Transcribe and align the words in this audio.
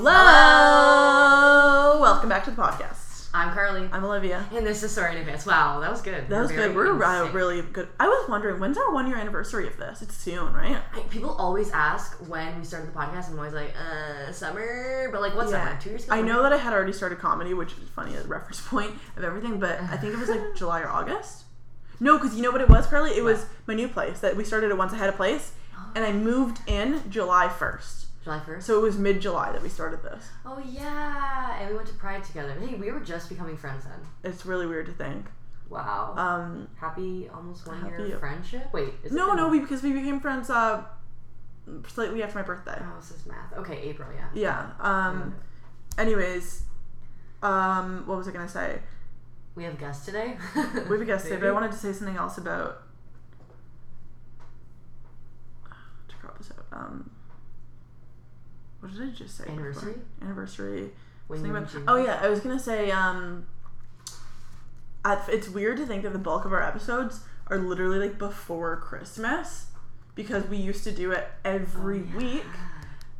Hello! 0.00 1.98
Welcome 2.00 2.28
back 2.28 2.44
to 2.44 2.52
the 2.52 2.62
podcast. 2.62 3.28
I'm 3.34 3.52
Carly. 3.52 3.88
I'm 3.90 4.04
Olivia. 4.04 4.46
And 4.54 4.64
this 4.64 4.84
is 4.84 4.92
Sorry 4.92 5.10
in 5.10 5.18
Advance. 5.18 5.44
Wow, 5.44 5.80
that 5.80 5.90
was 5.90 6.02
good. 6.02 6.28
That 6.28 6.40
was 6.40 6.52
Very 6.52 6.68
good. 6.68 6.76
We're 6.76 6.94
in 6.94 7.02
uh, 7.02 7.22
sync. 7.24 7.34
really 7.34 7.62
good. 7.62 7.88
I 7.98 8.06
was 8.06 8.28
wondering, 8.28 8.60
when's 8.60 8.78
our 8.78 8.94
one 8.94 9.08
year 9.08 9.16
anniversary 9.16 9.66
of 9.66 9.76
this? 9.76 10.00
It's 10.00 10.16
soon, 10.16 10.52
right? 10.52 10.76
I- 10.94 11.00
People 11.10 11.30
always 11.30 11.72
ask 11.72 12.16
when 12.28 12.56
we 12.60 12.64
started 12.64 12.90
the 12.90 12.92
podcast. 12.96 13.28
I'm 13.30 13.38
always 13.40 13.54
like, 13.54 13.74
uh, 13.76 14.30
summer. 14.30 15.08
But 15.10 15.20
like, 15.20 15.34
what 15.34 15.50
summer? 15.50 15.76
Two 15.82 15.90
years 15.90 16.04
ago? 16.04 16.14
I 16.14 16.20
know 16.22 16.44
that 16.44 16.52
I 16.52 16.58
had 16.58 16.72
already 16.72 16.92
started 16.92 17.18
comedy, 17.18 17.52
which 17.52 17.72
is 17.72 17.88
funny 17.88 18.14
as 18.14 18.24
a 18.24 18.28
reference 18.28 18.60
point 18.68 18.92
of 19.16 19.24
everything, 19.24 19.58
but 19.58 19.80
I 19.80 19.96
think 19.96 20.14
it 20.14 20.18
was 20.20 20.28
like 20.28 20.42
July 20.56 20.82
or 20.82 20.90
August. 20.90 21.42
No, 21.98 22.18
because 22.18 22.36
you 22.36 22.42
know 22.44 22.52
what 22.52 22.60
it 22.60 22.68
was, 22.68 22.86
Carly? 22.86 23.18
It 23.18 23.24
was 23.24 23.46
my 23.66 23.74
new 23.74 23.88
place 23.88 24.20
that 24.20 24.36
we 24.36 24.44
started 24.44 24.70
it 24.70 24.78
once 24.78 24.92
I 24.92 24.96
had 24.98 25.08
a 25.08 25.12
place, 25.12 25.54
and 25.96 26.04
I 26.04 26.12
moved 26.12 26.60
in 26.68 27.02
July 27.10 27.48
1st. 27.48 28.04
July 28.24 28.40
1st. 28.40 28.62
So 28.62 28.78
it 28.78 28.82
was 28.82 28.98
mid 28.98 29.20
July 29.20 29.52
that 29.52 29.62
we 29.62 29.68
started 29.68 30.02
this. 30.02 30.24
oh, 30.44 30.58
yeah. 30.58 31.58
And 31.60 31.70
we 31.70 31.76
went 31.76 31.88
to 31.88 31.94
Pride 31.94 32.24
together. 32.24 32.52
Hey, 32.60 32.74
we 32.74 32.90
were 32.90 33.00
just 33.00 33.28
becoming 33.28 33.56
friends 33.56 33.84
then. 33.84 34.00
It's 34.30 34.44
really 34.44 34.66
weird 34.66 34.86
to 34.86 34.92
think. 34.92 35.26
Wow. 35.70 36.14
Um, 36.16 36.68
happy 36.76 37.28
almost 37.32 37.66
one 37.66 37.80
happy- 37.80 38.04
year 38.08 38.18
friendship? 38.18 38.72
Wait, 38.72 38.94
is 39.04 39.12
no, 39.12 39.32
it 39.32 39.36
no, 39.36 39.48
we, 39.48 39.60
because 39.60 39.82
we 39.82 39.92
became 39.92 40.18
friends 40.18 40.48
uh, 40.50 40.82
slightly 41.86 42.22
after 42.22 42.36
my 42.38 42.42
birthday. 42.42 42.78
Oh, 42.80 42.96
this 42.98 43.10
is 43.10 43.26
math. 43.26 43.52
Okay, 43.58 43.78
April, 43.82 44.08
yeah. 44.14 44.28
Yeah. 44.34 44.70
Um. 44.80 45.34
Anyways, 45.98 46.62
um, 47.42 48.04
what 48.06 48.16
was 48.16 48.28
I 48.28 48.30
gonna 48.32 48.48
say? 48.48 48.78
We 49.54 49.64
have 49.64 49.78
guests 49.78 50.06
today. 50.06 50.38
We 50.54 50.62
have 50.62 51.00
a 51.00 51.04
guest 51.04 51.24
today, 51.24 51.36
but 51.36 51.48
I 51.48 51.52
wanted 51.58 51.72
to 51.72 51.76
say 51.78 51.92
something 51.92 52.16
else 52.16 52.38
about 52.38 52.82
to 56.08 56.16
crop 56.16 56.38
this 56.38 56.50
out. 56.50 56.64
Um. 56.78 57.10
What 58.80 58.92
did 58.92 59.02
I 59.02 59.10
just 59.10 59.36
say? 59.36 59.44
before? 59.44 59.54
Anniversary? 59.60 59.94
Anniversary. 60.22 60.90
When 61.26 61.40
Something 61.40 61.54
you 61.76 61.82
about- 61.82 61.92
oh 62.00 62.04
yeah, 62.04 62.18
I 62.22 62.28
was 62.28 62.40
gonna 62.40 62.58
say. 62.60 62.90
Um. 62.90 63.46
I, 65.04 65.22
it's 65.30 65.48
weird 65.48 65.76
to 65.78 65.86
think 65.86 66.02
that 66.02 66.12
the 66.12 66.18
bulk 66.18 66.44
of 66.44 66.52
our 66.52 66.62
episodes 66.62 67.20
are 67.48 67.56
literally 67.58 67.98
like 67.98 68.18
before 68.18 68.76
Christmas, 68.76 69.66
because 70.14 70.44
we 70.48 70.56
used 70.56 70.84
to 70.84 70.92
do 70.92 71.12
it 71.12 71.28
every 71.44 72.00
week. 72.02 72.44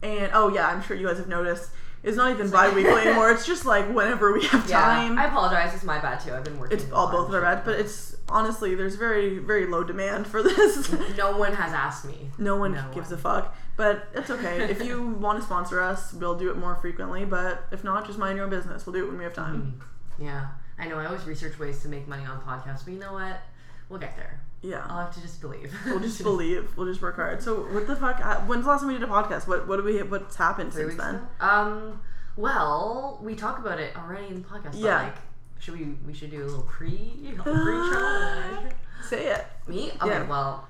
And 0.02 0.30
oh 0.34 0.52
yeah, 0.52 0.68
I'm 0.68 0.82
sure 0.82 0.96
you 0.96 1.06
guys 1.06 1.18
have 1.18 1.28
noticed. 1.28 1.70
It's 2.02 2.16
not 2.16 2.30
even 2.32 2.50
bi-weekly 2.52 2.92
anymore. 3.02 3.30
It's 3.30 3.46
just 3.46 3.64
like 3.64 3.92
whenever 3.92 4.32
we 4.32 4.44
have 4.46 4.68
Yeah, 4.70 4.80
time. 4.80 5.18
I 5.18 5.26
apologize. 5.26 5.74
It's 5.74 5.84
my 5.84 5.98
bad 5.98 6.20
too. 6.20 6.32
I've 6.32 6.44
been 6.44 6.58
working. 6.58 6.78
it's 6.78 6.90
all 6.92 7.10
both 7.10 7.28
of 7.28 7.34
our 7.34 7.40
bad, 7.40 7.64
but 7.64 7.78
it's 7.78 8.16
honestly 8.28 8.74
there's 8.74 8.96
very 8.96 9.38
very 9.38 9.66
low 9.66 9.82
demand 9.84 10.26
for 10.26 10.42
this. 10.42 10.92
No 11.16 11.36
one 11.36 11.54
has 11.54 11.72
asked 11.72 12.04
me. 12.04 12.30
no 12.38 12.56
one 12.56 12.72
No 12.72 12.84
gives 12.94 13.10
one. 13.10 13.18
a 13.18 13.22
fuck, 13.22 13.56
but 13.78 14.08
it's 14.14 14.28
okay. 14.28 14.64
if 14.70 14.84
you 14.84 15.02
want 15.02 15.38
to 15.40 15.44
sponsor 15.46 15.80
us, 15.80 16.12
we'll 16.12 16.36
do 16.36 16.50
it 16.50 16.58
more 16.58 16.76
frequently. 16.76 17.24
But 17.24 17.64
if 17.72 17.82
not, 17.82 18.06
just 18.06 18.18
mind 18.18 18.36
your 18.36 18.44
own 18.44 18.50
business. 18.50 18.84
We'll 18.84 18.92
do 18.92 19.04
it 19.04 19.08
when 19.08 19.16
we 19.16 19.24
have 19.24 19.32
time. 19.32 19.80
Yeah, 20.18 20.48
I 20.78 20.86
know. 20.88 20.98
I 20.98 21.06
always 21.06 21.24
research 21.24 21.58
ways 21.58 21.80
to 21.82 21.88
make 21.88 22.06
money 22.06 22.24
on 22.26 22.40
podcasts, 22.42 22.84
but 22.84 22.92
you 22.92 22.98
know 22.98 23.14
what? 23.14 23.40
We'll 23.88 24.00
get 24.00 24.16
there. 24.16 24.40
Yeah. 24.60 24.84
I'll 24.88 25.04
have 25.04 25.14
to 25.14 25.20
just 25.22 25.40
believe. 25.40 25.72
We'll 25.86 26.00
just 26.00 26.22
believe. 26.24 26.76
We'll 26.76 26.86
just 26.88 27.00
work 27.00 27.16
hard. 27.16 27.40
So, 27.42 27.62
what 27.72 27.86
the 27.86 27.94
fuck? 27.96 28.20
uh, 28.22 28.40
When's 28.40 28.64
the 28.64 28.70
last 28.70 28.80
time 28.80 28.88
we 28.88 28.94
did 28.94 29.04
a 29.04 29.06
podcast? 29.06 29.46
What 29.46 29.66
What 29.68 29.76
do 29.76 29.84
we? 29.84 30.02
What's 30.02 30.36
happened 30.36 30.72
Three 30.72 30.86
since 30.88 30.96
then? 30.96 31.14
ago? 31.14 31.26
Um. 31.40 32.00
Well, 32.36 33.18
we 33.22 33.34
talked 33.34 33.58
about 33.64 33.80
it 33.80 33.96
already 33.96 34.28
in 34.28 34.42
the 34.42 34.48
podcast. 34.48 34.72
Yeah. 34.74 35.02
Like, 35.04 35.14
should 35.60 35.78
we? 35.78 35.84
We 36.06 36.12
should 36.14 36.30
do 36.30 36.42
a 36.42 36.46
little 36.46 36.62
pre, 36.62 36.88
pre-show. 37.38 38.62
Say 39.02 39.26
it. 39.32 39.44
Me? 39.66 39.90
Okay. 40.00 40.08
Yeah. 40.08 40.28
Well, 40.28 40.68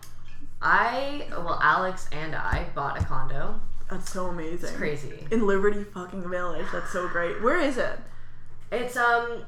I 0.61 1.27
well 1.31 1.59
Alex 1.63 2.09
and 2.13 2.35
I 2.35 2.67
bought 2.75 3.01
a 3.01 3.05
condo. 3.05 3.61
That's 3.91 4.11
so 4.11 4.27
amazing. 4.27 4.69
It's 4.69 4.77
crazy. 4.77 5.27
In 5.31 5.47
Liberty 5.47 5.85
fucking 5.85 6.29
Village. 6.29 6.67
That's 6.73 6.91
so 6.93 7.09
great. 7.09 7.43
Where 7.43 7.59
is 7.59 7.79
it? 7.79 7.99
It's 8.73 8.97
um. 8.97 9.45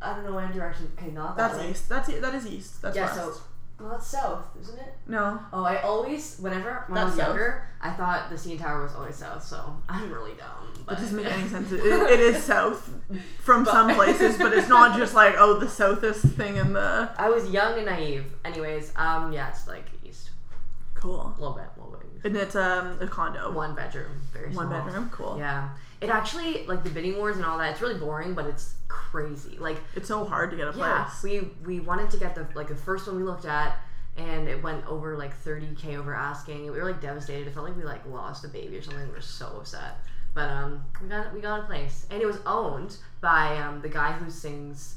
I 0.00 0.14
don't 0.14 0.24
know 0.26 0.32
what 0.32 0.52
direction. 0.52 0.90
Okay, 0.98 1.10
not 1.10 1.36
that 1.36 1.50
That's 1.52 1.62
way. 1.64 1.70
east. 1.70 1.88
That's 1.88 2.08
that 2.08 2.34
is 2.34 2.46
east. 2.46 2.82
That's 2.82 2.96
Yeah. 2.96 3.04
west. 3.06 3.16
So. 3.16 3.40
Well, 3.78 3.90
that's 3.90 4.06
south, 4.06 4.46
isn't 4.58 4.78
it? 4.78 4.94
no. 5.06 5.38
Oh, 5.52 5.62
I 5.62 5.82
always, 5.82 6.38
whenever 6.38 6.84
when 6.88 6.96
I 6.96 7.04
was 7.04 7.12
south. 7.14 7.26
younger, 7.28 7.68
I 7.82 7.90
thought 7.90 8.30
the 8.30 8.36
CN 8.36 8.58
Tower 8.58 8.82
was 8.84 8.94
always 8.94 9.16
south, 9.16 9.44
so 9.44 9.76
I'm 9.86 10.10
really 10.10 10.32
dumb. 10.32 10.72
But 10.86 10.94
That 10.96 11.02
doesn't 11.02 11.14
make 11.22 11.26
any 11.30 11.46
sense. 11.46 11.70
It, 11.72 11.80
it 11.84 12.20
is 12.20 12.42
south 12.42 12.88
from 13.40 13.64
But- 13.64 13.72
some 13.72 13.94
places, 13.94 14.38
but 14.38 14.54
it's 14.54 14.68
not 14.70 14.96
just 14.96 15.12
like 15.14 15.34
oh 15.36 15.58
the 15.58 15.68
southest 15.68 16.24
thing 16.24 16.56
in 16.56 16.72
the 16.72 17.10
I 17.18 17.28
was 17.28 17.50
young 17.50 17.76
and 17.76 17.84
naive. 17.84 18.24
Anyways, 18.46 18.92
um, 18.96 19.30
yeah, 19.34 19.50
it's 19.50 19.68
like 19.68 19.84
cool. 21.00 21.34
a 21.36 21.40
little 21.40 21.54
bit, 21.56 21.64
a 21.76 21.80
little 21.84 21.98
bit. 21.98 22.02
And 22.24 22.36
it's 22.36 22.56
um 22.56 22.98
a 23.00 23.06
condo, 23.06 23.52
One 23.52 23.74
bedroom, 23.74 24.20
very 24.32 24.46
one 24.52 24.68
small. 24.68 24.82
bedroom. 24.84 25.10
Cool. 25.12 25.36
Yeah, 25.38 25.68
it 26.00 26.10
actually 26.10 26.66
like 26.66 26.82
the 26.84 26.90
bidding 26.90 27.16
wars 27.18 27.36
and 27.36 27.44
all 27.44 27.58
that. 27.58 27.72
It's 27.72 27.80
really 27.80 27.98
boring, 27.98 28.34
but 28.34 28.46
it's 28.46 28.74
crazy. 28.88 29.56
Like, 29.58 29.78
It's 29.94 30.08
so 30.08 30.24
hard 30.24 30.50
to 30.50 30.56
get 30.56 30.68
a 30.68 30.72
place. 30.72 30.86
yeah, 30.88 31.10
we 31.22 31.40
we 31.64 31.80
wanted 31.80 32.10
to 32.10 32.16
get 32.18 32.34
the 32.34 32.46
like 32.54 32.68
the 32.68 32.74
first 32.76 33.06
one 33.06 33.16
we 33.16 33.22
looked 33.22 33.44
at. 33.46 33.78
And 34.18 34.48
it 34.48 34.62
went 34.62 34.86
over 34.86 35.14
like 35.18 35.38
30k 35.44 35.98
over 35.98 36.14
asking. 36.14 36.62
We 36.64 36.70
were 36.70 36.84
like 36.84 37.02
devastated. 37.02 37.46
It 37.48 37.52
felt 37.52 37.66
like 37.66 37.76
we 37.76 37.82
like 37.84 38.06
lost 38.06 38.46
a 38.46 38.48
baby 38.48 38.78
or 38.78 38.82
something. 38.82 39.06
We 39.08 39.12
were 39.14 39.20
so 39.20 39.46
upset. 39.58 39.98
But 40.32 40.48
um, 40.48 40.82
we 41.02 41.08
got 41.08 41.34
we 41.34 41.40
got 41.42 41.60
a 41.60 41.62
place, 41.64 42.06
and 42.10 42.22
it 42.22 42.26
was 42.26 42.38
owned 42.46 42.96
by 43.20 43.58
um 43.58 43.82
the 43.82 43.90
guy 43.90 44.12
who 44.12 44.30
sings 44.30 44.96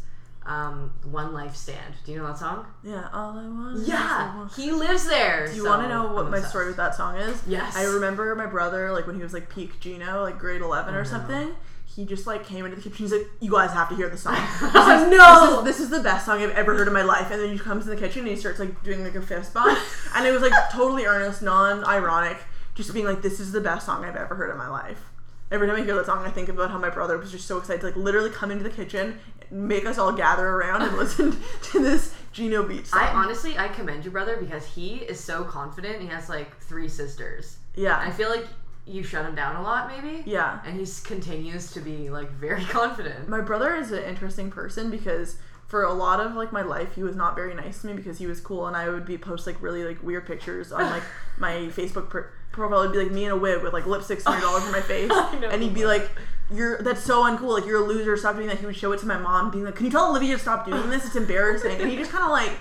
um 0.50 0.92
One 1.04 1.32
Life 1.34 1.56
Stand. 1.56 1.94
Do 2.06 2.12
you 2.12 2.18
know 2.18 2.28
that 2.28 2.38
song? 2.40 2.66
Yeah. 2.84 3.08
All 3.14 3.38
I 3.38 3.44
want. 3.48 3.88
Yeah, 3.88 4.50
he 4.56 4.72
lives 4.72 5.08
there. 5.08 5.48
Do 5.48 5.56
you 5.56 5.64
so 5.64 5.70
want 5.70 5.84
to 5.84 5.88
know 5.90 6.12
what 6.14 6.26
I'm 6.26 6.32
my 6.32 6.38
obsessed. 6.38 6.50
story 6.50 6.68
with 6.68 6.78
that 6.78 6.96
song 6.96 7.16
is? 7.18 7.42
Yes. 7.48 7.76
I 7.78 7.84
remember 7.84 8.34
my 8.36 8.48
brother, 8.48 8.92
like 8.92 9.06
when 9.08 9.16
he 9.16 9.22
was 9.22 9.32
like 9.34 9.50
peak 9.50 9.80
Gino, 9.80 10.24
like 10.24 10.40
grade 10.40 10.62
eleven 10.62 10.96
or 10.96 11.02
Oh, 11.02 11.04
something. 11.04 11.56
He 11.86 12.06
just 12.06 12.28
like 12.28 12.46
came 12.46 12.66
into 12.66 12.78
the 12.78 12.82
kitchen. 12.84 12.98
He's 12.98 13.12
like, 13.12 13.28
"You 13.40 13.52
guys 13.52 13.72
have 13.74 13.90
to 13.90 13.96
hear 13.96 14.10
the 14.10 14.18
song. 14.18 14.36
This 14.62 15.02
is, 15.02 15.10
no! 15.18 15.62
This 15.64 15.80
is, 15.80 15.80
this 15.80 15.80
is 15.82 15.90
the 15.90 16.00
best 16.02 16.26
song 16.26 16.42
I've 16.42 16.52
ever 16.52 16.76
heard 16.76 16.88
in 16.88 16.94
my 16.94 17.02
life." 17.04 17.30
And 17.32 17.42
then 17.42 17.52
he 17.52 17.58
comes 17.60 17.86
in 17.88 17.90
the 17.94 18.00
kitchen 18.00 18.20
and 18.22 18.30
he 18.30 18.36
starts 18.36 18.60
like 18.60 18.84
doing 18.84 19.04
like 19.04 19.16
a 19.16 19.22
fist 19.22 19.54
bump, 19.54 19.78
and 20.16 20.26
it 20.28 20.32
was 20.32 20.42
like 20.42 20.54
totally 20.72 21.06
earnest, 21.06 21.42
non-ironic, 21.42 22.38
just 22.76 22.94
being 22.94 23.06
like, 23.06 23.22
"This 23.22 23.40
is 23.40 23.52
the 23.52 23.62
best 23.62 23.86
song 23.86 24.06
I've 24.06 24.16
ever 24.16 24.36
heard 24.36 24.50
in 24.52 24.58
my 24.58 24.68
life." 24.70 25.09
Every 25.52 25.68
time 25.68 25.78
I 25.78 25.84
hear 25.84 25.96
that 25.96 26.06
song, 26.06 26.26
I 26.26 26.30
think 26.30 26.48
about 26.50 26.70
how 26.72 26.78
my 26.78 26.90
brother 26.90 27.18
was 27.18 27.32
just 27.32 27.48
so 27.48 27.58
excited 27.58 27.82
to 27.82 27.88
like 27.88 27.96
literally 27.96 28.30
come 28.30 28.52
into 28.52 28.64
the 28.64 28.70
kitchen, 28.70 29.20
make 29.50 29.86
us 29.86 29.98
all 29.98 30.12
gather 30.12 30.48
around 30.48 30.84
and 30.84 30.96
listen 30.98 31.36
to 31.64 31.80
this 31.82 32.14
Gino 32.32 32.64
Beach 32.64 32.86
song. 32.88 33.00
I 33.02 33.08
honestly 33.10 33.58
I 33.58 33.68
commend 33.70 34.04
your 34.06 34.12
brother 34.12 34.38
because 34.38 34.66
he 34.66 34.98
is 34.98 35.20
so 35.20 35.44
confident. 35.44 36.02
He 36.02 36.08
has 36.08 36.30
like 36.30 36.58
three 36.62 36.88
sisters. 36.88 37.58
yeah, 37.76 37.98
I 38.00 38.12
feel 38.12 38.30
like 38.30 38.46
you 38.86 39.04
shut 39.04 39.24
him 39.26 39.36
down 39.36 39.56
a 39.56 39.62
lot, 39.62 39.88
maybe. 39.88 40.24
yeah. 40.26 40.60
And 40.66 40.80
he 40.80 40.86
continues 41.04 41.72
to 41.74 41.80
be 41.80 42.10
like 42.10 42.32
very 42.32 42.64
confident. 42.70 43.28
My 43.28 43.42
brother 43.42 43.76
is 43.76 43.92
an 43.92 44.04
interesting 44.04 44.50
person 44.52 44.90
because 44.92 45.38
for 45.68 45.84
a 45.84 45.94
lot 45.94 46.20
of 46.20 46.34
like 46.34 46.52
my 46.52 46.64
life 46.64 46.96
he 46.96 47.04
was 47.04 47.16
not 47.16 47.36
very 47.36 47.54
nice 47.54 47.82
to 47.82 47.88
me 47.88 47.94
because 47.94 48.18
he 48.18 48.26
was 48.26 48.42
cool 48.42 48.66
and 48.66 48.76
I 48.76 48.90
would 48.90 49.06
be 49.06 49.20
post 49.20 49.46
like 49.46 49.62
really 49.62 49.84
like 49.84 50.02
weird 50.02 50.26
pictures 50.26 50.72
on 50.72 50.82
like 50.82 51.04
my 51.38 51.54
Facebook 51.68 52.10
pr- 52.10 52.28
profile 52.60 52.82
would 52.82 52.92
be 52.92 53.00
like 53.00 53.12
me 53.12 53.26
in 53.26 53.32
a 53.32 53.36
wig 53.38 53.64
with 53.64 53.74
like 53.74 53.86
lipstick 53.88 54.22
smeared 54.22 54.44
all 54.44 54.56
over 54.56 54.72
my 54.72 54.82
face. 54.94 55.12
And 55.12 55.62
he'd 55.64 55.74
be 55.74 55.86
like 55.86 56.10
you're 56.52 56.82
that's 56.82 57.04
so 57.04 57.24
uncool 57.24 57.54
like 57.60 57.66
you're 57.66 57.84
a 57.84 57.86
loser 57.88 58.16
stop 58.18 58.36
doing 58.36 58.48
that. 58.48 58.60
He 58.60 58.66
would 58.66 58.76
show 58.76 58.92
it 58.92 59.00
to 59.00 59.06
my 59.06 59.18
mom 59.18 59.52
being 59.52 59.66
like 59.66 59.76
can 59.76 59.86
you 59.86 59.92
tell 59.92 60.10
Olivia 60.10 60.36
to 60.36 60.40
stop 60.42 60.66
doing 60.66 60.90
this? 60.90 61.06
It's 61.06 61.16
embarrassing. 61.16 61.80
And 61.80 61.90
he 61.90 61.96
just 61.96 62.12
kind 62.12 62.24
of 62.24 62.30
like 62.32 62.52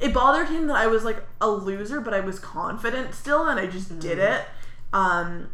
it 0.00 0.12
bothered 0.12 0.48
him 0.48 0.66
that 0.66 0.76
I 0.76 0.86
was 0.88 1.04
like 1.04 1.24
a 1.40 1.48
loser 1.48 2.00
but 2.00 2.12
I 2.14 2.20
was 2.20 2.38
confident 2.38 3.14
still 3.14 3.46
and 3.48 3.58
I 3.60 3.66
just 3.66 3.98
did 4.00 4.18
Mm. 4.18 4.38
it. 4.40 4.44
Um 4.92 5.48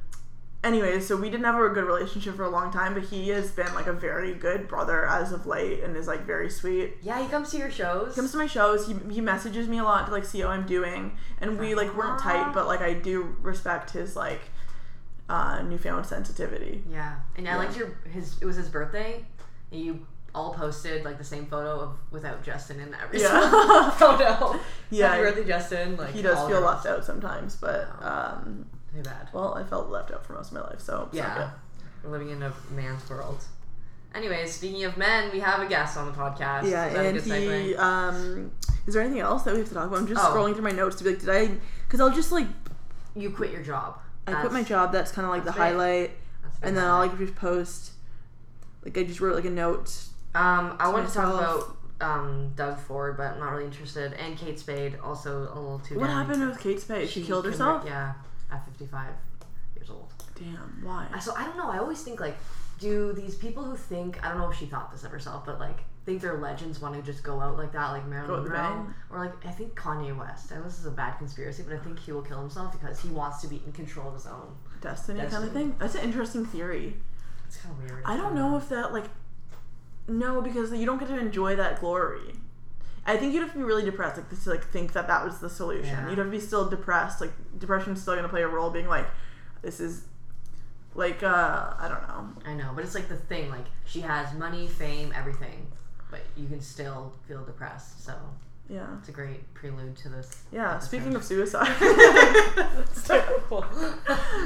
anyway, 0.62 1.00
so 1.00 1.16
we 1.16 1.30
didn't 1.30 1.44
have 1.44 1.54
a 1.56 1.68
good 1.70 1.84
relationship 1.84 2.36
for 2.36 2.44
a 2.44 2.50
long 2.50 2.72
time, 2.72 2.94
but 2.94 3.04
he 3.04 3.28
has 3.30 3.50
been 3.50 3.72
like 3.74 3.86
a 3.86 3.92
very 3.92 4.34
good 4.34 4.68
brother 4.68 5.06
as 5.06 5.32
of 5.32 5.46
late 5.46 5.82
and 5.82 5.96
is 5.96 6.06
like 6.06 6.24
very 6.26 6.50
sweet. 6.50 6.96
Yeah, 7.02 7.22
he 7.22 7.28
comes 7.28 7.50
to 7.52 7.58
your 7.58 7.70
shows. 7.70 8.14
He 8.14 8.20
comes 8.20 8.32
to 8.32 8.38
my 8.38 8.46
shows, 8.46 8.86
he, 8.86 8.94
he 9.12 9.20
messages 9.20 9.68
me 9.68 9.78
a 9.78 9.84
lot 9.84 10.06
to 10.06 10.12
like 10.12 10.24
see 10.24 10.40
how 10.40 10.48
I'm 10.48 10.66
doing, 10.66 11.16
and 11.40 11.58
we 11.58 11.74
like 11.74 11.96
weren't 11.96 12.20
tight, 12.20 12.52
but 12.52 12.66
like 12.66 12.80
I 12.80 12.94
do 12.94 13.34
respect 13.42 13.90
his 13.90 14.16
like 14.16 14.40
uh, 15.28 15.62
newfound 15.62 16.06
sensitivity. 16.06 16.82
yeah, 16.90 17.16
and 17.36 17.46
I 17.48 17.52
Yeah. 17.52 17.56
liked 17.58 17.76
your 17.76 17.98
his. 18.12 18.36
It 18.40 18.44
was 18.46 18.56
his 18.56 18.68
birthday, 18.68 19.24
and 19.70 19.80
you 19.80 20.06
all 20.34 20.54
posted 20.54 21.04
like 21.04 21.18
the 21.18 21.24
same 21.24 21.46
photo 21.46 21.80
of 21.80 21.96
without 22.12 22.42
Justin 22.44 22.78
in 22.80 22.94
every 22.94 23.20
Yeah. 23.20 23.40
single 23.40 23.90
photo. 23.92 24.60
Yeah. 24.90 25.08
Happy 25.08 25.22
birthday, 25.22 25.44
Justin. 25.44 25.96
Like 25.96 26.10
He 26.14 26.22
does 26.22 26.48
feel 26.48 26.60
left 26.60 26.86
out 26.86 27.04
sometimes, 27.04 27.56
but 27.56 27.88
um, 28.02 28.66
Too 28.94 29.02
bad. 29.02 29.28
well, 29.32 29.54
I 29.54 29.62
felt 29.64 29.88
left 29.88 30.10
out 30.10 30.24
for 30.26 30.32
most 30.34 30.48
of 30.48 30.54
my 30.54 30.62
life, 30.62 30.80
so 30.80 31.08
Yeah, 31.12 31.50
we're 32.02 32.10
living 32.10 32.30
in 32.30 32.42
a 32.42 32.52
man's 32.74 33.08
world. 33.08 33.44
Anyways, 34.14 34.52
speaking 34.52 34.84
of 34.84 34.96
men, 34.96 35.30
we 35.32 35.38
have 35.40 35.60
a 35.60 35.66
guest 35.68 35.96
on 35.96 36.06
the 36.06 36.12
podcast. 36.12 36.68
Yeah, 36.68 36.86
Is 36.86 37.30
and 37.30 37.42
he. 37.42 37.76
Um, 37.76 38.50
is 38.86 38.94
there 38.94 39.02
anything 39.02 39.20
else 39.20 39.44
that 39.44 39.52
we 39.54 39.60
have 39.60 39.68
to 39.68 39.74
talk 39.74 39.86
about? 39.86 39.98
I'm 40.00 40.06
just 40.08 40.20
Oh. 40.24 40.34
scrolling 40.34 40.54
through 40.54 40.64
my 40.64 40.72
notes 40.72 40.96
to 40.96 41.04
be 41.04 41.10
like, 41.10 41.20
did 41.20 41.28
I? 41.28 41.50
Because 41.86 42.00
I'll 42.00 42.10
just 42.12 42.32
like 42.32 42.48
you 43.14 43.30
quit 43.30 43.52
your 43.52 43.62
job. 43.62 43.98
I 44.26 44.32
quit 44.40 44.52
my 44.52 44.62
job. 44.64 44.90
That's 44.92 45.12
kind 45.12 45.24
of 45.26 45.30
like 45.30 45.44
the 45.44 45.52
big. 45.52 45.60
highlight, 45.60 46.10
and 46.62 46.76
then. 46.76 46.84
I'll 46.84 46.98
like 46.98 47.16
just 47.18 47.36
post. 47.36 47.92
Like 48.84 48.96
I 48.98 49.04
just 49.04 49.20
wrote 49.20 49.36
like 49.36 49.44
a 49.44 49.50
note. 49.50 49.94
Um, 50.34 50.76
I 50.80 50.88
wanted 50.88 51.08
to 51.08 51.14
talk 51.14 51.34
about 51.34 51.76
um, 52.00 52.52
Doug 52.56 52.78
Ford, 52.80 53.16
but 53.16 53.32
I'm 53.34 53.38
not 53.40 53.50
really 53.52 53.64
interested. 53.66 54.12
And 54.14 54.36
Kate 54.36 54.58
Spade, 54.58 54.98
also 55.04 55.42
a 55.42 55.54
little 55.54 55.78
too. 55.80 55.98
What 56.00 56.10
happened 56.10 56.48
with 56.48 56.58
Kate 56.60 56.80
Spade? 56.80 57.08
She, 57.08 57.22
killed 57.22 57.44
herself. 57.44 57.84
Yeah, 57.84 58.14
at 58.50 58.64
55 58.66 59.08
years 59.76 59.90
old. 59.90 60.12
Damn, 60.34 60.80
why? 60.82 61.06
So 61.20 61.34
I 61.36 61.44
don't 61.44 61.56
know. 61.56 61.70
I 61.70 61.78
always 61.78 62.02
think 62.02 62.20
like, 62.20 62.36
do 62.78 63.12
these 63.12 63.34
people 63.34 63.62
who 63.62 63.76
think 63.76 64.24
I 64.24 64.28
don't 64.28 64.38
know 64.38 64.50
if 64.50 64.58
she 64.58 64.66
thought 64.66 64.90
this 64.90 65.04
of 65.04 65.10
herself, 65.10 65.44
but 65.44 65.60
like 65.60 65.80
think 66.06 66.22
they're 66.22 66.38
legends 66.38 66.80
want 66.80 66.94
to 66.94 67.02
just 67.02 67.22
go 67.22 67.40
out 67.40 67.56
like 67.56 67.72
that, 67.72 67.90
like 67.90 68.06
Marilyn 68.06 68.44
Monroe, 68.44 68.86
or 69.10 69.18
like 69.18 69.46
I 69.46 69.50
think 69.50 69.74
Kanye 69.74 70.16
West. 70.16 70.52
I 70.52 70.56
know 70.56 70.64
this 70.64 70.78
is 70.78 70.86
a 70.86 70.90
bad 70.90 71.18
conspiracy, 71.18 71.62
but 71.62 71.74
I 71.74 71.78
think 71.78 71.98
he 71.98 72.12
will 72.12 72.22
kill 72.22 72.40
himself 72.40 72.72
because 72.72 73.00
he 73.00 73.08
wants 73.08 73.42
to 73.42 73.48
be 73.48 73.60
in 73.66 73.72
control 73.72 74.08
of 74.08 74.14
his 74.14 74.26
own. 74.26 74.56
Destiny, 74.80 75.20
kind 75.20 75.44
of 75.44 75.52
thing. 75.52 75.76
That's 75.78 75.94
an 75.94 76.02
interesting 76.02 76.46
theory. 76.46 76.96
It's 77.46 77.58
kind 77.58 77.74
of 77.74 77.82
weird. 77.82 78.02
I 78.04 78.16
don't 78.16 78.34
know 78.34 78.56
if 78.56 78.68
that 78.70 78.92
like 78.92 79.06
no 80.08 80.40
because 80.40 80.72
you 80.72 80.86
don't 80.86 80.98
get 80.98 81.08
to 81.08 81.18
enjoy 81.18 81.56
that 81.56 81.80
glory. 81.80 82.34
I 83.06 83.16
think 83.16 83.32
you'd 83.32 83.42
have 83.42 83.52
to 83.52 83.58
be 83.58 83.64
really 83.64 83.84
depressed 83.84 84.16
like 84.16 84.28
to 84.42 84.50
like 84.50 84.64
think 84.68 84.92
that 84.92 85.06
that 85.08 85.24
was 85.24 85.38
the 85.38 85.50
solution. 85.50 85.86
Yeah. 85.86 86.08
You'd 86.08 86.18
have 86.18 86.26
to 86.26 86.30
be 86.30 86.40
still 86.40 86.68
depressed. 86.68 87.20
Like 87.20 87.32
depression's 87.58 88.00
still 88.00 88.14
gonna 88.14 88.28
play 88.28 88.42
a 88.42 88.48
role, 88.48 88.70
being 88.70 88.88
like, 88.88 89.06
this 89.62 89.80
is 89.80 90.04
like 90.94 91.22
uh 91.22 91.74
I 91.78 91.88
don't 91.88 92.08
know. 92.08 92.50
I 92.50 92.54
know, 92.54 92.72
but 92.74 92.84
it's 92.84 92.94
like 92.94 93.08
the 93.08 93.16
thing. 93.16 93.50
Like 93.50 93.66
she 93.84 94.00
has 94.00 94.34
money, 94.34 94.66
fame, 94.66 95.12
everything, 95.16 95.66
but 96.10 96.20
you 96.36 96.46
can 96.46 96.60
still 96.60 97.12
feel 97.26 97.44
depressed. 97.44 98.04
So 98.04 98.14
Yeah, 98.72 98.86
it's 99.00 99.08
a 99.08 99.12
great 99.12 99.52
prelude 99.52 99.96
to 99.96 100.08
this. 100.08 100.44
yeah. 100.52 100.74
episode. 100.74 100.86
Speaking 100.86 101.14
of 101.16 101.24
suicide, 101.24 101.74
it's 101.80 103.02
terrible. 103.08 103.64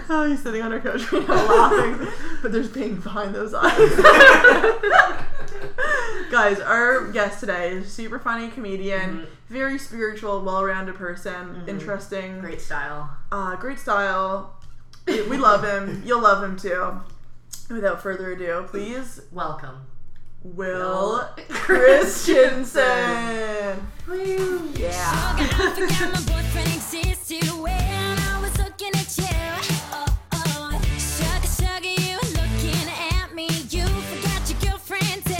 Oh, 0.08 0.26
he's 0.28 0.42
sitting 0.42 0.62
on 0.62 0.70
her 0.70 0.80
couch 0.80 1.10
right 1.12 1.26
now 1.28 1.46
laughing, 1.46 2.08
but 2.42 2.52
there's 2.52 2.70
pain 2.70 2.96
behind 3.00 3.34
those 3.34 3.52
eyes. 3.54 3.90
Guys, 6.30 6.60
our 6.60 7.06
guest 7.12 7.40
today 7.40 7.72
is 7.72 7.86
a 7.86 7.90
super 7.90 8.18
funny 8.18 8.48
comedian, 8.48 9.20
Mhm. 9.20 9.26
very 9.48 9.78
spiritual, 9.78 10.42
well-rounded 10.42 10.94
person, 10.96 11.64
interesting, 11.66 12.40
great 12.40 12.60
style. 12.60 13.10
uh, 13.32 13.56
great 13.56 13.78
style. 13.78 14.54
We 15.06 15.36
love 15.36 15.62
him. 15.64 16.02
You'll 16.04 16.22
love 16.22 16.42
him 16.42 16.56
too. 16.56 17.00
Without 17.70 18.02
further 18.02 18.32
ado, 18.32 18.64
please, 18.68 19.20
Welcome. 19.32 19.86
Will 20.44 20.58
Will 20.64 21.28
Christensen. 21.48 22.82
Woo, 24.06 24.68
yeah. 24.76 25.36
I 25.36 25.72
forgot 25.74 26.12
my 26.12 26.20
boyfriend 26.32 26.68
existed 26.74 27.48
when 27.60 27.72
I 28.18 28.38
was 28.42 28.56
looking 28.58 28.92
at 28.94 29.16
you. 29.16 29.24
Oh, 29.90 30.06
oh. 30.34 30.80
Sugar, 30.98 31.46
sugar, 31.48 31.88
you 32.02 32.18
looking 32.34 32.88
at 33.12 33.34
me. 33.34 33.46
You 33.70 33.86
forgot 33.86 34.50
your 34.50 34.60
girlfriend 34.70 35.24
too. 35.24 35.34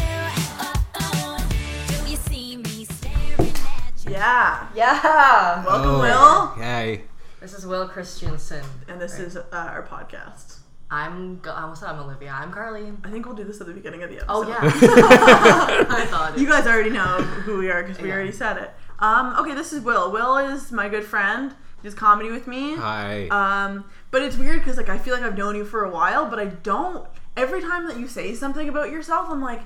Oh, 0.58 0.72
oh. 0.96 1.48
Do 1.88 2.10
you 2.10 2.16
see 2.16 2.56
me 2.56 2.86
staring 2.86 3.52
at 3.52 4.04
you? 4.06 4.12
Yeah. 4.12 4.68
Yeah. 4.74 5.64
Welcome, 5.66 5.90
Oh, 5.96 6.00
Will. 6.00 6.62
Hey. 6.64 7.02
This 7.40 7.52
is 7.52 7.66
Will 7.66 7.86
Christensen. 7.88 8.64
And 8.88 8.98
this 8.98 9.12
Right. 9.18 9.26
is 9.28 9.36
uh, 9.36 9.44
our 9.52 9.82
podcast. 9.86 10.60
I'm. 10.90 11.38
Go- 11.40 11.52
I 11.52 11.62
almost 11.62 11.80
said 11.80 11.90
I'm 11.90 11.98
Olivia. 11.98 12.30
I'm 12.30 12.52
Carly. 12.52 12.92
I 13.04 13.10
think 13.10 13.26
we'll 13.26 13.34
do 13.34 13.44
this 13.44 13.60
at 13.60 13.66
the 13.66 13.72
beginning 13.72 14.02
of 14.02 14.10
the 14.10 14.16
episode. 14.16 14.30
Oh 14.34 14.48
yeah. 14.48 14.58
I 14.62 16.06
thought. 16.08 16.38
You 16.38 16.46
guys 16.46 16.66
already 16.66 16.90
know 16.90 17.18
who 17.22 17.58
we 17.58 17.70
are 17.70 17.82
because 17.82 18.00
we 18.00 18.08
Yeah. 18.08 18.14
already 18.14 18.32
said 18.32 18.58
it. 18.58 18.70
Um, 18.98 19.34
okay, 19.38 19.54
this 19.54 19.72
is 19.72 19.82
Will. 19.82 20.12
Will 20.12 20.36
is 20.36 20.70
my 20.70 20.88
good 20.88 21.04
friend. 21.04 21.52
He 21.82 21.88
does 21.88 21.94
comedy 21.94 22.30
with 22.30 22.46
me. 22.46 22.76
Hi. 22.76 23.28
Um, 23.28 23.84
but 24.10 24.22
it's 24.22 24.36
weird 24.36 24.60
because 24.60 24.76
like 24.76 24.88
I 24.88 24.98
feel 24.98 25.14
like 25.14 25.22
I've 25.24 25.36
known 25.36 25.56
you 25.56 25.64
for 25.64 25.84
a 25.84 25.90
while, 25.90 26.26
but 26.28 26.38
I 26.38 26.46
don't. 26.46 27.06
Every 27.36 27.60
time 27.60 27.86
that 27.88 27.98
you 27.98 28.06
say 28.06 28.34
something 28.34 28.68
about 28.68 28.90
yourself, 28.92 29.28
I'm 29.28 29.42
like, 29.42 29.62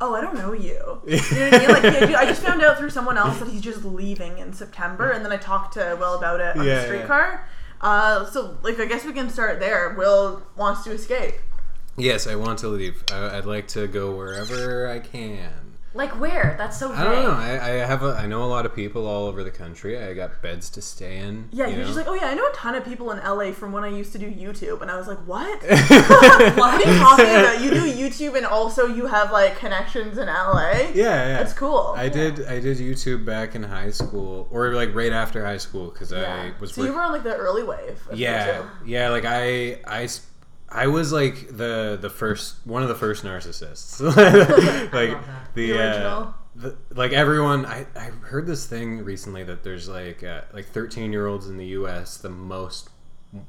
oh, 0.00 0.14
I 0.16 0.20
don't 0.20 0.34
know 0.34 0.52
you. 0.52 1.00
You 1.06 1.16
know 1.16 1.38
what 1.38 1.54
I 1.54 1.58
mean? 1.58 1.68
Like 1.68 1.84
I 1.84 2.06
ju- 2.06 2.16
I 2.16 2.24
just 2.26 2.42
found 2.42 2.62
out 2.62 2.76
through 2.78 2.90
someone 2.90 3.16
else 3.16 3.38
that 3.38 3.48
he's 3.48 3.60
just 3.60 3.84
leaving 3.84 4.38
in 4.38 4.52
September, 4.52 5.10
and 5.10 5.24
then 5.24 5.30
I 5.32 5.36
talked 5.36 5.74
to 5.74 5.96
Will 6.00 6.14
about 6.18 6.40
it 6.40 6.56
on 6.56 6.66
Yeah, 6.66 6.86
the 6.86 6.96
yeah. 6.96 7.06
Uh, 7.82 8.24
so 8.26 8.56
like 8.62 8.78
I 8.78 8.84
guess 8.86 9.04
we 9.04 9.12
can 9.12 9.28
start 9.28 9.58
there. 9.60 9.94
Will 9.98 10.42
wants 10.56 10.84
to 10.84 10.92
escape. 10.92 11.34
yes, 11.96 12.26
I 12.26 12.36
want 12.36 12.58
to 12.60 12.68
leave. 12.68 13.02
I, 13.12 13.38
I'd 13.38 13.44
like 13.44 13.68
to 13.68 13.86
go 13.86 14.14
wherever 14.16 14.88
I 14.88 15.00
can. 15.00 15.71
Like 15.94 16.18
where? 16.18 16.54
That's 16.58 16.78
so. 16.78 16.90
I 16.92 17.04
don't 17.04 17.22
know. 17.22 17.30
I, 17.32 17.50
I 17.52 17.68
have 17.86 18.02
a. 18.02 18.12
I 18.14 18.26
know 18.26 18.42
a 18.44 18.46
lot 18.46 18.64
of 18.64 18.74
people 18.74 19.06
all 19.06 19.26
over 19.26 19.44
the 19.44 19.50
country. 19.50 19.98
I 20.02 20.14
got 20.14 20.40
beds 20.40 20.70
to 20.70 20.80
stay 20.82 21.18
in. 21.18 21.48
Yeah, 21.52 21.66
you 21.66 21.76
you're 21.76 21.84
just 21.84 21.96
like, 21.96 22.06
oh 22.08 22.14
yeah, 22.14 22.26
I 22.28 22.34
know 22.34 22.46
a 22.46 22.52
ton 22.54 22.74
of 22.74 22.84
people 22.84 23.10
in 23.10 23.18
LA 23.18 23.52
from 23.52 23.72
when 23.72 23.84
I 23.84 23.88
used 23.88 24.12
to 24.12 24.18
do 24.18 24.30
YouTube, 24.30 24.80
and 24.80 24.90
I 24.90 24.96
was 24.96 25.06
like, 25.06 25.18
what? 25.26 25.60
what 25.62 26.56
What 26.56 26.74
are 26.86 26.92
you 26.92 26.98
talking 26.98 27.24
about? 27.26 27.60
You 27.60 27.70
do 27.70 27.82
YouTube, 27.92 28.36
and 28.36 28.46
also 28.46 28.86
you 28.86 29.06
have 29.06 29.32
like 29.32 29.58
connections 29.58 30.16
in 30.18 30.28
LA. 30.28 30.70
Yeah, 30.72 30.92
yeah. 30.94 31.36
That's 31.38 31.52
cool. 31.52 31.92
I 31.96 32.08
did. 32.08 32.46
I 32.46 32.58
did 32.60 32.78
YouTube 32.78 33.24
back 33.26 33.54
in 33.54 33.62
high 33.62 33.90
school, 33.90 34.48
or 34.50 34.72
like 34.74 34.94
right 34.94 35.12
after 35.12 35.44
high 35.44 35.58
school, 35.58 35.90
because 35.90 36.10
Yeah. 36.12 36.50
I 36.56 36.60
was. 36.60 36.72
so 36.74 36.84
you 36.84 36.92
were 36.92 37.02
on 37.02 37.12
like 37.12 37.22
the 37.22 37.36
early 37.36 37.64
wave. 37.64 38.00
Of 38.08 38.18
yeah, 38.18 38.56
YouTube. 38.62 38.68
yeah. 38.86 39.08
Like 39.10 39.24
I, 39.26 39.80
I, 39.86 40.04
s- 40.04 40.26
I 40.74 40.86
was 40.86 41.12
like 41.12 41.56
the 41.56 41.98
the 42.00 42.10
first 42.10 42.56
one 42.64 42.82
of 42.82 42.88
the 42.88 42.94
first 42.94 43.24
narcissists. 43.24 44.00
like 44.92 45.10
love 45.12 45.24
the, 45.54 45.72
The 45.72 45.78
uh, 45.82 46.32
the 46.56 46.76
like 46.94 47.12
everyone. 47.12 47.66
I 47.66 47.86
I 47.96 48.10
heard 48.26 48.46
this 48.46 48.66
thing 48.66 49.04
recently 49.04 49.44
that 49.44 49.62
there's 49.62 49.88
like 49.88 50.22
uh, 50.24 50.42
like 50.52 50.66
13 50.66 51.12
year 51.12 51.26
olds 51.26 51.48
in 51.48 51.56
the 51.56 51.66
U.S. 51.66 52.16
The 52.16 52.30
most 52.30 52.90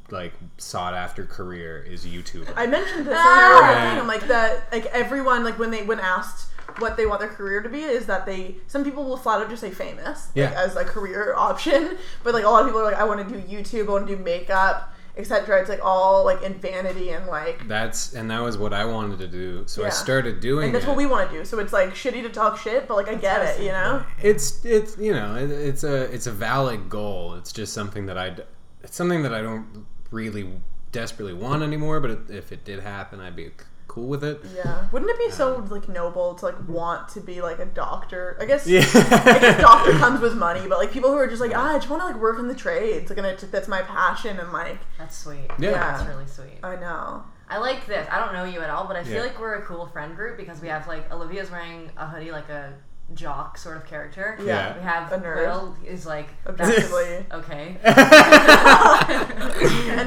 like 0.09 0.33
sought 0.57 0.93
after 0.93 1.25
career 1.25 1.81
is 1.83 2.05
YouTuber. 2.05 2.53
I 2.55 2.67
mentioned 2.67 3.05
this 3.07 3.15
Ah! 3.17 3.59
earlier. 3.59 3.91
in. 3.93 3.99
I'm 3.99 4.07
like 4.07 4.27
that. 4.27 4.71
Like 4.71 4.85
everyone, 4.87 5.43
like 5.43 5.59
when 5.59 5.71
they 5.71 5.83
when 5.83 5.99
asked 5.99 6.49
what 6.79 6.95
they 6.97 7.05
want 7.05 7.19
their 7.19 7.29
career 7.29 7.61
to 7.61 7.69
be, 7.69 7.81
is 7.83 8.05
that 8.05 8.25
they 8.25 8.55
some 8.67 8.83
people 8.83 9.03
will 9.03 9.17
flat 9.17 9.41
out 9.41 9.49
just 9.49 9.61
say 9.61 9.71
famous, 9.71 10.27
like, 10.27 10.35
Yeah. 10.35 10.51
as 10.55 10.75
a 10.77 10.83
career 10.85 11.33
option. 11.35 11.97
But 12.23 12.33
like 12.33 12.45
a 12.45 12.49
lot 12.49 12.61
of 12.61 12.67
people 12.67 12.79
are 12.81 12.85
like, 12.85 12.95
I 12.95 13.03
want 13.03 13.27
to 13.27 13.33
do 13.33 13.41
YouTube, 13.47 13.87
I 13.87 13.91
want 13.91 14.07
to 14.07 14.15
do 14.15 14.23
makeup, 14.23 14.93
etc. 15.17 15.59
It's 15.59 15.69
like 15.69 15.79
all 15.83 16.23
like 16.25 16.41
in 16.41 16.55
vanity 16.55 17.09
and 17.11 17.27
like. 17.27 17.67
That's 17.67 18.13
and 18.13 18.29
that 18.31 18.41
was 18.41 18.57
what 18.57 18.73
I 18.73 18.85
wanted 18.85 19.19
to 19.19 19.27
do. 19.27 19.63
So 19.67 19.81
Yeah. 19.81 19.87
I 19.87 19.89
started 19.91 20.39
doing 20.39 20.65
And 20.67 20.75
that's 20.75 20.85
it. 20.85 20.87
what 20.87 20.97
we 20.97 21.05
want 21.05 21.29
to 21.29 21.37
do. 21.37 21.45
So 21.45 21.59
it's 21.59 21.73
like 21.73 21.89
shitty 21.91 22.21
to 22.23 22.29
talk 22.29 22.57
shit, 22.57 22.87
but 22.87 22.95
like 22.95 23.07
I 23.07 23.15
get 23.15 23.41
it, 23.47 23.61
you 23.63 23.71
know. 23.71 24.03
it's 24.21 24.63
it's 24.65 24.97
you 24.97 25.13
know 25.13 25.35
it, 25.35 25.49
it's 25.51 25.83
a 25.83 26.03
it's 26.13 26.27
a 26.27 26.31
valid 26.31 26.89
goal. 26.89 27.35
It's 27.35 27.51
just 27.51 27.73
something 27.73 28.05
that 28.07 28.17
I 28.17 28.35
it's 28.83 28.95
something 28.95 29.23
that 29.23 29.33
I 29.33 29.41
don't 29.41 29.85
really 30.11 30.49
desperately 30.91 31.33
want 31.33 31.63
anymore. 31.63 31.99
But 31.99 32.29
if 32.29 32.51
it 32.51 32.63
did 32.65 32.79
happen, 32.81 33.19
I'd 33.19 33.35
be 33.35 33.51
cool 33.93 34.07
with 34.07 34.23
it. 34.23 34.41
Yeah. 34.55 34.87
Wouldn't 34.91 35.11
it 35.11 35.17
be 35.19 35.29
so 35.29 35.65
like 35.69 35.87
noble 35.87 36.33
to 36.35 36.45
like 36.45 36.67
want 36.67 37.09
to 37.09 37.21
be 37.21 37.41
like 37.41 37.59
a 37.59 37.65
doctor? 37.65 38.35
I 38.41 38.45
guess. 38.45 38.65
Yeah. 38.67 38.79
I 38.81 39.37
guess 39.39 39.61
doctor 39.61 39.91
comes 39.93 40.19
with 40.19 40.35
money, 40.35 40.61
but 40.67 40.79
like 40.79 40.91
people 40.91 41.11
who 41.11 41.17
are 41.17 41.27
just 41.27 41.41
like, 41.41 41.51
ah, 41.55 41.75
I 41.75 41.77
just 41.77 41.89
want 41.89 42.01
to 42.01 42.07
like 42.07 42.19
work 42.19 42.39
in 42.39 42.47
the 42.47 42.55
trades, 42.55 43.09
like, 43.09 43.17
and 43.19 43.27
it, 43.27 43.51
that's 43.51 43.67
my 43.67 43.81
passion, 43.83 44.39
and 44.39 44.51
like, 44.51 44.79
That's 44.97 45.15
sweet. 45.17 45.45
Yeah. 45.59 45.71
That's 45.71 46.05
really 46.07 46.25
sweet. 46.27 46.59
I 46.63 46.75
know. 46.75 47.23
I 47.49 47.59
like 47.59 47.85
this. 47.85 48.07
I 48.11 48.19
don't 48.19 48.33
know 48.33 48.45
you 48.45 48.61
at 48.61 48.69
all, 48.71 48.87
but 48.87 48.95
I 48.95 49.03
feel 49.03 49.15
Yeah. 49.15 49.21
like 49.23 49.39
we're 49.39 49.55
a 49.55 49.61
cool 49.61 49.85
friend 49.85 50.15
group 50.15 50.37
because 50.37 50.59
we 50.59 50.69
have 50.69 50.87
like 50.87 51.11
Olivia's 51.13 51.51
wearing 51.51 51.91
a 51.97 52.07
hoodie 52.07 52.31
like 52.31 52.49
a 52.49 52.73
jock 53.13 53.57
sort 53.59 53.77
of 53.77 53.85
character. 53.85 54.37
Yeah. 54.43 54.75
We 54.75 54.81
have 54.83 55.11
A 55.11 55.17
nerd. 55.19 55.45
Will 55.47 55.75
is 55.85 56.05
like 56.05 56.29
Objectively. 56.47 57.25
okay. 57.31 57.77
and 57.83 57.99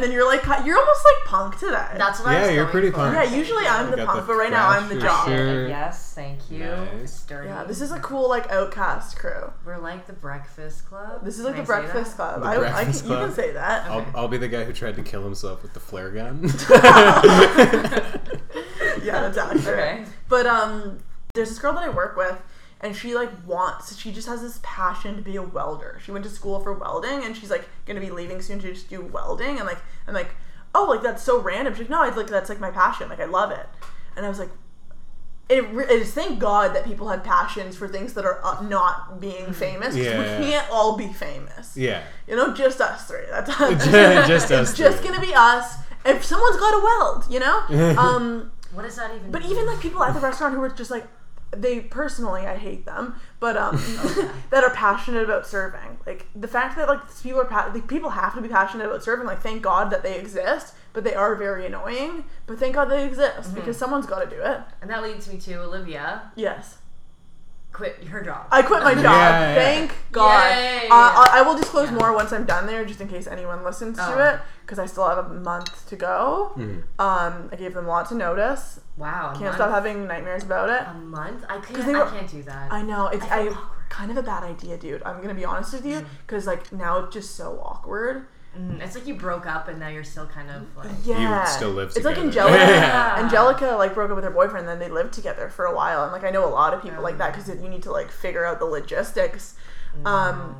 then 0.03 0.11
you're 0.11 0.27
like, 0.27 0.43
you're 0.65 0.79
almost 0.79 1.05
like 1.05 1.25
punk 1.27 1.59
today. 1.59 1.87
That's 1.99 2.19
what 2.21 2.29
I 2.31 2.35
Yeah, 2.41 2.47
was 2.47 2.55
you're 2.57 2.67
pretty 2.67 2.91
for. 2.91 2.97
punk. 2.97 3.15
yeah, 3.15 3.23
usually 3.37 3.67
I'm 3.67 3.91
the 3.91 3.99
punk, 3.99 4.21
the 4.23 4.27
but 4.27 4.35
right 4.35 4.51
now 4.51 4.69
I'm 4.69 4.89
the 4.89 4.95
thrasher 4.99 5.07
jock. 5.07 5.27
shirt. 5.29 5.69
Yes, 5.69 6.15
thank 6.15 6.51
you. 6.51 6.65
Nice. 6.65 7.25
Yeah, 7.31 7.65
this 7.65 7.81
is 7.81 7.93
a 7.93 8.01
cool 8.01 8.29
like 8.29 8.51
outcast 8.51 9.19
crew. 9.19 9.53
We're 9.65 9.79
like 9.79 10.07
the 10.07 10.13
Breakfast 10.15 10.87
Club. 10.87 11.25
This 11.25 11.39
is 11.39 11.45
like 11.45 11.55
Can 11.57 11.65
the 11.65 11.73
I 11.73 11.81
Breakfast? 11.81 12.17
Club. 12.17 12.41
The 12.43 12.49
I, 12.49 12.55
I 12.55 12.59
Breakfast 12.59 13.03
can, 13.05 13.13
you 13.13 13.19
can 13.19 13.33
say 13.35 13.53
that. 13.53 13.89
I'll, 13.91 14.07
I'll 14.15 14.29
be 14.29 14.39
the 14.39 14.49
guy 14.49 14.65
who 14.65 14.73
tried 14.73 14.97
to 14.97 15.03
kill 15.03 15.23
himself 15.23 15.63
with 15.63 15.75
the 15.75 15.81
flare 15.81 16.11
gun. 16.11 16.43
yeah, 19.03 19.21
that's 19.21 19.37
accurate. 19.39 19.67
Okay. 19.67 20.05
But 20.29 20.47
um, 20.47 20.99
there's 21.35 21.49
this 21.51 21.59
girl 21.59 21.73
that 21.75 21.83
I 21.85 21.89
work 21.91 22.17
with, 22.17 22.37
and 22.81 22.95
she 22.97 23.15
like 23.15 23.31
wants. 23.47 23.97
She 23.99 24.13
just 24.13 24.29
has 24.29 24.43
this 24.43 24.61
passion 24.63 25.17
to 25.17 25.23
be 25.23 25.37
a 25.37 25.43
welder. 25.43 25.99
She 26.05 26.13
went 26.13 26.25
to 26.25 26.31
school 26.31 26.61
for 26.61 26.73
welding, 26.73 27.25
and 27.25 27.37
she's 27.37 27.51
like 27.51 27.69
gonna 27.87 28.01
be 28.01 28.11
leaving 28.11 28.41
soon 28.43 28.59
to 28.61 28.73
just 28.73 28.89
do 28.89 29.01
welding. 29.03 29.57
And 29.59 29.67
like, 29.67 29.79
I'm 30.07 30.15
like, 30.15 30.31
oh, 30.75 30.85
like 30.85 31.03
that's 31.03 31.23
so 31.23 31.41
random. 31.41 31.75
She's 31.75 31.89
like, 31.89 31.91
no, 31.91 32.03
I 32.03 32.11
like 32.15 32.27
that's 32.29 32.49
like 32.49 32.61
my 32.61 32.71
passion. 32.71 33.09
Like 33.09 33.21
I 33.21 33.25
love 33.27 33.51
it. 33.51 33.67
And 34.17 34.25
I 34.25 34.29
was 34.29 34.39
like. 34.39 34.51
It, 35.49 35.65
re- 35.71 35.85
it 35.85 35.91
is 36.03 36.13
thank 36.13 36.41
God 36.41 36.75
that 36.75 36.85
people 36.85 37.09
have 37.09 37.23
passions 37.23 37.77
for 37.77 37.87
things 37.87 38.15
that 38.15 38.25
are 38.25 38.41
uh, 38.45 38.63
not 38.63 39.21
being 39.21 39.53
famous. 39.53 39.95
'cause 39.95 40.05
Yeah. 40.05 40.41
We 40.41 40.45
can't 40.47 40.69
all 40.73 40.97
be 40.97 41.07
famous. 41.13 41.77
yeah. 41.77 42.03
You 42.27 42.35
know, 42.35 42.53
just 42.53 42.81
us 42.81 43.07
three. 43.07 43.21
That's 43.31 43.57
Just 44.27 44.51
us 44.51 44.71
It's 44.71 44.77
just 44.77 45.05
gonna 45.05 45.21
be 45.21 45.33
us. 45.33 45.77
If 46.05 46.25
someone's 46.25 46.57
got 46.57 46.73
to 46.73 46.85
weld, 46.85 47.27
you 47.31 47.39
know. 47.39 47.63
Um, 47.97 48.51
What 48.73 48.83
does 48.87 48.97
that 48.97 49.15
even 49.15 49.31
but 49.31 49.43
mean? 49.43 49.53
even 49.53 49.67
like 49.67 49.79
people 49.79 50.03
at 50.03 50.15
the 50.15 50.21
restaurant 50.21 50.53
who 50.53 50.63
are 50.63 50.69
just 50.69 50.91
like, 50.91 51.07
they 51.51 51.81
personally, 51.81 52.47
I 52.47 52.57
hate 52.57 52.85
them, 52.87 53.17
but 53.41 53.57
um, 53.57 53.77
that 54.51 54.65
are 54.65 54.71
passionate 54.71 55.25
about 55.25 55.47
serving. 55.47 55.99
Like 56.07 56.27
the 56.35 56.49
fact 56.49 56.77
that 56.77 56.89
like 56.89 57.01
people 57.23 57.41
are 57.41 57.45
pa- 57.45 57.71
like, 57.73 57.89
people 57.89 58.11
have 58.11 58.35
to 58.35 58.41
be 58.41 58.49
passionate 58.49 58.87
about 58.87 59.03
serving. 59.03 59.27
Like 59.27 59.41
thank 59.41 59.63
God 59.63 59.91
that 59.91 60.03
they 60.03 60.19
exist, 60.19 60.75
but 60.93 61.05
they 61.05 61.15
are 61.15 61.35
very 61.35 61.67
annoying. 61.67 62.25
But 62.47 62.59
thank 62.59 62.75
God 62.75 62.87
they 62.87 63.05
exist 63.05 63.55
because 63.55 63.77
someone's 63.77 64.07
got 64.07 64.29
to 64.29 64.31
do 64.31 64.43
it. 64.43 64.61
And 64.81 64.91
that 64.91 65.03
leads 65.03 65.29
me 65.29 65.39
to 65.39 65.63
Olivia. 65.63 66.33
Yes. 66.35 66.79
Quit 67.77 68.03
her 68.05 68.23
job. 68.23 68.47
I 68.51 68.63
quit 68.63 68.83
my 68.83 68.95
job. 68.95 69.05
Yeah, 69.05 69.41
yeah. 69.41 69.55
Thank 69.55 69.95
God. 70.11 70.49
Yay. 70.51 70.87
Uh, 70.89 70.91
I, 70.91 71.31
I 71.35 71.43
will 71.43 71.57
disclose 71.57 71.91
Yeah. 71.91 71.97
more 71.99 72.15
once 72.15 72.33
I'm 72.33 72.45
done 72.47 72.67
there, 72.67 72.85
just 72.87 73.01
in 73.03 73.09
case 73.09 73.27
anyone 73.27 73.63
listens 73.65 73.99
Oh. 74.01 74.15
to 74.15 74.35
it, 74.35 74.41
because 74.63 74.79
I 74.79 74.87
still 74.87 75.07
have 75.07 75.19
a 75.19 75.29
month 75.29 75.87
to 75.91 75.97
go. 75.97 76.53
Mhm. 76.57 76.85
Um, 76.99 77.51
I 77.53 77.57
gave 77.57 77.75
them 77.75 77.87
lots 77.87 78.11
of 78.11 78.17
notice. 78.17 78.81
wow. 78.97 79.27
A 79.27 79.33
Can't 79.33 79.45
month? 79.45 79.57
stop 79.57 79.71
having 79.71 80.07
nightmares 80.07 80.43
about 80.45 80.71
it. 80.71 80.83
a 80.89 80.95
month. 80.95 81.45
I 81.51 81.59
can't. 81.61 81.85
they 81.85 81.95
I 81.95 82.09
can't 82.09 82.31
do 82.31 82.43
that. 82.45 82.73
I 82.73 82.81
know 82.81 83.09
it's 83.09 83.25
I 83.25 83.49
I, 83.49 83.57
kind 83.91 84.11
of 84.11 84.17
a 84.17 84.23
bad 84.23 84.43
idea, 84.43 84.79
dude. 84.79 85.03
I'm 85.05 85.21
gonna 85.21 85.35
be 85.35 85.45
honest 85.45 85.75
with 85.75 85.85
you, 85.85 86.07
because 86.27 86.47
like 86.47 86.73
now 86.73 86.99
it's 87.01 87.13
just 87.13 87.37
so 87.37 87.61
awkward. 87.63 88.27
Mm, 88.57 88.81
it's 88.81 88.95
like 88.95 89.07
you 89.07 89.15
broke 89.15 89.47
up 89.47 89.69
and 89.69 89.79
now 89.79 89.89
you're 89.89 90.05
still 90.05 90.27
kind 90.27 90.51
of 90.51 90.63
like. 90.77 90.91
Yeah, 91.05 91.43
You 91.43 91.47
still 91.49 91.71
live 91.71 91.93
Together. 91.93 92.11
It's 92.11 92.19
like. 92.19 92.27
Angelica. 92.27 92.57
Yeah. 92.57 93.15
Angelica 93.25 93.67
like 93.77 93.95
broke 93.95 94.11
up 94.11 94.17
with 94.17 94.25
her 94.25 94.31
boyfriend, 94.31 94.69
and 94.69 94.81
then 94.81 94.89
they 94.89 94.93
lived 94.93 95.13
together 95.13 95.49
for 95.49 95.65
a 95.67 95.75
while, 95.75 96.03
and 96.05 96.13
like 96.13 96.25
I 96.25 96.31
know 96.31 96.47
a 96.47 96.51
lot 96.51 96.73
of 96.75 96.83
people 96.83 97.03
like 97.03 97.19
that 97.19 97.35
because 97.35 97.49
you 97.63 97.69
need 97.69 97.83
to 97.83 97.93
like 97.93 98.11
figure 98.11 98.45
out 98.45 98.59
the 98.59 98.65
logistics. 98.65 99.55
Um, 100.05 100.57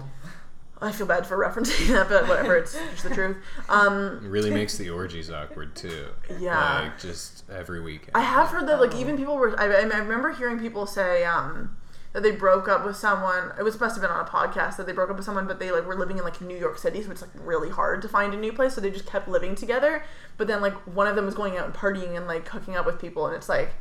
I 0.81 0.93
feel 0.93 1.07
bad 1.07 1.27
for 1.27 1.37
referencing 1.47 1.89
that, 1.89 2.09
but 2.09 2.29
whatever. 2.29 2.57
It's 2.57 2.75
just 2.91 3.05
the 3.05 3.15
truth. 3.15 3.37
Um, 3.69 4.21
It 4.25 4.29
really 4.29 4.51
makes 4.51 4.77
the 4.77 4.91
orgies 4.91 5.31
awkward 5.31 5.75
too. 5.75 6.09
Yeah. 6.39 6.83
Like 6.83 6.99
just 6.99 7.45
every 7.51 7.81
weekend. 7.81 8.11
I 8.15 8.21
have 8.21 8.49
heard 8.49 8.69
that 8.69 8.81
like 8.81 8.95
even 8.95 9.17
people 9.17 9.37
were. 9.37 9.59
I, 9.59 9.65
I 9.65 9.99
remember 9.99 10.33
hearing 10.33 10.59
people 10.59 10.87
say 10.87 11.25
um, 11.25 11.77
that 12.17 12.23
they 12.23 12.31
broke 12.31 12.67
up 12.67 12.83
with 12.83 12.97
someone. 12.97 13.53
It 13.59 13.63
was 13.63 13.79
must 13.79 13.95
have 13.95 14.01
been 14.01 14.11
on 14.11 14.25
a 14.25 14.29
podcast 14.29 14.79
that 14.79 14.87
they 14.87 14.95
broke 14.95 15.11
up 15.11 15.17
with 15.17 15.27
someone, 15.27 15.47
but 15.47 15.59
they 15.59 15.71
like 15.71 15.85
were 15.85 15.95
living 15.95 16.17
in 16.17 16.25
like 16.25 16.41
New 16.41 16.57
York 16.57 16.79
City, 16.79 17.03
so 17.03 17.11
it's 17.11 17.21
like 17.21 17.31
really 17.35 17.69
hard 17.69 18.01
to 18.01 18.09
find 18.09 18.33
a 18.33 18.39
new 18.39 18.55
place. 18.55 18.73
So 18.75 18.81
they 18.81 18.91
just 18.91 19.05
kept 19.07 19.29
living 19.29 19.55
together. 19.55 20.03
But 20.39 20.47
then 20.47 20.63
like 20.63 20.73
one 20.87 21.07
of 21.07 21.15
them 21.15 21.27
was 21.27 21.35
going 21.35 21.59
out 21.59 21.67
and 21.67 21.75
partying 21.75 22.17
and 22.17 22.27
like 22.27 22.49
hooking 22.49 22.75
up 22.75 22.87
with 22.87 22.99
people, 22.99 23.27
and 23.27 23.37
it's 23.37 23.51
like. 23.51 23.75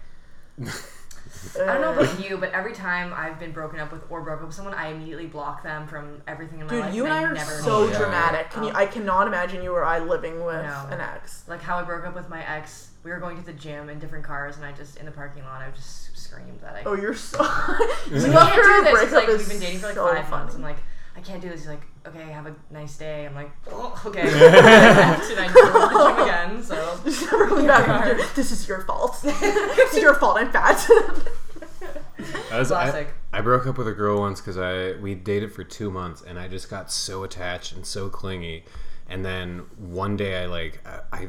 I 1.59 1.65
don't 1.65 1.81
know 1.81 1.93
about 1.93 2.27
you, 2.27 2.37
but 2.37 2.51
every 2.53 2.73
time 2.73 3.13
I've 3.15 3.39
been 3.39 3.51
broken 3.51 3.79
up 3.79 3.91
with 3.91 4.01
or 4.09 4.21
broke 4.21 4.41
up 4.41 4.47
with 4.47 4.55
someone, 4.55 4.73
I 4.73 4.87
immediately 4.89 5.27
block 5.27 5.63
them 5.63 5.87
from 5.87 6.21
everything 6.27 6.59
in 6.59 6.65
my 6.65 6.71
Dude, 6.71 6.81
life. 6.81 6.95
you 6.95 7.05
and 7.05 7.13
I 7.13 7.23
are 7.23 7.35
so 7.35 7.83
Oh, 7.83 7.93
dramatic. 7.93 8.49
Can 8.51 8.63
you? 8.63 8.69
Um, 8.69 8.75
I 8.75 8.85
cannot 8.85 9.27
imagine 9.27 9.61
you 9.63 9.71
or 9.73 9.83
I 9.85 9.99
living 9.99 10.43
with 10.43 10.63
No. 10.63 10.87
an 10.91 10.99
ex. 11.01 11.43
like 11.47 11.61
how 11.61 11.77
I 11.77 11.83
broke 11.83 12.05
up 12.05 12.15
with 12.15 12.29
my 12.29 12.43
ex. 12.47 12.89
We 13.05 13.11
were 13.11 13.19
going 13.19 13.37
to 13.37 13.45
the 13.45 13.53
gym 13.53 13.89
in 13.89 13.99
different 13.99 14.25
cars, 14.25 14.55
and 14.57 14.65
I 14.65 14.71
just 14.71 14.97
in 14.97 15.05
the 15.05 15.11
parking 15.11 15.43
lot, 15.43 15.61
I 15.61 15.69
just 15.69 16.17
screamed 16.17 16.59
that 16.61 16.75
I. 16.75 16.81
Oh, 16.87 16.95
you're 16.95 17.13
so. 17.13 17.37
you 18.11 18.17
I 18.17 18.29
love 18.29 18.49
can't 18.49 18.65
her 18.65 18.83
do 18.83 18.97
this. 18.97 19.11
Like, 19.11 19.27
we've 19.27 19.47
been 19.47 19.59
dating 19.59 19.77
for 19.77 19.87
like 19.87 19.95
so 19.95 20.07
five 20.07 20.29
months. 20.31 20.55
I'm 20.55 20.63
like, 20.63 20.77
I 21.15 21.21
can't 21.21 21.39
do 21.39 21.47
this. 21.47 21.61
He's 21.61 21.69
like, 21.69 21.83
okay, 22.07 22.23
have 22.31 22.47
a 22.47 22.55
nice 22.71 22.97
day. 22.97 23.27
I'm 23.27 23.35
like, 23.35 23.51
oh, 23.71 24.01
okay. 24.07 24.21
and 24.21 24.29
I 24.31 25.51
go 25.53 25.65
to 25.65 25.95
the 25.95 26.15
gym 26.15 26.23
again. 26.23 26.63
So 26.63 26.99
Just 27.05 27.31
never 27.31 27.47
coming 27.47 27.67
back. 27.67 27.87
Yeah. 27.87 28.27
This 28.33 28.51
is 28.51 28.67
your 28.67 28.81
fault. 28.81 29.21
this 29.21 29.93
is 29.93 30.01
your 30.01 30.15
fault. 30.15 30.37
I'm 30.37 30.51
fat. 30.51 30.83
I, 32.51 32.57
was, 32.57 32.71
I, 32.71 33.05
I 33.31 33.41
broke 33.41 33.67
up 33.67 33.77
with 33.77 33.87
a 33.87 33.93
girl 33.93 34.19
once 34.19 34.41
because 34.41 34.57
I 34.57 34.99
we 34.99 35.13
dated 35.13 35.53
for 35.53 35.63
two 35.63 35.91
months 35.91 36.23
and 36.23 36.39
I 36.39 36.47
just 36.47 36.71
got 36.71 36.91
so 36.91 37.23
attached 37.23 37.73
and 37.73 37.85
so 37.85 38.09
clingy, 38.09 38.63
and 39.07 39.23
then 39.23 39.59
one 39.77 40.17
day 40.17 40.41
I 40.41 40.47
like 40.47 40.79
I 40.87 41.01
I, 41.13 41.27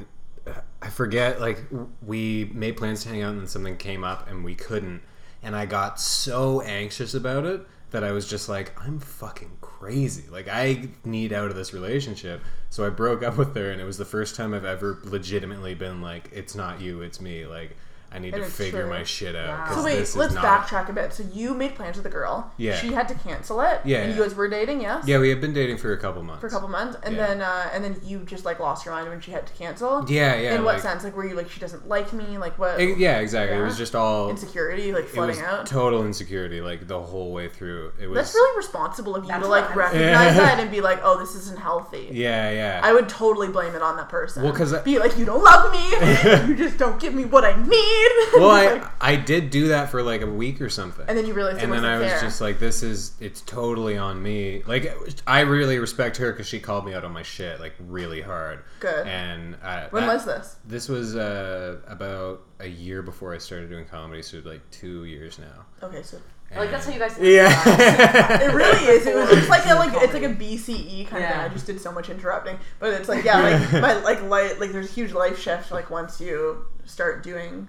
I 0.83 0.91
forget 0.91 1.41
like 1.41 1.65
we 2.03 2.51
made 2.55 2.77
plans 2.77 3.03
to 3.03 3.09
hang 3.09 3.23
out 3.23 3.31
and 3.31 3.41
then 3.41 3.49
something 3.49 3.77
came 3.77 4.05
up 4.05 4.29
and 4.29 4.45
we 4.45 4.55
couldn't, 4.55 5.03
and 5.43 5.57
I 5.57 5.67
got 5.67 6.01
so 6.01 6.61
anxious 6.61 7.15
about 7.15 7.45
it 7.45 7.67
that 7.91 8.05
I 8.05 8.13
was 8.13 8.29
just 8.29 8.49
like 8.49 8.73
I'm 8.81 8.99
fucking 8.99 9.59
crazy. 9.61 10.29
Like 10.31 10.49
I 10.49 10.89
need 11.05 11.33
out 11.33 11.51
of 11.51 11.57
this 11.57 11.73
relationship. 11.73 12.43
So 12.71 12.87
I 12.87 12.91
broke 12.91 13.23
up 13.23 13.37
with 13.37 13.55
her 13.57 13.71
and 13.71 13.81
it 13.81 13.85
was 13.85 13.99
the 13.99 14.05
first 14.05 14.37
time 14.37 14.55
I've 14.55 14.65
ever 14.65 15.01
legitimately 15.05 15.75
been 15.75 16.01
like 16.01 16.31
it's 16.33 16.55
not 16.55 16.81
you 16.81 17.03
it's 17.03 17.21
me. 17.21 17.47
Like 17.47 17.77
I 18.17 18.19
need 18.19 18.33
And 18.35 18.43
to 18.43 18.47
it's 18.49 18.57
figure 18.57 18.81
true. 18.83 18.91
my 18.91 19.03
shit 19.05 19.37
out 19.37 19.49
Wow. 19.49 19.65
'cause 19.67 19.77
So 19.77 19.85
wait, 19.85 19.97
this 19.99 20.17
let's 20.17 20.35
not- 20.35 20.45
backtrack 20.45 20.89
a 20.89 20.93
bit. 20.93 21.13
So 21.13 21.23
you 21.33 21.53
made 21.53 21.75
plans 21.75 21.97
with 21.97 22.05
the 22.05 22.11
girl. 22.11 22.51
Yeah. 22.57 22.75
She 22.77 22.93
had 22.93 23.07
to 23.09 23.15
cancel 23.15 23.61
it. 23.61 23.81
Yeah, 23.85 23.99
And 23.99 24.15
you 24.17 24.23
guys 24.23 24.35
were 24.35 24.49
dating, 24.49 24.81
yes. 24.81 25.05
Yeah, 25.07 25.19
we 25.19 25.29
had 25.29 25.41
been 25.41 25.53
dating 25.53 25.77
for 25.79 25.93
a 25.93 25.99
couple 25.99 26.23
months. 26.23 26.41
For 26.41 26.47
a 26.47 26.51
couple 26.51 26.69
months, 26.69 26.97
and 27.03 27.15
Yeah. 27.15 27.27
then 27.27 27.43
uh, 27.43 27.69
and 27.75 27.85
then 27.85 28.01
you 28.05 28.21
just 28.21 28.45
like 28.47 28.59
lost 28.59 28.87
your 28.87 28.95
mind 28.95 29.09
when 29.11 29.21
she 29.21 29.31
had 29.33 29.47
to 29.47 29.53
cancel. 29.53 30.05
Yeah, 30.09 30.35
yeah. 30.37 30.55
In 30.55 30.65
what 30.65 30.75
like- 30.77 30.83
sense? 30.83 31.05
Like, 31.05 31.15
were 31.15 31.27
you 31.27 31.35
like 31.35 31.51
she 31.51 31.61
doesn't 31.61 31.87
like 31.89 32.13
me? 32.15 32.39
Like 32.39 32.59
what? 32.59 32.81
Eh, 32.81 32.95
yeah, 32.97 33.19
exactly. 33.19 33.59
It 33.59 33.61
was 33.63 33.77
just 33.77 33.95
all 33.95 34.31
Insecurity, 34.31 34.93
like 34.93 35.01
it 35.05 35.05
was 35.07 35.13
flooding 35.15 35.41
out. 35.43 35.67
total 35.67 36.05
insecurity, 36.07 36.61
like 36.63 36.89
the 36.89 37.01
whole 37.01 37.33
way 37.33 37.49
through. 37.49 37.93
It 38.01 38.07
was 38.09 38.17
That's 38.17 38.35
really 38.35 38.57
responsible 38.57 39.15
of 39.15 39.25
you 39.25 39.29
That's 39.29 39.43
to 39.43 39.49
like 39.49 39.77
recognize 39.77 40.37
that 40.43 40.59
and 40.59 40.71
be 40.71 40.81
like, 40.81 41.01
oh, 41.03 41.19
this 41.19 41.35
isn't 41.35 41.59
healthy. 41.59 42.09
yeah, 42.13 42.51
yeah. 42.51 42.81
I 42.83 42.93
would 42.95 43.09
totally 43.11 43.49
blame 43.49 43.75
it 43.75 43.83
on 43.83 43.97
that 43.99 44.09
person. 44.09 44.43
Well, 44.43 44.53
'cause 44.55 44.73
I- 44.73 44.81
be 44.83 44.99
like, 44.99 45.19
you 45.19 45.25
don't 45.27 45.43
love 45.45 45.71
me. 45.73 45.91
you 46.49 46.55
just 46.57 46.79
don't 46.79 46.99
give 47.01 47.13
me 47.15 47.25
what 47.25 47.45
I 47.45 47.55
need. 47.61 48.06
well, 48.35 48.51
I 48.51 48.73
like- 48.75 48.85
I 49.01 49.17
did 49.17 49.51
do 49.51 49.69
that 49.69 49.91
for 49.91 50.03
like 50.03 50.21
a 50.23 50.27
week 50.27 50.61
or 50.61 50.69
something. 50.69 51.05
and 51.09 51.17
then 51.17 51.27
you 51.27 51.35
realized 51.35 51.59
it 51.59 51.65
and 51.65 51.73
then 51.73 51.83
wasn't 51.83 51.95
I 51.95 51.99
was 52.01 52.13
fair. 52.13 52.21
just 52.21 52.41
like, 52.41 52.59
this 52.59 52.83
is 52.83 53.13
it's 53.21 53.41
totally 53.43 53.97
on 53.97 54.23
me. 54.23 54.63
Like 54.67 54.95
I 55.27 55.41
really 55.41 55.79
respect 55.79 56.17
her 56.19 56.33
because 56.33 56.47
she 56.49 56.59
called 56.61 56.85
me 56.85 56.95
out 56.95 57.05
on 57.05 57.13
my 57.13 57.23
shit 57.23 57.61
like 57.61 57.75
really 57.81 58.21
hard. 58.21 58.65
Good. 58.81 59.07
And 59.07 59.57
uh, 59.63 59.89
when 59.91 60.07
that- 60.07 60.13
was 60.15 60.25
this? 60.25 60.57
This 60.67 60.89
was 60.89 61.17
uh, 61.17 61.79
about 61.87 62.43
a 62.61 62.67
year 62.69 63.03
before 63.03 63.35
I 63.35 63.39
started 63.39 63.69
doing 63.71 63.85
comedy, 63.87 64.23
so 64.23 64.41
like 64.45 64.69
two 64.71 65.05
years 65.05 65.39
now. 65.39 65.67
Okay, 65.87 66.03
so 66.03 66.19
like 66.57 66.71
that's 66.71 66.87
how 66.87 66.93
you 66.93 66.99
guys. 66.99 67.19
Yeah. 67.21 67.51
it 68.41 68.55
really 68.55 68.85
is. 68.97 69.07
It 69.07 69.15
was 69.17 69.31
it's 69.33 69.49
like 69.49 69.67
a 69.67 69.75
like 69.75 69.93
it's 70.03 70.15
like 70.15 70.23
a 70.23 70.29
BCE 70.35 71.07
kind 71.09 71.25
of 71.25 71.31
thing. 71.31 71.39
I 71.41 71.49
just 71.49 71.67
did 71.67 71.81
so 71.81 71.93
much 71.93 72.09
interrupting, 72.09 72.59
but 72.79 72.93
it's 72.95 73.09
like 73.09 73.25
yeah, 73.25 73.41
like 73.41 73.73
my 73.83 73.95
like 74.03 74.23
light 74.23 74.59
like 74.61 74.71
there's 74.73 74.89
a 74.89 74.93
huge 74.93 75.13
life 75.13 75.41
shift 75.41 75.71
like 75.73 75.91
once 75.91 76.21
you 76.21 76.65
start 76.85 77.23
doing 77.25 77.69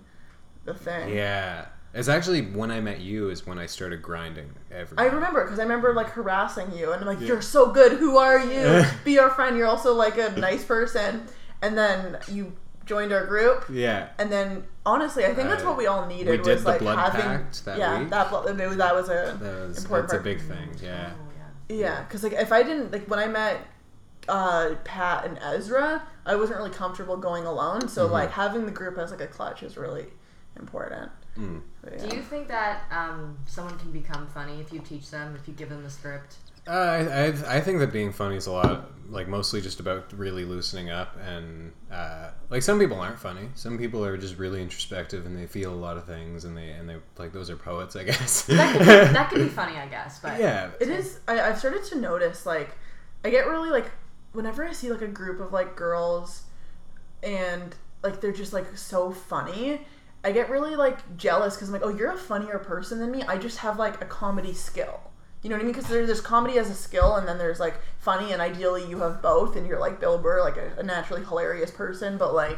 the 0.67 0.73
thing. 0.75 1.09
yeah. 1.15 1.65
It's 1.93 2.09
actually 2.09 2.41
when 2.41 2.69
I 2.69 2.79
met 2.79 2.99
you 2.99 3.29
is 3.29 3.47
when 3.47 3.57
I 3.57 3.65
started 3.65 4.03
grinding 4.03 4.49
every. 4.71 4.97
I 4.99 5.05
remember 5.05 5.43
because 5.45 5.57
I 5.57 5.63
remember 5.63 5.93
like 5.95 6.09
harassing 6.09 6.71
you 6.77 6.91
and 6.91 7.01
I'm 7.01 7.07
like, 7.07 7.19
Yeah. 7.21 7.27
you're 7.27 7.41
so 7.41 7.71
good. 7.71 7.93
Who 7.93 8.17
are 8.17 8.37
you? 8.39 8.83
Be 9.05 9.17
our 9.17 9.31
friend. 9.31 9.57
You're 9.57 9.65
also 9.67 9.93
like 9.95 10.17
a 10.19 10.29
nice 10.39 10.63
person. 10.63 11.23
And 11.63 11.75
then 11.75 12.19
you 12.31 12.53
joined 12.85 13.11
our 13.13 13.25
group. 13.25 13.65
Yeah. 13.71 14.09
And 14.19 14.31
then 14.31 14.65
honestly, 14.85 15.25
I 15.25 15.33
think 15.33 15.49
that's 15.49 15.63
Uh, 15.63 15.67
what 15.67 15.77
we 15.77 15.87
all 15.87 16.05
needed. 16.05 16.27
we 16.29 16.37
did 16.37 16.45
was 16.55 16.63
the 16.63 16.69
like 16.71 16.79
blood 16.81 16.99
having 16.99 17.21
pact 17.21 17.65
that 17.65 17.79
yeah 17.79 17.99
week. 17.99 18.09
that 18.11 18.29
blood- 18.29 18.45
that 18.57 18.67
was- 18.67 18.77
that 18.77 18.93
was 18.95 19.09
a 19.09 19.37
That 19.41 19.67
was 19.69 19.77
important 19.83 20.09
that's 20.09 20.19
a 20.19 20.23
big 20.23 20.41
thing. 20.41 20.69
Yeah. 20.83 21.09
Oh, 21.13 21.31
yeah. 21.69 21.75
Yeah, 21.75 22.01
because 22.03 22.21
like 22.21 22.33
if 22.33 22.51
I 22.51 22.61
didn't 22.61 22.91
like 22.91 23.07
when 23.09 23.17
I 23.19 23.27
met 23.27 23.57
uh, 24.29 24.75
Pat 24.83 25.25
and 25.25 25.39
Ezra, 25.41 26.03
I 26.25 26.35
wasn't 26.35 26.59
really 26.59 26.69
comfortable 26.69 27.15
going 27.17 27.45
alone. 27.45 27.87
So 27.87 28.03
Mm-hmm. 28.03 28.13
like 28.13 28.31
having 28.31 28.65
the 28.65 28.71
group 28.71 28.97
as 28.99 29.09
like 29.09 29.21
a 29.21 29.27
clutch 29.27 29.63
is 29.63 29.77
really 29.77 30.07
important. 30.59 31.11
Mm. 31.37 31.61
Yeah. 31.85 32.05
Do 32.05 32.15
you 32.15 32.21
think 32.21 32.47
that 32.47 32.83
um, 32.91 33.37
someone 33.45 33.77
can 33.77 33.91
become 33.91 34.27
funny 34.27 34.59
if 34.59 34.73
you 34.73 34.79
teach 34.79 35.09
them, 35.09 35.35
if 35.39 35.47
you 35.47 35.53
give 35.53 35.69
them 35.69 35.83
the 35.83 35.89
script? 35.89 36.37
Uh, 36.67 36.71
I, 36.71 36.97
I 36.97 37.57
I 37.57 37.61
think 37.61 37.79
that 37.79 37.93
being 37.93 38.11
funny 38.11 38.35
is 38.35 38.47
a 38.47 38.51
lot 38.51 38.91
like 39.09 39.29
mostly 39.29 39.61
just 39.61 39.79
about 39.79 40.11
really 40.11 40.43
loosening 40.43 40.89
up 40.89 41.15
and 41.25 41.71
uh, 41.89 42.31
like 42.49 42.61
some 42.61 42.77
people 42.77 42.99
aren't 42.99 43.19
funny. 43.19 43.49
Some 43.55 43.77
people 43.77 44.03
are 44.03 44.17
just 44.17 44.37
really 44.37 44.61
introspective 44.61 45.25
and 45.25 45.37
they 45.37 45.47
feel 45.47 45.73
a 45.73 45.75
lot 45.75 45.95
of 45.95 46.05
things 46.05 46.43
and 46.43 46.57
they 46.57 46.71
and 46.71 46.89
they 46.89 46.97
like 47.17 47.31
those 47.31 47.49
are 47.49 47.55
poets, 47.55 47.95
I 47.95 48.03
guess. 48.11 48.43
That 48.43 48.73
could 48.73 48.79
be, 48.79 48.85
that 48.85 49.29
could 49.29 49.39
be 49.39 49.49
funny, 49.49 49.77
I 49.77 49.87
guess. 49.87 50.19
But 50.19 50.39
yeah. 50.39 50.71
It 50.81 50.89
is. 50.89 51.19
I, 51.27 51.39
I've 51.39 51.57
started 51.57 51.85
to 51.85 51.95
notice 51.99 52.45
like 52.45 52.71
I 53.23 53.29
get 53.29 53.47
really 53.47 53.69
like 53.69 53.89
whenever 54.33 54.67
I 54.67 54.73
see 54.73 54.91
like 54.91 55.01
a 55.01 55.07
group 55.07 55.39
of 55.39 55.53
like 55.53 55.75
girls 55.75 56.43
and 57.23 57.73
like 58.03 58.19
they're 58.19 58.33
just 58.33 58.51
like 58.53 58.77
so 58.77 59.11
funny. 59.11 59.81
I 60.27 60.33
get 60.33 60.49
really 60.49 60.75
like 60.75 61.15
jealous 61.15 61.55
because 61.55 61.69
I'm 61.69 61.73
like, 61.73 61.83
oh, 61.83 61.87
you're 61.87 62.11
a 62.11 62.17
funnier 62.17 62.59
person 62.59 62.99
than 62.99 63.11
me. 63.11 63.23
I 63.23 63.37
just 63.37 63.59
have 63.59 63.79
like 63.79 64.01
a 64.01 64.05
comedy 64.05 64.53
skill. 64.53 64.99
You 65.41 65.49
know 65.49 65.55
what 65.55 65.61
I 65.61 65.63
mean? 65.63 65.73
Because 65.73 65.89
there, 65.89 66.05
there's 66.05 66.19
comedy 66.19 66.57
as 66.57 66.69
a 66.69 66.73
skill, 66.73 67.15
and 67.15 67.25
then 67.25 67.37
there's 67.37 67.61
like 67.61 67.75
funny, 67.99 68.33
and 68.33 68.41
ideally 68.41 68.85
you 68.89 68.99
have 68.99 69.21
both, 69.21 69.55
and 69.55 69.65
you're 69.65 69.79
like 69.79 70.01
Bill 70.01 70.17
Burr, 70.17 70.41
like 70.41 70.57
a, 70.57 70.73
a 70.79 70.83
naturally 70.83 71.23
hilarious 71.23 71.71
person, 71.71 72.17
but 72.17 72.33
like 72.33 72.57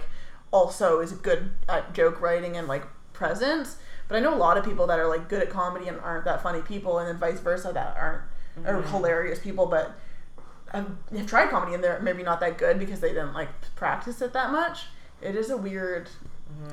also 0.50 1.00
is 1.00 1.12
good 1.12 1.52
at 1.68 1.94
joke 1.94 2.20
writing 2.20 2.58
and 2.58 2.68
like 2.68 2.88
presence. 3.14 3.78
But 4.08 4.18
I 4.18 4.20
know 4.20 4.34
a 4.34 4.36
lot 4.36 4.58
of 4.58 4.66
people 4.66 4.88
that 4.88 4.98
are 4.98 5.08
like 5.08 5.30
good 5.30 5.44
at 5.44 5.52
comedy 5.52 5.88
and 5.88 6.00
aren't 6.00 6.26
that 6.26 6.42
funny 6.42 6.64
people, 6.64 6.98
and 6.98 7.08
then 7.08 7.18
vice 7.18 7.40
versa 7.40 7.72
that 7.72 7.96
aren't 7.96 8.24
are 8.66 8.82
mm-hmm. 8.82 8.90
hilarious 8.90 9.38
people, 9.38 9.68
but 9.68 9.96
have, 10.72 10.90
have 11.16 11.28
tried 11.28 11.52
comedy 11.52 11.76
and 11.76 11.84
they're 11.84 12.00
maybe 12.00 12.24
not 12.24 12.40
that 12.40 12.58
good 12.58 12.80
because 12.80 13.00
they 13.00 13.10
didn't 13.10 13.34
like 13.34 13.50
practice 13.76 14.24
it 14.24 14.34
that 14.34 14.52
much. 14.52 14.86
It 15.22 15.36
is 15.36 15.52
a 15.52 15.58
weird 15.58 16.10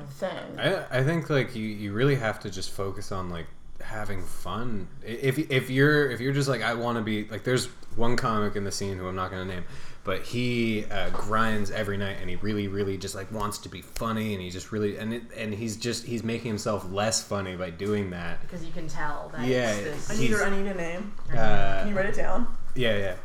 thing. 0.09 0.29
I, 0.59 0.99
I 0.99 1.03
think 1.03 1.29
like 1.29 1.55
you, 1.55 1.65
you 1.65 1.93
really 1.93 2.15
have 2.15 2.39
to 2.41 2.49
just 2.49 2.71
focus 2.71 3.11
on 3.11 3.29
like 3.29 3.45
having 3.81 4.21
fun. 4.23 4.87
If 5.05 5.37
if 5.51 5.69
you're 5.69 6.09
if 6.09 6.19
you're 6.19 6.33
just 6.33 6.49
like 6.49 6.61
I 6.61 6.73
want 6.73 6.97
to 6.97 7.03
be 7.03 7.25
like 7.25 7.43
there's 7.43 7.65
one 7.95 8.15
comic 8.15 8.55
in 8.55 8.63
the 8.63 8.71
scene 8.71 8.97
who 8.97 9.07
I'm 9.07 9.15
not 9.15 9.31
going 9.31 9.47
to 9.47 9.53
name, 9.55 9.63
but 10.03 10.21
he 10.23 10.85
uh, 10.91 11.09
grinds 11.11 11.71
every 11.71 11.97
night 11.97 12.17
and 12.21 12.29
he 12.29 12.35
really 12.37 12.67
really 12.67 12.97
just 12.97 13.15
like 13.15 13.31
wants 13.31 13.57
to 13.59 13.69
be 13.69 13.81
funny 13.81 14.33
and 14.33 14.41
he 14.41 14.49
just 14.49 14.71
really 14.71 14.97
and 14.97 15.13
it, 15.13 15.23
and 15.35 15.53
he's 15.53 15.77
just 15.77 16.05
he's 16.05 16.23
making 16.23 16.47
himself 16.49 16.89
less 16.91 17.21
funny 17.23 17.55
by 17.55 17.69
doing 17.69 18.09
that. 18.11 18.41
because 18.41 18.63
you 18.65 18.71
can 18.71 18.87
tell 18.87 19.29
that 19.35 19.45
Yeah, 19.47 19.71
it's 19.73 20.09
I 20.09 20.15
need, 20.15 20.27
he's- 20.27 20.39
a, 20.41 20.45
I 20.45 20.49
need 20.49 20.67
a 20.67 20.73
name. 20.75 21.13
Uh, 21.31 21.35
Can 21.81 21.87
you 21.89 21.95
write 21.95 22.05
it 22.07 22.15
down? 22.15 22.47
yeah, 22.75 22.97
yeah. 22.97 23.15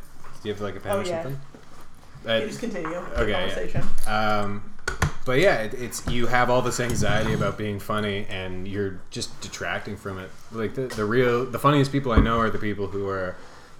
Do 0.41 0.49
you 0.49 0.53
have 0.53 0.61
like 0.61 0.75
a 0.75 0.79
pen 0.79 0.91
Oh, 0.91 0.99
or 0.99 1.03
yeah. 1.05 1.23
something? 1.23 1.41
You 2.25 2.29
Uh, 2.31 2.39
just 2.41 2.59
continue 2.59 2.89
the 2.89 3.21
okay, 3.21 3.31
yeah. 3.31 3.39
conversation. 3.47 3.83
Um, 4.07 4.72
but 5.25 5.39
yeah, 5.39 5.61
it, 5.61 5.73
it's 5.73 6.05
you 6.07 6.27
have 6.27 6.49
all 6.49 6.61
this 6.61 6.79
anxiety 6.79 7.33
about 7.33 7.57
being 7.57 7.79
funny, 7.79 8.25
and 8.29 8.67
you're 8.67 9.01
just 9.09 9.39
detracting 9.41 9.97
from 9.97 10.19
it. 10.19 10.29
Like 10.51 10.75
the 10.75 10.87
the 10.87 11.05
real, 11.05 11.45
the 11.45 11.59
funniest 11.59 11.91
people 11.91 12.11
I 12.11 12.19
know 12.19 12.39
are 12.39 12.49
the 12.49 12.59
people 12.59 12.87
who 12.87 13.07
are 13.09 13.35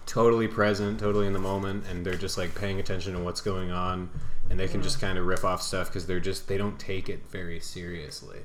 totally 0.05 0.47
present, 0.47 0.99
totally 0.99 1.27
in 1.27 1.33
the 1.33 1.39
moment, 1.39 1.85
and 1.89 2.05
they're 2.05 2.15
just 2.15 2.37
like 2.37 2.55
paying 2.55 2.79
attention 2.79 3.13
to 3.13 3.19
what's 3.19 3.41
going 3.41 3.71
on, 3.71 4.09
and 4.49 4.59
they 4.59 4.67
can 4.67 4.81
just 4.81 4.97
mm-hmm. 4.97 5.07
kind 5.07 5.17
of 5.17 5.25
riff 5.25 5.45
off 5.45 5.61
stuff 5.61 5.87
because 5.87 6.05
they're 6.05 6.19
just 6.19 6.47
they 6.47 6.57
don't 6.57 6.79
take 6.79 7.09
it 7.09 7.29
very 7.29 7.59
seriously. 7.59 8.39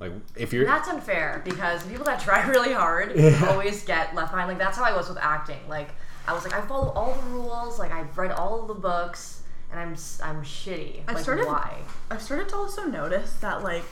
Like 0.00 0.12
if 0.34 0.52
you're 0.52 0.64
That's 0.64 0.88
unfair 0.88 1.42
because 1.44 1.86
people 1.86 2.06
that 2.06 2.20
try 2.20 2.46
really 2.48 2.72
hard 2.72 3.20
always 3.44 3.84
get 3.84 4.14
left 4.14 4.32
behind. 4.32 4.48
Like 4.48 4.58
that's 4.58 4.78
how 4.78 4.84
I 4.84 4.96
was 4.96 5.08
with 5.08 5.18
acting. 5.18 5.60
Like 5.68 5.90
I 6.26 6.32
was 6.32 6.42
like 6.42 6.54
I 6.54 6.62
follow 6.62 6.90
all 6.92 7.12
the 7.12 7.30
rules. 7.30 7.78
Like 7.78 7.92
I've 7.92 8.16
read 8.16 8.32
all 8.32 8.62
of 8.62 8.68
the 8.68 8.74
books, 8.74 9.39
and 9.70 9.80
I'm 9.80 9.92
s- 9.92 10.20
I'm 10.22 10.42
shitty. 10.42 11.02
I 11.08 11.12
like 11.12 11.22
started- 11.22 11.46
why? 11.46 11.78
I've 12.10 12.22
started 12.22 12.48
to 12.50 12.56
also 12.56 12.84
notice 12.84 13.32
that 13.40 13.62
like 13.62 13.84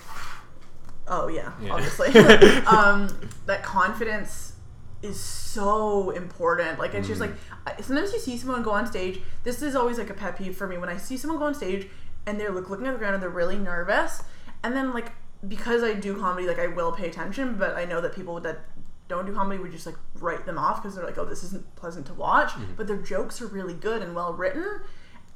oh 1.06 1.28
yeah, 1.28 1.52
Yeah. 1.60 1.72
obviously. 1.74 2.08
um 2.66 3.08
that 3.46 3.62
confidence 3.62 4.54
is 5.02 5.18
so 5.18 6.10
important. 6.10 6.78
Like 6.78 6.94
it's 6.94 7.06
just 7.08 7.20
like 7.20 7.32
sometimes 7.80 8.12
you 8.12 8.18
see 8.18 8.36
someone 8.36 8.62
go 8.62 8.72
on 8.72 8.86
stage. 8.86 9.20
This 9.44 9.62
is 9.62 9.76
always 9.76 9.98
like 9.98 10.10
a 10.10 10.14
pet 10.14 10.36
peeve 10.36 10.56
for 10.56 10.66
me 10.66 10.76
when 10.78 10.88
I 10.88 10.96
see 10.96 11.16
someone 11.16 11.38
go 11.38 11.46
on 11.46 11.54
stage 11.54 11.88
and 12.26 12.38
they're 12.38 12.50
like 12.50 12.68
looking 12.68 12.86
at 12.86 12.92
the 12.92 12.98
ground 12.98 13.14
and 13.14 13.22
they're 13.22 13.30
really 13.30 13.56
nervous. 13.58 14.22
And 14.62 14.74
then 14.74 14.92
like 14.92 15.12
because 15.46 15.84
I 15.84 15.94
do 15.94 16.18
comedy, 16.18 16.48
like 16.48 16.58
I 16.58 16.66
will 16.66 16.90
pay 16.90 17.08
attention, 17.08 17.54
but 17.56 17.76
I 17.76 17.84
know 17.84 18.00
that 18.00 18.12
people 18.14 18.40
that 18.40 18.58
don't 19.06 19.24
do 19.24 19.32
comedy 19.32 19.58
would 19.62 19.70
just 19.72 19.86
like 19.86 19.94
write 20.16 20.44
them 20.44 20.58
off 20.58 20.82
because 20.82 20.96
they're 20.96 21.06
like, 21.06 21.16
oh, 21.16 21.24
this 21.24 21.44
isn't 21.44 21.76
pleasant 21.76 22.04
to 22.06 22.14
watch. 22.14 22.50
But 22.76 22.88
their 22.88 22.96
jokes 22.96 23.40
are 23.40 23.46
really 23.46 23.72
good 23.74 24.02
and 24.02 24.14
well 24.16 24.32
written 24.34 24.80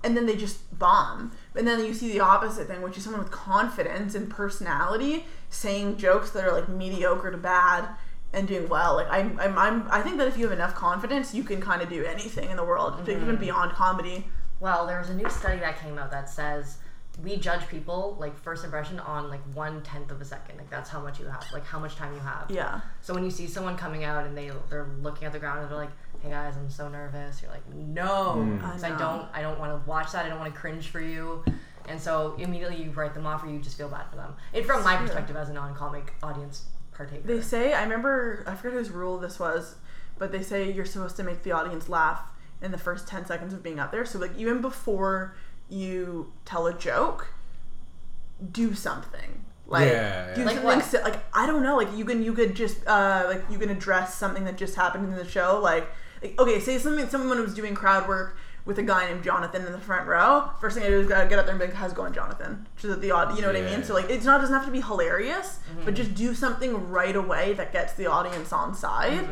and 0.04 0.16
then 0.16 0.26
they 0.26 0.36
just 0.36 0.78
bomb. 0.78 1.32
And 1.54 1.66
then 1.66 1.84
you 1.84 1.94
see 1.94 2.12
the 2.12 2.20
opposite 2.20 2.66
thing, 2.66 2.82
which 2.82 2.96
is 2.96 3.04
someone 3.04 3.22
with 3.22 3.30
confidence 3.30 4.14
and 4.14 4.28
personality 4.28 5.26
saying 5.50 5.98
jokes 5.98 6.30
that 6.30 6.44
are 6.44 6.52
like 6.52 6.68
mediocre 6.68 7.30
to 7.30 7.36
bad 7.36 7.88
and 8.32 8.48
doing 8.48 8.68
well. 8.68 8.94
Like 8.94 9.08
I'm, 9.10 9.38
I'm, 9.38 9.58
I'm 9.58 9.88
I 9.90 10.02
think 10.02 10.18
that 10.18 10.28
if 10.28 10.36
you 10.36 10.44
have 10.44 10.52
enough 10.52 10.74
confidence, 10.74 11.34
you 11.34 11.44
can 11.44 11.60
kind 11.60 11.82
of 11.82 11.88
do 11.88 12.04
anything 12.04 12.50
in 12.50 12.56
the 12.56 12.64
world, 12.64 12.98
like, 12.98 13.08
even 13.08 13.22
mm-hmm. 13.22 13.36
beyond 13.36 13.72
comedy. 13.72 14.26
Well, 14.60 14.86
there 14.86 14.98
was 14.98 15.10
a 15.10 15.14
new 15.14 15.28
study 15.28 15.58
that 15.60 15.80
came 15.80 15.98
out 15.98 16.10
that 16.10 16.30
says 16.30 16.78
we 17.22 17.36
judge 17.36 17.68
people 17.68 18.16
like 18.18 18.36
first 18.38 18.64
impression 18.64 18.98
on 19.00 19.28
like 19.28 19.42
one 19.54 19.82
tenth 19.82 20.10
of 20.10 20.20
a 20.20 20.24
second. 20.24 20.56
Like 20.56 20.70
that's 20.70 20.88
how 20.88 21.00
much 21.00 21.20
you 21.20 21.26
have, 21.26 21.44
like 21.52 21.64
how 21.64 21.78
much 21.78 21.96
time 21.96 22.14
you 22.14 22.20
have. 22.20 22.46
Yeah. 22.48 22.80
So 23.02 23.12
when 23.12 23.24
you 23.24 23.30
see 23.30 23.46
someone 23.46 23.76
coming 23.76 24.04
out 24.04 24.24
and 24.24 24.36
they 24.36 24.50
they're 24.70 24.88
looking 25.02 25.26
at 25.26 25.32
the 25.32 25.38
ground 25.38 25.60
and 25.60 25.70
they're 25.70 25.78
like, 25.78 25.90
"Hey 26.22 26.30
guys, 26.30 26.56
I'm 26.56 26.70
so 26.70 26.88
nervous," 26.88 27.42
you're 27.42 27.50
like, 27.50 27.66
"No," 27.74 28.36
Mm. 28.38 28.60
'Cause 28.60 28.84
I 28.84 28.94
I, 28.94 28.98
don't 28.98 29.26
I 29.34 29.42
don't 29.42 29.58
want 29.58 29.72
to 29.72 29.88
watch 29.90 30.12
that. 30.12 30.24
I 30.24 30.28
don't 30.28 30.38
want 30.38 30.52
to 30.54 30.58
cringe 30.58 30.88
for 30.90 31.00
you. 31.00 31.44
And 31.88 32.00
so 32.00 32.36
immediately 32.38 32.80
you 32.82 32.90
write 32.92 33.12
them 33.12 33.26
off 33.26 33.42
or 33.42 33.48
you 33.48 33.58
just 33.58 33.76
feel 33.76 33.88
bad 33.88 34.08
for 34.08 34.14
them. 34.16 34.34
It 34.52 34.64
from 34.64 34.84
my 34.84 34.96
True. 34.96 35.06
perspective 35.06 35.34
as 35.36 35.48
a 35.48 35.52
non-comic 35.52 36.14
audience 36.22 36.66
partaker. 36.92 37.26
They 37.26 37.40
say 37.40 37.74
I 37.74 37.82
remember 37.82 38.44
I 38.46 38.54
forget 38.54 38.74
whose 38.78 38.90
rule 38.90 39.18
this 39.18 39.40
was, 39.40 39.74
but 40.18 40.30
they 40.30 40.42
say 40.42 40.70
you're 40.70 40.84
supposed 40.84 41.16
to 41.16 41.24
make 41.24 41.42
the 41.42 41.50
audience 41.52 41.88
laugh 41.88 42.20
in 42.60 42.70
the 42.70 42.78
first 42.78 43.08
ten 43.08 43.26
seconds 43.26 43.52
of 43.52 43.62
being 43.64 43.80
up 43.80 43.90
there. 43.90 44.04
So 44.04 44.18
like 44.20 44.36
even 44.36 44.60
before 44.60 45.34
you 45.68 46.32
tell 46.44 46.66
a 46.68 46.72
joke, 46.74 47.28
do 48.52 48.74
something. 48.74 49.44
Like 49.66 49.88
Yeah, 49.88 50.34
do 50.34 50.40
yeah. 50.42 50.46
Like 50.46 50.54
something 50.56 50.76
what? 50.78 50.84
si- 50.84 50.98
like 51.02 51.24
I 51.34 51.46
don't 51.46 51.62
know, 51.62 51.76
like 51.76 51.96
you 51.96 52.04
can 52.04 52.22
you 52.22 52.32
could 52.32 52.54
just 52.54 52.86
uh 52.86 53.24
like 53.26 53.42
you 53.50 53.58
can 53.58 53.70
address 53.70 54.14
something 54.14 54.44
that 54.44 54.56
just 54.56 54.74
happened 54.76 55.06
in 55.08 55.14
the 55.16 55.26
show. 55.26 55.58
Like, 55.60 55.88
like 56.22 56.38
okay, 56.40 56.60
say 56.60 56.78
something 56.78 57.08
someone 57.08 57.40
was 57.40 57.54
doing 57.54 57.74
crowd 57.74 58.08
work 58.08 58.36
with 58.64 58.78
a 58.78 58.82
guy 58.82 59.06
named 59.08 59.24
Jonathan 59.24 59.66
in 59.66 59.72
the 59.72 59.78
front 59.78 60.06
row. 60.06 60.48
First 60.60 60.76
thing 60.76 60.86
I 60.86 60.88
do 60.88 61.00
is 61.00 61.08
gotta 61.08 61.28
get 61.28 61.38
up 61.38 61.46
there 61.46 61.54
and 61.54 61.60
be 61.60 61.66
like, 61.66 61.74
"How's 61.74 61.92
it 61.92 61.96
going, 61.96 62.12
Jonathan?" 62.12 62.66
So 62.76 62.88
that 62.88 63.00
the 63.00 63.10
aud- 63.10 63.34
you 63.36 63.42
know 63.42 63.48
what 63.48 63.56
I 63.56 63.62
mean. 63.62 63.82
So 63.84 63.92
like 63.94 64.08
it's 64.08 64.24
not 64.24 64.40
doesn't 64.40 64.54
have 64.54 64.64
to 64.66 64.70
be 64.70 64.80
hilarious, 64.80 65.58
but 65.84 65.94
just 65.94 66.14
do 66.14 66.34
something 66.34 66.90
right 66.90 67.16
away 67.16 67.54
that 67.54 67.72
gets 67.72 67.92
the 67.94 68.06
audience 68.06 68.52
on 68.52 68.74
side. 68.74 69.28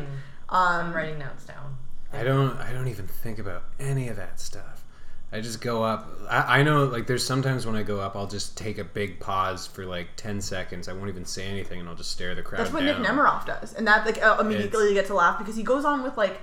I'm 0.49 0.87
Um, 0.87 0.93
writing 0.93 1.17
notes 1.19 1.45
down. 1.45 1.77
I 2.13 2.23
don't 2.23 2.57
I 2.57 2.73
don't 2.73 2.89
even 2.89 3.07
think 3.07 3.39
about 3.39 3.63
any 3.79 4.09
of 4.09 4.17
that 4.17 4.39
stuff. 4.41 4.83
I 5.31 5.39
just 5.39 5.61
go 5.61 5.81
up. 5.81 6.09
I, 6.29 6.59
I 6.59 6.63
know 6.63 6.83
like 6.83 7.07
there's 7.07 7.25
sometimes 7.25 7.65
when 7.65 7.73
I 7.77 7.83
go 7.83 8.01
up, 8.01 8.17
I'll 8.17 8.27
just 8.27 8.57
take 8.57 8.77
a 8.79 8.83
big 8.83 9.21
pause 9.21 9.65
for 9.65 9.85
like 9.85 10.09
ten 10.17 10.41
seconds. 10.41 10.89
I 10.89 10.93
won't 10.93 11.07
even 11.07 11.23
say 11.23 11.45
anything, 11.45 11.79
and 11.79 11.87
I'll 11.87 11.95
just 11.95 12.11
stare 12.11 12.35
the 12.35 12.41
crowd 12.41 12.59
That's 12.59 12.73
what 12.73 12.83
down. 12.83 13.01
Nick 13.01 13.09
Nemeroff 13.09 13.45
does, 13.45 13.73
and 13.73 13.87
that 13.87 14.05
like 14.05 14.21
uh, 14.21 14.35
immediately 14.41 14.89
you 14.89 14.93
get 14.93 15.05
to 15.05 15.13
laugh 15.13 15.37
because 15.39 15.55
he 15.55 15.63
goes 15.63 15.85
on 15.85 16.03
with 16.03 16.17
like 16.17 16.41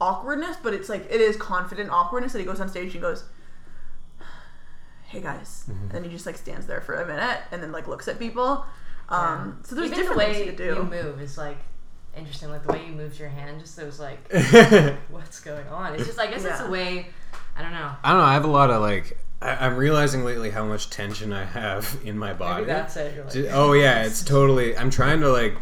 awkwardness, 0.00 0.56
but 0.62 0.74
it's 0.74 0.88
like 0.88 1.06
it 1.10 1.20
is 1.20 1.36
confident 1.36 1.90
awkwardness 1.90 2.32
that 2.32 2.38
he 2.40 2.44
goes 2.44 2.60
on 2.60 2.68
stage 2.68 2.92
and 2.92 3.02
goes, 3.02 3.24
"Hey 5.06 5.20
guys," 5.20 5.64
Mm-hmm. 5.70 5.96
and 5.96 6.04
he 6.06 6.10
just 6.12 6.26
like 6.26 6.36
stands 6.36 6.66
there 6.66 6.80
for 6.80 6.94
a 7.00 7.06
minute 7.06 7.40
and 7.52 7.62
then 7.62 7.72
like 7.72 7.88
looks 7.88 8.08
at 8.08 8.18
people. 8.18 8.64
Um, 9.08 9.60
So 9.64 9.74
there's 9.74 9.86
Even 9.86 9.96
the 9.98 10.02
different 10.02 10.18
way 10.18 10.34
things 10.34 10.46
you 10.46 10.52
do. 10.52 10.74
you 10.76 10.82
move 10.84 11.20
is 11.20 11.38
like 11.38 11.58
interesting. 12.16 12.50
Like 12.50 12.66
the 12.66 12.72
way 12.72 12.84
you 12.86 12.92
move 12.92 13.18
your 13.18 13.30
hand, 13.30 13.60
just 13.60 13.76
those 13.76 13.98
like 13.98 14.18
what's 15.10 15.40
going 15.40 15.66
on. 15.68 15.94
It's 15.94 16.06
just 16.06 16.18
I 16.18 16.26
guess 16.26 16.44
it's 16.44 16.60
a 16.60 16.68
way. 16.70 17.06
I 17.56 17.62
don't 17.62 17.72
know. 17.72 17.90
I 18.04 18.10
don't 18.10 18.18
know. 18.18 18.24
I 18.26 18.34
have 18.34 18.44
a 18.44 18.48
lot 18.50 18.70
of 18.70 18.82
like. 18.82 19.18
I, 19.40 19.66
I'm 19.66 19.76
realizing 19.76 20.24
lately 20.24 20.50
how 20.50 20.64
much 20.64 20.90
tension 20.90 21.32
I 21.32 21.44
have 21.44 21.96
in 22.04 22.18
my 22.18 22.34
body. 22.34 22.62
Maybe 22.62 22.72
that's 22.72 22.96
it. 22.96 23.14
You're 23.14 23.24
like, 23.24 23.54
Oh 23.54 23.72
yeah, 23.72 24.02
it's 24.04 24.22
totally. 24.22 24.76
I'm 24.76 24.90
trying 24.90 25.20
to 25.20 25.30
like. 25.32 25.56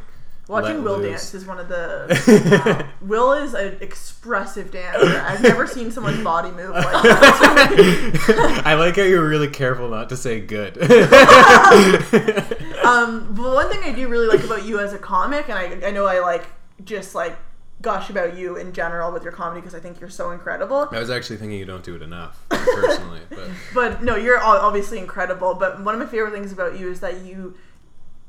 Watching 0.49 0.85
Will 0.85 0.99
loose. 0.99 1.11
dance 1.11 1.35
is 1.35 1.45
one 1.45 1.59
of 1.59 1.69
the. 1.69 2.87
Will 3.01 3.33
is 3.33 3.53
an 3.55 3.79
expressive 3.81 4.71
dancer. 4.71 5.21
I've 5.27 5.43
never 5.43 5.67
seen 5.67 5.91
someone's 5.91 6.23
body 6.23 6.51
move 6.53 6.71
like 6.71 7.03
that. 7.03 8.63
I 8.65 8.75
like 8.75 8.95
how 8.95 9.03
you're 9.03 9.29
really 9.29 9.49
careful 9.49 9.89
not 9.89 10.09
to 10.11 10.17
say 10.17 10.41
good. 10.41 10.77
Um, 12.87 13.35
but 13.35 13.53
one 13.53 13.69
thing 13.69 13.83
I 13.83 13.93
do 13.93 14.07
really 14.07 14.29
like 14.29 14.45
about 14.45 14.65
you 14.65 14.79
as 14.79 14.93
a 14.93 14.99
comic, 14.99 15.49
and 15.49 15.59
I, 15.59 15.89
I 15.89 15.91
know 15.91 16.07
I 16.07 16.21
like 16.21 16.47
just 16.85 17.17
like 17.17 17.37
gush 17.83 18.11
about 18.11 18.37
you 18.37 18.57
in 18.57 18.73
general 18.73 19.11
with 19.13 19.25
your 19.25 19.33
comedy 19.33 19.61
because 19.61 19.75
I 19.75 19.81
think 19.81 20.01
you're 20.01 20.09
so 20.09 20.31
incredible. 20.31 20.89
I 20.93 21.01
was 21.01 21.11
actually 21.11 21.39
thinking 21.39 21.59
you 21.59 21.65
don't 21.65 21.83
do 21.83 21.97
it 21.97 22.03
enough, 22.03 22.41
personally. 22.49 23.23
But 23.29 23.49
But 23.75 24.03
no, 24.05 24.15
you're 24.15 24.39
obviously 24.41 24.99
incredible. 25.01 25.55
But 25.55 25.83
one 25.83 25.95
of 25.95 26.01
my 26.01 26.07
favorite 26.07 26.33
things 26.33 26.53
about 26.53 26.79
you 26.79 26.89
is 26.89 27.01
that 27.01 27.23
you 27.25 27.57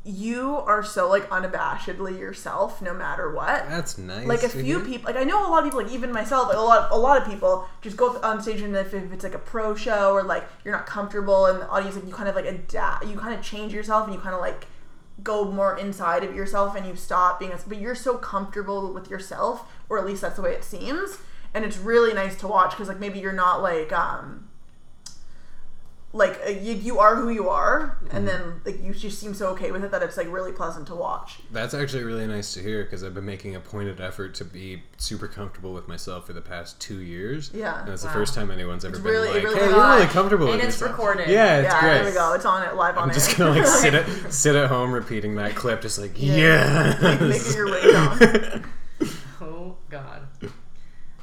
you 0.08 0.56
are 0.56 0.84
so 0.84 1.10
like 1.10 1.30
unabashedly 1.30 2.18
yourself, 2.18 2.82
no 2.82 2.94
matter 2.94 3.30
what. 3.32 3.68
that's 3.70 3.98
nice. 3.98 4.26
Like 4.26 4.44
a 4.44 4.50
few 4.50 4.80
people, 4.80 5.12
like 5.12 5.22
I 5.22 5.26
know 5.26 5.48
a 5.48 5.50
lot 5.50 5.60
of 5.60 5.66
people, 5.66 5.84
like 5.84 5.92
even 5.92 6.12
myself, 6.12 6.48
like 6.48 6.58
a 6.58 6.62
lot, 6.62 6.92
a 6.92 6.98
lot 6.98 7.22
of 7.22 7.28
people 7.28 7.68
just 7.82 7.98
go 7.98 8.18
on 8.22 8.42
stage 8.42 8.62
and 8.62 8.76
if, 8.76 8.94
if 8.94 9.12
it's 9.12 9.24
like 9.24 9.34
a 9.34 9.40
pro 9.40 9.76
show 9.76 10.14
or 10.14 10.24
like 10.24 10.48
you're 10.64 10.74
not 10.74 10.86
comfortable 10.86 11.48
in 11.48 11.60
the 11.60 11.68
audience, 11.68 11.96
like 11.96 12.08
you 12.08 12.14
kind 12.14 12.30
of 12.30 12.36
like 12.36 12.46
adapt, 12.46 13.06
you 13.06 13.18
kind 13.18 13.34
of 13.34 13.42
change 13.44 13.74
yourself 13.74 14.06
and 14.06 14.14
you 14.14 14.20
kind 14.20 14.34
of 14.34 14.40
like 14.40 14.68
go 15.24 15.52
more 15.52 15.78
inside 15.78 16.24
of 16.24 16.36
yourself 16.36 16.76
and 16.76 16.86
you 16.86 16.96
stop 16.96 17.40
being, 17.40 17.52
a, 17.52 17.60
but 17.68 17.78
you're 17.80 17.96
so 17.96 18.18
comfortable 18.18 18.94
with 18.94 19.10
yourself, 19.10 19.70
or 19.90 19.98
at 19.98 20.06
least 20.06 20.22
that's 20.22 20.38
the 20.38 20.42
way 20.42 20.54
it 20.54 20.64
seems, 20.64 21.18
and 21.54 21.66
it's 21.66 21.78
really 21.78 22.14
nice 22.14 22.36
to 22.38 22.48
watch 22.48 22.72
because 22.72 22.88
like 22.88 23.00
maybe 23.00 23.20
you're 23.20 23.34
not 23.34 23.62
like 23.62 23.92
um 23.92 24.47
like 26.18 26.40
uh, 26.46 26.50
you, 26.50 26.74
you 26.74 27.00
are 27.00 27.16
who 27.16 27.30
you 27.30 27.48
are 27.50 27.98
Mm-hmm. 28.04 28.16
and 28.18 28.28
then 28.28 28.62
like 28.66 28.82
you 28.84 28.94
just 28.94 29.20
seem 29.20 29.34
so 29.34 29.50
okay 29.50 29.72
with 29.72 29.84
it 29.84 29.92
that 29.92 30.02
it's 30.04 30.18
like 30.18 30.32
really 30.32 30.52
pleasant 30.52 30.88
to 30.88 30.96
watch 30.96 31.40
That's 31.52 31.74
actually 31.74 32.04
really 32.04 32.26
nice 32.28 32.54
to 32.56 32.62
hear 32.62 32.84
because 32.84 33.04
I've 33.04 33.14
been 33.14 33.26
making 33.26 33.56
a 33.56 33.60
pointed 33.60 34.00
effort 34.02 34.34
to 34.36 34.46
be 34.46 34.84
super 34.98 35.28
comfortable 35.28 35.74
with 35.74 35.88
myself 35.88 36.26
for 36.28 36.34
the 36.34 36.42
past 36.42 36.80
two 36.82 37.00
years. 37.02 37.52
Yeah. 37.54 37.82
and 37.82 37.90
it's 37.90 38.04
Wow. 38.04 38.10
the 38.10 38.14
first 38.14 38.34
time 38.34 38.50
anyone's 38.52 38.84
ever 38.86 38.96
It's 38.96 39.04
been 39.04 39.12
really- 39.14 39.28
like, 39.30 39.44
really 39.44 39.56
"Hey, 39.56 39.66
is. 39.66 39.72
you're 39.72 39.78
really 39.82 40.04
Gosh. 40.06 40.12
comfortable 40.14 40.48
And 40.48 40.56
with 40.58 40.66
it's 40.70 40.80
yourself." 40.80 40.98
recorded. 40.98 41.30
Yeah, 41.30 41.58
it's 41.58 41.74
yeah 41.74 41.80
great. 41.82 41.94
there 41.96 42.06
we 42.06 42.12
go 42.12 42.34
it's 42.34 42.46
on 42.46 42.64
it 42.64 42.76
live 42.76 42.98
on 42.98 43.10
I'm 43.10 43.14
just 43.14 43.32
air. 43.32 43.48
gonna 43.48 43.60
like 43.60 43.68
sit 43.68 43.94
at 44.00 44.34
sit 44.34 44.56
at 44.56 44.70
home 44.70 44.92
repeating 44.92 45.36
that 45.36 45.56
clip, 45.56 45.82
just 45.82 46.00
like 46.00 46.12
Yeah. 46.16 46.98
yeah, 47.02 47.18
Making 47.28 47.54
your 47.56 47.72
way 47.72 47.92
down. 47.92 48.66
Oh 49.42 49.76
God. 49.90 50.28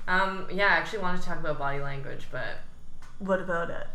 Um. 0.07 0.47
Yeah. 0.53 0.67
I 0.67 0.69
actually 0.77 1.01
wanted 1.01 1.21
to 1.23 1.27
talk 1.27 1.39
about 1.41 1.59
body 1.59 1.81
language, 1.81 2.27
but 2.31 2.59
What 3.19 3.41
about 3.41 3.71
it? 3.71 3.87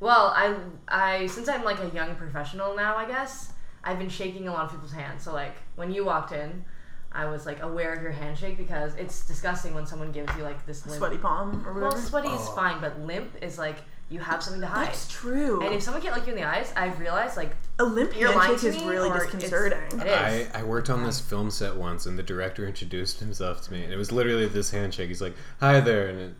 Well, 0.00 0.32
I 0.36 0.54
I 0.88 1.26
since 1.26 1.48
I'm 1.48 1.64
like 1.64 1.78
a 1.80 1.88
young 1.94 2.14
professional 2.16 2.74
now, 2.76 2.96
I 2.96 3.06
guess 3.06 3.52
I've 3.84 3.98
been 3.98 4.08
shaking 4.08 4.48
a 4.48 4.52
lot 4.52 4.64
of 4.66 4.70
people's 4.72 4.92
hands. 4.92 5.22
So 5.22 5.32
like 5.32 5.54
when 5.76 5.92
you 5.92 6.04
walked 6.04 6.32
in. 6.32 6.64
I 7.12 7.24
was 7.24 7.46
like 7.46 7.62
aware 7.62 7.94
of 7.94 8.02
your 8.02 8.10
handshake 8.12 8.58
because 8.58 8.94
it's 8.96 9.26
disgusting 9.26 9.72
when 9.74 9.86
someone 9.86 10.12
gives 10.12 10.36
you 10.36 10.42
like 10.42 10.66
this 10.66 10.84
limp. 10.84 10.98
Sweaty 10.98 11.16
palm 11.16 11.48
or 11.66 11.72
whatever. 11.72 11.80
Well, 11.80 11.84
whatever? 11.92 12.06
sweaty 12.06 12.28
is 12.28 12.40
Oh. 12.42 12.52
fine, 12.54 12.78
but 12.78 13.00
limp 13.00 13.30
is 13.40 13.56
like 13.56 13.76
you 14.10 14.18
have 14.20 14.42
something 14.42 14.60
to 14.60 14.66
hide. 14.66 14.88
That's 14.88 15.08
true. 15.10 15.62
And 15.64 15.72
if 15.74 15.82
someone 15.82 16.02
can't 16.02 16.14
look 16.14 16.26
you 16.26 16.34
in 16.34 16.38
the 16.40 16.46
eyes, 16.46 16.74
I've 16.76 17.00
realized 17.00 17.38
like 17.38 17.52
a 17.78 17.84
limp 17.84 18.14
you're 18.18 18.34
lying 18.34 18.50
handshake 18.50 18.72
to 18.72 18.76
is 18.78 18.84
me 18.84 18.90
really 18.90 19.08
or 19.08 19.16
it's- 19.24 19.32
disconcerting. 19.32 20.00
It 20.00 20.06
is. 20.08 20.48
I, 20.54 20.58
I 20.58 20.62
worked 20.64 20.90
on 20.90 21.04
this 21.04 21.18
film 21.18 21.50
set 21.50 21.74
once, 21.74 22.04
and 22.04 22.18
the 22.18 22.22
director 22.22 22.66
introduced 22.66 23.20
himself 23.20 23.62
to 23.62 23.72
me, 23.72 23.82
and 23.84 23.90
it 23.94 23.96
was 23.96 24.12
literally 24.12 24.46
this 24.46 24.70
handshake. 24.72 25.08
He's 25.08 25.22
like, 25.22 25.36
"Hi 25.60 25.80
there," 25.80 26.08
and 26.08 26.18
it, 26.20 26.34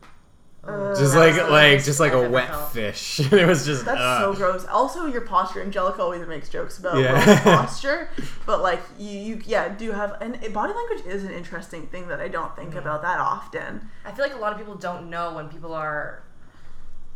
Uh, 0.66 0.94
just 0.98 1.14
like 1.14 1.34
the 1.34 1.46
like 1.46 1.84
just 1.84 2.00
like 2.00 2.12
a 2.12 2.28
wet 2.28 2.48
felt. 2.48 2.72
fish. 2.72 3.20
it 3.32 3.46
was 3.46 3.64
just 3.64 3.84
That's 3.84 4.00
uh, 4.00 4.20
so 4.20 4.34
gross. 4.34 4.64
Also, 4.66 5.06
your 5.06 5.20
posture. 5.20 5.62
Angelica 5.62 6.02
always 6.02 6.26
makes 6.26 6.48
jokes 6.48 6.78
about 6.78 6.98
Yeah. 6.98 7.40
Posture, 7.44 8.08
but 8.46 8.62
like 8.62 8.80
you, 8.98 9.10
you, 9.10 9.42
yeah, 9.46 9.68
do 9.68 9.92
have. 9.92 10.16
And 10.20 10.34
body 10.52 10.72
language 10.72 11.06
is 11.06 11.24
an 11.24 11.32
interesting 11.32 11.86
thing 11.86 12.08
that 12.08 12.20
I 12.20 12.28
don't 12.28 12.54
think 12.56 12.74
about 12.74 13.02
that 13.02 13.20
often. 13.20 13.88
I 14.04 14.12
feel 14.12 14.24
like 14.24 14.34
a 14.34 14.38
lot 14.38 14.52
of 14.52 14.58
people 14.58 14.74
don't 14.74 15.08
know 15.08 15.34
when 15.34 15.48
people 15.48 15.72
are 15.72 16.22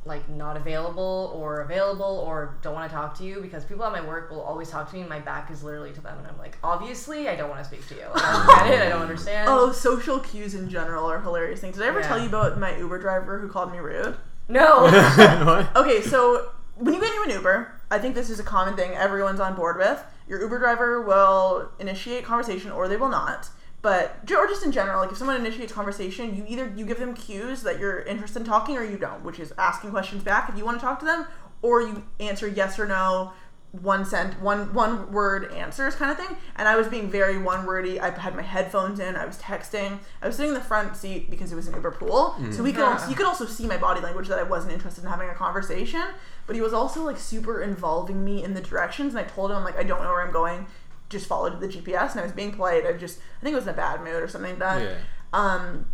like 0.07 0.27
not 0.31 0.57
available 0.57 1.31
or 1.35 1.61
available 1.61 2.25
or 2.27 2.57
don't 2.63 2.73
want 2.73 2.89
to 2.91 2.95
talk 2.97 3.17
to 3.19 3.25
you 3.25 3.41
because 3.43 3.65
people 3.65 3.85
at 3.85 3.93
my 3.93 4.01
work 4.01 4.31
will 4.31 4.41
always 4.41 4.71
talk 4.71 4.89
to 4.89 4.95
me 4.95 5.01
and 5.01 5.11
my 5.11 5.19
back 5.21 5.51
is 5.51 5.63
literally 5.63 5.93
to 5.93 6.01
them 6.01 6.17
and 6.19 6.27
I'm 6.27 6.39
like 6.39 6.57
obviously 6.65 7.29
I 7.29 7.37
don't 7.37 7.51
want 7.51 7.61
to 7.63 7.67
speak 7.67 7.87
to 7.89 7.95
you 7.95 8.07
I 8.15 8.57
don't 8.65 8.69
get 8.71 8.81
it 8.81 8.87
I 8.87 8.89
don't 8.89 9.03
understand 9.03 9.47
Oh, 9.51 9.73
social 9.73 10.19
cues 10.21 10.55
in 10.55 10.71
general 10.71 11.05
are 11.11 11.21
hilarious 11.21 11.61
things. 11.61 11.77
Did 11.77 11.85
I 11.85 11.89
ever 11.89 12.01
Yeah. 12.01 12.09
tell 12.09 12.19
you 12.19 12.29
about 12.29 12.59
my 12.59 12.75
Uber 12.79 12.99
driver 12.99 13.39
who 13.41 13.49
called 13.49 13.73
me 13.73 13.79
rude? 13.79 14.17
no 14.49 14.83
what? 15.45 15.77
Okay, 15.77 16.01
so 16.01 16.51
when 16.77 16.95
you 16.95 17.01
get 17.01 17.11
into 17.15 17.23
an 17.25 17.31
Uber, 17.31 17.79
I 17.91 17.99
think 17.99 18.15
this 18.15 18.31
is 18.31 18.41
a 18.41 18.45
common 18.45 18.75
thing 18.77 18.93
everyone's 18.93 19.39
on 19.41 19.55
board 19.55 19.77
with. 19.77 20.03
Your 20.27 20.41
Uber 20.41 20.59
driver 20.61 21.03
will 21.03 21.71
initiate 21.79 22.25
conversation 22.25 22.71
or 22.71 22.89
they 22.89 22.97
will 22.97 23.11
not. 23.11 23.49
But 23.83 24.19
or 24.31 24.47
just 24.47 24.65
in 24.65 24.73
general, 24.73 25.01
like 25.01 25.11
if 25.11 25.17
someone 25.17 25.37
initiates 25.37 25.73
conversation, 25.73 26.37
you 26.37 26.45
either 26.47 26.73
you 26.77 26.85
give 26.85 26.99
them 26.99 27.15
cues 27.15 27.63
that 27.63 27.79
you're 27.79 28.01
interested 28.01 28.41
in 28.41 28.47
talking 28.47 28.77
or 28.77 28.85
you 28.85 28.99
don't, 28.99 29.25
which 29.25 29.41
is 29.41 29.55
asking 29.57 29.91
questions 29.91 30.23
back 30.23 30.49
if 30.51 30.57
you 30.59 30.65
want 30.65 30.79
to 30.79 30.85
talk 30.85 30.99
to 31.01 31.07
them, 31.07 31.27
or 31.63 31.81
you 31.81 32.05
answer 32.19 32.47
yes 32.47 32.79
or 32.79 32.87
no, 32.87 33.33
one 33.73 34.05
sent 34.05 34.41
one 34.43 34.75
one 34.75 35.13
word 35.13 35.53
answers 35.53 35.95
kind 35.95 36.11
of 36.11 36.17
thing. 36.19 36.37
And 36.57 36.67
I 36.67 36.77
was 36.77 36.89
being 36.89 37.11
very 37.11 37.39
one 37.39 37.65
wordy. 37.65 38.01
I 38.01 38.11
had 38.11 38.35
my 38.35 38.43
headphones 38.43 38.99
in. 38.99 39.17
I 39.17 39.25
was 39.25 39.39
texting. 39.39 39.99
I 40.21 40.27
was 40.27 40.37
sitting 40.37 40.51
in 40.51 40.55
the 40.55 40.65
front 40.65 40.97
seat 40.97 41.31
because 41.31 41.53
it 41.53 41.57
was 41.57 41.69
an 41.69 41.75
Uber 41.75 41.93
pool, 41.93 42.35
mm. 42.39 42.53
so 42.53 42.63
we 42.63 42.73
could 42.73 42.85
ah. 42.85 42.93
also, 42.93 43.09
you 43.09 43.15
could 43.15 43.27
also 43.27 43.47
see 43.47 43.67
my 43.67 43.77
body 43.77 44.01
language 44.01 44.29
that 44.29 44.39
I 44.39 44.43
wasn't 44.43 44.73
interested 44.73 45.05
in 45.05 45.11
having 45.11 45.29
a 45.29 45.35
conversation. 45.35 46.03
But 46.47 46.57
he 46.57 46.63
was 46.63 46.73
also 46.73 47.05
like 47.05 47.19
super 47.19 47.63
involving 47.63 48.25
me 48.25 48.43
in 48.43 48.55
the 48.55 48.61
directions, 48.61 49.15
and 49.15 49.25
I 49.25 49.29
told 49.29 49.53
him 49.53 49.63
like 49.63 49.79
I 49.79 49.85
don't 49.85 50.03
know 50.03 50.11
where 50.11 50.23
I'm 50.23 50.33
going. 50.33 50.67
Just 51.11 51.27
followed 51.27 51.61
the 51.61 51.69
GPS, 51.69 52.13
and 52.13 52.21
I 52.21 52.23
was 52.23 52.33
being 52.33 52.53
polite. 52.53 52.87
I 52.87 52.93
just 52.95 53.19
I 53.41 53.45
think 53.45 53.53
it 53.53 53.57
was 53.57 53.67
in 53.67 53.75
a 53.75 53.77
bad 53.77 54.01
mood 54.01 54.23
or 54.23 54.29
something 54.29 54.53
like 54.53 54.59
that. 54.61 54.83
Yeah. 54.83 54.95
Um, 55.33 55.87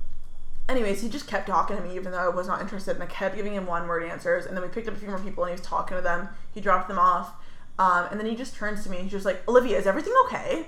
anyways, 0.68 1.02
he 1.02 1.08
just 1.08 1.26
kept 1.26 1.48
talking 1.48 1.76
to 1.76 1.82
me 1.82 1.96
even 1.96 2.12
though 2.12 2.18
I 2.18 2.28
was 2.28 2.46
not 2.46 2.60
interested, 2.60 2.94
and 2.94 3.02
I 3.02 3.06
kept 3.06 3.34
giving 3.34 3.54
him 3.54 3.66
one 3.66 3.88
word 3.88 4.04
answers. 4.04 4.46
And 4.46 4.56
then 4.56 4.62
we 4.62 4.68
picked 4.68 4.86
up 4.88 4.94
a 4.94 4.98
few 4.98 5.08
more 5.08 5.18
people, 5.18 5.42
and 5.44 5.50
he 5.50 5.60
was 5.60 5.66
talking 5.66 5.96
to 5.96 6.02
them. 6.02 6.28
He 6.54 6.60
dropped 6.60 6.88
them 6.88 6.98
off, 6.98 7.32
um, 7.78 8.06
and 8.10 8.20
then 8.20 8.26
he 8.26 8.36
just 8.36 8.54
turns 8.54 8.84
to 8.84 8.90
me 8.90 8.96
and 8.98 9.04
he's 9.04 9.12
just 9.12 9.26
like, 9.26 9.42
"Olivia, 9.48 9.78
is 9.78 9.86
everything 9.86 10.14
okay?" 10.26 10.66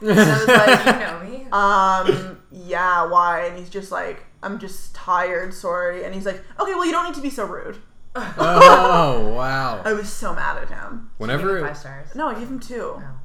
And 0.00 0.10
I 0.10 0.38
was 0.38 0.48
like, 0.48 0.86
you 0.86 1.00
know 1.00 1.20
me 1.20 1.46
um, 1.52 2.40
yeah, 2.50 3.06
why? 3.06 3.46
And 3.46 3.58
he's 3.58 3.70
just 3.70 3.92
like, 3.92 4.24
"I'm 4.42 4.58
just 4.58 4.94
tired, 4.94 5.54
sorry." 5.54 6.04
And 6.04 6.14
he's 6.14 6.26
like, 6.26 6.42
"Okay, 6.58 6.74
well, 6.74 6.84
you 6.84 6.92
don't 6.92 7.04
need 7.04 7.14
to 7.14 7.20
be 7.20 7.30
so 7.30 7.44
rude." 7.44 7.78
Oh 8.16 9.32
wow! 9.36 9.82
I 9.84 9.92
was 9.92 10.12
so 10.12 10.34
mad 10.34 10.58
at 10.58 10.68
him. 10.68 11.10
Whenever 11.18 11.60
five 11.60 11.76
stars 11.76 12.14
No, 12.14 12.28
I 12.28 12.34
gave 12.34 12.48
him 12.48 12.58
two. 12.58 12.94
Oh, 12.96 12.98
nice. 12.98 13.19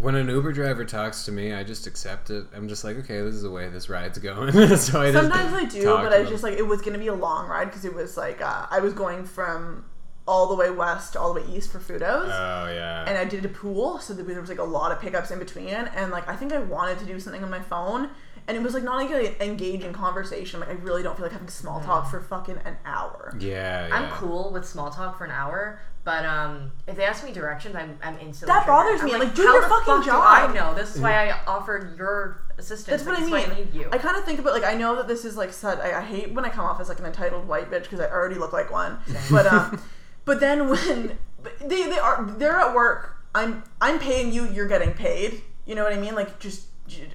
When 0.00 0.14
an 0.14 0.28
Uber 0.28 0.52
driver 0.52 0.84
talks 0.84 1.24
to 1.26 1.32
me, 1.32 1.52
I 1.52 1.62
just 1.64 1.86
accept 1.86 2.30
it. 2.30 2.46
I'm 2.54 2.68
just 2.68 2.84
like, 2.84 2.96
okay, 2.98 3.20
this 3.20 3.34
is 3.34 3.42
the 3.42 3.50
way 3.50 3.68
this 3.68 3.88
ride's 3.88 4.18
going. 4.18 4.52
so 4.76 5.00
I 5.02 5.12
Sometimes 5.12 5.52
I 5.52 5.64
do, 5.64 5.84
but 5.84 6.10
to 6.10 6.16
I 6.16 6.18
them. 6.22 6.28
just 6.28 6.42
like 6.42 6.54
it 6.58 6.66
was 6.66 6.82
gonna 6.82 6.98
be 6.98 7.08
a 7.08 7.14
long 7.14 7.48
ride 7.48 7.66
because 7.66 7.84
it 7.84 7.94
was 7.94 8.16
like 8.16 8.40
uh, 8.42 8.66
I 8.70 8.80
was 8.80 8.94
going 8.94 9.24
from 9.24 9.84
all 10.28 10.48
the 10.48 10.56
way 10.56 10.70
west 10.70 11.12
to 11.12 11.20
all 11.20 11.32
the 11.32 11.40
way 11.40 11.46
east 11.48 11.70
for 11.70 11.78
Fudos. 11.78 12.24
Oh 12.24 12.72
yeah. 12.72 13.04
and 13.06 13.16
I 13.16 13.24
did 13.24 13.44
a 13.44 13.48
pool, 13.48 13.98
so 13.98 14.12
there 14.14 14.40
was 14.40 14.48
like 14.48 14.58
a 14.58 14.64
lot 14.64 14.90
of 14.92 15.00
pickups 15.00 15.30
in 15.30 15.38
between, 15.38 15.68
and 15.68 16.10
like 16.10 16.28
I 16.28 16.36
think 16.36 16.52
I 16.52 16.58
wanted 16.58 16.98
to 17.00 17.04
do 17.04 17.20
something 17.20 17.44
on 17.44 17.50
my 17.50 17.60
phone, 17.60 18.10
and 18.48 18.56
it 18.56 18.62
was 18.62 18.74
like 18.74 18.82
not 18.82 18.96
like 18.96 19.10
an 19.10 19.34
engaging 19.40 19.92
conversation. 19.92 20.60
Like 20.60 20.70
I 20.70 20.72
really 20.72 21.02
don't 21.02 21.16
feel 21.16 21.24
like 21.26 21.32
having 21.32 21.48
small 21.48 21.80
talk 21.80 22.10
for 22.10 22.20
fucking 22.20 22.58
an 22.64 22.76
hour. 22.84 23.36
yeah, 23.38 23.86
yeah. 23.88 23.94
I'm 23.94 24.10
cool 24.10 24.50
with 24.52 24.66
small 24.66 24.90
talk 24.90 25.16
for 25.18 25.24
an 25.24 25.30
hour, 25.30 25.80
but 26.06 26.24
um, 26.24 26.70
if 26.86 26.94
they 26.94 27.04
ask 27.04 27.24
me 27.24 27.32
directions, 27.32 27.74
I'm, 27.74 27.98
I'm 28.00 28.16
instantly. 28.20 28.46
That 28.46 28.64
triggered. 28.64 28.66
bothers 28.68 29.02
me. 29.02 29.12
I'm 29.12 29.18
Like, 29.18 29.34
do 29.34 29.42
how 29.42 29.54
your 29.54 29.62
the 29.62 29.68
fucking 29.68 29.84
fuck 29.86 30.04
do 30.04 30.08
job. 30.08 30.50
I 30.50 30.54
know. 30.54 30.72
This 30.72 30.94
is 30.94 31.00
why 31.02 31.28
I 31.28 31.40
offered 31.48 31.98
your 31.98 32.44
assistance. 32.56 33.02
That's 33.02 33.04
what 33.04 33.14
like, 33.14 33.18
I 33.18 33.24
this 33.24 33.26
is 33.26 33.48
mean. 33.48 33.50
why 33.50 33.56
I 33.56 33.64
need 33.64 33.74
you. 33.74 33.88
I 33.90 33.98
kind 33.98 34.16
of 34.16 34.24
think 34.24 34.38
about 34.38 34.52
like 34.52 34.62
I 34.62 34.74
know 34.74 34.94
that 34.94 35.08
this 35.08 35.24
is 35.24 35.36
like 35.36 35.52
said. 35.52 35.80
I, 35.80 35.98
I 35.98 36.02
hate 36.02 36.32
when 36.32 36.44
I 36.44 36.48
come 36.48 36.64
off 36.64 36.80
as 36.80 36.88
like 36.88 37.00
an 37.00 37.06
entitled 37.06 37.48
white 37.48 37.72
bitch 37.72 37.82
because 37.82 37.98
I 37.98 38.08
already 38.08 38.36
look 38.36 38.52
like 38.52 38.70
one. 38.70 38.98
But 39.32 39.48
um, 39.48 39.82
but 40.24 40.38
then 40.38 40.68
when 40.68 41.18
but 41.42 41.58
they 41.58 41.82
they 41.88 41.98
are 41.98 42.24
they're 42.38 42.60
at 42.60 42.72
work, 42.72 43.16
I'm 43.34 43.64
I'm 43.80 43.98
paying 43.98 44.32
you. 44.32 44.48
You're 44.48 44.68
getting 44.68 44.92
paid. 44.92 45.42
You 45.64 45.74
know 45.74 45.82
what 45.82 45.92
I 45.92 45.98
mean? 45.98 46.14
Like 46.14 46.38
just 46.38 46.66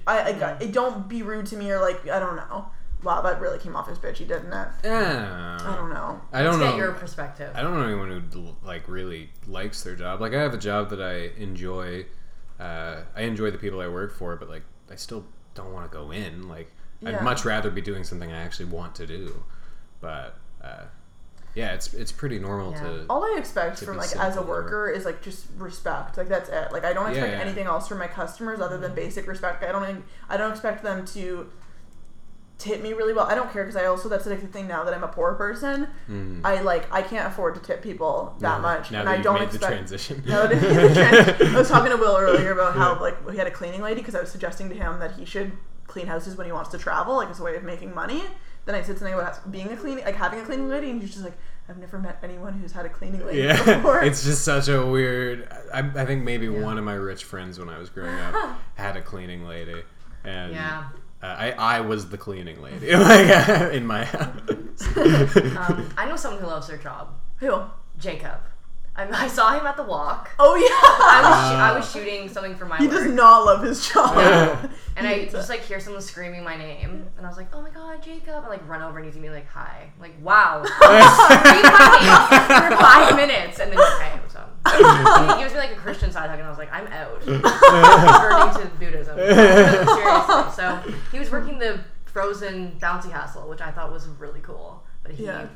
I 0.06 0.22
I, 0.22 0.32
got, 0.34 0.70
don't 0.70 1.08
be 1.08 1.22
rude 1.22 1.46
to 1.46 1.56
me 1.56 1.70
or 1.70 1.80
like 1.80 2.06
I 2.10 2.20
don't 2.20 2.36
know. 2.36 2.66
Wow, 3.02 3.20
that 3.22 3.40
really 3.40 3.58
came 3.58 3.74
off 3.74 3.88
as 3.88 3.98
bitchy, 3.98 4.26
didn't 4.28 4.52
it? 4.52 4.68
Yeah. 4.84 5.58
I 5.60 5.76
don't 5.76 5.92
know. 5.92 6.20
I 6.32 6.42
don't 6.42 6.52
Let's 6.60 6.64
know. 6.64 6.70
get 6.70 6.76
your 6.78 6.92
perspective. 6.92 7.50
I 7.54 7.62
don't 7.62 7.74
know 7.74 7.84
anyone 7.84 8.28
who 8.32 8.54
like 8.64 8.88
really 8.88 9.30
likes 9.48 9.82
their 9.82 9.96
job. 9.96 10.20
Like 10.20 10.34
I 10.34 10.40
have 10.40 10.54
a 10.54 10.58
job 10.58 10.90
that 10.90 11.02
I 11.02 11.30
enjoy. 11.40 12.06
Uh, 12.60 13.00
I 13.16 13.22
enjoy 13.22 13.50
the 13.50 13.58
people 13.58 13.80
I 13.80 13.88
work 13.88 14.14
for, 14.14 14.36
but 14.36 14.48
like 14.48 14.62
I 14.90 14.94
still 14.96 15.24
don't 15.54 15.72
want 15.72 15.90
to 15.90 15.96
go 15.96 16.12
in. 16.12 16.48
Like 16.48 16.70
Yeah. 17.00 17.16
I'd 17.18 17.22
much 17.24 17.44
rather 17.44 17.70
be 17.70 17.80
doing 17.80 18.04
something 18.04 18.30
I 18.30 18.40
actually 18.42 18.66
want 18.66 18.94
to 18.96 19.06
do. 19.06 19.42
But 20.00 20.36
uh, 20.62 20.84
yeah, 21.54 21.72
it's 21.74 21.92
it's 21.94 22.12
pretty 22.12 22.38
normal 22.38 22.70
Yeah. 22.72 22.80
to. 22.82 23.06
All 23.10 23.24
I 23.24 23.36
expect 23.38 23.80
from 23.80 23.96
like 23.96 24.06
as 24.06 24.14
a 24.14 24.32
simple 24.34 24.44
or- 24.44 24.62
worker 24.62 24.90
is 24.90 25.04
like 25.04 25.22
just 25.22 25.46
respect. 25.58 26.16
Like 26.16 26.28
that's 26.28 26.48
it. 26.48 26.72
Like 26.72 26.84
I 26.84 26.92
don't 26.92 27.08
expect 27.10 27.32
yeah. 27.32 27.40
anything 27.40 27.66
else 27.66 27.88
from 27.88 27.98
my 27.98 28.06
customers 28.06 28.60
other 28.60 28.78
than 28.78 28.94
basic 28.94 29.26
respect. 29.26 29.64
I 29.64 29.72
don't 29.72 30.04
I 30.28 30.36
don't 30.36 30.52
expect 30.52 30.82
them 30.84 31.04
to 31.06 31.50
tip 32.58 32.80
me 32.82 32.92
really 32.92 33.12
well. 33.12 33.26
I 33.26 33.34
don't 33.34 33.50
care 33.52 33.64
because 33.64 33.76
I 33.76 33.86
also 33.86 34.08
that's 34.08 34.24
like 34.26 34.40
the 34.40 34.46
thing 34.46 34.68
now 34.68 34.84
that 34.84 34.94
I'm 34.94 35.02
a 35.02 35.08
poor 35.08 35.34
person. 35.34 35.88
Mm. 36.08 36.40
I 36.44 36.60
like 36.62 36.92
I 36.92 37.02
can't 37.02 37.26
afford 37.26 37.54
to 37.56 37.60
tip 37.60 37.82
people 37.82 38.34
that 38.40 38.56
Now- 38.56 38.58
much, 38.60 38.90
Now 38.90 39.00
and 39.00 39.08
that 39.08 39.18
I 39.18 39.22
don't 39.22 39.34
made 39.40 39.50
the 39.50 39.56
expect. 39.56 39.72
transition. 39.72 40.22
No, 40.26 40.46
the 40.46 40.56
trend. 41.38 41.54
I 41.54 41.58
was 41.58 41.68
talking 41.68 41.90
to 41.90 41.96
Will 41.96 42.16
earlier 42.16 42.52
about 42.52 42.74
how 42.74 43.00
like 43.00 43.30
he 43.30 43.36
had 43.36 43.46
a 43.46 43.50
cleaning 43.50 43.82
lady 43.82 44.00
because 44.00 44.14
I 44.14 44.20
was 44.20 44.30
suggesting 44.30 44.68
to 44.68 44.74
him 44.74 44.98
that 45.00 45.12
he 45.12 45.24
should 45.24 45.52
clean 45.86 46.06
houses 46.06 46.36
when 46.36 46.46
he 46.46 46.52
wants 46.52 46.70
to 46.70 46.78
travel, 46.78 47.16
like 47.16 47.28
as 47.30 47.40
a 47.40 47.42
way 47.42 47.56
of 47.56 47.62
making 47.64 47.94
money. 47.94 48.22
Then 48.64 48.76
I 48.76 48.82
said 48.82 48.96
something 48.96 49.12
about 49.14 49.50
being 49.50 49.72
a 49.72 49.76
cleaning, 49.76 50.04
like 50.04 50.14
having 50.14 50.38
a 50.38 50.44
cleaning 50.44 50.68
lady, 50.68 50.88
and 50.90 51.00
he's 51.02 51.10
just 51.10 51.24
like, 51.24 51.36
I've 51.68 51.78
never 51.78 51.98
met 51.98 52.20
anyone 52.22 52.52
who's 52.52 52.70
had 52.70 52.86
a 52.86 52.88
cleaning 52.88 53.26
lady 53.26 53.40
Yeah, 53.42 53.56
before. 53.78 54.00
it's 54.04 54.22
just 54.22 54.44
such 54.44 54.68
a 54.68 54.86
weird. 54.86 55.48
I, 55.74 55.80
I 55.80 56.06
think 56.06 56.22
maybe 56.22 56.48
one 56.48 56.78
of 56.78 56.84
my 56.84 56.94
rich 56.94 57.24
friends 57.24 57.58
when 57.58 57.68
I 57.68 57.78
was 57.78 57.90
growing 57.90 58.14
up 58.20 58.56
had 58.74 58.96
a 58.96 59.02
cleaning 59.02 59.44
lady, 59.48 59.82
and 60.22 60.52
Yeah. 60.52 60.84
Uh, 61.22 61.26
I 61.26 61.52
I 61.52 61.80
was 61.80 62.08
the 62.08 62.18
cleaning 62.18 62.60
lady 62.62 62.88
in 62.90 63.86
my 63.86 64.04
house. 64.04 64.96
Um, 64.96 65.88
I 65.96 66.06
know 66.08 66.16
someone 66.16 66.40
who 66.40 66.46
loves 66.48 66.66
their 66.68 66.78
job. 66.78 67.14
Who? 67.38 67.62
Jacob. 67.98 68.40
I, 68.94 69.08
I 69.24 69.26
saw 69.28 69.58
him 69.58 69.64
at 69.66 69.78
the 69.78 69.82
walk. 69.84 70.30
Oh 70.38 70.54
yeah. 70.54 70.68
I 70.68 71.22
was 71.24 71.38
sh- 71.48 71.56
I 71.56 71.72
was 71.78 71.92
shooting 71.92 72.28
something 72.28 72.54
for 72.54 72.66
my 72.66 72.76
he 72.76 72.86
work. 72.86 72.96
does 72.96 73.06
not 73.10 73.46
love 73.46 73.62
his 73.62 73.88
job. 73.88 74.70
And 74.96 75.06
I 75.06 75.24
just 75.24 75.48
like 75.48 75.60
hear 75.62 75.80
someone 75.80 76.02
screaming 76.02 76.44
my 76.44 76.56
name, 76.58 77.06
and 77.16 77.24
I 77.24 77.28
was 77.28 77.38
like, 77.38 77.48
"Oh 77.54 77.62
my 77.62 77.70
god, 77.70 78.02
Jacob!" 78.02 78.44
I 78.44 78.48
like 78.48 78.68
run 78.68 78.82
over 78.82 78.98
and 78.98 79.06
he's 79.06 79.14
gonna 79.14 79.26
be 79.26 79.32
like, 79.32 79.48
"Hi!" 79.48 79.90
I'm 79.96 80.00
like, 80.02 80.12
wow, 80.20 80.62
scream 80.62 80.90
my 80.90 81.98
name 82.02 82.70
for 82.70 82.76
five 82.76 83.16
minutes, 83.16 83.60
and 83.60 83.72
then 83.72 83.78
you 83.78 83.84
pay 84.64 84.76
him 84.78 84.82
some. 85.04 85.22
And 85.28 85.32
he 85.32 85.38
gives 85.42 85.52
me 85.52 85.58
like 85.60 85.72
a 85.72 85.76
Christian 85.76 86.10
side 86.12 86.28
hug, 86.30 86.38
and 86.38 86.46
I 86.46 86.50
was 86.50 86.58
like, 86.58 86.72
"I'm 86.72 86.86
out." 86.88 87.20
Converting 87.22 88.62
to 88.70 88.76
Buddhism. 88.78 89.16
Seriously. 89.18 90.52
So 90.54 90.82
he 91.12 91.18
was 91.18 91.30
working 91.30 91.58
the 91.58 91.80
frozen 92.06 92.76
bouncy 92.80 93.10
castle, 93.10 93.48
which 93.48 93.60
I 93.60 93.70
thought 93.70 93.90
was 93.92 94.06
really 94.06 94.40
cool, 94.40 94.82
but 95.02 95.12
he 95.12 95.24
Yeah. 95.24 95.46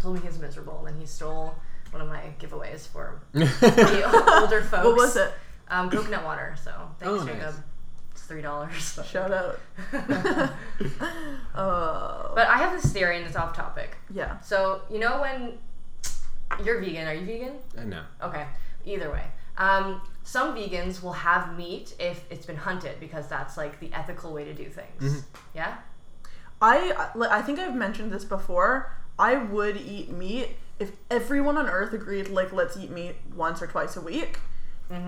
told 0.00 0.14
me 0.16 0.20
he's 0.20 0.38
miserable, 0.38 0.78
and 0.78 0.88
then 0.88 1.00
he 1.00 1.06
stole 1.06 1.54
one 1.90 2.02
of 2.02 2.08
my 2.08 2.22
giveaways 2.40 2.86
for 2.88 3.20
the 3.32 4.40
older 4.40 4.62
folks. 4.62 4.84
what 4.84 4.96
was 4.96 5.16
it? 5.16 5.32
Um, 5.68 5.90
coconut 5.90 6.24
water. 6.24 6.54
So 6.62 6.72
thanks, 6.98 7.22
Oh, 7.22 7.24
nice. 7.24 7.34
Jacob. 7.34 7.54
It's 8.12 8.22
three 8.22 8.42
dollars. 8.42 8.98
Shout 9.06 9.32
out. 9.32 9.58
uh, 11.54 12.34
But 12.34 12.48
I 12.48 12.58
have 12.58 12.72
this 12.80 12.92
theory, 12.92 13.16
and 13.18 13.26
it's 13.26 13.36
off 13.36 13.54
topic. 13.56 13.96
yeah. 14.12 14.40
So 14.40 14.82
you 14.90 14.98
know 14.98 15.20
when 15.20 15.58
you're 16.64 16.80
vegan? 16.80 17.06
Are 17.06 17.14
you 17.14 17.24
vegan? 17.26 17.54
Uh, 17.76 17.84
no. 17.84 18.02
Okay. 18.22 18.46
Either 18.84 19.10
way, 19.10 19.24
um, 19.58 20.00
some 20.24 20.56
vegans 20.56 21.02
will 21.02 21.12
have 21.12 21.56
meat 21.56 21.94
if 22.00 22.24
it's 22.30 22.46
been 22.46 22.56
hunted 22.56 22.98
because 22.98 23.28
that's 23.28 23.56
like 23.56 23.78
the 23.80 23.92
ethical 23.92 24.32
way 24.32 24.44
to 24.44 24.52
do 24.54 24.64
things. 24.68 25.24
Yeah. 25.54 25.76
I 26.60 27.10
I 27.30 27.42
think 27.42 27.58
I've 27.58 27.74
mentioned 27.74 28.12
this 28.12 28.24
before. 28.24 28.96
I 29.18 29.36
would 29.36 29.76
eat 29.76 30.10
meat 30.10 30.50
if 30.78 30.92
everyone 31.10 31.56
on 31.56 31.68
earth 31.68 31.92
agreed 31.92 32.28
like 32.28 32.52
let's 32.52 32.76
eat 32.76 32.90
meat 32.90 33.16
once 33.36 33.60
or 33.62 33.66
twice 33.66 33.96
a 33.96 34.00
week. 34.00 34.38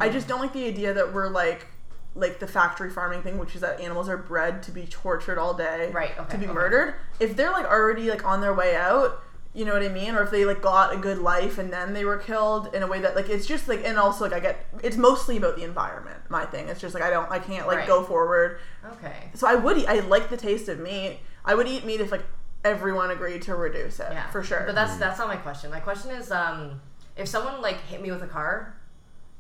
I 0.01 0.09
just 0.09 0.27
don't 0.29 0.41
like 0.41 0.55
the 0.55 0.67
idea 0.67 0.95
that 0.95 1.13
we're 1.13 1.29
like 1.29 1.67
like 2.15 2.39
the 2.39 2.47
factory 2.47 2.91
farming 2.91 3.23
thing, 3.23 3.39
which 3.39 3.55
is 3.55 3.61
that 3.61 3.81
animals 3.81 4.09
are 4.09 4.17
bred 4.17 4.63
to 4.63 4.71
be 4.71 4.87
tortured 4.87 5.37
all 5.37 5.53
day, 5.53 5.91
Right, 5.93 6.17
okay, 6.19 6.31
to 6.33 6.39
be 6.39 6.45
okay. 6.47 6.55
murdered. 6.55 6.95
If 7.21 7.37
they're 7.37 7.51
like 7.51 7.67
already 7.67 8.09
like 8.09 8.25
on 8.25 8.41
their 8.41 8.55
way 8.55 8.77
out, 8.77 9.21
you 9.55 9.65
know 9.65 9.73
what 9.73 9.83
I 9.85 9.89
mean, 9.89 10.15
or 10.17 10.23
if 10.23 10.31
they 10.31 10.45
like 10.45 10.61
got 10.61 10.93
a 10.93 10.97
good 10.99 11.19
life 11.19 11.59
and 11.59 11.73
then 11.73 11.93
they 11.95 12.05
were 12.05 12.17
killed 12.19 12.75
in 12.75 12.83
a 12.83 12.87
way 12.89 13.01
that 13.01 13.15
like 13.15 13.29
it's 13.29 13.47
just 13.47 13.69
like 13.69 13.83
and 13.85 13.99
also 13.99 14.25
like 14.25 14.33
I 14.33 14.41
get 14.41 14.67
it's 14.83 14.97
mostly 14.97 15.37
about 15.37 15.57
the 15.57 15.63
environment. 15.63 16.19
My 16.29 16.45
thing, 16.45 16.69
it's 16.69 16.81
just 16.81 16.93
like 16.95 17.03
I 17.05 17.11
don't 17.11 17.31
I 17.31 17.39
can't 17.39 17.67
like 17.67 17.79
Right. 17.79 17.87
go 17.87 18.03
forward 18.03 18.59
Okay. 18.95 19.31
so 19.35 19.47
I 19.47 19.55
would 19.55 19.79
eat. 19.79 19.87
I 19.87 20.01
like 20.01 20.29
the 20.29 20.37
taste 20.37 20.69
of 20.69 20.81
meat. 20.81 21.21
I 21.45 21.55
would 21.55 21.69
eat 21.69 21.85
meat 21.85 22.01
if 22.01 22.11
like 22.11 22.25
everyone 22.65 23.11
agreed 23.11 23.43
to 23.43 23.55
reduce 23.55 24.01
it. 24.01 24.09
Yeah, 24.11 24.29
for 24.31 24.43
sure. 24.43 24.65
But 24.67 24.75
that's 24.75 24.97
that's 24.97 25.19
not 25.19 25.29
my 25.29 25.37
question. 25.37 25.71
My 25.71 25.81
question 25.81 26.11
is, 26.11 26.31
um, 26.33 26.81
if 27.17 27.29
someone 27.29 27.63
like 27.63 27.81
hit 27.83 28.03
me 28.03 28.11
with 28.11 28.23
a 28.23 28.27
car, 28.27 28.75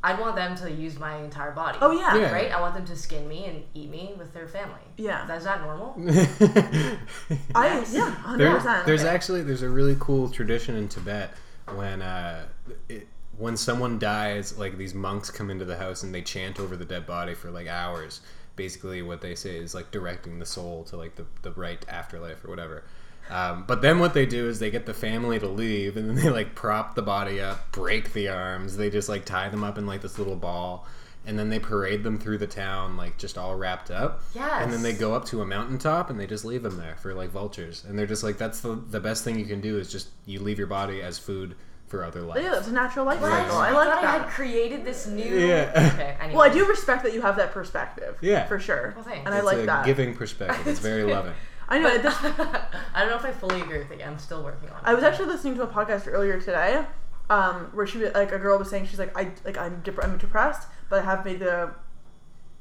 I'd 0.04 0.20
want 0.20 0.36
them 0.36 0.54
to 0.56 0.70
use 0.70 0.98
my 0.98 1.16
entire 1.16 1.50
body. 1.52 1.78
Oh 1.80 1.90
yeah. 1.90 2.14
Yeah. 2.14 2.30
Right? 2.30 2.52
I 2.52 2.60
want 2.60 2.74
them 2.74 2.84
to 2.84 2.94
skin 2.94 3.26
me 3.26 3.46
and 3.46 3.62
eat 3.72 3.88
me 3.90 4.14
with 4.18 4.34
their 4.34 4.46
family. 4.46 4.80
Yeah. 4.98 5.34
Is 5.34 5.44
that 5.44 5.62
normal? 5.62 5.94
I 7.54 7.84
yeah, 7.90 8.10
hundred 8.10 8.44
There- 8.44 8.56
percent. 8.56 8.86
there's 8.86 9.04
actually 9.04 9.42
there's 9.42 9.62
a 9.62 9.68
really 9.68 9.96
cool 9.98 10.28
tradition 10.28 10.76
in 10.76 10.88
Tibet 10.88 11.32
when 11.74 12.02
uh, 12.02 12.44
it, 12.88 13.08
when 13.38 13.56
someone 13.56 13.98
dies, 13.98 14.56
like 14.58 14.76
these 14.76 14.94
monks 14.94 15.30
come 15.30 15.50
into 15.50 15.64
the 15.64 15.76
house 15.76 16.02
and 16.02 16.14
they 16.14 16.22
chant 16.22 16.60
over 16.60 16.76
the 16.76 16.84
dead 16.84 17.06
body 17.06 17.34
for 17.34 17.50
like 17.50 17.66
hours. 17.66 18.20
Basically, 18.56 19.02
what 19.02 19.20
they 19.20 19.34
say 19.34 19.56
is 19.56 19.74
like 19.74 19.90
directing 19.90 20.38
the 20.38 20.46
soul 20.46 20.84
to 20.84 20.96
like 20.96 21.16
the, 21.16 21.24
the 21.42 21.50
right 21.52 21.84
afterlife 21.88 22.44
or 22.44 22.50
whatever. 22.50 22.84
Um, 23.30 23.64
but 23.66 23.80
then 23.82 23.98
what 23.98 24.12
they 24.14 24.26
do 24.26 24.48
is 24.48 24.58
they 24.58 24.70
get 24.70 24.86
the 24.86 24.94
family 24.94 25.38
to 25.38 25.48
leave 25.48 25.96
and 25.96 26.08
then 26.08 26.16
they 26.16 26.28
like 26.30 26.54
prop 26.54 26.94
the 26.94 27.02
body 27.02 27.40
up, 27.40 27.72
break 27.72 28.12
the 28.12 28.28
arms. 28.28 28.76
They 28.76 28.90
just 28.90 29.08
like 29.08 29.24
tie 29.24 29.48
them 29.48 29.64
up 29.64 29.78
in 29.78 29.86
like 29.86 30.02
this 30.02 30.18
little 30.18 30.36
ball. 30.36 30.86
And 31.26 31.38
then 31.38 31.48
they 31.48 31.58
parade 31.58 32.02
them 32.04 32.18
through 32.18 32.36
the 32.36 32.46
town, 32.46 32.98
like 32.98 33.16
just 33.16 33.38
all 33.38 33.54
wrapped 33.56 33.90
up. 33.90 34.22
And 34.38 34.70
then 34.70 34.82
they 34.82 34.92
go 34.92 35.14
up 35.14 35.24
to 35.26 35.40
a 35.40 35.46
mountaintop 35.46 36.10
and 36.10 36.20
they 36.20 36.26
just 36.26 36.44
leave 36.44 36.62
them 36.62 36.76
there 36.76 36.96
for 36.96 37.14
like 37.14 37.30
vultures. 37.30 37.82
And 37.88 37.98
they're 37.98 38.06
just 38.06 38.22
like, 38.22 38.36
that's 38.36 38.60
the, 38.60 38.74
the 38.90 39.00
best 39.00 39.24
thing 39.24 39.38
you 39.38 39.46
can 39.46 39.62
do 39.62 39.78
is 39.78 39.90
just 39.90 40.08
you 40.26 40.40
leave 40.40 40.58
your 40.58 40.66
body 40.66 41.00
as 41.00 41.18
food 41.18 41.56
for 41.86 42.04
other 42.04 42.20
life. 42.20 42.42
yeah, 42.42 42.58
it's 42.58 42.68
a 42.68 42.72
natural 42.72 43.06
life 43.06 43.20
What? 43.22 43.30
cycle. 43.30 43.56
I 43.56 43.68
I 43.68 43.70
like 43.72 43.88
thought 43.88 44.04
I 44.04 44.10
had 44.10 44.20
that. 44.22 44.30
created 44.30 44.84
this 44.84 45.06
new. 45.06 45.24
Yeah. 45.24 45.70
Okay. 45.94 46.16
Anyway. 46.20 46.36
Well, 46.38 46.50
I 46.50 46.52
do 46.52 46.66
respect 46.66 47.02
that 47.04 47.12
you 47.14 47.22
have 47.22 47.36
that 47.36 47.52
perspective. 47.52 48.16
Yeah. 48.20 48.46
for 48.46 48.58
sure. 48.58 48.92
Well, 48.96 49.04
thanks. 49.04 49.24
and 49.26 49.34
I 49.34 49.40
like 49.40 49.58
a 49.58 49.66
that. 49.66 49.86
giving 49.86 50.14
perspective. 50.14 50.66
It's 50.66 50.80
very 50.80 51.04
loving. 51.10 51.32
I 51.68 51.78
know. 51.78 51.90
But 51.90 52.02
This, 52.02 52.14
I 52.94 53.00
don't 53.00 53.10
know 53.10 53.16
if 53.16 53.24
I 53.24 53.32
fully 53.32 53.60
agree 53.60 53.78
with 53.78 53.90
it. 53.90 54.06
I'm 54.06 54.18
still 54.18 54.42
working 54.42 54.68
on 54.70 54.76
it. 54.76 54.82
I 54.84 54.94
was 54.94 55.04
actually 55.04 55.26
listening 55.26 55.54
to 55.56 55.62
a 55.62 55.66
podcast 55.66 56.06
earlier 56.06 56.40
today, 56.40 56.84
um, 57.30 57.70
where 57.74 57.86
she 57.86 57.98
was 57.98 58.12
like 58.14 58.32
a 58.32 58.38
girl 58.38 58.58
was 58.58 58.70
saying 58.70 58.86
she's 58.86 58.98
like 58.98 59.16
I 59.16 59.32
like 59.44 59.56
I'm 59.58 59.80
dep- 59.82 60.02
I'm 60.02 60.18
depressed, 60.18 60.68
but 60.90 61.00
I 61.00 61.04
have 61.04 61.24
made 61.24 61.40
the, 61.40 61.74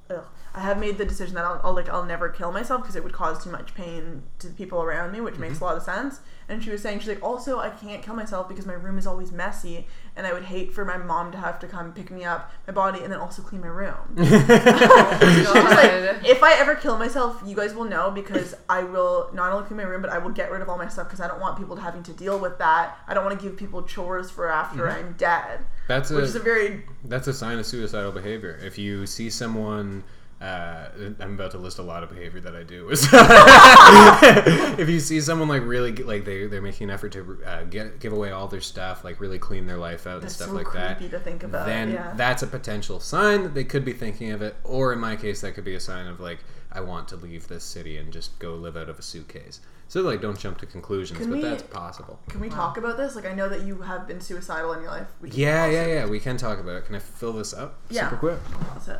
ugh, 0.10 0.26
I 0.56 0.60
have 0.62 0.80
made 0.80 0.98
the 0.98 1.06
decision 1.06 1.36
that 1.36 1.44
I'll, 1.46 1.60
I'll 1.64 1.74
like 1.74 1.90
I'll 1.90 2.06
never 2.06 2.30
kill 2.30 2.52
myself 2.52 2.82
because 2.82 2.96
it 2.96 3.04
would 3.04 3.14
cause 3.14 3.44
too 3.44 3.52
much 3.52 3.74
pain 3.74 4.24
to 4.40 4.48
the 4.48 4.54
people 4.54 4.82
around 4.82 5.12
me, 5.12 5.22
which 5.22 5.38
makes 5.38 5.60
a 5.60 5.64
lot 5.64 5.76
of 5.76 5.84
sense. 5.84 6.22
And 6.48 6.64
she 6.64 6.70
was 6.70 6.82
saying 6.82 7.00
she's 7.00 7.10
like 7.10 7.24
also 7.24 7.60
I 7.60 7.70
can't 7.70 8.02
kill 8.04 8.16
myself 8.16 8.48
because 8.48 8.66
my 8.66 8.74
room 8.74 8.98
is 8.98 9.08
always 9.08 9.32
messy, 9.32 9.88
and 10.16 10.28
I 10.28 10.34
would 10.34 10.44
hate 10.44 10.72
for 10.74 10.86
my 10.86 10.98
mom 10.98 11.32
to 11.32 11.38
have 11.38 11.60
to 11.60 11.68
come 11.68 11.92
pick 11.92 12.12
me 12.12 12.24
up, 12.24 12.52
my 12.68 12.74
body, 12.74 13.02
and 13.02 13.12
then 13.12 13.20
also 13.20 13.42
clean 13.42 13.62
my 13.62 13.68
room. 13.68 13.96
She's 14.18 14.32
like, 14.32 16.24
if 16.24 16.44
I 16.44 16.56
ever 16.60 16.76
kill 16.76 16.98
myself, 17.00 17.42
you 17.46 17.56
guys 17.56 17.74
will 17.74 17.86
know 17.86 18.12
because 18.12 18.54
I 18.70 18.84
will 18.84 19.32
not 19.34 19.52
only 19.52 19.68
clean 19.68 19.78
my 19.78 19.84
room, 19.84 20.02
but 20.02 20.12
I 20.12 20.20
will 20.20 20.30
get 20.30 20.52
rid 20.52 20.62
of 20.62 20.70
all 20.70 20.78
my 20.78 20.88
stuff 20.88 21.08
because 21.08 21.20
I 21.20 21.28
don't 21.28 21.40
want 21.42 21.58
people 21.58 21.76
having 21.76 22.04
to 22.04 22.14
deal 22.14 22.38
with 22.38 22.60
that. 22.60 22.98
I 23.08 23.16
don't 23.16 23.26
want 23.26 23.40
to 23.40 23.44
give 23.44 23.58
people 23.58 23.82
chores 23.84 24.30
for 24.30 24.50
after 24.50 24.84
mm-hmm. 24.84 25.08
I'm 25.08 25.14
dead, 25.14 25.66
That's 25.88 26.12
which 26.12 26.26
is 26.26 26.36
a 26.36 26.40
a 26.40 26.44
very 26.44 26.86
that's 27.06 27.28
a 27.28 27.34
sign 27.34 27.58
of 27.58 27.66
suicidal 27.66 28.12
behavior. 28.12 28.60
If 28.62 28.78
you 28.78 29.08
see 29.08 29.30
someone, 29.30 30.04
uh, 30.44 30.90
I'm 31.22 31.36
about 31.36 31.52
to 31.52 31.58
list 31.58 31.80
a 31.80 31.82
lot 31.82 32.04
of 32.04 32.10
behavior 32.10 32.42
that 32.42 32.54
I 32.54 32.64
do. 32.64 32.90
if 34.78 34.90
you 34.90 35.00
see 35.00 35.22
someone 35.22 35.48
like 35.48 35.64
really 35.64 35.94
like 35.94 36.26
they 36.26 36.48
they're 36.48 36.62
making 36.62 36.90
an 36.90 36.94
effort 36.94 37.14
to 37.14 37.38
uh, 37.46 37.64
get 37.64 38.02
give 38.02 38.12
away 38.12 38.32
all 38.32 38.50
their 38.50 38.60
stuff, 38.60 39.06
like 39.06 39.22
really 39.22 39.40
clean 39.40 39.68
their 39.68 39.78
life 39.78 40.06
out 40.06 40.22
and 40.22 40.30
stuff 40.30 40.50
so 40.50 40.54
like 40.54 40.74
that. 40.74 41.00
to 41.00 41.20
think 41.20 41.44
about. 41.44 41.66
then 41.66 41.92
yeah. 41.94 42.14
that's 42.18 42.44
a 42.44 42.48
potential 42.48 43.00
sign 43.00 43.44
that 43.44 43.54
they 43.54 43.64
could 43.64 43.86
be 43.86 43.94
thinking 43.94 44.32
of 44.32 44.42
it, 44.42 44.58
or 44.66 44.92
in 44.92 45.00
my 45.00 45.16
case, 45.16 45.40
that 45.42 45.54
could 45.54 45.64
be 45.64 45.76
a 45.76 45.80
sign 45.80 46.08
of 46.08 46.20
like 46.20 46.40
I 46.74 46.82
want 46.82 47.08
to 47.10 47.16
leave 47.16 47.48
this 47.48 47.64
city 47.64 47.96
and 47.96 48.12
just 48.12 48.38
go 48.40 48.56
live 48.56 48.76
out 48.76 48.90
of 48.90 49.00
a 49.00 49.02
suitcase. 49.02 49.62
So 49.88 50.02
like, 50.02 50.22
don't 50.22 50.38
jump 50.38 50.58
to 50.58 50.66
conclusions, 50.66 51.20
Can 51.20 51.30
but 51.30 51.36
we- 51.38 51.42
that's 51.42 51.64
possible. 51.64 52.20
Can 52.28 52.42
we 52.42 52.50
talk 52.50 52.78
about 52.78 52.98
this? 52.98 53.16
Like 53.16 53.26
I 53.26 53.34
know 53.34 53.48
that 53.48 53.62
you 53.62 53.82
have 53.82 54.08
been 54.08 54.20
suicidal 54.20 54.74
in 54.74 54.82
your 54.82 54.92
life. 54.92 55.08
We 55.22 55.30
Yeah, 55.30 55.68
yeah, 55.68 55.86
yeah. 55.86 56.06
We 56.06 56.20
can 56.20 56.36
talk 56.36 56.60
about 56.60 56.76
it. 56.76 56.86
Can 56.86 56.96
I 56.96 57.00
fill 57.00 57.32
this 57.32 57.54
up 57.54 57.80
Yeah. 57.90 58.10
super 58.10 58.18
quick? 58.18 58.44
Pause 58.44 58.90
it. 58.90 59.00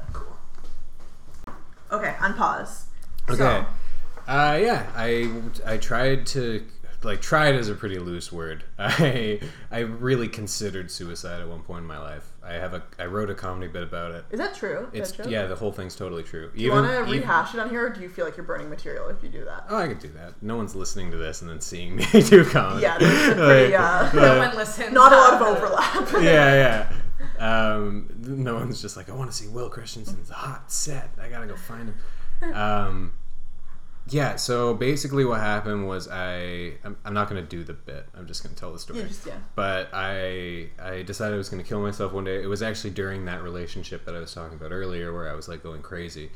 Okay, 1.94 2.16
unpause. 2.20 2.84
Okay. 3.30 3.38
So, 3.38 3.66
Uh, 4.28 4.58
yeah, 4.62 4.86
I 4.96 5.30
I 5.66 5.78
tried 5.78 6.26
to 6.28 6.66
like 7.04 7.22
tried 7.22 7.56
is 7.56 7.68
a 7.70 7.76
pretty 7.76 8.00
loose 8.00 8.32
word. 8.32 8.64
I 8.80 9.40
I 9.72 9.80
really 9.80 10.28
considered 10.30 10.90
suicide 10.90 11.42
at 11.42 11.48
one 11.48 11.62
point 11.62 11.82
in 11.82 11.88
my 11.88 12.00
life. 12.00 12.30
I 12.46 12.54
have 12.54 12.74
a 12.74 12.84
I 12.98 13.06
wrote 13.06 13.30
a 13.30 13.36
comedy 13.36 13.68
bit 13.68 13.84
about 13.84 14.12
it. 14.12 14.26
is 14.32 14.40
that 14.40 14.56
true? 14.56 14.90
It's 14.94 15.12
that 15.12 15.24
true? 15.24 15.32
yeah, 15.32 15.46
the 15.46 15.56
whole 15.56 15.72
thing's 15.74 15.96
totally 15.96 16.24
true. 16.24 16.52
Do 16.56 16.62
you 16.62 16.72
want 16.72 16.90
to 16.90 17.12
rehash 17.12 17.54
it 17.54 17.60
on 17.60 17.70
here, 17.70 17.86
or 17.88 17.90
do 17.90 18.02
you 18.02 18.10
feel 18.10 18.24
like 18.26 18.36
you're 18.38 18.46
burning 18.46 18.70
material 18.70 19.08
if 19.10 19.22
you 19.24 19.30
do 19.30 19.44
that? 19.46 19.66
Oh, 19.70 19.78
I 19.78 19.88
could 19.88 20.00
do 20.00 20.10
that. 20.10 20.42
No 20.42 20.56
one's 20.58 20.76
listening 20.76 21.12
to 21.12 21.18
this 21.18 21.42
and 21.42 21.50
then 21.50 21.60
seeing 21.62 21.96
me 21.98 22.06
do 22.22 22.44
comedy. 22.46 22.82
Yeah, 22.84 22.98
there's 22.98 23.30
a 23.30 23.36
pretty, 23.36 23.76
uh, 23.88 24.12
no 24.14 24.38
one 24.40 24.56
listens. 24.56 24.92
Not 24.94 25.12
a 25.14 25.18
lot 25.18 25.34
of 25.42 25.42
overlap. 25.58 26.12
yeah, 26.24 26.54
yeah. 26.56 26.94
Um, 27.40 28.10
no 28.26 28.56
one's 28.56 28.82
just 28.82 28.98
like, 28.98 29.10
I 29.10 29.14
want 29.14 29.32
to 29.32 29.36
see 29.36 29.48
Will 29.48 29.70
Christensen's 29.70 30.30
hot 30.30 30.72
set. 30.72 31.10
I 31.22 31.30
gotta 31.30 31.48
go 31.48 31.56
find 31.56 31.90
him. 32.42 32.54
Um, 32.54 33.14
yeah. 34.10 34.36
So 34.36 34.74
basically, 34.74 35.26
what 35.26 35.40
happened 35.40 35.88
was 35.88 36.08
I. 36.10 36.74
I'm, 36.84 36.98
I'm 37.06 37.14
not 37.14 37.30
gonna 37.30 37.42
do 37.42 37.64
the 37.64 37.74
bit. 37.74 38.06
I'm 38.16 38.28
just 38.28 38.44
gonna 38.44 38.56
tell 38.56 38.74
the 38.74 38.80
story. 38.80 39.00
Yeah, 39.00 39.08
just 39.08 39.26
yeah. 39.26 39.38
but 39.56 39.90
I 39.94 40.70
I 40.82 41.04
decided 41.04 41.36
I 41.36 41.38
was 41.38 41.50
going 41.50 41.64
to 41.64 41.68
kill 41.68 41.82
myself 41.82 42.12
one 42.12 42.26
day. 42.26 42.44
It 42.44 42.48
was 42.48 42.62
actually 42.62 42.92
during 42.92 43.26
that 43.26 43.44
relationship 43.44 44.06
that 44.06 44.16
I 44.16 44.20
was 44.20 44.34
talking 44.34 44.58
about 44.58 44.72
earlier, 44.72 45.14
where 45.14 45.30
I 45.30 45.36
was 45.36 45.48
like 45.48 45.64
going 45.64 45.82
crazy. 45.82 46.32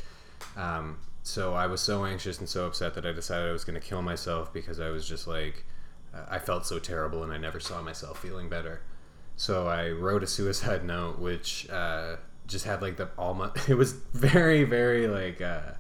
Um, 0.56 1.00
so 1.24 1.54
I 1.54 1.68
was 1.68 1.82
so 1.82 2.06
anxious 2.06 2.40
and 2.40 2.48
so 2.48 2.66
upset 2.68 2.94
that 2.96 3.06
I 3.06 3.12
decided 3.12 3.50
I 3.50 3.52
was 3.52 3.66
going 3.66 3.80
to 3.80 3.86
kill 3.86 4.02
myself 4.02 4.54
because 4.54 4.80
I 4.80 4.90
was 4.90 5.08
just 5.08 5.28
like 5.28 5.66
I 6.30 6.40
felt 6.40 6.66
so 6.66 6.80
terrible 6.80 7.24
and 7.24 7.32
I 7.32 7.38
never 7.38 7.60
saw 7.60 7.82
myself 7.82 8.22
feeling 8.22 8.50
better. 8.50 8.82
So 9.38 9.68
I 9.68 9.92
wrote 9.92 10.24
a 10.24 10.28
suicide 10.28 10.84
note, 10.84 11.20
which 11.20 11.70
uh, 11.70 12.18
just 12.48 12.66
had 12.66 12.82
like 12.82 12.98
the 12.98 13.10
all 13.18 13.36
my. 13.36 13.52
It 13.70 13.76
was 13.76 13.94
very 13.94 14.64
very 14.64 15.08
like. 15.08 15.40
Uh, 15.40 15.74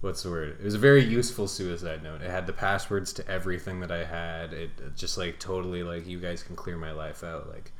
what's 0.00 0.22
the 0.22 0.30
word? 0.30 0.56
It 0.60 0.64
was 0.64 0.74
a 0.74 0.78
very 0.78 1.04
useful 1.04 1.48
suicide 1.48 2.04
note. 2.04 2.22
It 2.22 2.30
had 2.30 2.46
the 2.46 2.52
passwords 2.52 3.12
to 3.14 3.28
everything 3.28 3.80
that 3.80 3.90
I 3.90 4.04
had. 4.04 4.52
It 4.52 4.70
it 4.78 4.96
just 4.96 5.18
like 5.18 5.40
totally 5.40 5.82
like 5.82 6.06
you 6.06 6.20
guys 6.20 6.44
can 6.44 6.54
clear 6.54 6.76
my 6.76 6.92
life 6.92 7.24
out. 7.24 7.48
Like, 7.48 7.72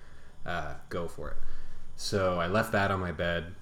uh, 0.44 0.74
go 0.88 1.06
for 1.06 1.30
it. 1.30 1.36
So 1.94 2.40
I 2.40 2.48
left 2.48 2.72
that 2.72 2.90
on 2.90 2.98
my 2.98 3.12
bed, 3.12 3.54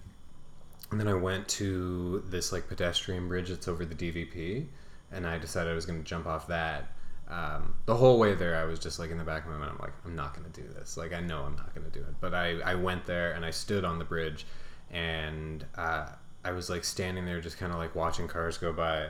and 0.90 0.98
then 0.98 1.08
I 1.08 1.14
went 1.14 1.46
to 1.60 2.24
this 2.26 2.52
like 2.52 2.68
pedestrian 2.68 3.28
bridge 3.28 3.50
that's 3.50 3.68
over 3.68 3.84
the 3.84 3.94
DVP, 3.94 4.66
and 5.12 5.26
I 5.26 5.36
decided 5.38 5.70
I 5.70 5.74
was 5.74 5.84
going 5.84 6.02
to 6.02 6.08
jump 6.08 6.26
off 6.26 6.46
that. 6.48 6.90
Um, 7.28 7.74
the 7.86 7.94
whole 7.94 8.18
way 8.18 8.34
there, 8.34 8.56
I 8.56 8.64
was 8.64 8.78
just 8.78 8.98
like 8.98 9.10
in 9.10 9.18
the 9.18 9.24
back 9.24 9.44
of 9.44 9.50
my 9.50 9.56
mind, 9.56 9.72
I'm 9.72 9.78
like, 9.78 9.94
I'm 10.04 10.14
not 10.14 10.34
going 10.34 10.50
to 10.50 10.60
do 10.60 10.68
this. 10.68 10.96
Like, 10.96 11.12
I 11.12 11.20
know 11.20 11.42
I'm 11.42 11.56
not 11.56 11.74
going 11.74 11.90
to 11.90 11.98
do 11.98 12.04
it. 12.04 12.14
But 12.20 12.34
I, 12.34 12.60
I 12.60 12.74
went 12.74 13.06
there 13.06 13.32
and 13.32 13.44
I 13.44 13.50
stood 13.50 13.84
on 13.84 13.98
the 13.98 14.04
bridge, 14.04 14.46
and 14.90 15.64
uh, 15.76 16.06
I 16.44 16.52
was 16.52 16.68
like 16.68 16.84
standing 16.84 17.24
there, 17.24 17.40
just 17.40 17.58
kind 17.58 17.72
of 17.72 17.78
like 17.78 17.94
watching 17.94 18.28
cars 18.28 18.58
go 18.58 18.72
by. 18.72 19.08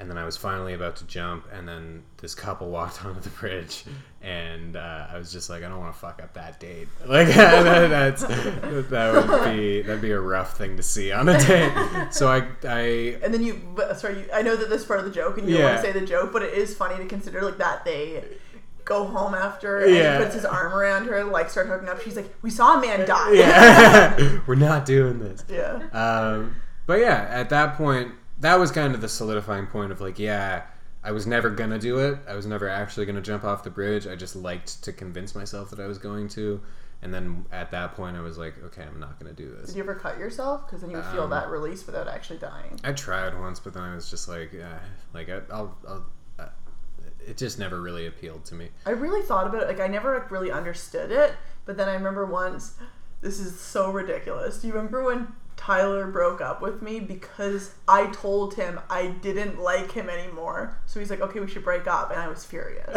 And 0.00 0.08
then 0.08 0.16
I 0.16 0.24
was 0.24 0.36
finally 0.38 0.72
about 0.72 0.96
to 0.96 1.04
jump, 1.04 1.44
and 1.52 1.68
then 1.68 2.02
this 2.16 2.34
couple 2.34 2.70
walked 2.78 3.04
onto 3.04 3.20
the 3.20 3.28
bridge, 3.28 3.84
and 4.22 4.74
uh, 4.74 5.06
I 5.12 5.18
was 5.18 5.30
just 5.30 5.50
like, 5.50 5.62
I 5.62 5.68
don't 5.68 5.78
want 5.78 5.92
to 5.92 6.00
fuck 6.00 6.22
up 6.22 6.32
that 6.34 6.58
date. 6.58 6.88
Like 7.06 7.28
that, 7.34 7.88
that's 7.90 8.22
that 8.22 9.28
would 9.28 9.54
be 9.54 9.82
that'd 9.82 10.00
be 10.00 10.12
a 10.12 10.20
rough 10.20 10.56
thing 10.56 10.78
to 10.78 10.82
see 10.82 11.12
on 11.12 11.28
a 11.28 11.38
date. 11.38 11.72
So 12.12 12.28
I 12.28 12.48
I 12.66 13.18
And 13.22 13.32
then 13.34 13.42
you, 13.42 13.60
but, 13.76 14.00
sorry, 14.00 14.20
you, 14.20 14.24
I 14.32 14.40
know 14.42 14.56
that 14.56 14.70
this 14.70 14.84
part 14.86 15.00
of 15.00 15.04
the 15.04 15.10
joke, 15.12 15.36
and 15.38 15.46
you 15.48 15.58
don't 15.58 15.64
want 15.66 15.84
to 15.84 15.92
say 15.92 15.98
the 15.98 16.06
joke, 16.06 16.32
but 16.32 16.42
it 16.42 16.54
is 16.54 16.74
funny 16.74 16.96
to 16.96 17.04
consider 17.06 17.42
like 17.42 17.58
that 17.58 17.84
they 17.84 18.24
go 18.86 19.04
home 19.04 19.34
after 19.34 19.80
and 19.80 19.94
Yeah. 19.94 20.16
he 20.18 20.24
puts 20.24 20.34
his 20.34 20.44
arm 20.46 20.72
around 20.72 21.06
her, 21.08 21.22
like 21.24 21.50
start 21.50 21.66
hooking 21.68 21.88
up. 21.90 22.00
She's 22.00 22.16
like, 22.16 22.34
"We 22.40 22.48
saw 22.50 22.78
a 22.78 22.80
man 22.80 23.06
die." 23.06 23.32
yeah, 23.34 24.40
we're 24.46 24.54
not 24.54 24.86
doing 24.86 25.18
this. 25.18 25.44
yeah. 25.48 25.74
Um, 25.92 26.56
but 26.86 27.00
yeah, 27.00 27.26
at 27.30 27.50
that 27.50 27.76
point, 27.76 28.12
that 28.40 28.58
was 28.58 28.70
kind 28.70 28.94
of 28.94 29.00
the 29.00 29.08
solidifying 29.08 29.66
point 29.66 29.92
of 29.92 30.00
like, 30.00 30.18
yeah, 30.18 30.64
I 31.02 31.12
was 31.12 31.26
never 31.26 31.50
gonna 31.50 31.78
do 31.78 31.98
it. 31.98 32.18
I 32.28 32.34
was 32.34 32.46
never 32.46 32.68
actually 32.68 33.06
gonna 33.06 33.20
jump 33.20 33.44
off 33.44 33.62
the 33.62 33.70
bridge. 33.70 34.06
I 34.06 34.16
just 34.16 34.36
liked 34.36 34.82
to 34.84 34.92
convince 34.92 35.34
myself 35.34 35.70
that 35.70 35.80
I 35.80 35.86
was 35.86 35.98
going 35.98 36.28
to. 36.30 36.60
And 37.02 37.14
then 37.14 37.46
at 37.50 37.70
that 37.70 37.94
point, 37.94 38.16
I 38.16 38.20
was 38.20 38.36
like, 38.36 38.62
okay, 38.64 38.82
I'm 38.82 39.00
not 39.00 39.18
gonna 39.18 39.32
do 39.32 39.48
this. 39.50 39.68
Did 39.68 39.76
you 39.76 39.82
ever 39.82 39.94
cut 39.94 40.18
yourself? 40.18 40.66
Because 40.66 40.82
then 40.82 40.90
you 40.90 40.96
would 40.96 41.06
feel 41.06 41.22
Um, 41.22 41.30
that 41.30 41.48
release 41.48 41.86
without 41.86 42.08
actually 42.08 42.38
dying. 42.38 42.78
I 42.84 42.92
tried 42.92 43.38
once, 43.38 43.58
but 43.58 43.72
then 43.72 43.82
I 43.82 43.94
was 43.94 44.10
just 44.10 44.28
like, 44.28 44.52
yeah, 44.52 44.78
like 45.14 45.30
I, 45.30 45.40
I'll, 45.50 45.76
I'll 45.88 46.06
uh, 46.38 46.48
it 47.26 47.38
just 47.38 47.58
never 47.58 47.80
really 47.80 48.06
appealed 48.06 48.44
to 48.46 48.54
me. 48.54 48.68
I 48.84 48.90
really 48.90 49.22
thought 49.22 49.46
about 49.46 49.62
it. 49.62 49.68
Like 49.68 49.80
I 49.80 49.86
never 49.86 50.14
like, 50.14 50.30
really 50.30 50.50
understood 50.50 51.10
it, 51.10 51.34
but 51.64 51.76
then 51.78 51.88
I 51.88 51.94
remember 51.94 52.26
once. 52.26 52.74
This 53.22 53.38
is 53.38 53.58
so 53.58 53.90
ridiculous. 53.90 54.60
Do 54.60 54.68
you 54.68 54.72
remember 54.74 55.02
when 55.04 55.28
Tyler 55.60 56.06
broke 56.06 56.40
up 56.40 56.62
with 56.62 56.80
me 56.80 57.00
because 57.00 57.74
I 57.86 58.06
told 58.06 58.54
him 58.54 58.80
I 58.88 59.08
didn't 59.08 59.60
like 59.60 59.92
him 59.92 60.08
anymore? 60.08 60.78
So 60.86 60.98
he's 60.98 61.10
like, 61.10 61.20
"Okay, 61.20 61.38
we 61.38 61.48
should 61.48 61.64
break 61.64 61.86
up," 61.86 62.10
and 62.10 62.18
I 62.18 62.28
was 62.28 62.46
furious. 62.46 62.88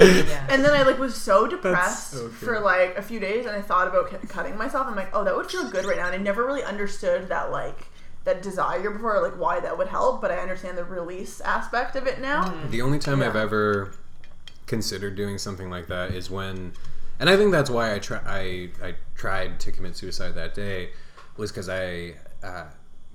Yeah. 0.00 0.46
and 0.50 0.64
then 0.64 0.72
I 0.74 0.82
like 0.82 0.98
was 0.98 1.14
so 1.14 1.46
depressed 1.46 2.10
so 2.10 2.28
for 2.28 2.58
like 2.58 2.96
a 2.96 3.02
few 3.02 3.20
days, 3.20 3.46
and 3.46 3.54
I 3.54 3.60
thought 3.60 3.86
about 3.86 4.08
cu- 4.08 4.26
cutting 4.26 4.56
myself. 4.56 4.88
I'm 4.88 4.96
like, 4.96 5.14
"Oh, 5.14 5.22
that 5.22 5.36
would 5.36 5.48
feel 5.48 5.70
good 5.70 5.84
right 5.84 5.96
now," 5.96 6.06
and 6.06 6.14
I 6.14 6.18
never 6.18 6.44
really 6.44 6.64
understood 6.64 7.28
that 7.28 7.52
like 7.52 7.86
that 8.24 8.42
desire 8.42 8.90
before, 8.90 9.22
like 9.22 9.38
why 9.38 9.60
that 9.60 9.78
would 9.78 9.88
help. 9.88 10.20
But 10.20 10.32
I 10.32 10.38
understand 10.38 10.76
the 10.76 10.84
release 10.84 11.40
aspect 11.42 11.94
of 11.94 12.08
it 12.08 12.20
now. 12.20 12.46
Mm-hmm. 12.46 12.70
The 12.70 12.82
only 12.82 12.98
time 12.98 13.22
I've 13.22 13.36
ever 13.36 13.92
considered 14.66 15.14
doing 15.14 15.38
something 15.38 15.70
like 15.70 15.86
that 15.86 16.10
is 16.10 16.30
when 16.30 16.72
and 17.20 17.30
I 17.30 17.36
think 17.36 17.52
that's 17.52 17.70
why 17.70 17.94
I 17.94 18.00
try 18.00 18.20
I 18.26 18.70
I 18.82 18.94
tried 19.14 19.60
to 19.60 19.72
commit 19.72 19.96
suicide 19.96 20.34
that 20.34 20.54
day 20.54 20.90
was 21.38 21.50
because 21.50 21.68
I 21.68 22.14
uh, 22.42 22.64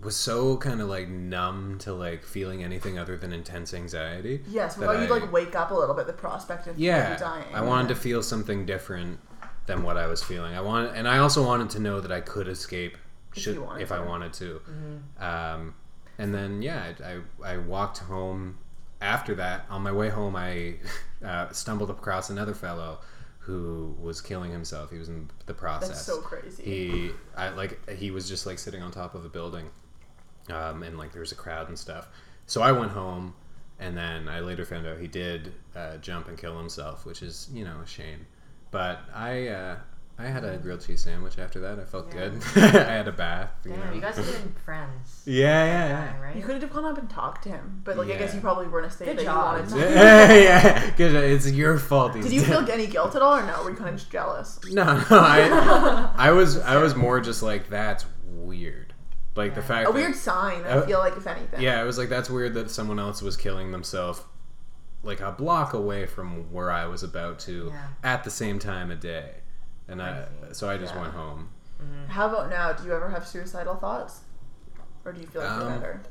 was 0.01 0.15
so 0.15 0.57
kind 0.57 0.81
of 0.81 0.89
like 0.89 1.07
numb 1.07 1.77
to 1.79 1.93
like 1.93 2.23
feeling 2.23 2.63
anything 2.63 2.97
other 2.97 3.17
than 3.17 3.33
intense 3.33 3.73
anxiety. 3.73 4.41
Yes, 4.47 4.77
without 4.77 4.99
you 4.99 5.13
I- 5.13 5.19
like 5.19 5.31
wake 5.31 5.55
up 5.55 5.71
a 5.71 5.73
little 5.73 5.95
bit, 5.95 6.07
the 6.07 6.13
prospect 6.13 6.67
of 6.67 6.79
yeah, 6.79 7.17
dying. 7.17 7.53
I 7.53 7.61
wanted 7.61 7.89
to 7.89 7.95
feel 7.95 8.23
something 8.23 8.65
different 8.65 9.19
than 9.65 9.83
what 9.83 9.97
I 9.97 10.07
was 10.07 10.23
feeling. 10.23 10.55
I 10.55 10.61
wanted, 10.61 10.95
and 10.95 11.07
I 11.07 11.19
also 11.19 11.45
wanted 11.45 11.69
to 11.71 11.79
know 11.79 12.01
that 12.01 12.11
I 12.11 12.21
could 12.21 12.47
escape 12.47 12.97
should 13.33 13.59
wanted 13.59 13.81
if 13.81 13.91
I 13.91 13.99
wanted 13.99 14.33
to. 14.33 14.61
Um, 15.19 15.75
and 16.17 16.33
then 16.33 16.61
yeah, 16.61 16.93
I, 17.03 17.13
I 17.49 17.53
I 17.53 17.57
walked 17.57 17.99
home. 17.99 18.57
After 19.01 19.35
that, 19.35 19.65
on 19.69 19.81
my 19.81 19.91
way 19.91 20.07
home, 20.07 20.35
I 20.35 20.75
uh, 21.25 21.51
stumbled 21.51 21.89
across 21.89 22.29
another 22.29 22.53
fellow 22.53 22.99
who 23.45 23.95
was 24.01 24.21
killing 24.21 24.51
himself. 24.51 24.89
He 24.89 24.97
was 24.97 25.09
in 25.09 25.29
the 25.45 25.53
process. 25.53 25.89
That's 25.89 26.05
so 26.05 26.21
crazy. 26.21 26.63
He, 26.63 27.11
I 27.35 27.49
like, 27.49 27.89
he 27.89 28.09
was 28.11 28.27
just 28.27 28.45
like 28.45 28.57
sitting 28.57 28.81
on 28.81 28.91
top 28.91 29.15
of 29.15 29.25
a 29.25 29.29
building, 29.29 29.69
um, 30.49 30.83
and 30.83 30.97
like 30.97 31.11
there 31.11 31.19
was 31.19 31.33
a 31.33 31.35
crowd 31.35 31.67
and 31.67 31.77
stuff. 31.77 32.07
So 32.45 32.61
I 32.61 32.71
went 32.71 32.91
home, 32.91 33.33
and 33.79 33.97
then 33.97 34.29
I 34.29 34.39
later 34.39 34.63
found 34.63 34.87
out 34.87 34.97
he 34.99 35.07
did 35.07 35.53
uh, 35.75 35.97
jump 35.97 36.29
and 36.29 36.37
kill 36.37 36.57
himself, 36.57 37.05
which 37.05 37.21
is 37.21 37.49
you 37.53 37.65
know 37.65 37.79
a 37.83 37.87
shame. 37.87 38.25
But 38.71 39.01
I, 39.13 39.49
uh, 39.49 39.77
I 40.19 40.25
had 40.27 40.43
a 40.45 40.57
grilled 40.57 40.85
cheese 40.85 41.01
sandwich 41.01 41.39
after 41.39 41.59
that. 41.61 41.79
I 41.79 41.85
felt 41.85 42.13
Yeah. 42.13 42.29
good. 42.29 42.41
I 42.55 42.91
had 42.91 43.07
a 43.07 43.11
bath. 43.11 43.49
You 43.65 43.71
Damn, 43.71 43.79
know. 43.87 43.93
you 43.93 44.01
guys 44.01 44.15
have 44.15 44.25
been 44.31 44.53
friends. 44.63 45.23
yeah, 45.25 45.65
yeah, 45.65 45.65
Yeah, 45.65 45.87
yeah. 45.89 46.21
right? 46.21 46.35
You 46.35 46.43
could 46.43 46.61
have 46.61 46.71
gone 46.71 46.85
up 46.85 46.97
and 46.99 47.09
talked 47.09 47.43
to 47.43 47.49
him, 47.49 47.81
but 47.83 47.97
like 47.97 48.09
I 48.09 48.17
guess 48.17 48.29
Yeah. 48.29 48.35
you 48.35 48.41
probably 48.41 48.67
weren't 48.67 48.85
a 48.85 48.91
state 48.91 49.05
Good 49.05 49.17
that 49.19 49.23
job. 49.23 49.55
you 49.67 49.75
wanted 49.75 49.87
to. 49.87 49.93
yeah, 49.95 50.85
because 50.91 51.13
it's 51.15 51.51
your 51.51 51.79
fault. 51.79 52.13
He's 52.15 52.25
Did 52.25 52.33
you 52.33 52.41
dead. 52.41 52.65
feel 52.65 52.71
any 52.71 52.85
guilt 52.87 53.15
at 53.15 53.21
all, 53.23 53.35
or 53.37 53.45
no? 53.45 53.63
Were 53.63 53.71
you 53.71 53.75
kind 53.75 53.89
of 53.89 53.95
just 53.95 54.11
jealous? 54.11 54.59
No, 54.71 54.83
no, 54.83 55.03
I, 55.09 56.11
I 56.15 56.31
was, 56.31 56.59
I 56.59 56.77
was 56.77 56.95
more 56.95 57.19
just 57.19 57.41
like 57.41 57.69
that's 57.69 58.05
weird, 58.27 58.93
like 59.35 59.55
the 59.55 59.61
Yeah. 59.61 59.67
fact 59.67 59.89
A 59.89 59.93
that, 59.93 59.95
weird 59.97 60.15
sign. 60.15 60.61
I 60.63 60.69
Uh, 60.69 60.85
feel 60.85 60.99
like, 60.99 61.17
if 61.17 61.25
anything. 61.25 61.59
yeah, 61.59 61.81
it 61.81 61.85
was 61.85 61.97
like 61.97 62.09
that's 62.09 62.29
weird 62.29 62.53
that 62.53 62.69
someone 62.69 62.99
else 62.99 63.21
was 63.23 63.35
killing 63.35 63.71
themselves, 63.71 64.21
like 65.01 65.21
a 65.21 65.31
block 65.31 65.73
away 65.73 66.05
from 66.05 66.51
where 66.53 66.69
I 66.71 66.85
was 66.85 67.01
about 67.01 67.39
to, 67.39 67.71
Yeah. 67.73 67.87
at 68.03 68.23
the 68.23 68.29
same 68.29 68.59
time 68.59 68.91
of 68.91 68.99
day, 68.99 69.31
and 69.87 70.01
I, 70.01 70.25
Crazy. 70.41 70.53
so 70.53 70.69
I 70.69 70.77
just 70.77 70.93
Yeah. 70.93 71.01
went 71.01 71.13
home. 71.13 71.49
How 72.07 72.29
about 72.29 72.49
now? 72.49 72.71
Do 72.73 72.85
you 72.85 72.93
ever 72.93 73.09
have 73.09 73.27
suicidal 73.27 73.75
thoughts, 73.75 74.21
or 75.03 75.11
do 75.11 75.19
you 75.21 75.27
feel 75.27 75.41
like 75.41 75.51
you're 75.51 75.61
Um, 75.71 75.79
better? 75.79 76.01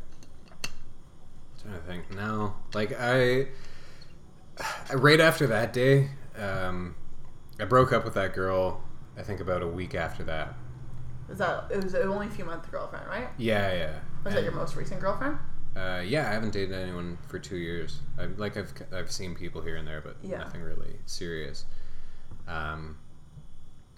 trying 1.62 1.74
to 1.74 1.80
think 1.80 2.10
now, 2.14 2.56
like 2.74 2.92
I, 2.98 3.48
right 4.94 5.20
after 5.20 5.46
that 5.46 5.72
day, 5.72 6.10
um, 6.36 6.94
I 7.60 7.64
broke 7.64 7.92
up 7.92 8.04
with 8.04 8.14
that 8.14 8.34
girl. 8.34 8.82
I 9.16 9.22
think 9.22 9.40
about 9.40 9.62
a 9.62 9.66
week 9.66 9.94
after 9.94 10.24
that. 10.24 10.54
Is 11.28 11.38
that 11.38 11.70
it 11.70 11.82
was 11.82 11.94
only 11.94 12.26
a 12.26 12.30
few 12.30 12.44
month 12.44 12.70
girlfriend, 12.70 13.06
right? 13.06 13.28
Yeah, 13.38 13.72
yeah. 13.72 13.98
Was 14.24 14.34
that 14.34 14.42
your 14.42 14.52
most 14.52 14.76
recent 14.76 15.00
girlfriend? 15.00 15.38
Uh, 15.76 16.02
yeah, 16.04 16.28
I 16.28 16.32
haven't 16.32 16.52
dated 16.52 16.74
anyone 16.74 17.16
for 17.28 17.38
two 17.38 17.56
years. 17.56 18.00
I 18.18 18.26
like 18.26 18.56
I've 18.56 18.72
I've 18.92 19.10
seen 19.10 19.34
people 19.34 19.62
here 19.62 19.76
and 19.76 19.86
there, 19.88 20.00
but 20.02 20.16
Yeah. 20.22 20.38
nothing 20.38 20.60
really 20.62 20.98
serious. 21.06 21.64
Um, 22.46 22.98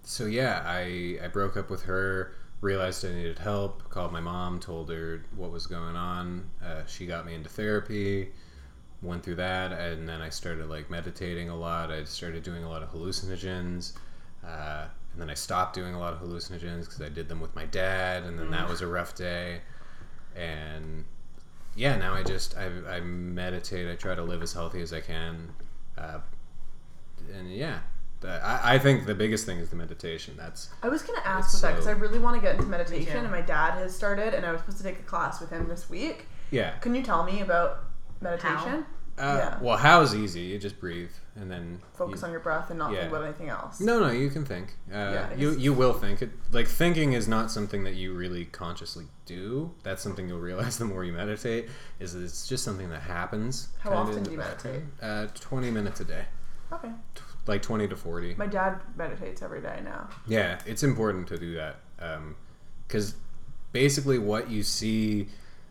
so 0.05 0.27
yeah, 0.27 0.63
I 0.65 1.19
I 1.23 1.29
broke 1.29 1.57
up 1.57 1.71
with 1.71 1.83
her. 1.85 2.33
Realized 2.61 3.05
I 3.05 3.13
needed 3.13 3.39
help. 3.39 3.89
Called 3.91 4.13
my 4.13 4.21
mom. 4.21 4.61
Told 4.61 4.91
her 4.91 5.25
what 5.37 5.51
was 5.51 5.67
going 5.67 5.97
on. 5.97 6.51
Uh, 6.65 6.87
she 6.87 7.07
got 7.07 7.27
me 7.27 7.35
into 7.35 7.49
therapy. 7.49 8.31
Went 9.03 9.23
through 9.23 9.35
that, 9.37 9.73
and 9.73 10.09
then 10.09 10.23
I 10.23 10.31
started 10.31 10.69
like 10.71 10.89
meditating 10.89 11.51
a 11.51 11.57
lot. 11.57 11.91
I 11.91 12.05
started 12.05 12.43
doing 12.43 12.65
a 12.65 12.71
lot 12.71 12.83
of 12.83 12.91
hallucinogens. 12.91 13.93
Uh, 14.47 14.87
and 15.13 15.23
then 15.23 15.31
I 15.31 15.35
stopped 15.35 15.75
doing 15.75 15.95
a 15.95 15.99
lot 15.99 16.13
of 16.13 16.21
hallucinogens 16.21 16.81
because 16.81 17.01
I 17.01 17.09
did 17.09 17.29
them 17.29 17.41
with 17.41 17.55
my 17.55 17.67
dad, 17.67 18.25
and 18.25 18.39
then 18.39 18.51
that 18.51 18.69
was 18.69 18.81
a 18.81 18.87
rough 18.87 19.15
day. 19.15 19.61
And 20.35 21.05
yeah, 21.77 21.97
now 21.97 22.15
I 22.15 22.23
just 22.23 22.57
I, 22.57 22.67
I 22.89 23.01
meditate. 23.01 23.91
I 23.91 23.95
try 23.95 24.15
to 24.15 24.23
live 24.23 24.43
as 24.43 24.53
healthy 24.53 24.81
as 24.81 24.93
I 24.93 25.01
can, 25.01 25.53
uh, 25.97 26.19
and 27.33 27.53
yeah, 27.53 27.81
I, 28.29 28.75
I 28.75 28.79
think 28.79 29.07
the 29.07 29.15
biggest 29.15 29.47
thing 29.47 29.59
is 29.59 29.71
the 29.71 29.77
meditation. 29.77 30.35
That's 30.37 30.71
I 30.83 30.89
was 30.89 31.03
gonna 31.03 31.21
ask 31.25 31.47
It's 31.47 31.55
with 31.55 31.63
that 31.63 31.71
because 31.73 31.87
I 31.87 31.93
really 31.93 32.19
want 32.19 32.37
to 32.37 32.43
get 32.43 32.55
into 32.57 32.67
meditation, 32.67 33.13
too. 33.13 33.19
and 33.19 33.31
my 33.31 33.41
dad 33.41 33.73
has 33.73 33.95
started, 33.95 34.35
and 34.35 34.45
I 34.47 34.53
was 34.53 34.61
supposed 34.61 34.79
to 34.79 34.85
take 34.85 34.99
a 34.99 35.03
class 35.03 35.41
with 35.41 35.51
him 35.51 35.69
this 35.69 35.89
week. 35.91 36.27
yeah. 36.51 36.73
Can 36.79 36.95
you 36.95 37.03
tell 37.03 37.25
me 37.25 37.41
about 37.41 37.85
meditation? 38.21 38.85
Uh, 39.17 39.37
Yeah. 39.39 39.59
Well, 39.61 39.77
how's 39.77 40.13
easy? 40.15 40.41
You 40.41 40.59
just 40.59 40.81
breathe 40.81 41.11
and 41.37 41.49
then 41.49 41.81
Focus 41.95 42.21
you- 42.21 42.27
on 42.27 42.31
your 42.33 42.41
breath 42.41 42.71
and 42.71 42.79
not 42.81 42.91
Yeah. 42.93 43.01
think 43.03 43.13
about 43.13 43.25
anything 43.25 43.49
else. 43.49 43.79
No, 43.81 44.01
no, 44.01 44.11
you 44.11 44.29
can 44.29 44.45
think. 44.45 44.75
Uh, 44.93 44.97
Yeah, 44.97 45.35
you 45.37 45.51
you 45.53 45.73
will 45.73 45.93
think. 45.93 46.21
It, 46.21 46.31
like 46.51 46.67
thinking 46.67 47.13
is 47.13 47.29
not 47.29 47.51
something 47.53 47.85
that 47.85 47.95
you 47.95 48.13
really 48.15 48.47
consciously 48.47 49.07
do. 49.27 49.73
That's 49.85 50.03
something 50.03 50.29
you'll 50.29 50.41
realize 50.41 50.79
the 50.83 50.85
more 50.85 51.05
you 51.05 51.13
meditate. 51.13 51.69
Is 52.01 52.15
that 52.15 52.23
it's 52.25 52.49
just 52.49 52.65
something 52.65 52.89
that 52.91 53.03
happens. 53.03 53.69
How 53.79 53.91
often 53.93 54.23
do 54.25 54.33
you 54.33 54.39
meditate? 54.39 54.83
Uh, 55.01 55.27
twenty 55.35 55.71
minutes 55.71 56.01
a 56.01 56.05
day, 56.05 56.25
Okay. 56.73 56.91
Like 57.47 57.63
twenty 57.63 57.89
to 57.89 57.97
forty. 57.97 58.35
My 58.35 58.47
dad 58.47 58.81
meditates 58.97 59.43
every 59.43 59.61
day 59.61 59.81
now. 59.85 60.09
Yeah, 60.27 60.61
it's 60.67 60.83
important 60.83 61.29
to 61.29 61.39
do 61.39 61.55
that 61.55 61.77
because 62.87 63.15
basically 63.73 64.19
what 64.19 64.51
you 64.51 64.63
see 64.63 65.29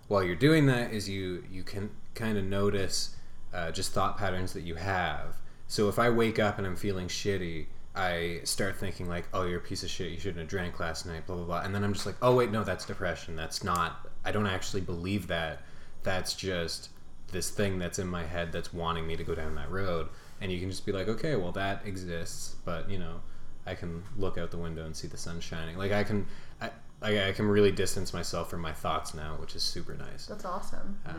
while 0.08 0.24
you're 0.24 0.36
doing 0.36 0.66
that 0.68 0.92
is 0.92 1.10
you 1.10 1.44
you 1.50 1.64
can 1.64 1.90
kind 2.16 2.38
of 2.38 2.44
notice 2.44 3.16
uh, 3.54 3.72
just 3.72 3.92
thought 3.94 4.18
patterns 4.18 4.54
that 4.54 4.62
you 4.62 4.76
have. 4.76 5.38
So 5.68 5.90
if 5.90 6.00
I 6.00 6.10
wake 6.10 6.40
up 6.40 6.58
and 6.58 6.68
I'm 6.68 6.76
feeling 6.76 7.08
shitty, 7.08 7.68
I 7.96 8.42
start 8.44 8.78
thinking 8.78 9.08
like, 9.08 9.26
"Oh, 9.34 9.46
you're 9.46 9.60
a 9.60 9.62
piece 9.62 9.84
of 9.84 9.90
shit. 9.90 10.12
You 10.12 10.20
shouldn't 10.20 10.40
have 10.40 10.48
drank 10.48 10.80
last 10.80 11.06
night." 11.06 11.26
Blah 11.26 11.38
blah 11.38 11.46
blah. 11.46 11.62
And 11.62 11.74
then 11.74 11.84
I'm 11.84 11.94
just 11.94 12.06
like, 12.06 12.16
"Oh 12.22 12.36
wait, 12.36 12.52
no, 12.52 12.64
that's 12.64 12.86
depression. 12.86 13.36
That's 13.36 13.64
not. 13.64 14.08
I 14.26 14.32
don't 14.32 14.48
actually 14.48 14.82
believe 14.82 15.28
that. 15.28 15.62
That's 16.04 16.34
just 16.34 16.90
this 17.32 17.50
thing 17.50 17.80
that's 17.80 18.00
in 18.00 18.08
my 18.08 18.24
head 18.24 18.52
that's 18.52 18.74
wanting 18.74 19.08
me 19.08 19.16
to 19.16 19.24
go 19.24 19.36
down 19.36 19.56
that 19.56 19.72
road." 19.72 20.10
And 20.44 20.52
you 20.52 20.60
can 20.60 20.70
just 20.70 20.86
be 20.86 20.92
like, 20.92 21.08
"Okay, 21.08 21.36
well 21.38 21.54
that 21.54 21.82
exists, 21.86 22.56
but 22.66 22.90
you 22.90 23.00
know." 23.00 23.22
I 23.66 23.76
can 23.76 24.04
look 24.18 24.38
out 24.38 24.52
the 24.52 24.58
window 24.58 24.86
and 24.86 24.94
see 24.94 25.08
the 25.08 25.16
sun 25.16 25.40
shining. 25.40 25.78
Like 25.78 25.94
I 25.94 26.04
can, 26.04 26.26
I, 26.60 26.70
I, 27.02 27.30
I 27.30 27.32
can 27.32 27.48
really 27.48 27.72
distance 27.72 28.14
myself 28.14 28.50
from 28.50 28.60
my 28.60 28.74
thoughts 28.74 29.14
now, 29.14 29.38
which 29.40 29.56
is 29.56 29.64
super 29.64 29.94
nice. 29.94 30.26
That's 30.26 30.44
awesome. 30.44 31.00
Uh, 31.06 31.14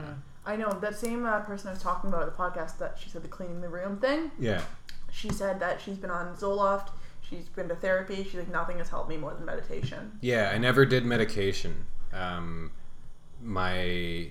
I 0.45 0.55
know 0.57 0.71
that 0.83 0.95
same 0.99 1.25
uh, 1.25 1.41
person 1.41 1.69
I 1.69 1.73
was 1.73 1.81
talking 1.83 2.11
about 2.11 2.21
at 2.25 2.27
the 2.27 2.37
podcast 2.37 2.77
that 2.81 2.99
she 3.03 3.09
said 3.09 3.23
the 3.23 3.29
cleaning 3.29 3.63
the 3.63 3.71
room 3.71 3.97
thing. 3.99 4.31
yeah, 4.39 4.61
She 5.11 5.31
said 5.31 5.59
that 5.61 5.81
she's 5.81 5.97
been 5.97 6.11
on 6.11 6.37
Zoloft. 6.37 6.89
She's 7.23 7.49
been 7.49 7.69
to 7.69 7.77
therapy. 7.77 8.25
She's 8.25 8.35
like 8.35 8.53
nothing 8.53 8.77
has 8.77 8.91
helped 8.91 9.09
me 9.09 9.17
more 9.17 9.33
than 9.33 9.47
meditation. 9.47 10.19
yeah. 10.21 10.51
I 10.53 10.59
never 10.59 10.85
did 10.85 11.07
medication. 11.07 11.87
Um, 12.13 12.73
my 13.43 14.29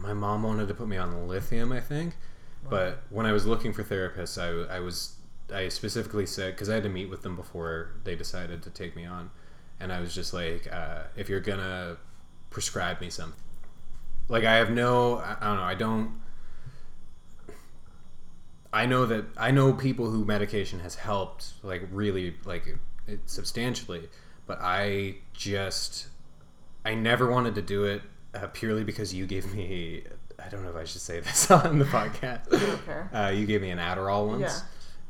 my 0.00 0.14
mom 0.14 0.44
wanted 0.44 0.68
to 0.68 0.72
put 0.74 0.88
me 0.88 0.96
on 0.96 1.28
lithium, 1.28 1.72
I 1.72 1.80
think, 1.80 2.14
but 2.68 3.02
when 3.10 3.26
I 3.26 3.32
was 3.32 3.46
looking 3.46 3.72
for 3.72 3.82
therapists, 3.82 4.38
I, 4.40 4.76
I 4.76 4.80
was 4.80 5.16
I 5.52 5.68
specifically 5.68 6.26
said 6.26 6.54
because 6.54 6.68
I 6.68 6.74
had 6.74 6.82
to 6.82 6.88
meet 6.88 7.08
with 7.08 7.22
them 7.22 7.36
before 7.36 7.92
they 8.04 8.14
decided 8.14 8.62
to 8.62 8.70
take 8.70 8.94
me 8.96 9.06
on, 9.06 9.30
and 9.80 9.92
I 9.92 10.00
was 10.00 10.14
just 10.14 10.34
like, 10.34 10.72
uh, 10.72 11.04
if 11.16 11.28
you're 11.28 11.40
gonna 11.40 11.96
prescribe 12.50 13.00
me 13.00 13.10
something, 13.10 13.40
like 14.28 14.44
I 14.44 14.56
have 14.56 14.70
no, 14.70 15.18
I, 15.18 15.36
I 15.40 15.46
don't 15.46 15.56
know, 15.56 15.62
I 15.62 15.74
don't. 15.74 16.20
I 18.70 18.84
know 18.84 19.06
that 19.06 19.24
I 19.38 19.50
know 19.50 19.72
people 19.72 20.10
who 20.10 20.24
medication 20.24 20.80
has 20.80 20.94
helped 20.94 21.54
like 21.62 21.88
really 21.90 22.34
like 22.44 22.76
it 23.06 23.20
substantially, 23.26 24.08
but 24.46 24.58
I 24.60 25.16
just 25.32 26.08
I 26.84 26.94
never 26.94 27.30
wanted 27.30 27.54
to 27.54 27.62
do 27.62 27.84
it 27.84 28.02
uh, 28.34 28.46
purely 28.48 28.84
because 28.84 29.14
you 29.14 29.26
gave 29.26 29.54
me 29.54 30.04
I 30.44 30.48
don't 30.48 30.62
know 30.62 30.70
if 30.70 30.76
I 30.76 30.84
should 30.84 31.00
say 31.00 31.20
this 31.20 31.50
on 31.50 31.78
the 31.78 31.84
podcast. 31.84 32.48
don't. 32.50 33.12
Uh, 33.14 33.28
you 33.30 33.46
gave 33.46 33.62
me 33.62 33.70
an 33.70 33.78
Adderall 33.78 34.26
once, 34.28 34.62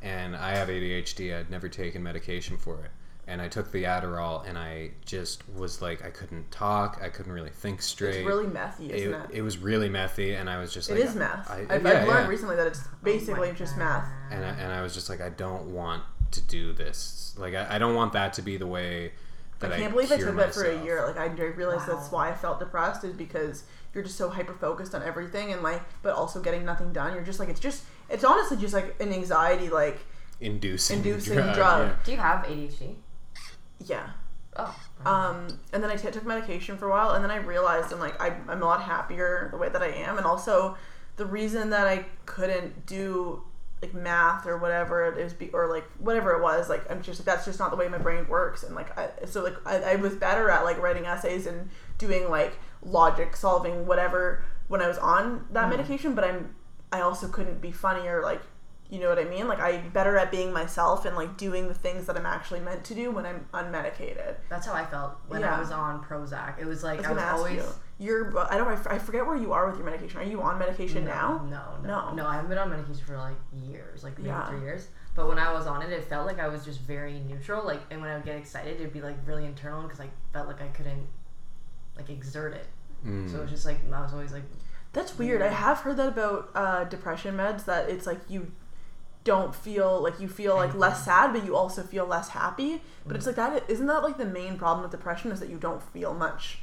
Yeah. 0.02 0.08
and 0.10 0.36
I 0.36 0.54
have 0.56 0.68
ADHD. 0.68 1.38
I'd 1.38 1.50
never 1.50 1.68
taken 1.68 2.02
medication 2.02 2.56
for 2.56 2.80
it, 2.84 2.90
and 3.26 3.40
I 3.42 3.48
took 3.48 3.70
the 3.72 3.84
Adderall, 3.84 4.46
and 4.48 4.56
I 4.56 4.92
just 5.04 5.42
was 5.50 5.82
like 5.82 6.04
I 6.04 6.10
couldn't 6.10 6.50
talk. 6.50 7.00
I 7.02 7.08
couldn't 7.08 7.32
really 7.32 7.50
think 7.50 7.82
straight. 7.82 8.16
It's 8.16 8.26
really 8.26 8.46
methy, 8.46 8.90
isn't 8.90 9.14
it, 9.14 9.30
it? 9.30 9.38
it 9.38 9.42
was 9.42 9.58
really 9.58 9.88
methy, 9.90 10.38
and 10.38 10.48
I 10.48 10.58
was 10.58 10.72
just 10.72 10.88
It 10.90 10.94
like, 10.94 11.04
is 11.04 11.14
meth. 11.14 11.50
I, 11.50 11.66
I, 11.68 11.72
have 11.74 11.82
yeah, 11.84 11.88
I've 12.02 12.08
learned 12.08 12.24
yeah. 12.24 12.28
recently 12.28 12.56
that 12.56 12.66
it's 12.66 12.80
basically 13.02 13.52
just 13.52 13.76
meth. 13.76 14.06
and 14.30 14.44
I, 14.44 14.48
and 14.50 14.72
I 14.72 14.82
was 14.82 14.94
just 14.94 15.08
like, 15.08 15.20
I 15.20 15.28
don't 15.30 15.72
want 15.74 16.02
to 16.32 16.40
do 16.42 16.72
this. 16.72 17.34
Like, 17.38 17.54
I, 17.54 17.76
I 17.76 17.78
don't 17.78 17.94
want 17.94 18.12
that 18.14 18.32
to 18.34 18.42
be 18.42 18.56
the 18.56 18.66
way 18.66 19.12
that 19.60 19.72
I, 19.72 19.76
I 19.76 19.78
can't 19.78 19.92
believe 19.92 20.10
I 20.12 20.16
cure 20.16 20.28
took 20.28 20.36
that 20.36 20.54
for 20.54 20.64
a 20.64 20.84
year. 20.84 21.04
Like 21.06 21.16
I 21.18 21.26
realized 21.26 21.88
Wow. 21.88 21.94
that's 21.96 22.10
why 22.12 22.30
I 22.30 22.34
felt 22.34 22.58
depressed 22.60 23.04
is 23.04 23.14
because 23.14 23.64
you're 23.94 24.04
just 24.04 24.16
so 24.16 24.28
hyper 24.28 24.54
focused 24.54 24.94
on 24.94 25.02
everything 25.02 25.52
and 25.52 25.62
like, 25.62 25.82
but 26.02 26.14
also 26.14 26.40
getting 26.40 26.64
nothing 26.64 26.92
done. 26.92 27.14
You're 27.14 27.24
just 27.24 27.38
like 27.40 27.48
it's 27.48 27.60
just 27.60 27.82
it's 28.08 28.24
honestly 28.24 28.56
just 28.56 28.74
like 28.74 28.94
an 29.00 29.12
anxiety 29.12 29.68
like 29.68 29.98
Inducing, 30.40 30.98
Inducing 31.04 31.34
drug. 31.34 31.54
drug. 31.54 31.88
yeah. 31.88 31.96
Do 32.04 32.10
you 32.12 32.18
have 32.18 32.44
ADHD? 32.46 32.94
yeah. 33.84 34.10
Oh. 34.56 34.74
Um, 35.06 35.58
and 35.72 35.82
then 35.84 35.90
I 35.90 35.96
t- 35.96 36.10
took 36.10 36.26
medication 36.26 36.76
for 36.78 36.86
a 36.86 36.90
while, 36.90 37.10
and 37.12 37.22
then 37.22 37.30
I 37.30 37.36
realized 37.36 37.92
I'm 37.92 38.00
like 38.00 38.20
I, 38.20 38.34
I'm 38.48 38.60
a 38.62 38.64
lot 38.64 38.82
happier 38.82 39.48
the 39.52 39.56
way 39.56 39.68
that 39.68 39.82
I 39.82 39.88
am, 39.88 40.16
and 40.16 40.26
also 40.26 40.76
the 41.16 41.26
reason 41.26 41.70
that 41.70 41.86
I 41.86 42.06
couldn't 42.26 42.84
do 42.86 43.42
like 43.82 43.94
math 43.94 44.46
or 44.46 44.58
whatever 44.58 45.06
it 45.06 45.18
is, 45.18 45.32
be, 45.32 45.50
or 45.50 45.68
like 45.68 45.84
whatever 45.98 46.32
it 46.32 46.42
was. 46.42 46.68
Like 46.68 46.90
I'm 46.90 47.02
just 47.02 47.20
like 47.20 47.26
that's 47.26 47.44
just 47.44 47.58
not 47.58 47.70
the 47.70 47.76
way 47.76 47.88
my 47.88 47.98
brain 47.98 48.26
works. 48.28 48.62
And 48.62 48.74
like 48.74 48.96
I, 48.98 49.10
so 49.26 49.42
like 49.42 49.54
I, 49.66 49.92
I 49.92 49.96
was 49.96 50.14
better 50.14 50.50
at 50.50 50.64
like 50.64 50.78
writing 50.78 51.06
essays 51.06 51.46
and 51.46 51.70
doing 51.98 52.28
like 52.28 52.58
logic 52.82 53.36
solving 53.36 53.86
whatever 53.86 54.44
when 54.68 54.82
I 54.82 54.88
was 54.88 54.98
on 54.98 55.46
that 55.52 55.62
mm-hmm. 55.62 55.70
medication. 55.76 56.14
But 56.14 56.24
I'm 56.24 56.54
I 56.92 57.00
also 57.00 57.28
couldn't 57.28 57.60
be 57.60 57.70
funny 57.70 58.08
or 58.08 58.22
like 58.22 58.42
you 58.90 58.98
know 58.98 59.08
what 59.10 59.18
I 59.18 59.24
mean? 59.24 59.48
Like 59.48 59.60
I'm 59.60 59.90
better 59.90 60.16
at 60.16 60.30
being 60.30 60.52
myself 60.52 61.04
and 61.04 61.14
like 61.14 61.36
doing 61.36 61.68
the 61.68 61.74
things 61.74 62.06
that 62.06 62.16
I'm 62.16 62.26
actually 62.26 62.60
meant 62.60 62.84
to 62.84 62.94
do 62.94 63.10
when 63.10 63.26
I'm 63.26 63.46
unmedicated. 63.52 64.36
That's 64.48 64.66
how 64.66 64.72
I 64.72 64.86
felt 64.86 65.18
when 65.28 65.42
Yeah. 65.42 65.56
I 65.56 65.60
was 65.60 65.70
on 65.70 66.02
Prozac. 66.02 66.58
It 66.58 66.64
was 66.64 66.82
like 66.82 67.04
I 67.04 67.12
was 67.12 67.22
I 67.22 67.32
was 67.32 67.40
always. 67.40 67.56
you. 67.56 67.64
You're 68.00 68.38
I 68.50 68.56
don't 68.56 68.68
I 68.86 68.98
forget 68.98 69.26
where 69.26 69.36
you 69.36 69.52
are 69.52 69.66
with 69.68 69.76
your 69.76 69.84
medication. 69.84 70.20
Are 70.20 70.24
you 70.24 70.40
on 70.40 70.58
medication 70.58 71.04
now? 71.04 71.44
No, 71.50 71.78
No. 71.82 72.10
no, 72.10 72.14
no. 72.14 72.26
I 72.26 72.34
haven't 72.36 72.48
been 72.48 72.58
on 72.58 72.70
medication 72.70 73.04
for 73.04 73.16
like 73.16 73.34
years, 73.52 74.04
like 74.04 74.16
maybe 74.18 74.28
Yeah. 74.28 74.46
three 74.48 74.60
years. 74.60 74.88
But 75.16 75.26
when 75.28 75.38
I 75.38 75.52
was 75.52 75.66
on 75.66 75.82
it, 75.82 75.90
it 75.90 76.04
felt 76.04 76.24
like 76.26 76.38
I 76.38 76.46
was 76.46 76.64
just 76.64 76.80
very 76.80 77.18
neutral. 77.18 77.64
Like, 77.66 77.80
and 77.90 78.00
when 78.00 78.08
I 78.08 78.14
would 78.14 78.24
get 78.24 78.36
excited, 78.36 78.76
it'd 78.80 78.92
be 78.92 79.00
like 79.00 79.16
really 79.26 79.44
internal 79.46 79.82
because 79.82 79.98
I 79.98 80.08
felt 80.32 80.46
like 80.46 80.62
I 80.62 80.68
couldn't 80.68 81.08
like 81.96 82.08
exert 82.08 82.54
it. 82.54 82.66
Mm. 83.04 83.28
So 83.30 83.38
it 83.38 83.42
was 83.42 83.50
just 83.50 83.66
like 83.66 83.78
I 83.92 84.00
was 84.00 84.12
always 84.12 84.32
like, 84.32 84.44
That's 84.92 85.18
weird. 85.18 85.42
I 85.42 85.48
have 85.48 85.78
heard 85.80 85.96
that 85.96 86.08
about 86.08 86.50
uh, 86.54 86.84
depression 86.84 87.36
meds 87.36 87.64
that 87.64 87.90
it's 87.90 88.06
like 88.06 88.20
you 88.28 88.52
don't 89.24 89.54
feel 89.54 90.00
like 90.00 90.20
you 90.20 90.28
feel 90.28 90.54
like 90.54 90.74
less 90.74 91.04
sad, 91.04 91.32
but 91.32 91.44
you 91.44 91.56
also 91.56 91.82
feel 91.82 92.06
less 92.06 92.28
happy. 92.28 92.80
But 93.04 93.16
it's 93.16 93.26
like 93.26 93.34
that 93.36 93.68
isn't 93.68 93.86
that 93.86 94.04
like 94.04 94.18
the 94.18 94.24
main 94.24 94.56
problem 94.56 94.82
with 94.82 94.92
depression 94.92 95.32
is 95.32 95.40
that 95.40 95.48
you 95.50 95.58
don't 95.58 95.82
feel 95.82 96.14
much. 96.14 96.60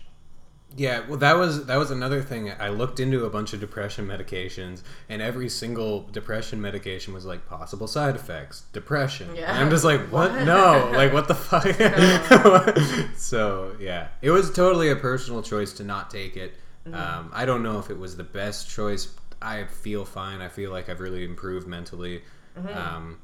Yeah, 0.78 1.07
well, 1.07 1.17
that 1.19 1.38
was 1.38 1.65
that 1.67 1.78
was 1.78 1.91
another 1.91 2.21
thing. 2.21 2.51
I 2.51 2.69
looked 2.69 2.99
into 2.99 3.26
a 3.26 3.30
bunch 3.30 3.53
of 3.53 3.61
depression 3.61 4.05
medications, 4.05 4.84
and 5.07 5.21
every 5.21 5.47
single 5.47 6.01
depression 6.11 6.61
medication 6.61 7.13
was 7.13 7.26
like 7.26 7.47
possible 7.47 7.88
side 7.88 8.15
effects, 8.15 8.63
depression. 8.73 9.34
Yeah. 9.36 9.51
And 9.51 9.59
I'm 9.59 9.69
just 9.69 9.86
like, 9.86 10.01
what? 10.11 10.34
No, 10.43 10.91
like 10.95 11.13
what 11.13 11.28
the 11.28 11.36
fuck? 11.36 11.63
so 13.17 13.76
yeah, 13.80 14.09
it 14.21 14.32
was 14.32 14.51
totally 14.51 14.89
a 14.89 14.95
personal 14.95 15.41
choice 15.41 15.71
to 15.73 15.84
not 15.84 16.09
take 16.09 16.36
it. 16.36 16.53
Um, 16.93 17.32
I 17.34 17.45
don't 17.45 17.63
know 17.63 17.80
if 17.80 17.89
it 17.89 17.97
was 17.97 18.15
the 18.15 18.23
best 18.23 18.69
choice. 18.69 19.13
I 19.41 19.65
feel 19.65 20.05
fine. 20.05 20.41
I 20.41 20.49
feel 20.49 20.71
like 20.71 20.89
I've 20.89 20.99
really 20.99 21.23
improved 21.23 21.67
mentally. 21.67 22.21
Um, 22.73 23.19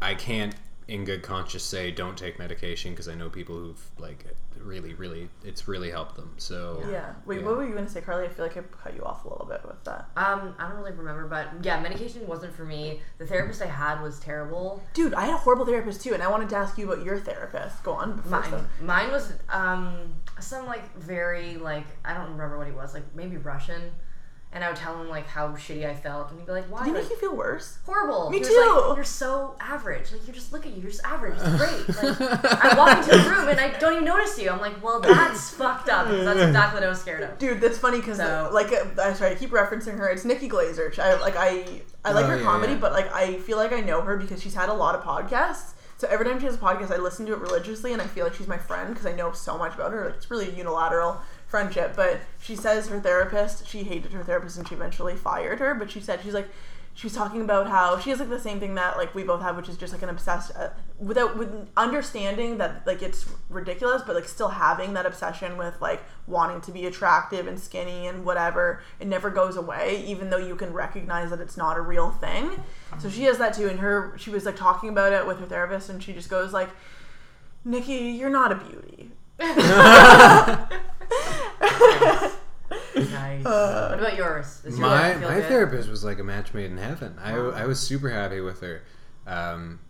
I 0.00 0.14
can't, 0.14 0.54
in 0.88 1.04
good 1.04 1.22
conscience, 1.22 1.64
say 1.64 1.90
don't 1.90 2.16
take 2.16 2.38
medication 2.38 2.92
because 2.92 3.08
I 3.08 3.14
know 3.14 3.28
people 3.28 3.56
who've 3.58 3.90
like 3.98 4.24
really, 4.60 4.94
really, 4.94 5.28
it's 5.44 5.66
really 5.68 5.90
helped 5.90 6.14
them. 6.16 6.32
So 6.36 6.80
Yeah. 6.90 7.12
Wait, 7.24 7.40
Yeah. 7.40 7.46
what 7.46 7.56
were 7.56 7.64
you 7.66 7.74
gonna 7.74 7.88
say, 7.88 8.00
Carly? 8.00 8.24
I 8.24 8.28
feel 8.28 8.46
like 8.46 8.56
I 8.56 8.60
cut 8.62 8.94
you 8.94 9.02
off 9.02 9.24
a 9.24 9.28
little 9.28 9.46
bit 9.46 9.64
with 9.66 9.82
that. 9.84 10.08
um, 10.16 10.54
I 10.58 10.68
don't 10.68 10.76
really 10.78 10.92
remember, 10.92 11.26
but 11.26 11.48
yeah, 11.62 11.80
medication 11.80 12.26
wasn't 12.26 12.54
for 12.54 12.64
me. 12.64 13.02
The 13.18 13.26
therapist 13.26 13.60
I 13.62 13.66
had 13.66 14.00
was 14.00 14.20
terrible. 14.20 14.82
Dude, 14.94 15.12
I 15.14 15.22
had 15.26 15.34
a 15.34 15.38
horrible 15.38 15.66
therapist 15.66 16.02
too, 16.02 16.14
and 16.14 16.22
I 16.22 16.28
wanted 16.28 16.48
to 16.50 16.56
ask 16.56 16.78
you 16.78 16.90
about 16.92 17.04
your 17.04 17.18
therapist. 17.18 17.82
Go 17.82 17.92
on. 17.92 18.22
Mine, 18.26 18.50
then. 18.52 18.68
mine 18.80 19.10
was 19.10 19.32
um 19.48 20.14
some 20.40 20.66
like 20.66 20.96
very 20.96 21.56
like 21.56 21.86
I 22.04 22.14
don't 22.14 22.30
remember 22.30 22.58
what 22.58 22.66
he 22.68 22.72
was 22.72 22.94
like 22.94 23.04
maybe 23.14 23.36
Russian, 23.38 23.90
and 24.56 24.64
I 24.64 24.68
would 24.68 24.76
tell 24.76 24.98
him 25.00 25.08
like 25.10 25.26
how 25.28 25.48
shitty 25.50 25.86
I 25.88 25.94
felt, 25.94 26.30
and 26.30 26.40
he'd 26.40 26.46
be 26.46 26.52
like, 26.52 26.64
"Why?" 26.70 26.78
Did 26.80 26.86
he 26.88 26.92
Like, 26.94 27.02
make 27.02 27.10
you 27.10 27.16
feel 27.18 27.36
worse? 27.36 27.78
horrible. 27.84 28.30
Me 28.30 28.38
He 28.38 28.40
was 28.40 28.48
too. 28.48 28.84
Like, 28.88 28.96
you're 28.96 29.04
so 29.04 29.54
average. 29.60 30.10
Like 30.12 30.26
you're 30.26 30.34
just 30.34 30.52
look 30.52 30.64
at 30.66 30.72
you. 30.74 30.80
You're 30.82 30.90
just 30.90 31.04
average. 31.04 31.34
It's 31.36 31.56
great. 31.56 31.88
Like 32.18 32.20
I 32.64 32.74
walk 32.76 32.98
into 32.98 33.14
a 33.14 33.28
room 33.30 33.48
and 33.48 33.60
I 33.60 33.68
don't 33.78 33.92
even 33.92 34.04
notice 34.06 34.38
you. 34.38 34.50
I'm 34.50 34.60
like, 34.60 34.82
well, 34.82 35.00
that's 35.00 35.50
fucked 35.60 35.88
up. 35.90 36.08
That's 36.08 36.40
exactly 36.40 36.80
what 36.80 36.84
I 36.86 36.88
was 36.88 37.00
scared 37.00 37.22
of. 37.22 37.38
Dude, 37.38 37.60
that's 37.60 37.78
funny 37.78 37.98
because 37.98 38.16
So- 38.16 38.50
like 38.52 38.72
uh, 38.72 38.86
I'm 39.02 39.14
sorry, 39.14 39.32
I 39.32 39.34
keep 39.34 39.50
referencing 39.50 39.98
her. 39.98 40.08
It's 40.08 40.24
Nikki 40.24 40.48
Glazer. 40.48 40.98
I 40.98 41.20
like 41.20 41.34
I 41.36 41.64
I 42.04 42.12
like 42.12 42.24
Oh, 42.24 42.28
her 42.30 42.36
yeah, 42.38 42.42
comedy, 42.42 42.72
yeah. 42.72 42.78
but 42.78 42.92
like 42.92 43.12
I 43.12 43.38
feel 43.40 43.58
like 43.58 43.72
I 43.72 43.80
know 43.80 44.00
her 44.00 44.16
because 44.16 44.42
she's 44.42 44.54
had 44.54 44.68
a 44.70 44.74
lot 44.74 44.94
of 44.94 45.02
podcasts. 45.04 45.74
So 45.98 46.06
every 46.10 46.26
time 46.26 46.38
she 46.38 46.44
has 46.44 46.54
a 46.56 46.58
podcast, 46.58 46.90
I 46.90 46.98
listen 46.98 47.24
to 47.26 47.32
it 47.32 47.38
religiously, 47.38 47.94
and 47.94 48.02
I 48.02 48.06
feel 48.06 48.24
like 48.24 48.34
she's 48.34 48.46
my 48.46 48.58
friend 48.58 48.90
because 48.90 49.06
I 49.06 49.12
know 49.12 49.32
so 49.32 49.56
much 49.56 49.74
about 49.74 49.92
her. 49.92 50.04
Like 50.06 50.14
it's 50.16 50.30
really 50.30 50.50
unilateral 50.54 51.20
friendship. 51.46 51.94
But 51.96 52.20
she 52.40 52.56
says 52.56 52.88
her 52.88 53.00
therapist, 53.00 53.66
she 53.66 53.84
hated 53.84 54.12
her 54.12 54.22
therapist, 54.22 54.58
and 54.58 54.68
she 54.68 54.74
eventually 54.74 55.16
fired 55.16 55.58
her. 55.58 55.74
But 55.74 55.90
she 55.90 56.00
said 56.00 56.20
she's 56.22 56.34
like. 56.34 56.48
She's 56.98 57.12
talking 57.14 57.42
about 57.42 57.66
how 57.68 57.98
she 57.98 58.08
has 58.08 58.20
like 58.20 58.30
the 58.30 58.40
same 58.40 58.58
thing 58.58 58.74
that 58.76 58.96
like 58.96 59.14
we 59.14 59.22
both 59.22 59.42
have, 59.42 59.54
which 59.54 59.68
is 59.68 59.76
just 59.76 59.92
like 59.92 60.00
an 60.00 60.08
obsessed, 60.08 60.56
uh, 60.56 60.70
without 60.98 61.36
with 61.36 61.68
understanding 61.76 62.56
that 62.56 62.86
like 62.86 63.02
it's 63.02 63.26
ridiculous, 63.50 64.00
but 64.00 64.14
like 64.14 64.24
still 64.24 64.48
having 64.48 64.94
that 64.94 65.04
obsession 65.04 65.58
with 65.58 65.78
like 65.82 66.02
wanting 66.26 66.62
to 66.62 66.72
be 66.72 66.86
attractive 66.86 67.46
and 67.46 67.60
skinny 67.60 68.06
and 68.06 68.24
whatever. 68.24 68.80
It 68.98 69.08
never 69.08 69.28
goes 69.28 69.56
away, 69.56 70.04
even 70.06 70.30
though 70.30 70.38
you 70.38 70.56
can 70.56 70.72
recognize 70.72 71.28
that 71.28 71.40
it's 71.42 71.58
not 71.58 71.76
a 71.76 71.82
real 71.82 72.12
thing. 72.12 72.62
So 72.98 73.10
she 73.10 73.24
has 73.24 73.36
that 73.36 73.52
too, 73.52 73.68
and 73.68 73.80
her 73.80 74.14
she 74.16 74.30
was 74.30 74.46
like 74.46 74.56
talking 74.56 74.88
about 74.88 75.12
it 75.12 75.26
with 75.26 75.38
her 75.40 75.44
therapist, 75.46 75.90
and 75.90 76.02
she 76.02 76.14
just 76.14 76.30
goes 76.30 76.54
like, 76.54 76.70
"Nikki, 77.62 77.92
you're 78.18 78.30
not 78.30 78.52
a 78.52 78.54
beauty." 78.54 79.10
Nice. 82.96 83.44
Uh, 83.44 83.88
what 83.90 83.98
about 84.00 84.16
yours? 84.16 84.60
Does 84.64 84.78
yours 84.78 84.78
my 84.78 85.12
feel 85.14 85.28
my 85.28 85.34
good? 85.36 85.44
therapist 85.48 85.88
was 85.88 86.02
like 86.04 86.18
a 86.18 86.24
match 86.24 86.54
made 86.54 86.70
in 86.70 86.78
heaven. 86.78 87.14
I, 87.22 87.34
I 87.34 87.66
was 87.66 87.78
super 87.78 88.08
happy 88.08 88.40
with 88.40 88.60
her. 88.60 88.82
Um, 89.26 89.80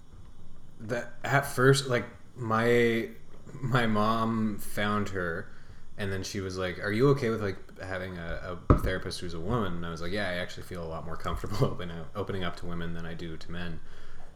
that 0.80 1.12
at 1.24 1.46
first, 1.46 1.86
like 1.88 2.04
my 2.36 3.08
my 3.52 3.86
mom 3.86 4.58
found 4.58 5.10
her, 5.10 5.48
and 5.96 6.12
then 6.12 6.22
she 6.22 6.40
was 6.40 6.58
like, 6.58 6.82
"Are 6.82 6.92
you 6.92 7.08
okay 7.10 7.30
with 7.30 7.42
like 7.42 7.56
having 7.80 8.18
a, 8.18 8.58
a 8.68 8.78
therapist 8.78 9.20
who's 9.20 9.34
a 9.34 9.40
woman?" 9.40 9.74
And 9.74 9.86
I 9.86 9.90
was 9.90 10.02
like, 10.02 10.12
"Yeah, 10.12 10.28
I 10.28 10.34
actually 10.34 10.64
feel 10.64 10.82
a 10.82 10.88
lot 10.88 11.06
more 11.06 11.16
comfortable 11.16 11.64
opening 11.66 11.98
up, 11.98 12.10
opening 12.14 12.44
up 12.44 12.56
to 12.56 12.66
women 12.66 12.92
than 12.92 13.06
I 13.06 13.14
do 13.14 13.36
to 13.36 13.50
men." 13.50 13.80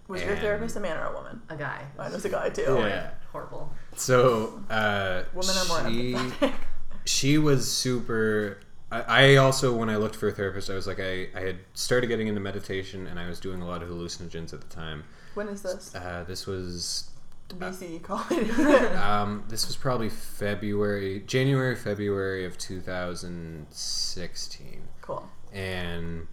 Was 0.09 0.22
your 0.22 0.37
therapist 0.37 0.74
a 0.76 0.81
man 0.81 0.97
or 0.97 1.05
a 1.07 1.12
woman? 1.12 1.41
A 1.51 1.57
guy. 1.57 1.85
Mine 1.97 2.12
was 2.12 2.24
a 2.24 2.28
guy 2.28 2.49
too. 2.49 2.62
Yeah. 2.81 3.11
Horrible. 3.33 3.72
So 3.97 4.62
uh, 4.70 5.24
Women 5.35 5.57
are 5.57 5.64
more 5.66 5.91
she, 5.91 6.12
empathetic. 6.14 6.53
she 7.05 7.39
was 7.39 7.70
super 7.70 8.61
I, 8.93 9.33
I 9.33 9.37
also 9.37 9.74
when 9.74 9.89
i 9.89 9.97
looked 9.97 10.16
for 10.16 10.28
a 10.28 10.33
therapist 10.33 10.68
i 10.68 10.74
was 10.74 10.87
like 10.87 11.01
I, 11.01 11.28
I 11.35 11.41
had 11.41 11.57
started 11.74 12.09
getting 12.09 12.28
into 12.28 12.41
meditation 12.41 13.07
and 13.07 13.18
i 13.18 13.26
was 13.28 13.41
doing 13.41 13.62
a 13.62 13.66
lot 13.66 13.83
of 13.83 13.89
hallucinogens 13.89 14.53
at 14.53 14.61
the 14.61 14.66
time 14.68 15.05
When 15.35 15.49
is 15.49 15.62
this? 15.62 15.95
uh, 15.95 16.24
this 16.28 16.47
was 16.47 17.11
BC 17.49 18.03
college. 18.03 18.51
um, 18.97 19.45
this 19.49 19.66
was 19.66 19.76
probably 19.76 20.11
february 20.11 21.20
january 21.26 21.74
february 21.74 22.45
of 22.45 22.59
2016 22.59 24.83
cool. 25.01 25.26
and 25.53 26.26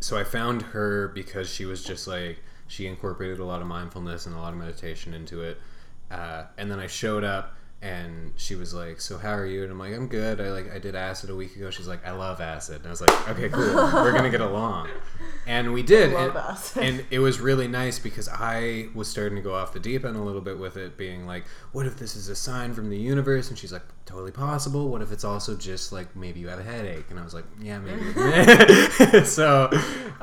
so 0.00 0.18
I 0.18 0.24
found 0.24 0.60
her 0.62 1.08
because 1.08 1.48
she 1.48 1.64
was 1.64 1.82
just 1.82 2.06
like 2.06 2.38
she 2.66 2.86
incorporated 2.86 3.38
a 3.38 3.44
lot 3.44 3.62
of 3.62 3.66
mindfulness 3.66 4.26
and 4.26 4.34
a 4.34 4.38
lot 4.38 4.52
of 4.52 4.58
meditation 4.58 5.14
into 5.14 5.40
it. 5.40 5.58
Uh, 6.10 6.44
and 6.58 6.70
then 6.70 6.78
I 6.78 6.86
showed 6.86 7.24
up 7.24 7.56
and 7.84 8.32
she 8.36 8.54
was 8.54 8.72
like, 8.72 8.98
"So 8.98 9.18
how 9.18 9.32
are 9.32 9.44
you?" 9.44 9.62
And 9.62 9.70
I'm 9.70 9.78
like, 9.78 9.92
"I'm 9.92 10.08
good. 10.08 10.40
I 10.40 10.50
like 10.50 10.72
I 10.72 10.78
did 10.78 10.94
acid 10.94 11.28
a 11.28 11.36
week 11.36 11.54
ago." 11.54 11.70
She's 11.70 11.86
like, 11.86 12.04
"I 12.06 12.12
love 12.12 12.40
acid." 12.40 12.76
And 12.76 12.86
I 12.86 12.90
was 12.90 13.02
like, 13.02 13.28
"Okay, 13.28 13.50
cool. 13.50 13.74
We're 13.74 14.12
gonna 14.12 14.30
get 14.30 14.40
along." 14.40 14.88
And 15.46 15.74
we 15.74 15.82
did. 15.82 16.12
Love 16.14 16.30
and, 16.30 16.38
acid. 16.38 16.82
and 16.82 17.04
it 17.10 17.18
was 17.18 17.40
really 17.40 17.68
nice 17.68 17.98
because 17.98 18.26
I 18.26 18.88
was 18.94 19.06
starting 19.06 19.36
to 19.36 19.42
go 19.42 19.54
off 19.54 19.74
the 19.74 19.80
deep 19.80 20.06
end 20.06 20.16
a 20.16 20.22
little 20.22 20.40
bit 20.40 20.58
with 20.58 20.78
it, 20.78 20.96
being 20.96 21.26
like, 21.26 21.44
"What 21.72 21.84
if 21.86 21.98
this 21.98 22.16
is 22.16 22.30
a 22.30 22.34
sign 22.34 22.72
from 22.72 22.88
the 22.88 22.96
universe?" 22.96 23.50
And 23.50 23.58
she's 23.58 23.72
like, 23.72 23.84
"Totally 24.06 24.32
possible. 24.32 24.88
What 24.88 25.02
if 25.02 25.12
it's 25.12 25.24
also 25.24 25.54
just 25.54 25.92
like 25.92 26.16
maybe 26.16 26.40
you 26.40 26.48
have 26.48 26.60
a 26.60 26.62
headache?" 26.62 27.10
And 27.10 27.20
I 27.20 27.22
was 27.22 27.34
like, 27.34 27.44
"Yeah, 27.60 27.80
maybe." 27.80 29.24
so 29.26 29.68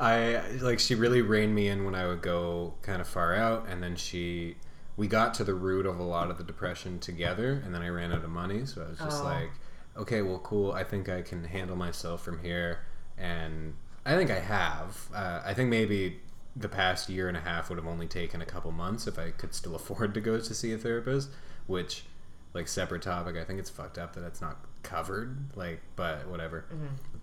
I 0.00 0.42
like 0.60 0.80
she 0.80 0.96
really 0.96 1.22
reined 1.22 1.54
me 1.54 1.68
in 1.68 1.84
when 1.84 1.94
I 1.94 2.08
would 2.08 2.22
go 2.22 2.74
kind 2.82 3.00
of 3.00 3.06
far 3.06 3.36
out, 3.36 3.68
and 3.68 3.80
then 3.80 3.94
she 3.94 4.56
we 4.96 5.06
got 5.08 5.34
to 5.34 5.44
the 5.44 5.54
root 5.54 5.86
of 5.86 5.98
a 5.98 6.02
lot 6.02 6.30
of 6.30 6.38
the 6.38 6.44
depression 6.44 6.98
together, 6.98 7.62
and 7.64 7.74
then 7.74 7.82
I 7.82 7.88
ran 7.88 8.12
out 8.12 8.24
of 8.24 8.30
money, 8.30 8.66
so 8.66 8.82
I 8.84 8.88
was 8.88 8.98
just 8.98 9.20
Oh. 9.22 9.24
like, 9.24 9.50
"Okay, 9.96 10.22
well, 10.22 10.38
cool. 10.40 10.72
I 10.72 10.84
think 10.84 11.08
I 11.08 11.22
can 11.22 11.44
handle 11.44 11.76
myself 11.76 12.22
from 12.22 12.38
here," 12.40 12.80
and 13.16 13.74
I 14.04 14.16
think 14.16 14.30
I 14.30 14.40
have. 14.40 15.08
Uh, 15.14 15.40
I 15.44 15.54
think 15.54 15.70
maybe 15.70 16.20
the 16.54 16.68
past 16.68 17.08
year 17.08 17.28
and 17.28 17.36
a 17.36 17.40
half 17.40 17.70
would 17.70 17.78
have 17.78 17.86
only 17.86 18.06
taken 18.06 18.42
a 18.42 18.46
couple 18.46 18.70
months 18.72 19.06
if 19.06 19.18
I 19.18 19.30
could 19.30 19.54
still 19.54 19.74
afford 19.80 20.12
to 20.14 20.20
go 20.20 20.38
to 20.38 20.54
see 20.54 20.72
a 20.72 20.78
therapist, 20.78 21.30
which, 21.66 22.04
like, 22.52 22.68
separate 22.68 23.00
topic. 23.02 23.36
I 23.36 23.44
think 23.44 23.58
it's 23.58 23.70
fucked 23.70 23.96
up 23.96 24.14
that 24.14 24.24
it's 24.24 24.40
not 24.42 24.58
covered. 24.82 25.56
Like, 25.56 25.80
but 25.96 26.26
whatever. 26.28 26.66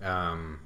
Um, 0.02 0.62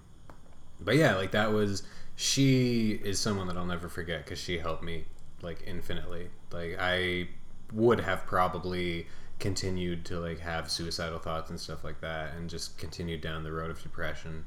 but 0.80 0.96
yeah, 0.96 1.16
like 1.16 1.32
that 1.32 1.52
was. 1.52 1.84
She 2.16 2.92
is 3.04 3.20
someone 3.20 3.48
that 3.48 3.58
I'll 3.58 3.66
never 3.66 3.90
forget 3.90 4.24
because 4.24 4.40
she 4.40 4.60
helped 4.60 4.84
me 4.84 5.06
like 5.44 5.64
infinitely. 5.68 6.30
Like 6.52 6.78
I 6.80 7.28
would 7.72 8.00
have 8.00 8.26
probably 8.26 9.08
continued 9.40 10.06
to 10.06 10.20
like 10.20 10.40
have 10.40 10.72
suicidal 10.72 11.20
thoughts 11.20 11.50
and 11.50 11.60
stuff 11.60 11.84
like 11.84 12.02
that, 12.02 12.34
and 12.36 12.50
just 12.50 12.78
continued 12.78 13.22
down 13.22 13.44
the 13.44 13.52
road 13.52 13.70
of 13.70 13.82
depression 13.82 14.46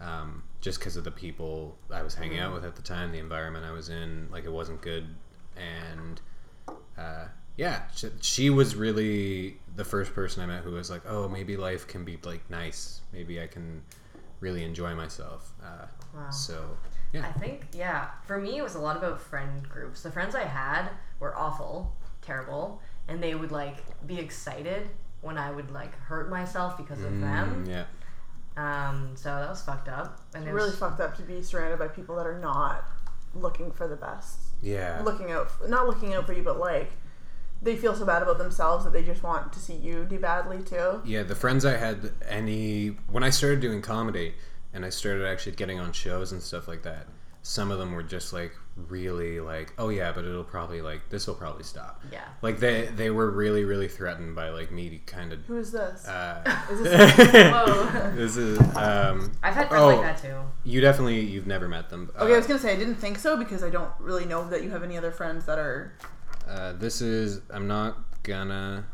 um, 0.00 0.42
just 0.60 0.78
because 0.78 0.96
of 0.96 1.04
the 1.04 1.10
people 1.10 1.76
I 1.90 2.02
was 2.02 2.14
hanging 2.14 2.38
out 2.38 2.54
with 2.54 2.64
at 2.64 2.76
the 2.76 2.82
time, 2.82 3.10
the 3.12 3.18
environment 3.18 3.64
I 3.64 3.72
was 3.72 3.88
in, 3.88 4.28
like 4.30 4.44
it 4.44 4.52
wasn't 4.52 4.80
good, 4.80 5.06
and 5.56 6.20
uh, 6.96 7.24
yeah, 7.56 7.82
she, 7.94 8.08
she 8.20 8.50
was 8.50 8.76
really 8.76 9.58
the 9.74 9.84
first 9.84 10.14
person 10.14 10.42
I 10.42 10.46
met 10.46 10.62
who 10.62 10.72
was 10.72 10.90
like, 10.90 11.02
oh, 11.08 11.28
maybe 11.28 11.56
life 11.56 11.86
can 11.88 12.04
be 12.04 12.18
like 12.22 12.48
nice, 12.48 13.00
maybe 13.12 13.42
I 13.42 13.46
can 13.46 13.82
really 14.40 14.64
enjoy 14.64 14.94
myself. 14.94 15.52
Uh, 15.62 15.86
Wow. 16.14 16.30
So 16.30 16.64
I 17.14 17.32
think, 17.38 17.66
yeah. 17.72 18.08
For 18.26 18.38
me, 18.38 18.58
it 18.58 18.62
was 18.62 18.74
a 18.74 18.78
lot 18.80 18.96
about 18.96 19.20
friend 19.20 19.66
groups. 19.68 20.02
The 20.02 20.10
friends 20.10 20.34
I 20.34 20.44
had 20.44 20.90
were 21.20 21.36
awful, 21.36 21.96
terrible, 22.22 22.80
and 23.08 23.22
they 23.22 23.34
would 23.34 23.50
like 23.52 23.76
be 24.06 24.18
excited 24.18 24.88
when 25.22 25.38
I 25.38 25.50
would 25.50 25.70
like 25.70 25.98
hurt 26.00 26.28
myself 26.30 26.76
because 26.76 27.02
of 27.02 27.20
them. 27.20 27.64
Mm, 27.66 27.68
yeah, 27.68 27.84
Um, 28.56 29.12
so 29.16 29.30
that 29.30 29.48
was 29.48 29.62
fucked 29.62 29.88
up. 29.88 30.20
And 30.34 30.44
it 30.44 30.48
It's 30.48 30.54
really 30.54 30.70
was, 30.70 30.78
fucked 30.78 31.00
up 31.00 31.16
to 31.16 31.22
be 31.22 31.42
surrounded 31.42 31.78
by 31.78 31.88
people 31.88 32.14
that 32.16 32.26
are 32.26 32.38
not 32.38 32.84
looking 33.34 33.72
for 33.72 33.88
the 33.88 33.96
best. 33.96 34.38
yeah. 34.62 35.00
Looking 35.04 35.30
out, 35.32 35.50
not 35.68 35.86
looking 35.86 36.14
out 36.14 36.26
for 36.26 36.32
you, 36.34 36.42
but 36.42 36.58
like 36.58 36.90
they 37.60 37.74
feel 37.76 37.94
so 37.96 38.04
bad 38.06 38.22
about 38.22 38.38
themselves 38.38 38.84
that 38.84 38.92
they 38.92 39.02
just 39.02 39.22
want 39.24 39.52
to 39.52 39.58
see 39.58 39.74
you 39.74 40.04
do 40.04 40.18
badly 40.18 40.62
too. 40.62 41.02
Yeah, 41.04 41.24
the 41.24 41.34
friends 41.34 41.64
I 41.64 41.76
had, 41.76 42.12
any 42.28 42.88
when 43.10 43.24
I 43.24 43.30
started 43.30 43.60
doing 43.60 43.82
comedy 43.82 44.34
and 44.78 44.86
I 44.86 44.90
started 44.90 45.26
actually 45.26 45.56
getting 45.56 45.80
on 45.80 45.90
shows 45.92 46.30
and 46.30 46.40
stuff 46.40 46.68
like 46.68 46.84
that, 46.84 47.08
some 47.42 47.72
of 47.72 47.78
them 47.80 47.90
were 47.92 48.04
just 48.04 48.32
like 48.32 48.52
really 48.76 49.40
like, 49.40 49.72
oh 49.76 49.88
yeah, 49.88 50.12
but 50.12 50.24
it'll 50.24 50.44
probably 50.44 50.80
like 50.80 51.08
this 51.10 51.26
will 51.26 51.34
probably 51.34 51.64
stop. 51.64 52.00
yeah. 52.12 52.20
Like 52.42 52.60
they 52.60 52.86
they 52.94 53.10
were 53.10 53.28
really 53.32 53.64
really 53.64 53.88
threatened 53.88 54.36
by 54.36 54.50
like 54.50 54.70
me 54.70 55.02
kind 55.04 55.32
of. 55.32 55.40
Who 55.46 55.58
is 55.58 55.72
this? 55.72 56.06
Uh, 56.06 56.44
Is 56.70 56.80
this- 56.80 57.18
Whoa. 57.52 58.12
this 58.14 58.36
is 58.36 58.60
um. 58.76 59.32
I've 59.42 59.54
had 59.54 59.66
friends 59.68 59.82
Oh. 59.82 59.88
like 59.88 60.02
that 60.02 60.22
too. 60.22 60.36
You 60.62 60.80
definitely 60.80 61.18
you've 61.22 61.48
never 61.48 61.66
met 61.66 61.90
them. 61.90 62.08
okay, 62.16 62.34
I 62.34 62.36
was 62.36 62.44
Uh, 62.44 62.48
gonna 62.50 62.60
say 62.60 62.72
I 62.72 62.76
didn't 62.76 62.94
think 62.96 63.18
so 63.18 63.36
because 63.36 63.64
I 63.64 63.70
don't 63.70 63.90
really 63.98 64.26
know 64.26 64.48
that 64.48 64.62
you 64.62 64.70
have 64.70 64.84
any 64.84 64.96
other 64.96 65.10
friends 65.10 65.44
that 65.46 65.58
are. 65.58 65.94
uh, 66.48 66.74
this 66.74 67.00
is 67.00 67.40
I'm 67.50 67.66
not 67.66 67.96
gonna. 68.22 68.84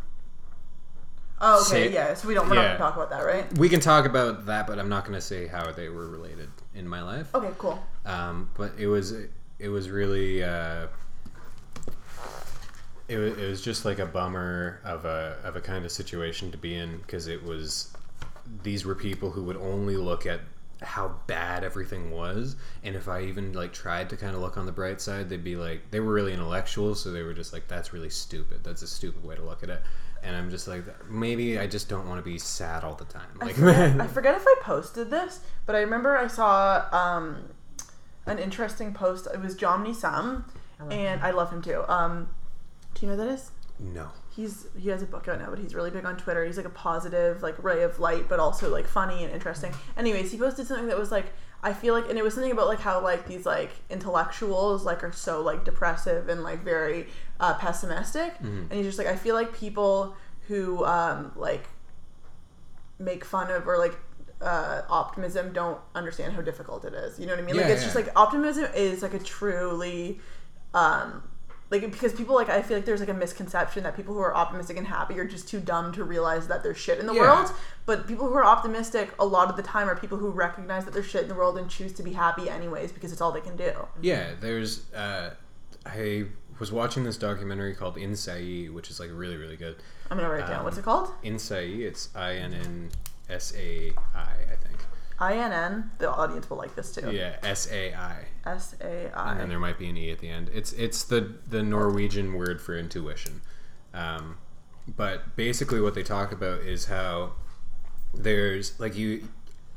Oh, 1.47 1.61
okay, 1.61 1.89
Say- 1.89 1.93
yeah. 1.93 2.15
So 2.15 2.27
we 2.27 2.33
don't. 2.35 2.49
We're 2.49 2.55
not 2.55 2.65
gonna 2.65 2.79
talk 2.79 2.97
about 2.97 3.11
that, 3.11 3.21
right? 3.21 3.59
We 3.59 3.69
can 3.69 3.81
talk 3.81 4.07
about 4.07 4.47
that, 4.47 4.67
but 4.67 4.79
I'm 4.79 4.89
not 4.89 5.05
gonna 5.05 5.21
say 5.21 5.47
how 5.47 5.71
they 5.73 5.91
were 5.91 6.09
related 6.09 6.49
in 6.75 6.89
my 6.89 7.03
life. 7.03 7.35
Okay, 7.35 7.51
cool. 7.59 7.79
um, 8.07 8.51
but 8.57 8.73
it 8.79 8.87
was 8.87 9.13
it 9.59 9.69
was 9.69 9.91
really 9.91 10.43
uh, 10.43 10.87
it, 13.09 13.19
was, 13.19 13.39
it 13.39 13.49
was 13.49 13.61
just 13.61 13.85
like 13.85 13.99
a 13.99 14.07
bummer 14.07 14.81
of 14.85 15.05
a 15.05 15.37
of 15.45 15.57
a 15.57 15.61
kind 15.61 15.85
of 15.85 15.93
situation 15.93 16.51
to 16.51 16.57
be 16.57 16.75
in 16.75 16.97
because 16.99 17.27
it 17.27 17.43
was 17.43 17.93
these 18.63 18.85
were 18.85 18.95
people 18.95 19.31
who 19.31 19.43
would 19.45 19.57
only 19.57 19.97
look 19.97 20.27
at 20.27 20.41
how 20.83 21.15
bad 21.27 21.65
everything 21.65 22.11
was 22.11 22.57
and 22.83 22.95
if 22.95 23.09
i 23.09 23.23
even 23.23 23.55
like 23.55 23.73
tried 23.73 24.11
to 24.11 24.17
kind 24.19 24.35
of 24.35 24.43
look 24.43 24.59
on 24.59 24.67
the 24.67 24.73
bright 24.73 25.01
side 25.01 25.31
they'd 25.31 25.45
be 25.45 25.57
like 25.57 25.91
they 25.91 26.01
were 26.01 26.13
really 26.13 26.33
intellectual 26.33 26.95
so 26.95 27.11
they 27.11 27.23
were 27.23 27.33
just 27.33 27.55
like 27.55 27.67
that's 27.69 27.93
really 27.95 28.11
stupid 28.11 28.63
that's 28.63 28.83
a 28.83 28.87
stupid 28.87 29.25
way 29.25 29.35
to 29.35 29.43
look 29.43 29.63
at 29.63 29.71
it 29.71 29.83
and 30.25 30.35
i'm 30.37 30.51
just 30.51 30.67
like 30.67 30.83
maybe 31.11 31.59
i 31.59 31.67
just 31.67 31.89
don't 31.89 32.09
want 32.09 32.19
to 32.23 32.29
be 32.29 32.39
sad 32.39 32.85
all 32.85 32.95
the 32.95 33.05
time 33.05 33.29
I 33.41 33.47
like 33.47 33.55
forget, 33.55 34.01
I 34.01 34.07
forget 34.07 34.35
if 34.35 34.45
I 34.47 34.55
posted 34.63 35.11
this, 35.11 35.41
but 35.67 35.75
I 35.77 35.81
remember 35.81 36.17
I 36.17 36.27
saw 36.27 36.87
um, 36.93 37.49
an 38.27 38.39
interesting 38.39 38.93
post. 38.93 39.27
It 39.33 39.41
was 39.41 39.57
Jomny 39.57 39.95
Sun, 39.95 40.45
and 40.91 41.21
I 41.21 41.31
love 41.31 41.51
him 41.51 41.63
too. 41.63 41.85
Um, 41.89 42.29
do 42.95 43.07
you 43.07 43.13
know 43.13 43.19
who 43.19 43.27
that 43.27 43.35
is? 43.35 43.51
no 43.79 44.09
He's 44.31 44.67
he 44.77 44.89
has 44.91 45.03
a 45.03 45.07
book 45.07 45.29
out 45.29 45.39
now, 45.39 45.51
but 45.51 45.59
he's 45.59 45.75
really 45.75 45.91
big 45.91 46.05
on 46.05 46.17
Twitter. 46.17 46.45
He's 46.45 46.57
like 46.57 46.67
a 46.67 46.71
positive, 46.71 47.43
like 47.43 47.63
ray 47.63 47.83
of 47.83 48.01
light, 48.01 48.29
but 48.29 48.41
also 48.41 48.69
like 48.69 48.87
funny 48.87 49.23
and 49.23 49.33
interesting. 49.33 49.73
Anyways, 49.97 50.33
he 50.33 50.39
posted 50.39 50.67
something 50.67 50.89
that 50.89 50.99
was 50.99 51.13
like 51.13 51.27
I 51.65 51.73
feel 51.73 51.95
like, 51.95 52.11
and 52.11 52.19
it 52.19 52.23
was 52.23 52.35
something 52.35 52.53
about 52.53 52.67
like 52.67 52.81
how 52.81 53.01
like 53.01 53.27
these 53.27 53.47
like 53.47 53.71
intellectuals 53.89 54.85
like 54.85 55.03
are 55.03 55.13
so 55.13 55.41
like 55.41 55.65
depressive 55.65 56.29
and 56.29 56.43
like 56.43 56.63
very 56.63 57.07
uh, 57.45 57.55
pessimistic, 57.65 58.33
and 58.41 58.73
he's 58.73 58.87
just 58.87 58.99
like 58.99 59.07
I 59.15 59.17
feel 59.25 59.35
like 59.41 59.51
people 59.65 60.17
who 60.49 60.85
um 60.85 61.33
like 61.37 61.65
make 62.99 63.25
fun 63.25 63.51
of 63.51 63.67
or 63.67 63.79
like 63.79 63.97
uh, 64.41 64.83
optimism 64.89 65.53
don't 65.53 65.81
understand 65.95 66.33
how 66.35 66.43
difficult 66.43 66.85
it 66.85 66.95
is. 66.95 67.19
You 67.19 67.27
know 67.27 67.33
what 67.35 67.43
I 67.43 67.47
mean? 67.47 67.57
like 67.57 67.67
Yeah, 67.67 67.73
it's 67.75 67.83
just 67.83 67.97
like 67.97 68.09
optimism 68.17 68.67
is 68.75 69.03
like 69.03 69.15
a 69.15 69.19
truly 69.19 70.21
um 70.75 71.23
like 71.71 71.81
because 71.83 72.13
people 72.13 72.35
like 72.35 72.51
I 72.51 72.61
feel 72.63 72.77
like 72.77 72.85
there's 72.87 73.01
like 73.01 73.09
a 73.09 73.15
misconception 73.15 73.83
that 73.85 73.97
people 73.97 74.13
who 74.15 74.21
are 74.21 74.35
optimistic 74.35 74.77
and 74.77 74.87
happy 74.87 75.19
are 75.19 75.25
just 75.37 75.49
too 75.49 75.61
dumb 75.61 75.93
to 75.95 76.05
realize 76.05 76.47
that 76.49 76.63
there's 76.63 76.77
shit 76.79 76.99
in 76.99 77.07
the 77.07 77.15
Yeah. 77.15 77.23
world. 77.23 77.49
But 77.87 78.07
people 78.07 78.27
who 78.29 78.35
are 78.35 78.45
optimistic 78.45 79.07
a 79.19 79.25
lot 79.25 79.49
of 79.51 79.57
the 79.57 79.63
time 79.63 79.89
are 79.89 79.97
people 79.97 80.19
who 80.19 80.31
recognize 80.31 80.85
that 80.85 80.93
there's 80.95 81.07
shit 81.07 81.23
in 81.23 81.29
the 81.29 81.35
world 81.35 81.57
and 81.59 81.69
choose 81.71 81.93
to 81.95 82.03
be 82.03 82.13
happy 82.13 82.49
anyways 82.51 82.93
because 82.93 83.13
it's 83.13 83.21
all 83.21 83.33
they 83.33 83.41
can 83.41 83.57
do. 83.57 83.73
Yeah, 84.01 84.33
there's. 84.41 84.93
Uh, 84.93 85.31
I 85.87 86.27
was 86.59 86.71
watching 86.73 87.05
this 87.05 87.17
documentary 87.17 87.75
called 87.75 87.97
Insai, 87.97 88.73
which 88.73 88.91
is 88.91 89.01
like 89.01 89.11
really 89.13 89.37
really 89.37 89.57
good. 89.57 89.77
I'm 90.11 90.17
gonna 90.17 90.31
write 90.31 90.45
it 90.45 90.49
down. 90.49 90.59
Um, 90.61 90.65
What's 90.65 90.79
it 90.79 90.85
called? 90.85 91.11
Insai, 91.23 91.81
it's 91.81 92.09
I 92.15 92.35
N 92.35 92.55
N 92.55 92.91
S 93.29 93.53
A 93.57 93.93
I, 94.15 94.21
I 94.21 94.57
think. 94.63 94.79
I 95.19 95.35
N 95.37 95.53
N. 95.53 95.91
The 95.99 96.11
audience 96.11 96.51
will 96.51 96.57
like 96.57 96.75
this 96.75 96.93
too. 96.95 97.13
Yeah, 97.13 97.37
S 97.43 97.71
A 97.71 97.95
I. 97.95 98.25
S 98.47 98.75
A 98.81 99.11
I. 99.17 99.33
and 99.33 99.41
then 99.41 99.49
there 99.49 99.59
might 99.59 99.79
be 99.79 99.89
an 99.89 99.97
E 99.97 100.11
at 100.11 100.19
the 100.19 100.29
end. 100.29 100.51
It's 100.53 100.73
it's 100.73 101.05
the 101.05 101.35
the 101.49 101.63
Norwegian 101.63 102.35
word 102.35 102.61
for 102.61 102.77
intuition. 102.77 103.41
Um, 103.93 104.39
but 104.97 105.37
basically, 105.37 105.81
what 105.81 105.95
they 105.95 106.03
talk 106.03 106.33
about 106.33 106.61
is 106.61 106.87
how 106.87 107.33
there's 108.13 108.79
like 108.81 108.97
you. 108.97 109.29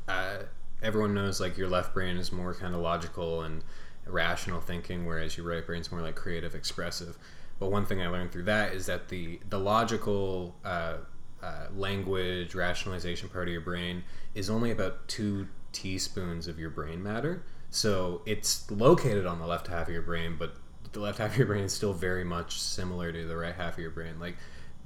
Uh, 0.06 0.38
everyone 0.82 1.14
knows 1.14 1.40
like 1.40 1.56
your 1.56 1.68
left 1.68 1.92
brain 1.94 2.16
is 2.16 2.32
more 2.32 2.54
kind 2.54 2.74
of 2.74 2.80
logical 2.80 3.42
and 3.42 3.62
rational 4.08 4.60
thinking, 4.60 5.06
whereas 5.06 5.36
your 5.36 5.46
right 5.46 5.64
brain's 5.64 5.90
more 5.90 6.00
like 6.00 6.16
creative, 6.16 6.54
expressive. 6.54 7.18
But 7.58 7.70
one 7.70 7.86
thing 7.86 8.00
I 8.00 8.08
learned 8.08 8.32
through 8.32 8.44
that 8.44 8.72
is 8.72 8.86
that 8.86 9.08
the 9.08 9.40
the 9.48 9.58
logical 9.58 10.56
uh, 10.64 10.98
uh, 11.42 11.66
language 11.74 12.54
rationalization 12.54 13.28
part 13.28 13.48
of 13.48 13.52
your 13.52 13.60
brain 13.60 14.04
is 14.34 14.48
only 14.50 14.70
about 14.70 15.08
two 15.08 15.48
teaspoons 15.72 16.48
of 16.48 16.58
your 16.58 16.70
brain 16.70 17.02
matter. 17.02 17.44
So 17.70 18.22
it's 18.26 18.70
located 18.70 19.26
on 19.26 19.38
the 19.38 19.46
left 19.46 19.66
half 19.66 19.88
of 19.88 19.92
your 19.92 20.02
brain, 20.02 20.36
but 20.38 20.54
the 20.92 21.00
left 21.00 21.18
half 21.18 21.32
of 21.32 21.38
your 21.38 21.46
brain 21.46 21.64
is 21.64 21.72
still 21.72 21.92
very 21.92 22.24
much 22.24 22.60
similar 22.60 23.12
to 23.12 23.26
the 23.26 23.36
right 23.36 23.54
half 23.54 23.74
of 23.74 23.78
your 23.80 23.90
brain. 23.90 24.18
Like 24.18 24.36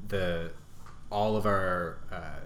the 0.09 0.51
all 1.11 1.37
of 1.37 1.47
our 1.47 1.99
uh, 2.11 2.41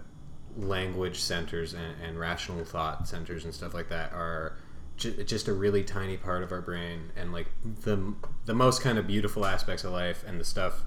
language 0.57 1.19
centers 1.19 1.73
and, 1.73 1.95
and 2.03 2.19
rational 2.19 2.65
thought 2.65 3.07
centers 3.07 3.45
and 3.45 3.53
stuff 3.53 3.73
like 3.73 3.89
that 3.89 4.11
are 4.11 4.57
ju- 4.97 5.23
just 5.23 5.47
a 5.47 5.53
really 5.53 5.83
tiny 5.83 6.17
part 6.17 6.43
of 6.43 6.51
our 6.51 6.61
brain 6.61 7.11
and 7.15 7.31
like 7.31 7.47
the 7.63 8.13
the 8.45 8.53
most 8.53 8.81
kind 8.81 8.97
of 8.97 9.07
beautiful 9.07 9.45
aspects 9.45 9.83
of 9.83 9.91
life 9.91 10.23
and 10.27 10.39
the 10.39 10.43
stuff 10.43 10.83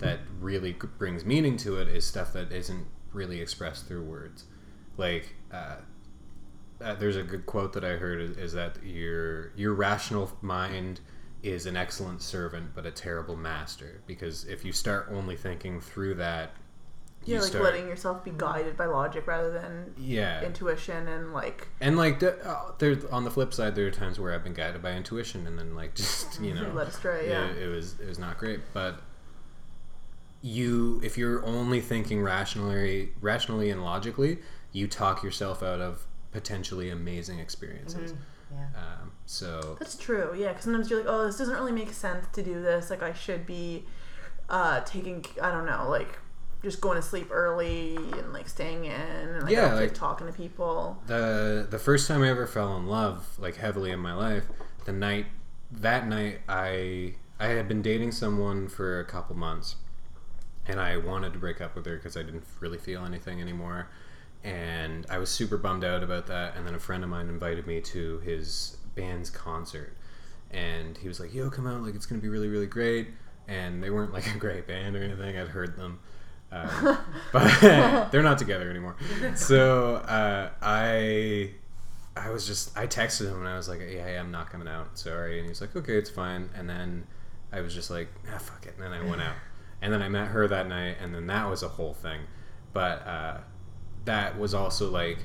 that 0.00 0.20
really 0.40 0.72
brings 0.98 1.24
meaning 1.24 1.56
to 1.56 1.76
it 1.78 1.88
is 1.88 2.04
stuff 2.04 2.32
that 2.32 2.52
isn't 2.52 2.86
really 3.12 3.40
expressed 3.40 3.86
through 3.86 4.02
words. 4.02 4.44
Like 4.96 5.34
uh, 5.52 5.76
uh, 6.80 6.94
there's 6.94 7.16
a 7.16 7.22
good 7.22 7.46
quote 7.46 7.72
that 7.72 7.84
I 7.84 7.96
heard 7.96 8.20
is, 8.20 8.36
is 8.36 8.52
that 8.52 8.82
your 8.84 9.52
your 9.56 9.72
rational 9.72 10.30
mind 10.42 11.00
is 11.42 11.66
an 11.66 11.76
excellent 11.76 12.22
servant 12.22 12.70
but 12.74 12.86
a 12.86 12.90
terrible 12.90 13.36
master 13.36 14.00
because 14.06 14.44
if 14.44 14.64
you 14.64 14.72
start 14.72 15.08
only 15.10 15.36
thinking 15.36 15.80
through 15.80 16.14
that 16.14 16.52
Yeah, 17.26 17.38
like 17.40 17.48
start 17.48 17.64
letting 17.64 17.88
yourself 17.88 18.24
be 18.24 18.32
guided 18.36 18.76
by 18.76 18.86
logic 18.86 19.26
rather 19.26 19.50
than 19.52 19.94
yeah 19.98 20.42
intuition 20.44 21.08
and 21.08 21.32
like 21.32 21.68
and 21.80 21.96
like 21.96 22.20
the, 22.20 22.36
uh, 22.48 22.72
there 22.78 22.96
on 23.10 23.24
the 23.24 23.30
flip 23.30 23.52
side 23.54 23.74
there 23.74 23.86
are 23.86 23.90
times 23.90 24.18
where 24.20 24.32
I've 24.34 24.44
been 24.44 24.54
guided 24.54 24.82
by 24.82 24.92
intuition 24.92 25.46
and 25.46 25.58
then 25.58 25.74
like 25.74 25.94
just 25.96 26.40
you 26.40 26.54
know 26.58 26.68
led 26.72 26.88
astray. 26.88 27.28
Yeah. 27.28 27.46
it, 27.46 27.58
it 27.64 27.68
was 27.68 27.98
it 28.00 28.06
was 28.08 28.18
not 28.18 28.38
great 28.38 28.60
but 28.72 29.00
you 30.42 31.00
if 31.02 31.16
you're 31.16 31.44
only 31.46 31.80
thinking 31.80 32.22
rationally 32.22 33.10
rationally 33.20 33.70
and 33.70 33.82
logically 33.82 34.38
you 34.72 34.86
talk 34.86 35.22
yourself 35.22 35.62
out 35.62 35.80
of 35.80 36.06
potentially 36.32 36.90
amazing 36.90 37.38
experiences 37.38 38.12
Yeah. 38.52 38.66
um, 38.76 39.12
so 39.26 39.76
That's 39.78 39.96
true. 39.96 40.34
Yeah, 40.36 40.48
because 40.48 40.64
sometimes 40.64 40.90
you're 40.90 41.00
like, 41.00 41.08
oh, 41.08 41.24
this 41.26 41.38
doesn't 41.38 41.54
really 41.54 41.72
make 41.72 41.90
sense 41.92 42.26
to 42.34 42.42
do 42.42 42.60
this. 42.60 42.90
Like, 42.90 43.02
I 43.02 43.14
should 43.14 43.46
be 43.46 43.84
uh, 44.50 44.80
taking, 44.80 45.24
I 45.40 45.50
don't 45.50 45.64
know, 45.64 45.86
like 45.88 46.18
just 46.64 46.80
going 46.80 46.96
to 46.96 47.02
sleep 47.02 47.28
early 47.30 47.94
and 47.96 48.32
like 48.32 48.48
staying 48.48 48.86
in 48.86 48.90
and 48.92 49.42
like, 49.44 49.52
Yeah, 49.52 49.60
don't 49.60 49.70
feel 49.70 49.76
like 49.80 49.88
like- 49.90 49.94
talking 49.94 50.26
to 50.26 50.32
people. 50.32 51.00
the 51.06 51.66
the 51.70 51.78
first 51.78 52.08
time 52.08 52.22
I 52.22 52.28
ever 52.30 52.46
fell 52.46 52.76
in 52.76 52.86
love 52.86 53.38
like 53.38 53.56
heavily 53.56 53.90
in 53.92 54.00
my 54.00 54.14
life 54.14 54.44
the 54.84 54.92
night 54.92 55.26
that 55.70 56.06
night 56.08 56.40
I 56.48 57.14
I 57.38 57.46
had 57.48 57.68
been 57.68 57.82
dating 57.82 58.12
someone 58.12 58.68
for 58.68 58.98
a 59.00 59.04
couple 59.04 59.36
months 59.36 59.76
and 60.66 60.80
I 60.80 60.96
wanted 60.96 61.32
to 61.34 61.38
break 61.38 61.60
up 61.60 61.74
with 61.76 61.84
her 61.86 61.96
because 61.96 62.16
I 62.16 62.22
didn't 62.22 62.44
really 62.60 62.78
feel 62.78 63.04
anything 63.04 63.40
anymore 63.40 63.88
and 64.42 65.06
I 65.10 65.18
was 65.18 65.30
super 65.30 65.56
bummed 65.56 65.84
out 65.84 66.02
about 66.02 66.26
that 66.28 66.56
and 66.56 66.66
then 66.66 66.74
a 66.74 66.78
friend 66.78 67.02
of 67.04 67.10
mine 67.10 67.28
invited 67.28 67.66
me 67.66 67.80
to 67.80 68.18
his 68.20 68.76
band's 68.94 69.30
concert 69.30 69.94
and 70.50 70.96
he 70.98 71.08
was 71.08 71.18
like 71.20 71.34
yo 71.34 71.50
come 71.50 71.66
out 71.66 71.82
like 71.82 71.94
it's 71.94 72.06
gonna 72.06 72.20
be 72.20 72.28
really 72.28 72.48
really 72.48 72.66
great 72.66 73.08
and 73.48 73.82
they 73.82 73.90
weren't 73.90 74.12
like 74.12 74.26
a 74.34 74.38
great 74.38 74.66
band 74.66 74.96
or 74.96 75.02
anything 75.02 75.36
I'd 75.36 75.48
heard 75.48 75.76
them 75.76 75.98
but 77.32 77.60
they're 78.12 78.22
not 78.22 78.38
together 78.38 78.70
anymore. 78.70 78.96
So 79.34 79.96
uh, 79.96 80.50
I 80.62 81.50
I 82.16 82.30
was 82.30 82.46
just 82.46 82.76
I 82.76 82.86
texted 82.86 83.28
him 83.28 83.40
and 83.40 83.48
I 83.48 83.56
was 83.56 83.68
like 83.68 83.80
yeah, 83.80 84.08
yeah 84.08 84.20
I'm 84.20 84.30
not 84.30 84.50
coming 84.50 84.68
out. 84.68 84.98
Sorry. 84.98 85.40
And 85.40 85.48
he's 85.48 85.60
like 85.60 85.74
okay 85.74 85.96
it's 85.96 86.10
fine. 86.10 86.50
And 86.54 86.68
then 86.68 87.06
I 87.52 87.60
was 87.60 87.74
just 87.74 87.90
like 87.90 88.08
ah 88.32 88.38
fuck 88.38 88.66
it. 88.66 88.74
And 88.74 88.82
then 88.82 88.92
I 88.92 89.02
went 89.02 89.20
out. 89.20 89.36
And 89.82 89.92
then 89.92 90.00
I 90.00 90.08
met 90.08 90.28
her 90.28 90.46
that 90.48 90.68
night 90.68 90.96
and 91.00 91.14
then 91.14 91.26
that 91.26 91.48
was 91.50 91.62
a 91.62 91.68
whole 91.68 91.94
thing. 91.94 92.20
But 92.72 93.06
uh, 93.06 93.38
that 94.04 94.38
was 94.38 94.54
also 94.54 94.90
like 94.90 95.18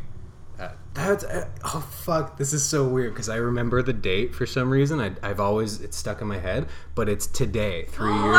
Uh, 0.60 0.72
that's 0.94 1.24
uh, 1.24 1.48
oh 1.64 1.80
fuck! 2.04 2.38
This 2.38 2.52
is 2.52 2.66
so 2.66 2.86
weird 2.86 3.14
because 3.14 3.30
I 3.30 3.38
remember 3.38 3.82
the 3.82 3.94
date 3.94 4.36
for 4.36 4.46
some 4.46 4.70
reason. 4.70 5.00
I, 5.00 5.14
I've 5.24 5.40
always 5.40 5.80
it's 5.80 5.96
stuck 5.96 6.20
in 6.22 6.28
my 6.28 6.38
head, 6.38 6.68
but 6.96 7.08
it's 7.08 7.28
today, 7.28 7.86
three 7.86 8.12
years 8.14 8.26
ago. 8.26 8.34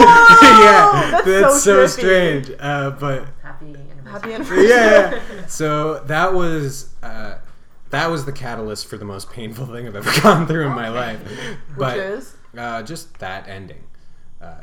yeah, 0.00 1.10
That's 1.10 1.24
that's, 1.24 1.62
so 1.62 1.86
so, 1.86 1.86
strange. 1.86 2.50
Uh, 2.58 2.90
but 2.90 3.26
Happy 3.42 3.66
anniversary. 3.66 4.10
Happy 4.10 4.32
anniversary. 4.34 4.68
yeah, 4.68 5.14
yeah. 5.34 5.46
So 5.48 6.00
that 6.00 6.34
was 6.34 6.94
uh, 7.02 7.38
that 7.88 8.10
was 8.10 8.26
the 8.26 8.32
catalyst 8.32 8.86
for 8.86 8.98
the 8.98 9.06
most 9.06 9.30
painful 9.30 9.64
thing 9.64 9.86
I've 9.86 9.96
ever 9.96 10.20
gone 10.22 10.46
through 10.46 10.66
in 10.66 10.72
my 10.72 10.90
life. 10.90 11.20
But 11.78 11.96
Which 11.96 12.04
is 12.04 12.36
uh, 12.56 12.82
just 12.82 13.18
that 13.20 13.48
ending, 13.48 13.82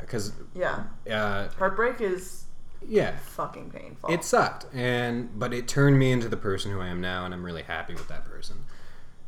because 0.00 0.32
yeah, 0.54 0.84
uh, 1.10 1.48
heartbreak 1.58 2.00
is 2.00 2.44
yeah, 2.86 3.16
fucking 3.18 3.70
painful. 3.70 4.10
it 4.10 4.24
sucked, 4.24 4.66
and 4.74 5.38
but 5.38 5.52
it 5.52 5.68
turned 5.68 5.98
me 5.98 6.12
into 6.12 6.28
the 6.28 6.36
person 6.36 6.72
who 6.72 6.80
I 6.80 6.88
am 6.88 7.00
now, 7.00 7.24
and 7.24 7.32
I'm 7.32 7.44
really 7.44 7.62
happy 7.62 7.94
with 7.94 8.08
that 8.08 8.24
person. 8.24 8.64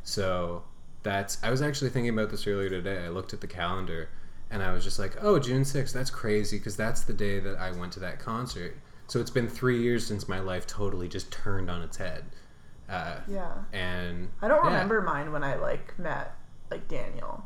So 0.03 0.63
that's 1.03 1.37
I 1.43 1.49
was 1.49 1.61
actually 1.61 1.89
thinking 1.89 2.13
about 2.13 2.29
this 2.29 2.47
earlier 2.47 2.69
today. 2.69 3.05
I 3.05 3.09
looked 3.09 3.33
at 3.33 3.41
the 3.41 3.47
calendar, 3.47 4.09
and 4.51 4.63
I 4.63 4.73
was 4.73 4.83
just 4.83 4.99
like, 4.99 5.15
oh, 5.21 5.39
June 5.39 5.63
6th, 5.63 5.93
that's 5.93 6.09
crazy 6.09 6.57
because 6.57 6.75
that's 6.75 7.01
the 7.01 7.13
day 7.13 7.39
that 7.39 7.57
I 7.57 7.71
went 7.71 7.93
to 7.93 7.99
that 8.01 8.19
concert. 8.19 8.75
So 9.07 9.19
it's 9.19 9.31
been 9.31 9.47
three 9.47 9.81
years 9.81 10.05
since 10.05 10.27
my 10.27 10.39
life 10.39 10.67
totally 10.67 11.07
just 11.07 11.31
turned 11.31 11.69
on 11.69 11.81
its 11.81 11.97
head. 11.97 12.25
Uh, 12.87 13.19
yeah. 13.27 13.53
and 13.71 14.29
I 14.41 14.47
don't 14.47 14.63
yeah. 14.63 14.71
remember 14.71 15.01
mine 15.01 15.31
when 15.31 15.43
I 15.43 15.55
like 15.55 15.97
met 15.99 16.35
like 16.71 16.87
Daniel. 16.87 17.43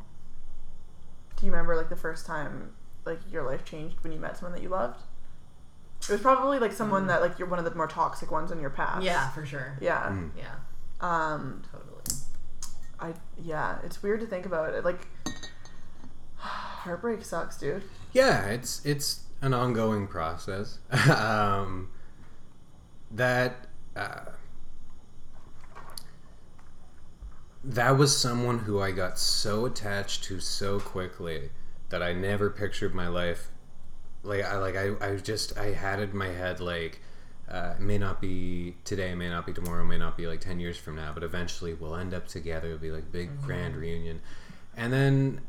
Do 1.35 1.45
you 1.45 1.51
remember 1.51 1.75
like 1.75 1.89
the 1.89 1.97
first 1.97 2.25
time 2.25 2.71
like 3.05 3.19
your 3.29 3.43
life 3.43 3.65
changed 3.65 3.97
when 4.01 4.13
you 4.13 4.19
met 4.19 4.37
someone 4.37 4.53
that 4.53 4.61
you 4.61 4.69
loved? 4.69 5.01
It 6.09 6.11
was 6.11 6.21
probably 6.21 6.59
like 6.59 6.71
Mm. 6.71 6.75
someone 6.75 7.07
that 7.07 7.21
like 7.21 7.39
you're 7.39 7.47
one 7.47 7.59
of 7.59 7.65
the 7.65 7.73
more 7.75 7.87
toxic 7.87 8.29
ones 8.31 8.51
in 8.51 8.59
your 8.59 8.69
past. 8.69 9.03
Yeah, 9.03 9.29
for 9.31 9.45
sure. 9.45 9.77
Yeah. 9.79 10.09
Mm. 10.09 10.31
Yeah, 10.37 10.55
Um 11.01 11.61
totally. 11.71 12.01
I 12.99 13.13
yeah, 13.41 13.77
it's 13.83 14.01
weird 14.03 14.19
to 14.21 14.25
think 14.27 14.45
about 14.45 14.73
it. 14.73 14.83
Like 14.85 15.07
heartbreak 16.35 17.23
sucks, 17.23 17.57
dude. 17.57 17.83
Yeah, 18.11 18.45
it's 18.47 18.85
it's 18.85 19.21
an 19.41 19.53
ongoing 19.53 20.07
process. 20.07 20.79
um, 21.09 21.89
that 23.11 23.67
uh, 23.95 24.25
that 27.63 27.97
was 27.97 28.15
someone 28.15 28.59
who 28.59 28.79
I 28.81 28.91
got 28.91 29.17
so 29.17 29.65
attached 29.65 30.23
to 30.25 30.39
so 30.39 30.79
quickly 30.79 31.49
that 31.89 32.03
I 32.03 32.13
never 32.13 32.49
pictured 32.49 32.93
my 32.93 33.07
life 33.07 33.49
like 34.23 34.43
I 34.43 34.57
like 34.57 34.75
I, 34.75 34.91
I 35.01 35.15
just 35.17 35.57
I 35.57 35.73
had 35.73 35.99
it 35.99 36.11
in 36.11 36.17
my 36.17 36.29
head 36.29 36.59
like 36.59 37.01
uh, 37.49 37.73
it 37.77 37.81
may 37.81 37.97
not 37.97 38.21
be 38.21 38.75
today, 38.85 39.13
may 39.13 39.29
not 39.29 39.45
be 39.45 39.53
tomorrow, 39.53 39.83
may 39.83 39.97
not 39.97 40.17
be 40.17 40.27
like 40.27 40.39
ten 40.39 40.59
years 40.59 40.77
from 40.77 40.95
now, 40.95 41.11
but 41.13 41.23
eventually 41.23 41.73
we'll 41.73 41.95
end 41.95 42.13
up 42.13 42.27
together. 42.27 42.67
It'll 42.67 42.79
be 42.79 42.91
like 42.91 43.11
big 43.11 43.41
grand 43.41 43.75
reunion, 43.75 44.21
and 44.75 44.91
then 44.91 45.41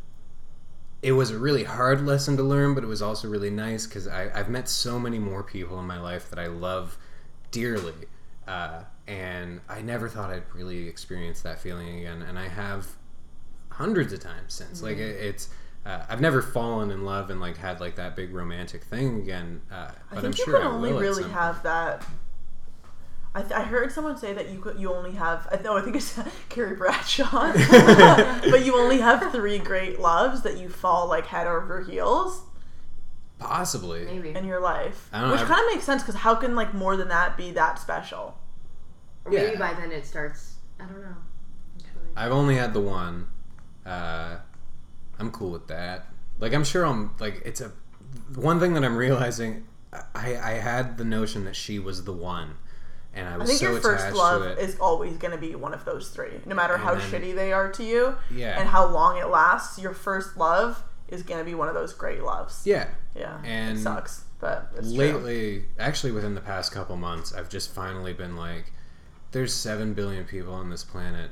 it 1.04 1.12
was 1.12 1.30
a 1.30 1.38
really 1.38 1.64
hard 1.64 2.04
lesson 2.06 2.34
to 2.38 2.42
learn, 2.42 2.74
but 2.74 2.82
it 2.82 2.86
was 2.86 3.02
also 3.02 3.28
really 3.28 3.50
nice 3.50 3.86
because 3.86 4.08
I've 4.08 4.48
met 4.48 4.70
so 4.70 4.98
many 4.98 5.18
more 5.18 5.42
people 5.42 5.78
in 5.78 5.84
my 5.84 6.00
life 6.00 6.30
that 6.30 6.38
I 6.38 6.46
love 6.46 6.96
dearly. 7.50 7.92
Uh, 8.48 8.84
and 9.06 9.60
I 9.68 9.82
never 9.82 10.08
thought 10.08 10.30
I'd 10.30 10.44
really 10.54 10.88
experience 10.88 11.42
that 11.42 11.60
feeling 11.60 11.98
again. 11.98 12.22
And 12.22 12.38
I 12.38 12.48
have 12.48 12.86
hundreds 13.68 14.14
of 14.14 14.20
times 14.20 14.54
since. 14.54 14.82
Like, 14.82 14.96
it, 14.96 15.16
it's. 15.20 15.50
Uh, 15.86 16.02
I've 16.08 16.20
never 16.20 16.40
fallen 16.40 16.90
in 16.90 17.04
love 17.04 17.28
and 17.30 17.40
like 17.40 17.56
had 17.58 17.78
like 17.80 17.96
that 17.96 18.16
big 18.16 18.32
romantic 18.32 18.84
thing 18.84 19.18
again, 19.18 19.60
uh, 19.70 19.90
I 20.10 20.14
think 20.14 20.24
I'm 20.24 20.30
you 20.30 20.44
sure 20.44 20.58
can 20.58 20.66
I 20.66 20.70
only 20.70 20.92
will 20.92 21.00
really 21.00 21.22
some- 21.24 21.32
have 21.32 21.62
that. 21.64 22.06
I, 23.36 23.40
th- 23.42 23.52
I 23.52 23.62
heard 23.64 23.90
someone 23.90 24.16
say 24.16 24.32
that 24.32 24.48
you 24.50 24.60
could 24.60 24.78
you 24.78 24.94
only 24.94 25.10
have 25.12 25.48
I 25.50 25.60
no 25.60 25.76
I 25.76 25.82
think 25.82 25.96
it's 25.96 26.18
Carrie 26.48 26.76
Bradshaw, 26.76 27.52
but 28.50 28.64
you 28.64 28.76
only 28.76 29.00
have 29.00 29.32
three 29.32 29.58
great 29.58 29.98
loves 30.00 30.42
that 30.42 30.56
you 30.56 30.68
fall 30.68 31.08
like 31.08 31.26
head 31.26 31.46
over 31.48 31.82
heels 31.82 32.42
possibly. 33.40 34.04
Maybe. 34.04 34.30
in 34.34 34.44
your 34.44 34.60
life, 34.60 35.08
I 35.12 35.20
don't 35.20 35.32
which 35.32 35.40
I've- 35.40 35.48
kind 35.52 35.66
of 35.66 35.74
makes 35.74 35.84
sense 35.84 36.02
because 36.02 36.14
how 36.14 36.34
can 36.36 36.54
like 36.54 36.72
more 36.74 36.96
than 36.96 37.08
that 37.08 37.36
be 37.36 37.50
that 37.52 37.78
special? 37.78 38.38
Or 39.24 39.32
maybe 39.32 39.56
by 39.56 39.74
then 39.74 39.90
it 39.90 40.06
starts. 40.06 40.54
I 40.80 40.84
don't 40.84 41.02
know. 41.02 41.16
Actually. 41.76 42.08
I've 42.16 42.32
only 42.32 42.54
had 42.56 42.72
the 42.72 42.80
one. 42.80 43.26
Uh, 43.84 44.36
I'm 45.18 45.30
cool 45.30 45.50
with 45.50 45.68
that. 45.68 46.06
Like 46.38 46.52
I'm 46.54 46.64
sure 46.64 46.84
I'm 46.84 47.14
like 47.20 47.42
it's 47.44 47.60
a 47.60 47.72
one 48.34 48.60
thing 48.60 48.74
that 48.74 48.84
I'm 48.84 48.96
realizing. 48.96 49.66
I 50.14 50.36
I 50.36 50.50
had 50.54 50.98
the 50.98 51.04
notion 51.04 51.44
that 51.44 51.54
she 51.54 51.78
was 51.78 52.02
the 52.04 52.12
one, 52.12 52.56
and 53.14 53.28
I 53.28 53.36
was 53.36 53.44
I 53.44 53.46
think 53.48 53.60
so 53.60 53.70
your 53.72 53.80
first 53.80 54.02
attached 54.04 54.16
love 54.16 54.42
it. 54.42 54.58
is 54.58 54.76
always 54.80 55.16
going 55.18 55.30
to 55.32 55.38
be 55.38 55.54
one 55.54 55.72
of 55.72 55.84
those 55.84 56.10
three, 56.10 56.40
no 56.46 56.54
matter 56.56 56.76
how 56.76 56.94
then- 56.96 57.10
shitty 57.10 57.34
they 57.34 57.52
are 57.52 57.70
to 57.72 57.84
you 57.84 58.16
yeah, 58.30 58.58
and 58.58 58.68
how 58.68 58.86
long 58.86 59.18
it 59.18 59.26
lasts. 59.28 59.78
Your 59.78 59.94
first 59.94 60.36
love 60.36 60.82
is 61.08 61.22
going 61.22 61.38
to 61.38 61.44
be 61.44 61.54
one 61.54 61.68
of 61.68 61.74
those 61.74 61.92
great 61.92 62.22
loves. 62.22 62.62
yeah. 62.66 62.88
Yeah, 63.14 63.38
And 63.44 63.78
it 63.78 63.80
sucks, 63.82 64.24
but 64.40 64.72
it's 64.76 64.88
true. 64.92 64.98
Lately, 64.98 65.66
actually, 65.78 66.10
within 66.10 66.34
the 66.34 66.40
past 66.40 66.72
couple 66.72 66.96
months, 66.96 67.32
I've 67.32 67.48
just 67.48 67.72
finally 67.72 68.12
been 68.12 68.36
like, 68.36 68.72
"There's 69.30 69.54
seven 69.54 69.94
billion 69.94 70.24
people 70.24 70.52
on 70.52 70.68
this 70.70 70.82
planet. 70.82 71.30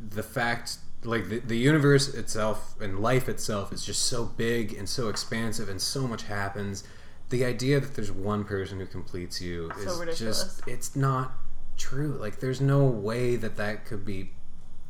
The 0.00 0.22
fact, 0.22 0.78
like 1.04 1.28
the, 1.28 1.38
the 1.40 1.56
universe 1.56 2.12
itself 2.14 2.74
and 2.80 3.00
life 3.00 3.28
itself, 3.28 3.72
is 3.72 3.84
just 3.84 4.06
so 4.06 4.24
big 4.24 4.72
and 4.74 4.88
so 4.88 5.08
expansive, 5.08 5.68
and 5.68 5.80
so 5.80 6.06
much 6.06 6.24
happens. 6.24 6.84
The 7.30 7.44
idea 7.44 7.80
that 7.80 7.94
there's 7.94 8.12
one 8.12 8.44
person 8.44 8.80
who 8.80 8.86
completes 8.86 9.40
you 9.40 9.70
is 9.80 10.18
just, 10.18 10.62
it's 10.66 10.96
not 10.96 11.32
true. 11.76 12.16
Like, 12.20 12.40
there's 12.40 12.60
no 12.60 12.84
way 12.84 13.36
that 13.36 13.56
that 13.56 13.84
could 13.84 14.04
be." 14.04 14.30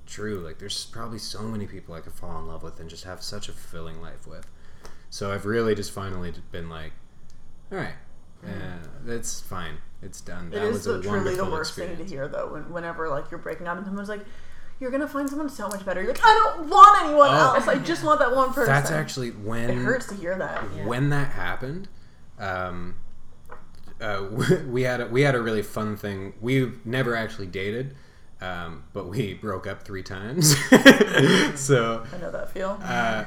True, 0.06 0.38
like 0.38 0.58
there's 0.58 0.86
probably 0.86 1.18
so 1.18 1.42
many 1.42 1.66
people 1.66 1.94
I 1.94 2.00
could 2.00 2.14
fall 2.14 2.38
in 2.38 2.46
love 2.46 2.62
with 2.62 2.80
and 2.80 2.88
just 2.88 3.04
have 3.04 3.22
such 3.22 3.50
a 3.50 3.52
fulfilling 3.52 4.00
life 4.00 4.26
with. 4.26 4.50
So 5.10 5.30
I've 5.30 5.44
really 5.44 5.74
just 5.74 5.92
finally 5.92 6.32
been 6.50 6.70
like, 6.70 6.92
all 7.70 7.76
right, 7.76 7.92
yeah, 8.42 8.78
that's 9.04 9.42
fine. 9.42 9.74
It's 10.00 10.22
done. 10.22 10.46
Mm-hmm. 10.46 10.54
It 10.54 10.60
that 10.60 10.66
is 10.68 10.72
was 10.72 10.84
the, 10.84 10.98
a 11.00 11.02
truly 11.02 11.34
the 11.34 11.44
worst 11.44 11.74
thing 11.74 11.94
to 11.98 12.04
hear, 12.04 12.26
though. 12.26 12.54
When, 12.54 12.72
whenever 12.72 13.10
like 13.10 13.30
you're 13.30 13.36
breaking 13.36 13.66
up 13.66 13.76
and 13.76 13.84
someone's 13.84 14.08
like, 14.08 14.24
"You're 14.80 14.90
gonna 14.90 15.08
find 15.08 15.28
someone 15.28 15.48
so 15.48 15.68
much 15.68 15.84
better," 15.84 16.00
you're 16.00 16.12
like, 16.12 16.20
"I 16.24 16.34
don't 16.56 16.68
want 16.68 17.02
anyone 17.04 17.28
Oh. 17.30 17.54
else. 17.54 17.66
I 17.68 17.78
just 17.78 18.04
want 18.04 18.20
that 18.20 18.34
one 18.34 18.52
person." 18.52 18.72
That's 18.72 18.90
actually 18.90 19.30
when 19.30 19.70
it 19.70 19.76
hurts 19.78 20.06
to 20.06 20.14
hear 20.14 20.36
that. 20.38 20.62
when 20.86 21.10
that 21.10 21.32
happened. 21.32 21.88
Um, 22.38 22.94
uh, 24.00 24.24
we 24.68 24.82
had 24.82 25.00
a, 25.00 25.06
we 25.06 25.22
had 25.22 25.34
a 25.34 25.40
really 25.42 25.62
fun 25.62 25.96
thing. 25.96 26.34
We 26.40 26.72
never 26.84 27.16
actually 27.16 27.46
dated, 27.48 27.96
um, 28.40 28.84
but 28.92 29.08
we 29.08 29.34
broke 29.34 29.66
up 29.66 29.82
three 29.82 30.02
times. 30.04 30.56
so 31.56 32.04
I 32.14 32.18
know 32.18 32.30
that 32.30 32.50
feel. 32.52 32.78
uh, 32.82 33.24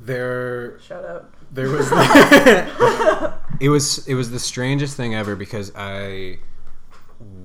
there 0.00 0.78
Shout 0.80 1.04
out. 1.04 1.32
there 1.52 1.68
was 1.70 1.88
it 3.60 3.68
was 3.68 4.06
it 4.06 4.14
was 4.14 4.30
the 4.30 4.38
strangest 4.38 4.96
thing 4.96 5.14
ever 5.14 5.36
because 5.36 5.72
I 5.76 6.38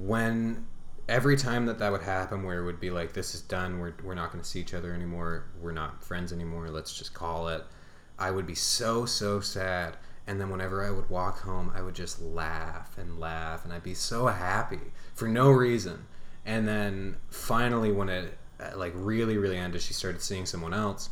when 0.01 0.65
every 1.07 1.37
time 1.37 1.65
that 1.65 1.79
that 1.79 1.91
would 1.91 2.01
happen 2.01 2.43
where 2.43 2.59
it 2.59 2.65
would 2.65 2.79
be 2.79 2.89
like 2.89 3.13
this 3.13 3.33
is 3.33 3.41
done 3.41 3.79
we're, 3.79 3.93
we're 4.03 4.15
not 4.15 4.31
going 4.31 4.43
to 4.43 4.47
see 4.47 4.59
each 4.59 4.73
other 4.73 4.93
anymore 4.93 5.45
we're 5.61 5.71
not 5.71 6.03
friends 6.03 6.33
anymore 6.33 6.69
let's 6.69 6.97
just 6.97 7.13
call 7.13 7.47
it 7.47 7.63
I 8.19 8.31
would 8.31 8.45
be 8.45 8.55
so 8.55 9.05
so 9.05 9.39
sad 9.39 9.97
and 10.25 10.41
then 10.41 10.49
whenever 10.49 10.83
I 10.83 10.91
would 10.91 11.09
walk 11.09 11.39
home 11.39 11.71
I 11.75 11.81
would 11.81 11.95
just 11.95 12.21
laugh 12.21 12.97
and 12.97 13.19
laugh 13.19 13.63
and 13.63 13.73
I'd 13.73 13.83
be 13.83 13.93
so 13.93 14.27
happy 14.27 14.79
for 15.13 15.27
no 15.27 15.49
reason 15.51 16.05
and 16.45 16.67
then 16.67 17.17
finally 17.29 17.91
when 17.91 18.09
it 18.09 18.37
uh, 18.59 18.75
like 18.75 18.93
really 18.95 19.37
really 19.37 19.57
ended 19.57 19.81
she 19.81 19.93
started 19.93 20.21
seeing 20.21 20.45
someone 20.45 20.73
else 20.73 21.09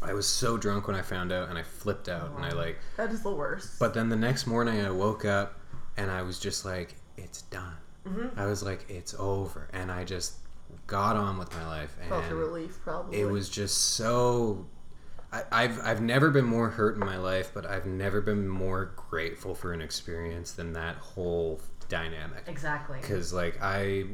I 0.00 0.12
was 0.12 0.28
so 0.28 0.56
drunk 0.56 0.86
when 0.86 0.94
I 0.94 1.02
found 1.02 1.32
out, 1.32 1.48
and 1.48 1.58
I 1.58 1.62
flipped 1.62 2.08
out, 2.08 2.30
and 2.36 2.44
I 2.44 2.50
like. 2.50 2.78
That 2.96 3.10
is 3.10 3.22
the 3.22 3.32
worst. 3.32 3.80
But 3.80 3.94
then 3.94 4.08
the 4.08 4.16
next 4.16 4.46
morning, 4.46 4.80
I 4.80 4.90
woke 4.90 5.24
up, 5.24 5.58
and 5.96 6.08
I 6.10 6.22
was 6.22 6.38
just 6.38 6.64
like, 6.64 6.94
"It's 7.16 7.42
done." 7.42 7.76
Mm-hmm. 8.08 8.38
I 8.40 8.46
was 8.46 8.62
like, 8.62 8.86
"It's 8.88 9.14
over," 9.18 9.68
and 9.72 9.90
I 9.92 10.04
just 10.04 10.34
got 10.86 11.16
on 11.16 11.38
with 11.38 11.52
my 11.54 11.66
life, 11.66 11.96
Felt 12.08 12.24
a 12.24 12.28
and 12.28 12.38
relief, 12.38 12.78
probably. 12.82 13.20
it 13.20 13.24
was 13.26 13.48
just 13.48 13.76
so. 13.94 14.66
I, 15.32 15.42
I've 15.52 15.78
I've 15.84 16.00
never 16.00 16.30
been 16.30 16.46
more 16.46 16.70
hurt 16.70 16.94
in 16.94 17.00
my 17.00 17.18
life, 17.18 17.50
but 17.52 17.66
I've 17.66 17.84
never 17.86 18.20
been 18.22 18.48
more 18.48 18.92
grateful 18.96 19.54
for 19.54 19.72
an 19.72 19.82
experience 19.82 20.52
than 20.52 20.72
that 20.72 20.96
whole 20.96 21.60
dynamic 21.90 22.44
Exactly. 22.46 22.98
because 23.00 23.32
like 23.32 23.58
I 23.62 24.04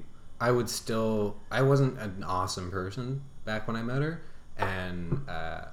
I 0.41 0.51
would 0.51 0.69
still 0.69 1.37
I 1.53 1.63
wasn't 1.63 1.99
an 2.01 2.25
awesome 2.25 2.71
person 2.71 3.23
back 3.45 3.69
when 3.69 3.77
I 3.77 3.83
met 3.83 4.03
her, 4.03 4.23
and 4.59 5.21
uh, 5.29 5.67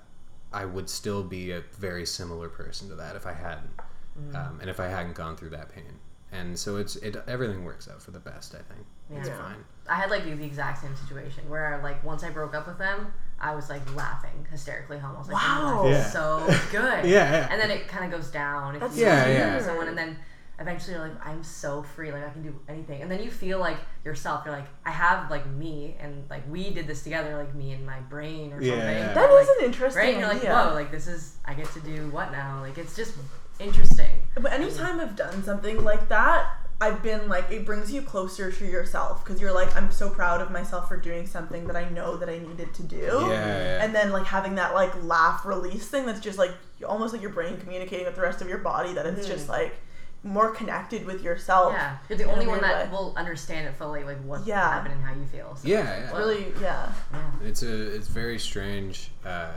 I 0.54 0.66
would 0.66 0.88
still 0.90 1.24
be 1.24 1.52
a 1.52 1.62
very 1.80 2.06
similar 2.06 2.48
person 2.50 2.90
to 2.90 2.96
that 2.96 3.16
if 3.16 3.26
I 3.26 3.34
hadn't, 3.34 4.36
um, 4.36 4.60
and 4.62 4.70
if 4.70 4.80
I 4.80 4.88
hadn't 4.90 5.16
gone 5.16 5.36
through 5.38 5.52
that 5.52 5.74
pain. 5.74 5.98
And 6.34 6.58
so 6.58 6.78
it's 6.78 6.96
it 6.98 7.16
everything 7.28 7.66
works 7.66 7.90
out 7.90 8.02
for 8.02 8.12
the 8.12 8.20
best. 8.20 8.56
I 8.56 8.60
think 8.74 8.86
it's 9.16 9.28
Yeah. 9.28 9.38
fine. 9.38 9.56
I 9.90 9.96
had 9.96 10.10
like 10.10 10.24
the, 10.24 10.34
the 10.34 10.46
exact 10.46 10.82
same 10.82 10.96
situation 10.96 11.50
where 11.50 11.80
like 11.84 12.04
once 12.04 12.24
I 12.24 12.30
broke 12.30 12.56
up 12.56 12.68
with 12.68 12.78
them, 12.78 13.14
I 13.40 13.54
was 13.54 13.70
like 13.70 13.82
laughing 13.96 14.48
hysterically 14.50 14.98
home. 15.00 15.16
I 15.16 15.20
was 15.20 15.28
like, 15.28 15.38
oh, 15.44 15.64
Wow. 15.66 15.82
"Oh, 15.84 15.92
that's 15.92 16.14
Yeah. 16.14 16.20
so 16.22 16.46
good. 16.72 17.06
Yeah, 17.06 17.32
yeah. 17.32 17.48
And 17.52 17.60
then 17.60 17.70
it 17.72 17.88
kind 17.88 18.06
of 18.06 18.12
goes 18.18 18.30
down 18.32 18.76
if 18.76 18.82
That's 18.82 18.98
you 18.98 19.06
Yeah, 19.06 19.28
yeah. 19.28 19.60
someone, 19.62 19.88
and 19.90 19.98
then 19.98 20.18
eventually 20.60 20.94
you're 20.96 21.02
like 21.08 21.26
i'm 21.26 21.44
so 21.44 21.82
free 21.82 22.12
like 22.12 22.24
i 22.24 22.30
can 22.30 22.44
do 22.44 22.54
anything 22.70 23.02
and 23.02 23.10
then 23.10 23.24
you 23.24 23.32
feel 23.32 23.58
like 23.58 23.78
yourself 24.06 24.44
you're 24.46 24.54
like 24.54 24.68
i 24.86 24.92
have 24.92 25.32
like 25.32 25.48
me 25.54 25.96
and 26.00 26.24
like 26.30 26.44
we 26.52 26.70
did 26.70 26.86
this 26.86 27.02
together 27.02 27.36
like 27.36 27.56
me 27.56 27.72
and 27.72 27.84
my 27.84 28.00
brain 28.02 28.54
or 28.54 28.62
Yeah, 28.62 28.74
something 28.74 28.96
yeah. 28.96 29.14
That 29.14 29.32
Like, 29.32 29.42
is 29.42 29.50
an 29.58 29.66
interesting 29.66 30.00
right 30.04 30.10
and 30.12 30.20
you're 30.20 30.28
like 30.30 30.38
idea. 30.38 30.54
whoa 30.54 30.74
like 30.76 30.92
this 30.92 31.08
is 31.08 31.38
i 31.46 31.56
get 31.56 31.66
to 31.74 31.80
do 31.80 32.08
what 32.12 32.32
now 32.32 32.60
like 32.62 32.78
it's 32.78 32.96
just 32.96 33.16
interesting 33.60 34.21
But 34.36 34.54
anytime 34.54 35.00
I've 35.00 35.16
done 35.16 35.44
something 35.44 35.84
like 35.84 36.08
that, 36.10 36.48
I've 36.80 37.04
been 37.04 37.28
like, 37.30 37.52
it 37.52 37.66
brings 37.66 37.92
you 37.92 38.02
closer 38.02 38.52
to 38.52 38.66
yourself 38.66 39.24
because 39.24 39.40
you're 39.40 39.52
like, 39.52 39.76
I'm 39.76 39.92
so 39.92 40.10
proud 40.10 40.42
of 40.42 40.50
myself 40.50 40.88
for 40.88 40.98
doing 40.98 41.28
something 41.28 41.68
that 41.68 41.76
I 41.76 41.88
know 41.90 42.18
that 42.18 42.28
I 42.30 42.40
needed 42.40 42.74
to 42.74 42.84
do. 42.84 42.98
Yeah, 42.98 43.28
yeah. 43.30 43.84
And 43.84 43.94
then 43.94 44.12
like 44.12 44.26
having 44.26 44.56
that 44.56 44.74
like 44.74 44.92
laugh 45.04 45.46
release 45.46 45.88
thing 45.88 46.06
that's 46.08 46.20
just 46.22 46.40
like 46.40 46.52
almost 46.88 47.14
like 47.14 47.22
your 47.22 47.32
brain 47.32 47.58
communicating 47.60 48.06
with 48.08 48.16
the 48.16 48.22
rest 48.22 48.42
of 48.42 48.50
your 48.50 48.58
body 48.58 48.94
that 48.94 49.06
it's 49.06 49.28
just 49.28 49.48
like 49.48 49.76
more 50.24 50.50
connected 50.52 51.04
with 51.06 51.22
yourself. 51.24 51.74
yeah 51.74 51.98
you're 52.08 52.18
the 52.18 52.24
only 52.26 52.46
one 52.48 52.62
that 52.62 52.86
way. 52.86 52.92
will 52.92 53.12
understand 53.18 53.68
it 53.68 53.76
fully 53.76 54.04
like 54.04 54.18
what 54.24 54.46
Yeah. 54.46 54.70
happened 54.72 54.94
and 54.94 55.04
how 55.04 55.14
you 55.14 55.26
feel 55.26 55.56
so, 55.56 55.68
Yeah, 55.68 55.84
yeah. 55.84 56.18
Really, 56.18 56.54
yeah. 56.62 56.92
yeah. 57.14 57.20
It's 57.44 57.62
a 57.64 57.96
it's 57.96 58.08
very 58.08 58.38
strange. 58.40 59.12
Uh, 59.26 59.52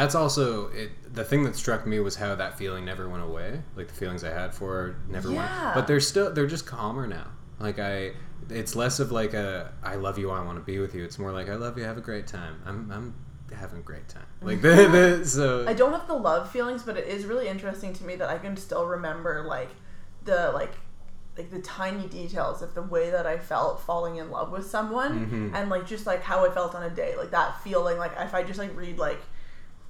that's 0.00 0.14
also 0.14 0.68
it. 0.68 0.90
The 1.14 1.24
thing 1.24 1.44
that 1.44 1.56
struck 1.56 1.86
me 1.86 1.98
was 2.00 2.16
how 2.16 2.34
that 2.34 2.58
feeling 2.58 2.84
never 2.84 3.08
went 3.08 3.22
away. 3.24 3.62
Like 3.74 3.88
the 3.88 3.94
feelings 3.94 4.22
I 4.24 4.30
had 4.30 4.54
for 4.54 4.72
her 4.74 4.96
never 5.08 5.30
Yeah. 5.32 5.62
went. 5.64 5.74
But 5.74 5.86
they're 5.86 6.00
still 6.00 6.32
they're 6.32 6.46
just 6.46 6.66
calmer 6.66 7.06
now. 7.06 7.26
Like 7.58 7.78
I, 7.78 8.12
it's 8.50 8.76
less 8.76 9.00
of 9.00 9.10
like 9.12 9.32
a 9.32 9.72
I 9.82 9.94
love 9.96 10.18
you, 10.18 10.30
I 10.30 10.42
want 10.44 10.58
to 10.58 10.64
be 10.64 10.78
with 10.78 10.94
you. 10.94 11.02
It's 11.04 11.18
more 11.18 11.32
like 11.32 11.48
I 11.48 11.54
love 11.54 11.78
you, 11.78 11.84
have 11.84 11.96
a 11.96 12.02
great 12.02 12.26
time. 12.26 12.60
I'm 12.66 12.90
I'm 12.92 13.14
having 13.56 13.78
a 13.78 13.82
great 13.82 14.06
time. 14.08 14.26
Like 14.42 14.60
the, 14.66 15.18
the 15.18 15.24
so 15.26 15.66
I 15.66 15.72
don't 15.72 15.92
have 15.92 16.06
the 16.06 16.14
love 16.30 16.50
feelings, 16.50 16.82
but 16.82 16.96
it 16.98 17.06
is 17.08 17.24
really 17.24 17.48
interesting 17.48 17.92
to 17.94 18.04
me 18.04 18.16
that 18.16 18.28
I 18.28 18.36
can 18.38 18.56
still 18.58 18.84
remember 18.86 19.44
like 19.48 19.70
the 20.24 20.50
like 20.52 20.74
like 21.38 21.50
the 21.50 21.60
tiny 21.60 22.06
details 22.08 22.60
of 22.62 22.74
the 22.74 22.82
way 22.82 23.10
that 23.10 23.26
I 23.26 23.38
felt 23.38 23.80
falling 23.80 24.16
in 24.16 24.30
love 24.30 24.50
with 24.52 24.66
someone 24.66 25.12
Mhm. 25.30 25.54
and 25.54 25.70
like 25.70 25.86
just 25.86 26.06
like 26.06 26.22
how 26.22 26.44
I 26.46 26.50
felt 26.50 26.74
on 26.74 26.82
a 26.82 26.90
day. 26.90 27.14
Like 27.16 27.30
that 27.30 27.62
feeling 27.62 27.96
like 27.96 28.12
if 28.18 28.34
I 28.34 28.42
just 28.42 28.58
like 28.58 28.76
read 28.76 28.98
like 28.98 29.20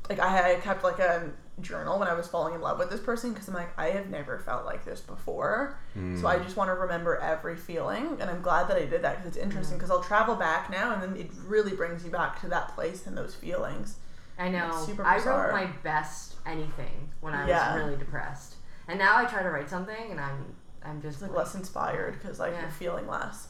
like 0.08 0.18
I 0.20 0.28
had 0.30 0.62
kept 0.62 0.84
like 0.84 0.98
a 0.98 1.30
journal 1.60 1.98
when 1.98 2.06
I 2.08 2.14
was 2.14 2.28
falling 2.28 2.54
in 2.54 2.60
love 2.60 2.78
with 2.78 2.90
this 2.90 3.00
person 3.00 3.32
because 3.32 3.48
I'm 3.48 3.54
like 3.54 3.76
I 3.78 3.86
have 3.90 4.08
never 4.10 4.38
felt 4.38 4.64
like 4.64 4.84
this 4.84 5.00
before. 5.00 5.78
So 6.20 6.26
I 6.26 6.38
just 6.38 6.56
want 6.56 6.68
to 6.68 6.74
remember 6.74 7.16
every 7.16 7.56
feeling 7.56 8.18
and 8.20 8.28
I'm 8.30 8.42
glad 8.42 8.68
that 8.68 8.76
I 8.76 8.84
did 8.84 9.02
that 9.02 9.16
because 9.16 9.36
it's 9.36 9.42
interesting 9.42 9.78
because 9.78 9.90
I'll 9.90 10.02
travel 10.02 10.34
back 10.36 10.70
now 10.70 10.92
and 10.92 11.02
then 11.02 11.16
it 11.16 11.30
really 11.46 11.72
brings 11.72 12.04
you 12.04 12.10
back 12.10 12.40
to 12.42 12.48
that 12.48 12.74
place 12.74 13.06
and 13.06 13.16
those 13.16 13.34
feelings. 13.34 13.96
I 14.38 14.50
know. 14.50 14.68
It's 14.68 14.84
super 14.86 15.04
I 15.04 15.16
wrote 15.16 15.52
my 15.52 15.66
best 15.82 16.34
anything 16.44 17.10
when 17.20 17.32
I 17.34 17.46
Yeah. 17.48 17.74
was 17.74 17.82
really 17.82 17.96
depressed, 17.96 18.56
and 18.86 18.98
now 18.98 19.16
I 19.16 19.24
try 19.24 19.42
to 19.42 19.50
write 19.50 19.70
something, 19.70 20.10
and 20.10 20.20
I'm 20.20 20.54
I'm 20.84 21.00
just 21.02 21.20
like 21.22 21.30
like, 21.30 21.38
less 21.38 21.54
inspired 21.54 22.12
because 22.20 22.38
like 22.38 22.52
Yeah. 22.52 22.60
you're 22.62 22.70
feeling 22.70 23.08
less. 23.08 23.48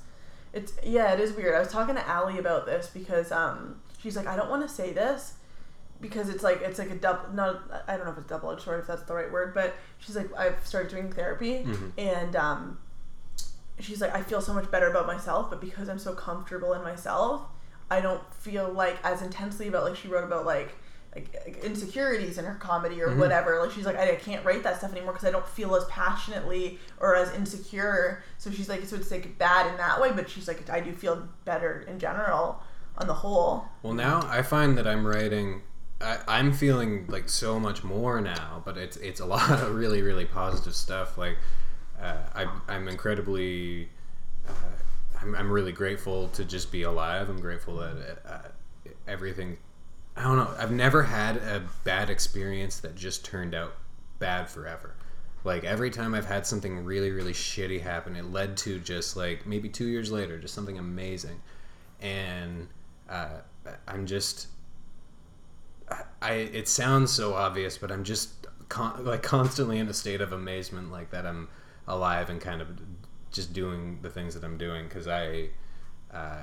It's 0.53 0.73
yeah, 0.85 1.13
it 1.13 1.21
is 1.21 1.33
weird. 1.33 1.55
I 1.55 1.59
was 1.59 1.69
talking 1.73 1.97
to 1.97 2.09
Allie 2.09 2.39
about 2.39 2.67
this 2.67 2.89
because 2.89 3.33
um 3.33 3.81
she's 3.99 4.17
like 4.17 4.29
I 4.29 4.37
don't 4.37 4.49
want 4.49 4.63
to 4.63 4.69
say 4.73 4.93
this 4.93 5.35
because 6.01 6.29
it's 6.29 6.43
like 6.43 6.61
it's 6.63 6.79
like 6.79 6.91
a 6.91 6.95
double 6.95 7.33
not 7.33 7.63
I 7.89 7.97
don't 7.97 8.07
know 8.07 8.13
if 8.13 8.19
it's 8.19 8.27
double 8.29 8.51
edged 8.53 8.63
sword 8.63 8.81
if 8.81 8.87
that's 8.87 9.03
the 9.03 9.15
right 9.15 9.31
word 9.31 9.55
but 9.55 9.75
she's 9.99 10.17
like 10.17 10.29
I've 10.37 10.65
started 10.67 10.91
doing 10.91 11.11
therapy 11.13 11.65
Mhm. 11.65 11.93
and 11.99 12.37
um 12.37 12.79
she's 13.79 14.01
like 14.01 14.15
I 14.15 14.23
feel 14.23 14.41
so 14.41 14.53
much 14.55 14.71
better 14.71 14.89
about 14.89 15.07
myself 15.07 15.51
but 15.51 15.61
because 15.61 15.89
I'm 15.89 15.99
so 15.99 16.13
comfortable 16.15 16.73
in 16.75 16.83
myself 16.83 17.43
I 17.91 18.01
don't 18.01 18.23
feel 18.35 18.71
like 18.73 18.97
as 19.05 19.23
intensely 19.23 19.69
about 19.69 19.85
like 19.85 19.97
she 19.97 20.09
wrote 20.09 20.25
about 20.25 20.45
like 20.47 20.75
like 21.15 21.61
insecurities 21.65 22.37
in 22.37 22.45
her 22.45 22.57
comedy 22.57 23.01
or 23.01 23.09
Mhm. 23.09 23.17
whatever 23.19 23.59
like 23.63 23.71
she's 23.71 23.87
like 23.87 23.97
I, 23.97 24.13
I 24.13 24.17
can't 24.17 24.45
write 24.45 24.63
that 24.65 24.77
stuff 24.79 24.93
anymore 24.93 25.13
because 25.15 25.27
I 25.27 25.31
don't 25.31 25.47
feel 25.47 25.75
as 25.77 25.85
passionately 25.87 26.79
or 27.01 27.17
as 27.17 27.33
insecure 27.35 28.23
so 28.39 28.51
she's 28.51 28.69
like 28.69 28.85
so 28.85 28.97
it's 28.97 29.11
like 29.11 29.39
bad 29.39 29.67
in 29.71 29.77
that 29.79 29.99
way 30.01 30.13
but 30.13 30.29
she's 30.29 30.47
like 30.47 30.69
I 30.69 30.81
do 30.81 30.93
feel 30.93 31.27
better 31.47 31.87
in 31.89 31.99
general 31.99 32.63
on 32.99 33.07
the 33.07 33.15
whole 33.15 33.67
Well, 33.83 33.93
now 33.93 34.27
I 34.31 34.41
find 34.43 34.79
that 34.79 34.87
I'm 34.87 35.07
writing. 35.07 35.61
I, 36.01 36.19
I'm 36.29 36.53
feeling 36.53 37.07
like 37.09 37.29
so 37.29 37.59
much 37.59 37.83
more 37.83 38.21
now, 38.21 38.63
but 38.65 38.77
it's 38.77 38.97
it's 38.99 39.21
a 39.21 39.27
lot 39.35 39.51
of 39.51 39.75
really 39.75 40.03
really 40.03 40.25
positive 40.25 40.75
stuff. 40.75 41.17
Like 41.19 41.39
uh, 42.01 42.17
I, 42.35 42.47
I'm 42.69 42.89
incredibly, 42.89 43.89
uh, 44.47 44.53
I'm, 45.21 45.35
I'm 45.35 45.51
really 45.51 45.73
grateful 45.73 46.29
to 46.29 46.45
just 46.45 46.71
be 46.71 46.83
alive. 46.83 47.29
I'm 47.29 47.41
grateful 47.41 47.77
that 47.77 48.19
uh, 48.27 48.91
everything. 49.09 49.57
I 50.17 50.23
don't 50.23 50.37
know. 50.37 50.55
I've 50.59 50.73
never 50.73 51.03
had 51.03 51.37
a 51.37 51.63
bad 51.85 52.09
experience 52.09 52.81
that 52.81 52.95
just 52.95 53.25
turned 53.25 53.55
out 53.55 53.75
bad 54.19 54.49
forever. 54.49 54.95
Like 55.45 55.65
every 55.65 55.91
time 55.91 56.15
I've 56.15 56.27
had 56.27 56.47
something 56.47 56.85
really 56.85 57.11
really 57.11 57.33
shitty 57.33 57.81
happen, 57.83 58.17
it 58.17 58.31
led 58.31 58.57
to 58.59 58.79
just 58.79 59.17
like 59.17 59.47
maybe 59.47 59.69
two 59.69 59.87
years 59.87 60.11
later, 60.11 60.39
just 60.39 60.55
something 60.55 60.79
amazing, 60.79 61.41
and 62.01 62.69
uh, 63.09 63.41
I'm 63.87 64.07
just 64.07 64.49
I, 66.23 66.33
it 66.33 66.69
sounds 66.69 67.13
so 67.13 67.35
obvious, 67.35 67.79
but 67.79 67.93
I'm 67.93 68.05
just 68.05 68.47
con- 68.69 69.05
like 69.05 69.23
constantly 69.23 69.79
in 69.79 69.89
a 69.89 69.95
state 69.95 70.21
of 70.21 70.33
amazement, 70.33 70.91
like 70.91 71.11
that 71.11 71.27
I'm 71.27 71.49
alive 71.87 72.31
and 72.31 72.41
kind 72.41 72.61
of 72.61 72.69
just 73.31 73.53
doing 73.53 73.99
the 74.03 74.11
things 74.11 74.35
that 74.35 74.45
I'm 74.45 74.59
doing 74.59 74.85
because 74.89 75.07
I 75.07 75.51
uh, 76.13 76.43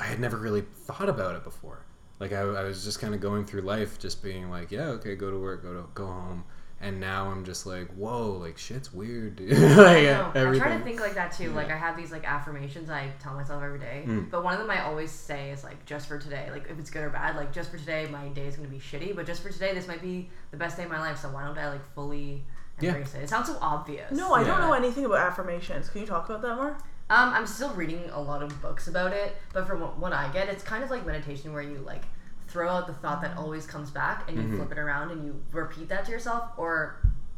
I 0.00 0.04
had 0.04 0.20
never 0.20 0.36
really 0.36 0.62
thought 0.62 1.08
about 1.08 1.34
it 1.34 1.44
before. 1.44 1.84
Like 2.20 2.32
I, 2.32 2.40
I 2.40 2.64
was 2.64 2.84
just 2.84 3.00
kind 3.00 3.14
of 3.14 3.20
going 3.20 3.44
through 3.44 3.62
life, 3.62 3.98
just 3.98 4.22
being 4.22 4.50
like, 4.50 4.70
yeah, 4.70 4.88
okay, 4.88 5.14
go 5.14 5.30
to 5.30 5.38
work, 5.38 5.62
go 5.62 5.74
to 5.74 5.88
go 5.94 6.06
home, 6.06 6.44
and 6.80 7.00
now 7.00 7.30
I'm 7.30 7.44
just 7.44 7.66
like, 7.66 7.88
whoa, 7.94 8.32
like 8.32 8.56
shit's 8.56 8.92
weird, 8.92 9.36
dude. 9.36 9.50
like 9.50 9.58
I 9.78 10.02
know. 10.02 10.30
I 10.34 10.56
try 10.56 10.76
to 10.76 10.84
think 10.84 11.00
like 11.00 11.14
that 11.14 11.32
too. 11.32 11.50
Like 11.50 11.70
I 11.70 11.76
have 11.76 11.96
these 11.96 12.12
like 12.12 12.24
affirmations 12.24 12.88
I 12.88 13.10
tell 13.20 13.34
myself 13.34 13.62
every 13.62 13.78
day. 13.80 14.04
Mm. 14.06 14.30
But 14.30 14.44
one 14.44 14.54
of 14.54 14.60
them 14.60 14.70
I 14.70 14.84
always 14.84 15.10
say 15.10 15.50
is 15.50 15.64
like 15.64 15.84
just 15.86 16.06
for 16.06 16.18
today. 16.18 16.48
Like 16.52 16.68
if 16.70 16.78
it's 16.78 16.90
good 16.90 17.02
or 17.02 17.10
bad, 17.10 17.36
like 17.36 17.52
just 17.52 17.70
for 17.70 17.78
today 17.78 18.06
my 18.10 18.28
day 18.28 18.46
is 18.46 18.56
gonna 18.56 18.68
be 18.68 18.78
shitty, 18.78 19.16
but 19.16 19.26
just 19.26 19.42
for 19.42 19.50
today 19.50 19.74
this 19.74 19.88
might 19.88 20.00
be 20.02 20.30
the 20.52 20.56
best 20.56 20.76
day 20.76 20.84
of 20.84 20.90
my 20.90 21.00
life. 21.00 21.18
So 21.18 21.28
why 21.30 21.44
don't 21.44 21.58
I 21.58 21.68
like 21.70 21.94
fully 21.94 22.44
Yeah. 22.80 22.90
embrace 22.90 23.14
it? 23.14 23.22
It 23.24 23.28
sounds 23.28 23.48
so 23.48 23.58
obvious. 23.60 24.12
no 24.12 24.32
I 24.32 24.44
don't 24.44 24.60
know 24.60 24.72
anything 24.72 25.04
about 25.04 25.18
affirmations 25.18 25.88
can 25.88 26.00
you 26.02 26.06
talk 26.06 26.28
about 26.28 26.42
that 26.42 26.54
more 26.56 26.76
Um, 27.10 27.32
I'm 27.32 27.46
still 27.46 27.70
reading 27.70 28.08
a 28.12 28.20
lot 28.20 28.42
of 28.42 28.60
books 28.62 28.86
about 28.86 29.12
it, 29.12 29.34
but 29.52 29.66
from 29.66 29.80
what, 29.80 29.98
what 29.98 30.12
I 30.12 30.28
get, 30.28 30.48
it's 30.48 30.62
kind 30.62 30.84
of 30.84 30.90
like 30.90 31.04
meditation 31.06 31.52
where 31.54 31.62
you 31.62 31.78
like 31.78 32.02
throw 32.48 32.68
out 32.68 32.86
the 32.86 32.94
thought 32.94 33.20
that 33.22 33.36
always 33.36 33.66
comes 33.66 33.90
back 33.90 34.28
and 34.28 34.36
you 34.38 34.42
Mhm. 34.44 34.56
flip 34.56 34.72
it 34.72 34.78
around 34.78 35.10
and 35.10 35.24
you 35.24 35.42
repeat 35.52 35.88
that 35.90 36.04
to 36.06 36.10
yourself. 36.10 36.50
Or 36.56 36.96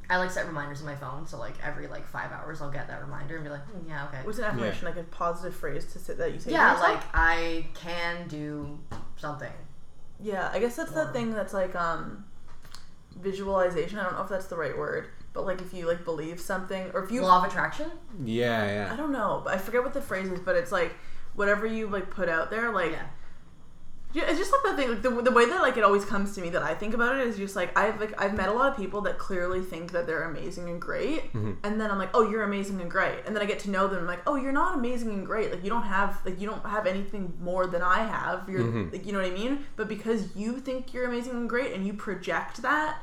I 0.08 0.16
like 0.18 0.30
set 0.30 0.46
reminders 0.46 0.80
on 0.80 0.86
my 0.86 0.94
phone, 0.96 1.26
so 1.26 1.38
like 1.38 1.54
every 1.62 1.86
like 1.86 2.06
five 2.06 2.32
hours 2.32 2.60
I'll 2.62 2.70
get 2.70 2.88
that 2.88 3.00
reminder 3.02 3.34
and 3.36 3.44
be 3.44 3.50
like, 3.50 3.64
hmm, 3.66 3.88
yeah, 3.88 4.06
okay. 4.06 4.20
what's 4.24 4.38
an 4.38 4.44
affirmation 4.44 4.86
like 4.86 4.96
a 4.96 5.02
positive 5.04 5.54
phrase 5.54 5.84
to 5.92 5.98
say 5.98 6.14
that 6.14 6.32
you 6.32 6.38
say 6.40 6.50
Yeah, 6.52 6.72
yourself? 6.72 6.88
like 6.94 7.02
I 7.14 7.66
can 7.74 8.26
do 8.28 8.78
something. 9.16 9.52
Yeah, 10.18 10.50
I 10.52 10.58
guess 10.58 10.76
that's 10.76 10.92
the 10.92 11.06
thing 11.12 11.32
that's 11.32 11.52
like 11.54 11.74
um 11.76 12.24
visualization. 13.16 13.98
I 13.98 14.04
don't 14.04 14.14
know 14.14 14.22
if 14.22 14.28
that's 14.28 14.46
the 14.46 14.56
right 14.56 14.76
word, 14.76 15.08
but 15.32 15.44
like 15.44 15.60
if 15.60 15.72
you 15.74 15.86
like 15.86 16.04
believe 16.04 16.40
something 16.40 16.90
or 16.94 17.02
if 17.04 17.10
you 17.10 17.22
Law 17.22 17.38
of 17.44 17.50
attraction. 17.50 17.90
yeah, 18.24 18.66
yeah. 18.66 18.92
I 18.92 18.96
don't 18.96 19.12
know, 19.12 19.42
but 19.44 19.54
I 19.54 19.58
forget 19.58 19.82
what 19.82 19.94
the 19.94 20.02
phrase 20.02 20.28
is, 20.28 20.40
but 20.40 20.56
it's 20.56 20.72
like 20.72 20.94
whatever 21.34 21.66
you 21.66 21.88
like 21.88 22.10
put 22.10 22.28
out 22.28 22.50
there, 22.50 22.72
like 22.72 22.92
Yeah. 22.92 23.06
Yeah, 24.12 24.24
it's 24.28 24.38
just 24.38 24.52
like 24.52 24.62
the 24.64 24.76
thing, 24.82 24.90
like 24.90 25.02
the, 25.02 25.22
the 25.22 25.30
way 25.30 25.46
that 25.46 25.60
like 25.62 25.76
it 25.76 25.84
always 25.84 26.04
comes 26.04 26.34
to 26.34 26.40
me 26.40 26.50
that 26.50 26.62
I 26.62 26.74
think 26.74 26.94
about 26.94 27.16
it 27.16 27.26
is 27.26 27.36
just 27.36 27.54
like 27.54 27.76
I've 27.78 28.00
like 28.00 28.20
I've 28.20 28.34
met 28.34 28.48
a 28.48 28.52
lot 28.52 28.68
of 28.70 28.76
people 28.76 29.00
that 29.02 29.18
clearly 29.18 29.60
think 29.62 29.92
that 29.92 30.06
they're 30.06 30.24
amazing 30.24 30.68
and 30.68 30.80
great, 30.80 31.32
Mhm. 31.32 31.56
and 31.62 31.80
then 31.80 31.90
I'm 31.90 31.98
like, 31.98 32.10
oh, 32.14 32.28
you're 32.28 32.42
amazing 32.42 32.80
and 32.80 32.90
great, 32.90 33.18
and 33.26 33.34
then 33.36 33.42
I 33.42 33.46
get 33.46 33.60
to 33.60 33.70
know 33.70 33.86
them, 33.86 34.00
I'm 34.00 34.06
like, 34.06 34.22
oh, 34.26 34.34
you're 34.36 34.52
not 34.52 34.74
amazing 34.76 35.10
and 35.10 35.24
great, 35.24 35.50
like 35.52 35.62
you 35.62 35.70
don't 35.70 35.84
have 35.84 36.18
like 36.24 36.40
you 36.40 36.48
don't 36.48 36.64
have 36.66 36.86
anything 36.86 37.32
more 37.40 37.66
than 37.66 37.82
I 37.82 37.98
have, 38.04 38.48
you're 38.48 38.60
Mhm. 38.62 38.92
like 38.92 39.06
you 39.06 39.12
know 39.12 39.20
what 39.20 39.28
I 39.30 39.34
mean, 39.34 39.64
but 39.76 39.88
because 39.88 40.34
you 40.34 40.58
think 40.60 40.92
you're 40.92 41.06
amazing 41.06 41.32
and 41.32 41.48
great 41.48 41.72
and 41.74 41.86
you 41.86 41.92
project 41.92 42.62
that. 42.62 42.98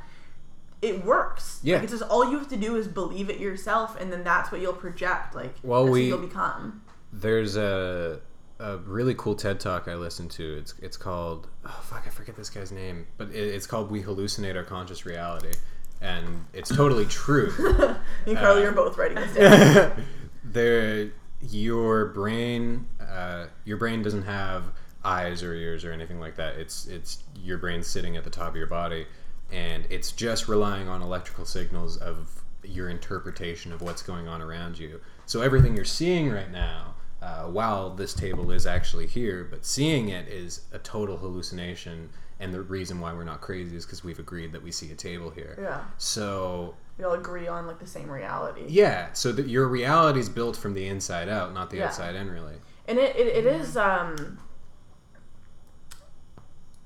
It 0.79 1.03
works. 1.03 1.59
Yeah. 1.63 1.77
Like 1.77 1.85
it's 1.85 1.91
just 1.93 2.03
all 2.03 2.29
you 2.29 2.37
have 2.37 2.49
to 2.49 2.55
do 2.55 2.75
is 2.75 2.87
believe 2.87 3.31
it 3.31 3.39
yourself, 3.39 3.99
and 3.99 4.13
then 4.13 4.23
that's 4.23 4.51
what 4.51 4.61
you'll 4.61 4.73
project. 4.73 5.33
Like 5.33 5.55
Well, 5.63 5.85
that's 5.85 5.91
we- 5.93 6.05
you'll 6.05 6.19
become. 6.19 6.81
There's 7.11 7.55
a 7.57 8.19
a 8.59 8.77
really 8.77 9.13
cool 9.15 9.35
TED 9.35 9.59
talk 9.59 9.87
I 9.87 9.95
listened 9.95 10.31
to. 10.31 10.57
It's 10.57 10.73
it's 10.81 10.97
called 10.97 11.47
oh 11.65 11.79
fuck 11.83 12.03
I 12.05 12.09
forget 12.09 12.35
this 12.35 12.49
guy's 12.49 12.71
name, 12.71 13.07
but 13.17 13.29
it, 13.29 13.35
it's 13.35 13.67
called 13.67 13.91
"We 13.91 14.01
Hallucinate 14.03 14.55
Our 14.55 14.63
Conscious 14.63 15.05
Reality," 15.05 15.53
and 16.01 16.45
it's 16.53 16.69
totally 16.75 17.05
true. 17.05 17.51
Me 18.25 18.31
and 18.33 18.37
Carly 18.37 18.63
Uh, 18.63 18.69
are 18.69 18.71
both 18.71 18.97
writing 18.97 19.15
this 19.17 19.35
down. 19.35 20.03
there, 20.43 21.11
your 21.41 22.07
brain, 22.07 22.87
uh, 23.01 23.45
your 23.65 23.77
brain 23.77 24.01
doesn't 24.01 24.23
have 24.23 24.63
eyes 25.05 25.43
or 25.43 25.53
ears 25.53 25.85
or 25.85 25.91
anything 25.91 26.19
like 26.19 26.35
that. 26.35 26.55
It's 26.57 26.87
it's 26.87 27.23
your 27.35 27.57
brain 27.59 27.83
sitting 27.83 28.17
at 28.17 28.23
the 28.23 28.29
top 28.29 28.49
of 28.49 28.55
your 28.55 28.67
body, 28.67 29.05
and 29.51 29.85
it's 29.89 30.11
just 30.11 30.47
relying 30.47 30.87
on 30.89 31.01
electrical 31.01 31.45
signals 31.45 31.97
of 31.97 32.43
your 32.63 32.89
interpretation 32.89 33.71
of 33.71 33.81
what's 33.81 34.01
going 34.01 34.27
on 34.27 34.41
around 34.41 34.77
you. 34.79 34.99
So 35.25 35.41
everything 35.41 35.75
you're 35.75 35.85
seeing 35.85 36.29
right 36.31 36.51
now, 36.51 36.95
uh, 37.21 37.43
while 37.45 37.89
this 37.89 38.13
table 38.13 38.51
is 38.51 38.65
actually 38.67 39.07
here, 39.07 39.47
but 39.49 39.65
seeing 39.65 40.09
it 40.09 40.27
is 40.27 40.61
a 40.71 40.79
total 40.79 41.17
hallucination. 41.17 42.09
And 42.39 42.53
the 42.53 42.61
reason 42.61 42.99
why 42.99 43.13
we're 43.13 43.23
not 43.23 43.41
crazy 43.41 43.75
is 43.75 43.85
because 43.85 44.03
we've 44.03 44.19
agreed 44.19 44.51
that 44.51 44.61
we 44.61 44.71
see 44.71 44.91
a 44.91 44.95
table 44.95 45.31
here. 45.31 45.57
Yeah. 45.59 45.81
So 45.97 46.75
we 46.99 47.03
all 47.03 47.13
agree 47.13 47.47
on 47.47 47.65
like 47.65 47.79
the 47.79 47.87
same 47.87 48.09
reality. 48.11 48.61
Yeah, 48.67 49.11
so 49.13 49.31
that 49.31 49.47
your 49.47 49.67
reality 49.67 50.19
is 50.19 50.29
built 50.29 50.55
from 50.55 50.75
the 50.75 50.85
inside 50.87 51.29
out, 51.29 51.53
not 51.55 51.71
the 51.71 51.77
Yeah. 51.77 51.87
outside 51.87 52.13
in, 52.15 52.29
really. 52.29 52.53
And 52.87 52.99
it, 52.99 53.15
it, 53.15 53.27
it 53.27 53.45
is 53.47 53.75
um 53.75 54.37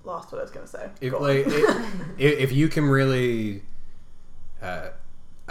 lost 0.04 0.32
what 0.32 0.40
I 0.40 0.42
was 0.44 0.52
gonna 0.52 0.68
say. 0.68 0.90
If 1.02 1.12
Go 1.12 1.20
like 1.20 1.46
i- 1.48 1.86
if, 2.18 2.40
if 2.40 2.52
you 2.54 2.70
can 2.70 2.86
really, 2.86 3.64
uh, 4.62 4.90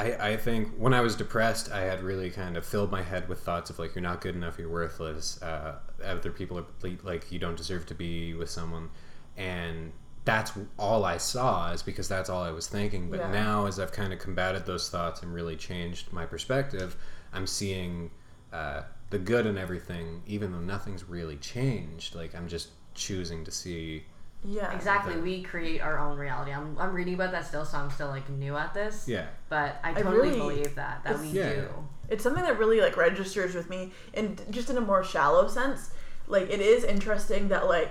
I 0.01 0.31
I 0.33 0.37
think 0.37 0.69
when 0.77 0.95
I 0.95 1.01
was 1.01 1.15
depressed, 1.17 1.71
I 1.71 1.81
had 1.81 2.03
really 2.03 2.31
kind 2.31 2.57
of 2.57 2.65
filled 2.65 2.91
my 2.91 3.03
head 3.03 3.29
with 3.29 3.41
thoughts 3.41 3.71
of 3.71 3.79
like 3.79 3.95
you're 3.95 4.03
not 4.03 4.21
good 4.21 4.35
enough, 4.35 4.59
you're 4.59 4.69
worthless, 4.71 5.41
uh, 5.43 5.77
other 6.05 6.33
people 6.33 6.59
are 6.59 6.65
like 7.03 7.31
you 7.33 7.39
don't 7.39 7.57
deserve 7.57 7.87
to 7.87 7.95
be 7.95 8.35
with 8.35 8.51
someone, 8.51 8.89
and 9.37 9.93
that's 10.25 10.53
all 10.79 11.05
I 11.05 11.17
saw 11.17 11.73
is 11.73 11.83
because 11.83 12.09
that's 12.09 12.29
all 12.29 12.43
I 12.43 12.51
was 12.51 12.67
thinking. 12.69 13.11
But 13.11 13.21
Yeah. 13.21 13.31
now, 13.33 13.67
as 13.67 13.81
I've 13.81 13.93
kind 13.93 14.13
of 14.13 14.19
combated 14.19 14.67
those 14.67 14.89
thoughts 14.91 15.23
and 15.23 15.33
really 15.35 15.57
changed 15.57 16.13
my 16.13 16.27
perspective, 16.27 16.97
I'm 17.33 17.47
seeing 17.47 18.11
uh, 18.53 18.83
the 19.11 19.19
good 19.19 19.47
in 19.47 19.57
everything, 19.57 20.23
even 20.27 20.53
though 20.53 20.61
nothing's 20.61 21.05
really 21.05 21.37
changed. 21.37 22.15
Like 22.15 22.35
I'm 22.35 22.49
just 22.49 22.69
choosing 22.95 23.45
to 23.45 23.51
see. 23.51 24.05
Yeah. 24.45 24.73
Exactly. 24.75 25.17
We 25.17 25.43
create 25.43 25.81
our 25.81 25.99
own 25.99 26.17
reality. 26.19 26.53
I'm, 26.53 26.77
I'm 26.79 26.93
reading 26.93 27.15
about 27.15 27.33
that 27.33 27.47
still, 27.47 27.65
so 27.65 27.79
I'm 27.79 27.91
still 27.91 28.09
like 28.09 28.29
new 28.31 28.57
at 28.57 28.73
this. 28.75 29.07
Yeah. 29.07 29.27
But 29.49 29.79
I 29.83 29.93
totally 29.93 30.29
really- 30.31 30.39
believe 30.39 30.75
that 30.77 31.03
that 31.05 31.19
we 31.21 31.29
Yeah. 31.29 31.55
do. 31.55 31.69
It's 32.09 32.23
something 32.25 32.43
that 32.43 32.59
really 32.59 32.81
like 32.81 32.97
registers 32.97 33.55
with 33.55 33.71
me 33.71 33.93
and 34.15 34.41
just 34.51 34.69
in 34.71 34.77
a 34.77 34.81
more 34.81 35.05
shallow 35.05 35.47
sense. 35.47 35.91
Like 36.27 36.51
it 36.51 36.61
is 36.61 36.83
interesting 36.85 37.49
that 37.49 37.69
like 37.69 37.91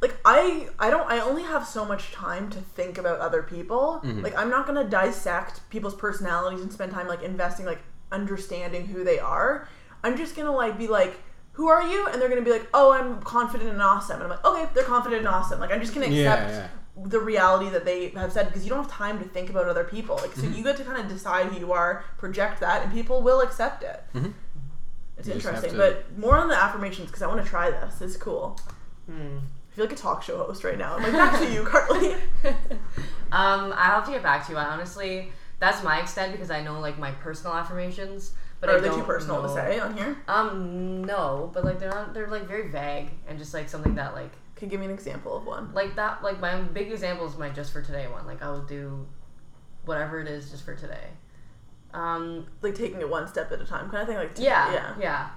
like 0.00 0.16
I 0.24 0.68
I 0.78 0.90
don't 0.90 1.08
I 1.08 1.20
only 1.20 1.42
have 1.42 1.66
so 1.66 1.84
much 1.84 2.10
time 2.12 2.50
to 2.50 2.58
think 2.60 2.98
about 2.98 3.20
other 3.20 3.42
people. 3.42 4.00
Mm-hmm. 4.04 4.22
Like 4.22 4.36
I'm 4.36 4.50
not 4.50 4.66
gonna 4.66 4.84
dissect 4.84 5.68
people's 5.70 5.94
personalities 5.94 6.60
and 6.60 6.72
spend 6.72 6.92
time 6.92 7.06
like 7.06 7.22
investing 7.22 7.66
like 7.66 7.80
understanding 8.10 8.86
who 8.86 9.04
they 9.04 9.18
are. 9.18 9.68
I'm 10.02 10.16
just 10.16 10.34
gonna 10.36 10.52
like 10.54 10.76
be 10.78 10.86
like, 10.88 11.18
who 11.56 11.68
are 11.68 11.82
you? 11.82 12.06
And 12.08 12.20
they're 12.20 12.28
gonna 12.28 12.42
be 12.42 12.50
like, 12.52 12.68
oh, 12.74 12.92
I'm 12.92 13.20
confident 13.22 13.70
and 13.70 13.82
awesome. 13.82 14.16
And 14.20 14.24
I'm 14.24 14.30
like, 14.30 14.44
okay, 14.44 14.68
they're 14.74 14.84
confident 14.84 15.20
and 15.20 15.28
awesome. 15.28 15.58
Like 15.60 15.72
I'm 15.72 15.80
just 15.80 15.92
gonna 15.94 16.06
accept 16.06 16.50
yeah. 16.50 16.68
the 17.04 17.18
reality 17.20 17.68
that 17.70 17.84
they 17.84 18.08
have 18.10 18.32
said 18.32 18.46
because 18.46 18.62
you 18.64 18.70
don't 18.70 18.82
have 18.82 18.90
time 18.90 19.18
to 19.18 19.24
think 19.24 19.50
about 19.50 19.66
other 19.66 19.84
people. 19.84 20.16
Like 20.16 20.32
so, 20.34 20.42
Mm-hmm. 20.42 20.54
you 20.54 20.62
get 20.64 20.76
to 20.76 20.84
kind 20.84 20.98
of 21.00 21.08
decide 21.08 21.46
who 21.46 21.58
you 21.58 21.72
are, 21.72 22.04
project 22.18 22.60
that, 22.60 22.82
and 22.82 22.92
people 22.92 23.22
will 23.22 23.40
accept 23.40 23.82
it. 23.82 24.02
Mhm. 24.14 24.32
It's 25.18 25.28
You 25.28 25.34
interesting, 25.34 25.72
to- 25.72 25.76
but 25.78 26.18
more 26.18 26.36
on 26.36 26.48
the 26.48 26.56
affirmations 26.56 27.06
because 27.08 27.22
I 27.22 27.26
want 27.26 27.42
to 27.42 27.48
try 27.48 27.70
this. 27.70 28.00
It's 28.02 28.16
cool. 28.18 28.58
Hmm. 29.10 29.38
I 29.72 29.74
feel 29.76 29.84
like 29.86 29.92
a 29.92 29.96
talk 29.96 30.22
show 30.22 30.36
host 30.38 30.62
right 30.64 30.78
now. 30.78 30.96
I'm 30.96 31.02
like, 31.02 31.12
back 31.12 31.38
to 31.40 31.52
you, 31.52 31.62
Carly. 31.64 32.16
Um, 33.32 33.72
I 33.76 33.86
have 33.86 34.04
to 34.06 34.12
get 34.12 34.22
back 34.22 34.46
to 34.46 34.52
you. 34.52 34.58
I 34.58 34.66
honestly, 34.66 35.32
that's 35.58 35.82
my 35.82 35.98
extent 36.00 36.30
because 36.32 36.50
I 36.50 36.62
know 36.62 36.78
like 36.80 36.96
my 36.98 37.10
personal 37.10 37.54
affirmations, 37.56 38.32
but 38.60 38.70
Are 38.70 38.76
I 38.76 38.80
they 38.80 38.88
too 38.88 39.02
personal 39.02 39.42
to 39.42 39.48
say 39.48 39.78
on 39.78 39.96
here? 39.96 40.16
Um, 40.28 41.04
no, 41.04 41.50
but 41.52 41.64
like 41.64 41.78
they're 41.78 41.90
not. 41.90 42.14
They're 42.14 42.28
like 42.28 42.46
very 42.48 42.68
vague 42.70 43.10
and 43.28 43.38
just 43.38 43.52
like 43.54 43.68
something 43.68 43.94
that 43.96 44.14
like 44.14 44.32
Can 44.56 44.66
you 44.66 44.70
give 44.70 44.80
me 44.80 44.86
an 44.86 44.92
example 44.92 45.36
of 45.36 45.44
one? 45.46 45.72
like 45.74 45.96
that. 45.96 46.22
Like 46.22 46.40
my 46.40 46.60
big 46.60 46.90
example 46.92 47.26
is 47.26 47.36
my 47.36 47.50
just 47.50 47.72
for 47.72 47.82
today 47.82 48.06
one. 48.08 48.26
Like 48.26 48.42
I 48.42 48.48
will 48.50 48.64
do 48.64 49.06
whatever 49.84 50.20
it 50.20 50.28
is 50.28 50.50
just 50.50 50.64
for 50.64 50.74
today. 50.74 51.08
Um, 51.94 52.46
Like 52.62 52.74
taking 52.74 53.00
it 53.00 53.08
one 53.08 53.26
step 53.28 53.52
at 53.52 53.60
a 53.60 53.64
time, 53.64 53.88
kind 53.90 54.02
of 54.02 54.08
thing. 54.08 54.16
Like 54.16 54.32
yeah, 54.38 54.72
yeah. 54.72 54.94
yeah, 55.00 55.28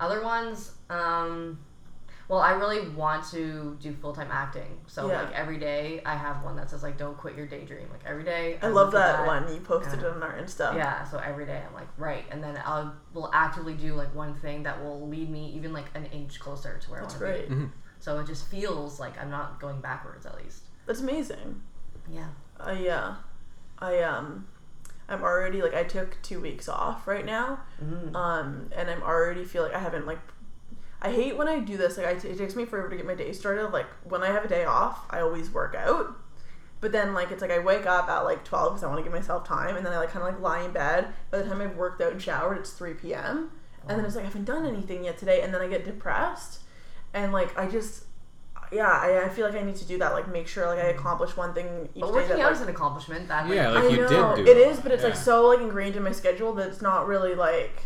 Other 0.00 0.22
ones, 0.22 0.72
um, 0.90 1.58
well, 2.28 2.40
I 2.40 2.50
really 2.52 2.88
want 2.90 3.24
to 3.30 3.76
do 3.80 3.94
full 3.94 4.12
time 4.12 4.28
acting. 4.30 4.80
So 4.86 5.08
Yeah. 5.08 5.22
like 5.22 5.32
every 5.34 5.56
day, 5.58 6.02
I 6.04 6.14
have 6.14 6.42
one 6.44 6.56
that 6.56 6.68
says 6.70 6.82
like, 6.82 6.98
"Don't 6.98 7.16
quit 7.16 7.34
your 7.36 7.46
daydream." 7.46 7.88
Like 7.90 8.02
every 8.04 8.24
day, 8.24 8.58
I 8.62 8.66
love 8.68 8.92
look 8.92 9.02
at 9.02 9.16
that, 9.18 9.26
one. 9.26 9.52
You 9.54 9.60
posted 9.60 10.00
Yeah. 10.00 10.08
it 10.08 10.14
on 10.16 10.22
our 10.22 10.34
Insta. 10.34 10.74
Yeah, 10.74 11.04
so 11.04 11.18
every 11.18 11.46
day 11.46 11.62
I'm 11.66 11.74
like, 11.74 11.88
right, 11.96 12.24
and 12.30 12.42
then 12.44 12.60
I'll 12.64 12.94
will 13.14 13.30
actively 13.32 13.74
do 13.74 13.94
like 13.94 14.14
one 14.14 14.34
thing 14.34 14.62
that 14.64 14.82
will 14.82 15.08
lead 15.08 15.30
me 15.30 15.50
even 15.56 15.72
like 15.72 15.86
an 15.94 16.04
inch 16.06 16.38
closer 16.38 16.78
to 16.78 16.90
where 16.90 17.00
That's 17.00 17.14
I 17.14 17.24
want 17.24 17.36
to 17.36 17.46
great. 17.46 17.58
be. 17.58 17.68
So 18.00 18.18
it 18.20 18.26
just 18.26 18.46
feels 18.48 19.00
like 19.00 19.18
I'm 19.20 19.30
not 19.30 19.58
going 19.60 19.80
backwards 19.80 20.24
at 20.26 20.36
least. 20.36 20.64
That's 20.86 21.00
amazing. 21.00 21.62
Yeah. 22.08 22.28
I 22.60 22.72
yeah, 22.72 23.16
I 23.78 24.00
um, 24.02 24.46
I'm 25.08 25.22
already 25.22 25.62
like 25.62 25.74
I 25.74 25.84
took 25.84 26.20
two 26.22 26.40
weeks 26.40 26.68
off 26.68 27.06
right 27.08 27.24
now, 27.24 27.60
Mm. 27.82 28.14
um, 28.14 28.70
and 28.76 28.90
I'm 28.90 29.02
already 29.02 29.44
feel 29.44 29.62
like 29.62 29.74
I 29.74 29.78
haven't 29.78 30.06
like. 30.06 30.18
I 31.00 31.12
hate 31.12 31.36
when 31.36 31.48
I 31.48 31.60
do 31.60 31.76
this. 31.76 31.96
Like, 31.96 32.06
I 32.06 32.14
t- 32.14 32.28
it 32.28 32.38
takes 32.38 32.56
me 32.56 32.64
forever 32.64 32.88
to 32.88 32.96
get 32.96 33.06
my 33.06 33.14
day 33.14 33.32
started. 33.32 33.68
Like, 33.68 33.86
when 34.04 34.22
I 34.22 34.28
have 34.28 34.44
a 34.44 34.48
day 34.48 34.64
off, 34.64 35.04
I 35.10 35.20
always 35.20 35.50
work 35.50 35.74
out. 35.74 36.16
But 36.80 36.92
then, 36.92 37.14
like, 37.14 37.30
it's 37.30 37.42
like 37.42 37.50
I 37.50 37.58
wake 37.58 37.86
up 37.86 38.08
at 38.08 38.20
like 38.20 38.44
12 38.44 38.72
because 38.72 38.84
I 38.84 38.86
want 38.88 38.98
to 38.98 39.02
give 39.02 39.12
myself 39.12 39.46
time. 39.46 39.76
And 39.76 39.84
then 39.86 39.92
I, 39.92 39.98
like, 39.98 40.10
kind 40.10 40.26
of 40.26 40.32
like 40.32 40.40
lie 40.42 40.62
in 40.64 40.72
bed. 40.72 41.08
By 41.30 41.38
the 41.38 41.44
time 41.44 41.60
I've 41.60 41.76
worked 41.76 42.00
out 42.00 42.12
and 42.12 42.22
showered, 42.22 42.58
it's 42.58 42.70
3 42.70 42.94
p.m. 42.94 43.50
And 43.88 43.98
then 43.98 44.04
it's 44.04 44.16
like, 44.16 44.24
I 44.24 44.26
haven't 44.28 44.44
done 44.44 44.66
anything 44.66 45.04
yet 45.04 45.18
today. 45.18 45.40
And 45.42 45.54
then 45.54 45.60
I 45.60 45.68
get 45.68 45.84
depressed. 45.84 46.60
And, 47.14 47.32
like, 47.32 47.56
I 47.58 47.68
just, 47.68 48.04
yeah, 48.72 48.88
I, 48.88 49.24
I 49.24 49.28
feel 49.28 49.46
like 49.46 49.56
I 49.56 49.62
need 49.64 49.76
to 49.76 49.84
do 49.86 49.98
that. 49.98 50.12
Like, 50.12 50.28
make 50.30 50.46
sure, 50.46 50.66
like, 50.66 50.78
I 50.78 50.88
mm-hmm. 50.90 50.98
accomplish 50.98 51.36
one 51.36 51.54
thing 51.54 51.88
each 51.94 52.00
But 52.00 52.08
day. 52.08 52.12
working 52.12 52.28
That, 52.36 52.40
out 52.40 52.46
like, 52.46 52.56
is 52.56 52.60
an 52.62 52.68
accomplishment. 52.68 53.28
That 53.28 53.46
like, 53.46 53.54
Yeah, 53.54 53.70
like 53.70 53.84
I 53.84 53.88
you 53.88 53.96
did 53.96 54.10
know 54.10 54.36
do 54.36 54.42
it 54.42 54.48
it. 54.48 54.56
is, 54.56 54.78
but 54.80 54.92
it's 54.92 55.04
like 55.04 55.16
so 55.16 55.46
like 55.48 55.60
ingrained 55.60 55.96
in 55.96 56.02
my 56.02 56.12
schedule 56.12 56.52
that 56.54 56.68
it's 56.68 56.82
not 56.82 57.06
really 57.06 57.34
like. 57.34 57.82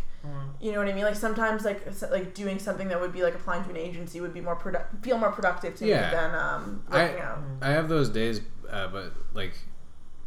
You 0.61 0.71
know 0.71 0.79
what 0.79 0.87
I 0.87 0.93
mean. 0.93 1.03
Like 1.03 1.15
sometimes 1.15 1.65
like 1.65 1.81
like 2.11 2.33
doing 2.33 2.59
something 2.59 2.87
that 2.87 2.99
would 3.01 3.11
be 3.13 3.23
like 3.23 3.35
applying 3.35 3.63
to 3.65 3.69
an 3.69 3.77
agency 3.77 4.21
would 4.21 4.33
be 4.33 4.41
more 4.41 4.55
product 4.55 5.03
feel 5.03 5.17
more 5.17 5.31
productive 5.31 5.75
to 5.75 5.85
Yeah. 5.85 6.05
me 6.09 6.15
than 6.15 6.35
um 6.35 6.83
I- 6.89 7.03
working 7.03 7.21
out. 7.21 7.39
I 7.61 7.69
have 7.71 7.89
those 7.89 8.09
days, 8.09 8.41
uh, 8.69 8.87
but 8.87 9.11
like, 9.33 9.53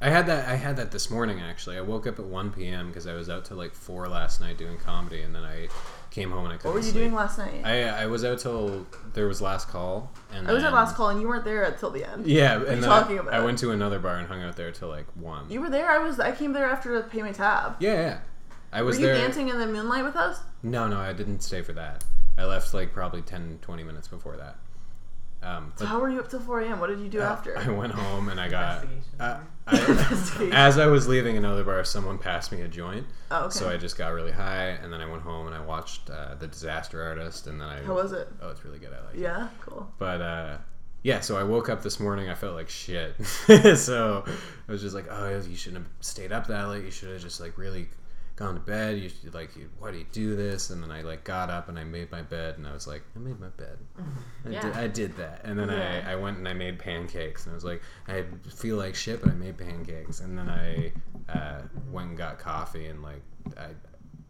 I 0.01 0.11
had 0.11 0.27
that. 0.27 0.47
I 0.49 0.57
had 0.57 0.77
that 0.77 0.91
this 0.91 1.11
morning 1.11 1.41
actually. 1.41 1.79
I 1.79 1.81
woke 1.81 2.07
up 2.07 2.19
at 2.19 2.27
1 2.27 2.51
p.m. 2.53 2.89
because 2.89 3.07
I 3.07 3.15
was 3.15 3.31
out 3.31 3.47
till 3.47 3.57
like 3.57 3.75
four 3.75 4.07
last 4.09 4.41
night 4.43 4.59
doing 4.59 4.77
comedy, 4.77 5.23
and 5.23 5.35
then 5.35 5.43
I 5.45 5.69
came 6.11 6.31
home 6.31 6.45
and 6.45 6.53
I 6.53 6.57
couldn't. 6.59 6.71
What 6.71 6.75
were 6.75 6.81
you 6.87 6.93
sleep. 6.93 7.05
doing 7.05 7.15
last 7.15 7.39
night? 7.39 7.63
I, 7.65 7.85
I 7.85 8.03
I 8.03 8.07
was 8.07 8.23
out 8.23 8.39
till 8.39 8.87
there 9.15 9.27
was 9.27 9.41
last 9.41 9.69
call, 9.69 10.13
and 10.35 10.47
I 10.47 10.53
was 10.53 10.63
at 10.65 10.75
last 10.75 10.97
call 10.97 11.09
and 11.09 11.21
you 11.23 11.27
weren't 11.29 11.45
there 11.47 11.63
until 11.63 11.91
the 11.91 12.05
end. 12.05 12.27
Yeah, 12.27 12.59
you 12.59 12.67
and 12.67 12.83
talking 12.83 13.17
I, 13.19 13.23
about? 13.23 13.33
I 13.35 13.43
went 13.43 13.57
to 13.61 13.71
another 13.71 13.99
bar 13.99 14.17
and 14.17 14.29
hung 14.29 14.43
out 14.43 14.57
there 14.57 14.71
till 14.71 14.89
like 14.91 15.07
one. 15.15 15.51
You 15.51 15.63
were 15.63 15.71
there. 15.71 15.91
I 15.91 15.97
was. 15.99 16.21
I 16.21 16.33
came 16.33 16.53
there 16.53 16.67
after 16.69 17.01
to 17.01 17.09
pay 17.09 17.23
my 17.23 17.33
tab. 17.33 17.77
yeah, 17.81 17.93
yeah. 17.95 18.19
I 18.73 18.81
Were 18.81 18.87
was 18.87 18.99
you 19.01 19.07
there. 19.07 19.15
dancing 19.17 19.49
in 19.49 19.59
the 19.59 19.67
moonlight 19.67 20.05
with 20.05 20.17
us? 20.17 20.41
No, 20.63 20.89
no, 20.89 20.99
I 20.99 21.13
didn't 21.13 21.41
stay 21.41 21.63
for 21.63 21.73
that. 21.75 22.05
I 22.39 22.45
left 22.45 22.75
like 22.75 22.93
probably 22.93 23.23
10, 23.23 23.61
20 23.63 23.83
minutes 23.83 24.09
before 24.09 24.37
that. 24.37 24.57
Um, 25.43 25.73
So 25.77 25.87
how 25.87 26.01
were 26.01 26.09
you 26.09 26.19
up 26.19 26.29
till 26.29 26.41
4 26.41 26.61
a.m.? 26.63 26.81
What 26.81 26.89
did 26.89 26.99
you 27.01 27.09
do 27.09 27.21
uh, 27.21 27.25
after? 27.25 27.57
I 27.57 27.69
went 27.71 27.93
home 27.93 28.29
and 28.29 28.41
I 28.41 28.49
got. 28.49 28.83
Investigation. 28.83 29.21
Uh, 29.21 29.41
I, 29.69 30.51
as 30.67 30.79
I 30.79 30.87
was 30.87 31.07
leaving 31.07 31.37
another 31.37 31.63
bar, 31.63 31.83
someone 31.85 32.19
passed 32.19 32.53
me 32.53 32.63
a 32.63 32.69
joint. 32.69 33.07
oh, 33.31 33.45
okay. 33.45 33.59
So 33.59 33.69
I 33.71 33.77
just 33.77 33.97
got 33.97 34.09
really 34.13 34.33
high, 34.33 34.69
and 34.83 34.93
then 34.93 35.01
I 35.01 35.09
went 35.09 35.23
home 35.23 35.47
and 35.47 35.55
I 35.55 35.61
watched 35.61 36.11
uh, 36.11 36.35
The 36.37 36.47
Disaster 36.49 37.03
Artist, 37.03 37.47
and 37.47 37.61
then 37.61 37.69
I. 37.69 37.83
how 37.83 37.95
was 37.95 38.13
it? 38.13 38.29
Oh, 38.43 38.51
it's 38.51 38.65
really 38.65 38.79
good. 38.79 38.93
I 38.93 39.05
like 39.07 39.15
it. 39.15 39.21
Yeah, 39.21 39.49
cool. 39.61 39.91
But 39.99 40.21
uh, 40.21 40.57
yeah, 41.03 41.21
so 41.21 41.37
I 41.37 41.43
woke 41.45 41.69
up 41.69 41.83
this 41.83 42.01
morning. 42.01 42.29
I 42.29 42.35
felt 42.35 42.55
like 42.55 42.69
shit. 42.69 43.15
so 43.77 44.25
I 44.69 44.73
was 44.73 44.83
just 44.83 44.95
like, 44.95 45.07
oh, 45.11 45.43
you 45.49 45.57
shouldn't 45.57 45.85
have 45.85 45.93
stayed 46.01 46.33
up 46.33 46.47
that 46.49 46.69
late. 46.69 46.85
You 46.85 46.91
should 46.91 47.11
have 47.11 47.21
just 47.23 47.41
like 47.41 47.57
really 47.59 47.89
gone 48.37 48.55
to 48.55 48.61
bed. 48.61 48.99
You 48.99 49.09
should, 49.09 49.35
like, 49.35 49.57
you, 49.57 49.69
why 49.79 49.91
do 49.93 49.99
you 49.99 50.07
do 50.13 50.37
this? 50.37 50.71
And 50.71 50.83
then 50.83 50.91
I 50.91 51.03
like 51.03 51.25
got 51.25 51.49
up 51.51 51.69
and 51.69 51.79
I 51.79 51.85
made 51.85 52.11
my 52.13 52.23
bed, 52.23 52.59
and 52.59 52.67
I 52.67 52.73
was 52.73 52.87
like, 52.87 53.03
I 53.15 53.19
made 53.19 53.41
my 53.41 53.49
bed. 53.49 53.79
I, 54.45 54.49
Yeah. 54.51 54.61
did, 54.63 54.73
I 54.75 54.87
did 54.89 55.17
that. 55.17 55.41
And 55.45 55.59
then 55.59 55.69
Yeah. 55.71 56.05
I, 56.07 56.13
I 56.13 56.15
went 56.17 56.39
and 56.39 56.47
I 56.47 56.53
made 56.53 56.79
pancakes, 56.79 57.47
and 57.47 57.53
I 57.53 57.55
was 57.55 57.65
like, 57.65 57.83
I 58.09 58.25
feel 58.55 58.77
like 58.77 58.95
shit, 58.95 59.21
but 59.23 59.31
I 59.31 59.35
made 59.35 59.57
pancakes. 59.59 60.21
And 60.21 60.39
then 60.39 60.49
I 60.49 60.93
uh, 61.33 61.63
went 61.91 62.09
and 62.11 62.19
got 62.19 62.39
coffee, 62.39 62.87
and 62.87 63.03
like 63.03 63.23
I. 63.59 63.69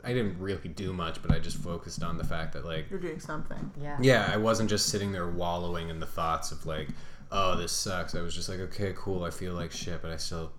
I 0.04 0.12
didn't 0.12 0.38
really 0.38 0.68
do 0.68 0.92
much, 0.92 1.20
but 1.20 1.32
I 1.32 1.40
just 1.40 1.56
focused 1.56 2.04
on 2.04 2.16
the 2.16 2.22
fact 2.22 2.52
that 2.52 2.64
like 2.64 2.88
You're 2.88 3.00
doing 3.00 3.18
something. 3.18 3.72
Yeah. 3.82 3.96
yeah, 4.00 4.30
I 4.32 4.36
wasn't 4.36 4.70
just 4.70 4.86
sitting 4.86 5.10
there 5.10 5.26
wallowing 5.26 5.88
in 5.88 5.98
the 5.98 6.06
thoughts 6.06 6.52
of 6.52 6.64
like, 6.64 6.88
oh, 7.32 7.56
this 7.56 7.72
sucks. 7.72 8.14
I 8.14 8.20
was 8.22 8.34
just 8.34 8.48
like, 8.48 8.60
okay, 8.60 8.92
cool. 8.96 9.24
I 9.24 9.30
feel 9.30 9.54
like 9.54 9.72
shit, 9.72 10.00
but 10.02 10.10
I 10.10 10.16
still 10.16 10.52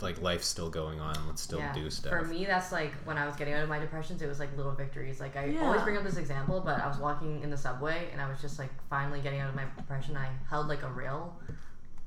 like 0.00 0.20
life's 0.22 0.46
still 0.46 0.70
going 0.70 1.00
on. 1.00 1.14
Let's 1.26 1.42
still 1.42 1.58
Yeah. 1.58 1.72
do 1.74 1.90
stuff. 1.90 2.10
For 2.12 2.24
me, 2.24 2.44
that's 2.44 2.72
like 2.72 2.92
when 3.04 3.18
I 3.18 3.26
was 3.26 3.36
getting 3.36 3.54
out 3.54 3.62
of 3.62 3.68
my 3.68 3.78
depressions, 3.78 4.22
it 4.22 4.26
was 4.28 4.38
like 4.38 4.56
little 4.56 4.72
victories. 4.72 5.20
Like 5.20 5.36
I 5.36 5.46
Yeah. 5.46 5.64
always 5.66 5.82
bring 5.82 5.96
up 5.96 6.04
this 6.04 6.16
example, 6.16 6.60
but 6.60 6.80
I 6.80 6.86
was 6.88 6.98
walking 6.98 7.42
in 7.42 7.50
the 7.50 7.56
subway 7.56 8.08
and 8.12 8.20
I 8.20 8.28
was 8.28 8.40
just 8.40 8.58
like 8.58 8.70
finally 8.88 9.20
getting 9.20 9.40
out 9.40 9.48
of 9.50 9.54
my 9.56 9.64
depression. 9.76 10.16
I 10.16 10.28
held 10.48 10.68
like 10.68 10.82
a 10.82 10.90
rail, 10.90 11.36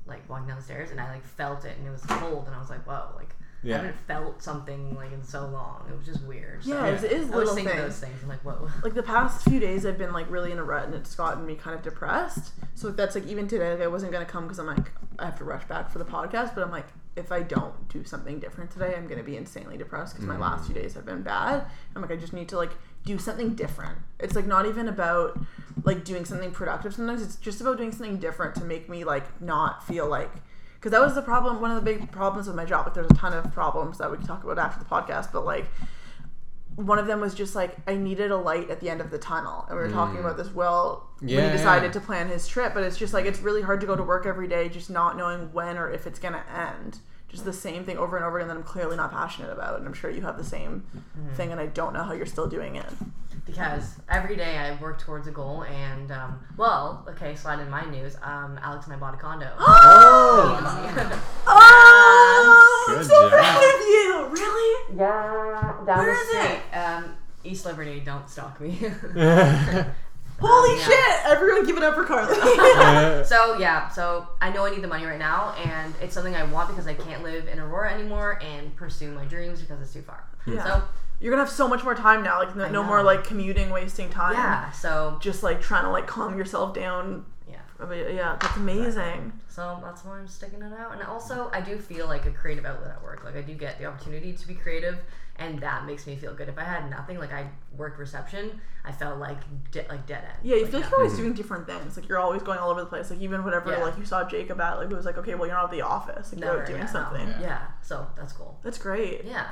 like 0.06 0.28
walking 0.28 0.48
down 0.48 0.56
the 0.56 0.62
stairs, 0.62 0.90
and 0.90 1.00
I 1.00 1.10
like 1.12 1.24
felt 1.24 1.64
it, 1.64 1.76
and 1.78 1.86
it 1.86 1.90
was 1.90 2.02
cold, 2.06 2.46
and 2.46 2.54
I 2.54 2.58
was 2.58 2.70
like, 2.70 2.84
whoa, 2.86 3.14
like 3.16 3.34
I 3.64 3.68
haven't 3.68 3.96
felt 4.06 4.42
something 4.42 4.94
like 4.96 5.12
in 5.12 5.22
so 5.22 5.46
long. 5.46 5.86
It 5.88 5.96
was 5.96 6.06
just 6.06 6.22
weird. 6.24 6.64
So 6.64 6.70
Yeah, 6.70 6.86
it 6.86 7.04
is 7.04 7.30
I 7.30 7.36
little 7.36 7.40
was 7.40 7.54
thinking 7.54 7.74
things. 7.74 7.82
those 7.82 8.00
things. 8.00 8.22
I'm 8.22 8.28
like, 8.28 8.44
whoa. 8.44 8.68
like 8.82 8.94
the 8.94 9.02
past 9.02 9.44
few 9.44 9.60
days 9.60 9.86
I've 9.86 9.98
been 9.98 10.12
like 10.12 10.28
really 10.30 10.50
in 10.50 10.58
a 10.58 10.64
rut 10.64 10.84
and 10.86 10.94
it's 10.94 11.14
gotten 11.14 11.46
me 11.46 11.54
kind 11.54 11.76
of 11.76 11.82
depressed. 11.82 12.52
So 12.74 12.90
that's 12.90 13.14
like 13.14 13.26
even 13.26 13.46
today, 13.46 13.72
like 13.72 13.82
I 13.82 13.86
wasn't 13.86 14.12
gonna 14.12 14.24
come 14.24 14.44
because 14.44 14.58
I'm 14.58 14.66
like 14.66 14.90
I 15.18 15.26
have 15.26 15.38
to 15.38 15.44
rush 15.44 15.64
back 15.64 15.90
for 15.90 15.98
the 15.98 16.04
podcast, 16.04 16.54
but 16.54 16.64
I'm 16.64 16.70
like 16.70 16.88
if 17.14 17.30
I 17.30 17.42
don't 17.42 17.88
do 17.88 18.04
something 18.04 18.40
different 18.40 18.70
today, 18.70 18.94
I'm 18.96 19.06
gonna 19.06 19.22
be 19.22 19.36
insanely 19.36 19.76
depressed 19.76 20.14
because 20.14 20.26
my 20.26 20.36
mm. 20.36 20.40
last 20.40 20.66
few 20.66 20.74
days 20.74 20.94
have 20.94 21.06
been 21.06 21.22
bad. 21.22 21.66
I'm 21.94 22.02
like 22.02 22.10
I 22.10 22.16
just 22.16 22.32
need 22.32 22.48
to 22.48 22.56
like 22.56 22.72
do 23.04 23.18
something 23.18 23.54
different. 23.54 23.98
It's 24.18 24.34
like 24.34 24.46
not 24.46 24.66
even 24.66 24.88
about 24.88 25.38
like 25.84 26.04
doing 26.04 26.24
something 26.24 26.50
productive. 26.50 26.94
Sometimes 26.94 27.22
it's 27.22 27.36
just 27.36 27.60
about 27.60 27.76
doing 27.76 27.92
something 27.92 28.18
different 28.18 28.54
to 28.56 28.64
make 28.64 28.88
me 28.88 29.04
like 29.04 29.40
not 29.40 29.86
feel 29.86 30.08
like 30.08 30.30
because 30.82 30.90
that 30.90 31.00
was 31.00 31.14
the 31.14 31.22
problem. 31.22 31.60
One 31.60 31.70
of 31.70 31.76
the 31.76 31.82
big 31.94 32.10
problems 32.10 32.48
with 32.48 32.56
my 32.56 32.64
job. 32.64 32.86
Like, 32.86 32.94
there's 32.94 33.06
a 33.10 33.14
ton 33.14 33.32
of 33.32 33.52
problems 33.54 33.98
that 33.98 34.10
we 34.10 34.16
can 34.16 34.26
talk 34.26 34.42
about 34.42 34.58
after 34.58 34.80
the 34.82 34.90
podcast, 34.90 35.30
but 35.32 35.44
like. 35.44 35.66
One 36.74 36.98
of 36.98 37.06
them 37.06 37.20
was 37.20 37.34
just 37.34 37.54
like 37.54 37.76
I 37.86 37.96
needed 37.96 38.30
a 38.30 38.36
light 38.38 38.70
at 38.70 38.80
the 38.80 38.88
end 38.88 39.02
of 39.02 39.10
the 39.10 39.18
tunnel, 39.18 39.66
and 39.68 39.76
we 39.76 39.84
were 39.84 39.90
talking 39.90 40.20
about 40.20 40.38
this. 40.38 40.48
Will 40.54 41.04
when 41.20 41.28
Mm. 41.28 41.44
He 41.50 41.52
decided 41.58 41.88
yeah. 41.88 41.92
to 41.92 42.00
plan 42.00 42.28
his 42.28 42.48
trip, 42.48 42.72
but 42.72 42.82
it's 42.82 42.96
just 42.96 43.12
like 43.12 43.26
it's 43.26 43.40
really 43.40 43.60
hard 43.60 43.82
to 43.82 43.86
go 43.86 43.94
to 43.94 44.02
work 44.02 44.24
every 44.24 44.48
day, 44.48 44.70
just 44.70 44.88
not 44.88 45.18
knowing 45.18 45.52
when 45.52 45.76
or 45.76 45.90
if 45.90 46.06
it's 46.06 46.18
gonna 46.18 46.42
end. 46.50 47.00
Just 47.28 47.44
the 47.44 47.52
same 47.52 47.84
thing 47.84 47.98
over 47.98 48.16
and 48.16 48.24
over 48.24 48.38
again 48.38 48.48
that 48.48 48.56
I'm 48.56 48.62
clearly 48.62 48.96
not 48.96 49.10
passionate 49.12 49.52
about, 49.52 49.78
and 49.80 49.86
I'm 49.86 49.92
sure 49.92 50.10
you 50.10 50.22
have 50.22 50.38
the 50.38 50.44
same 50.44 50.84
Mm-hmm. 50.96 51.34
thing, 51.34 51.52
and 51.52 51.60
I 51.60 51.66
don't 51.66 51.92
know 51.92 52.04
how 52.04 52.14
you're 52.14 52.24
still 52.24 52.46
doing 52.48 52.76
it. 52.76 52.86
Because 53.44 53.96
every 54.08 54.36
day 54.36 54.56
I 54.58 54.80
work 54.80 55.00
towards 55.00 55.26
a 55.26 55.30
goal, 55.30 55.64
and 55.64 56.10
um, 56.12 56.38
well, 56.56 57.04
okay, 57.10 57.34
slide 57.34 57.60
in 57.60 57.68
my 57.70 57.84
news. 57.90 58.16
Um, 58.22 58.58
Alex 58.62 58.86
and 58.86 58.94
I 58.94 58.98
bought 58.98 59.14
a 59.14 59.16
condo. 59.18 59.48
Oh, 59.58 61.22
Oh, 61.46 62.84
Good 62.88 62.98
I'm 62.98 63.04
so 63.04 63.20
job. 63.20 63.30
proud 63.30 63.56
of 63.56 63.80
you! 63.88 64.28
Really? 64.30 64.96
yeah, 64.96 65.76
down 65.86 65.98
Where 65.98 66.06
the 66.06 66.12
is 66.12 66.28
street. 66.28 66.60
it? 66.72 66.76
Um, 66.76 67.16
East 67.44 67.66
Liberty. 67.66 68.00
Don't 68.00 68.28
stalk 68.28 68.60
me. 68.60 68.70
Holy 70.40 70.76
yeah. 70.78 70.84
shit! 70.84 71.26
Everyone 71.26 71.64
give 71.66 71.76
it 71.76 71.82
up 71.84 71.94
for 71.94 72.04
Carly. 72.04 72.34
So 73.24 73.56
yeah, 73.58 73.88
so 73.88 74.26
I 74.40 74.50
know 74.50 74.64
I 74.66 74.70
need 74.70 74.82
the 74.82 74.88
money 74.88 75.04
right 75.04 75.18
now, 75.18 75.54
and 75.64 75.94
it's 76.00 76.14
something 76.14 76.34
I 76.34 76.42
want 76.44 76.68
because 76.68 76.86
I 76.88 76.94
can't 76.94 77.22
live 77.22 77.46
in 77.46 77.60
Aurora 77.60 77.92
anymore 77.94 78.40
and 78.42 78.74
pursue 78.74 79.12
my 79.12 79.24
dreams 79.24 79.60
because 79.60 79.80
it's 79.80 79.92
too 79.92 80.02
far. 80.02 80.24
Yeah. 80.46 80.64
So 80.64 80.82
You're 81.22 81.30
gonna 81.30 81.44
have 81.44 81.52
so 81.52 81.68
much 81.68 81.84
more 81.84 81.94
time 81.94 82.22
now. 82.24 82.40
Like 82.40 82.56
no, 82.56 82.68
no 82.68 82.82
more 82.82 83.02
like 83.02 83.22
commuting, 83.24 83.70
wasting 83.70 84.10
time. 84.10 84.34
yeah, 84.34 84.70
so 84.72 85.18
Just 85.20 85.42
like 85.42 85.60
trying 85.60 85.84
to 85.84 85.90
like 85.90 86.06
calm 86.06 86.36
yourself 86.36 86.74
down. 86.74 87.24
yeah, 87.48 87.58
I 87.78 87.84
mean, 87.86 88.16
Yeah, 88.16 88.36
that's 88.40 88.56
amazing. 88.56 89.32
so 89.48 89.78
that's 89.84 90.04
why 90.04 90.18
I'm 90.18 90.26
sticking 90.26 90.62
it 90.62 90.72
out. 90.72 90.92
And 90.92 91.02
also, 91.02 91.48
I 91.52 91.60
do 91.60 91.78
feel 91.78 92.06
like 92.06 92.26
a 92.26 92.30
creative 92.32 92.64
outlet 92.66 92.90
at 92.90 93.02
work. 93.02 93.24
Like 93.24 93.36
I 93.36 93.42
do 93.42 93.54
get 93.54 93.78
the 93.78 93.84
opportunity 93.86 94.32
to 94.32 94.48
be 94.48 94.54
creative, 94.54 94.98
and 95.36 95.60
that 95.60 95.86
makes 95.86 96.08
me 96.08 96.16
feel 96.16 96.34
good. 96.34 96.48
If 96.48 96.58
I 96.58 96.64
had 96.64 96.90
nothing, 96.90 97.18
like 97.18 97.32
I 97.32 97.46
worked 97.76 98.00
reception, 98.00 98.60
I 98.84 98.90
felt 98.90 99.18
like 99.18 99.38
de- 99.70 99.86
like 99.88 100.06
dead 100.06 100.24
end. 100.24 100.38
Yeah, 100.42 100.56
you 100.56 100.66
feel 100.66 100.80
like 100.80 100.90
you're 100.90 100.98
always 100.98 101.12
mm-hmm. 101.12 101.22
doing 101.22 101.34
different 101.34 101.66
things. 101.68 101.96
Like 101.96 102.08
you're 102.08 102.18
always 102.18 102.42
going 102.42 102.58
all 102.58 102.70
over 102.70 102.80
the 102.80 102.86
place. 102.86 103.10
Like 103.10 103.20
even 103.20 103.44
whatever 103.44 103.70
Yeah. 103.70 103.84
like 103.84 103.96
you 103.96 104.04
saw 104.04 104.28
Jacob 104.28 104.60
at, 104.60 104.78
like 104.78 104.90
it 104.90 104.96
was 104.96 105.06
like, 105.06 105.18
okay, 105.18 105.36
well 105.36 105.46
you're 105.46 105.56
not 105.56 105.66
at 105.66 105.70
the 105.70 105.82
office. 105.82 106.32
Like 106.32 106.42
you're 106.42 106.60
out 106.60 106.66
doing 106.66 106.80
yeah, 106.80 106.86
no. 106.86 106.92
something. 106.92 107.28
Yeah. 107.28 107.40
Yeah, 107.40 107.62
so 107.80 108.08
that's 108.16 108.32
cool. 108.32 108.58
That's 108.64 108.78
great. 108.78 109.24
Yeah, 109.24 109.46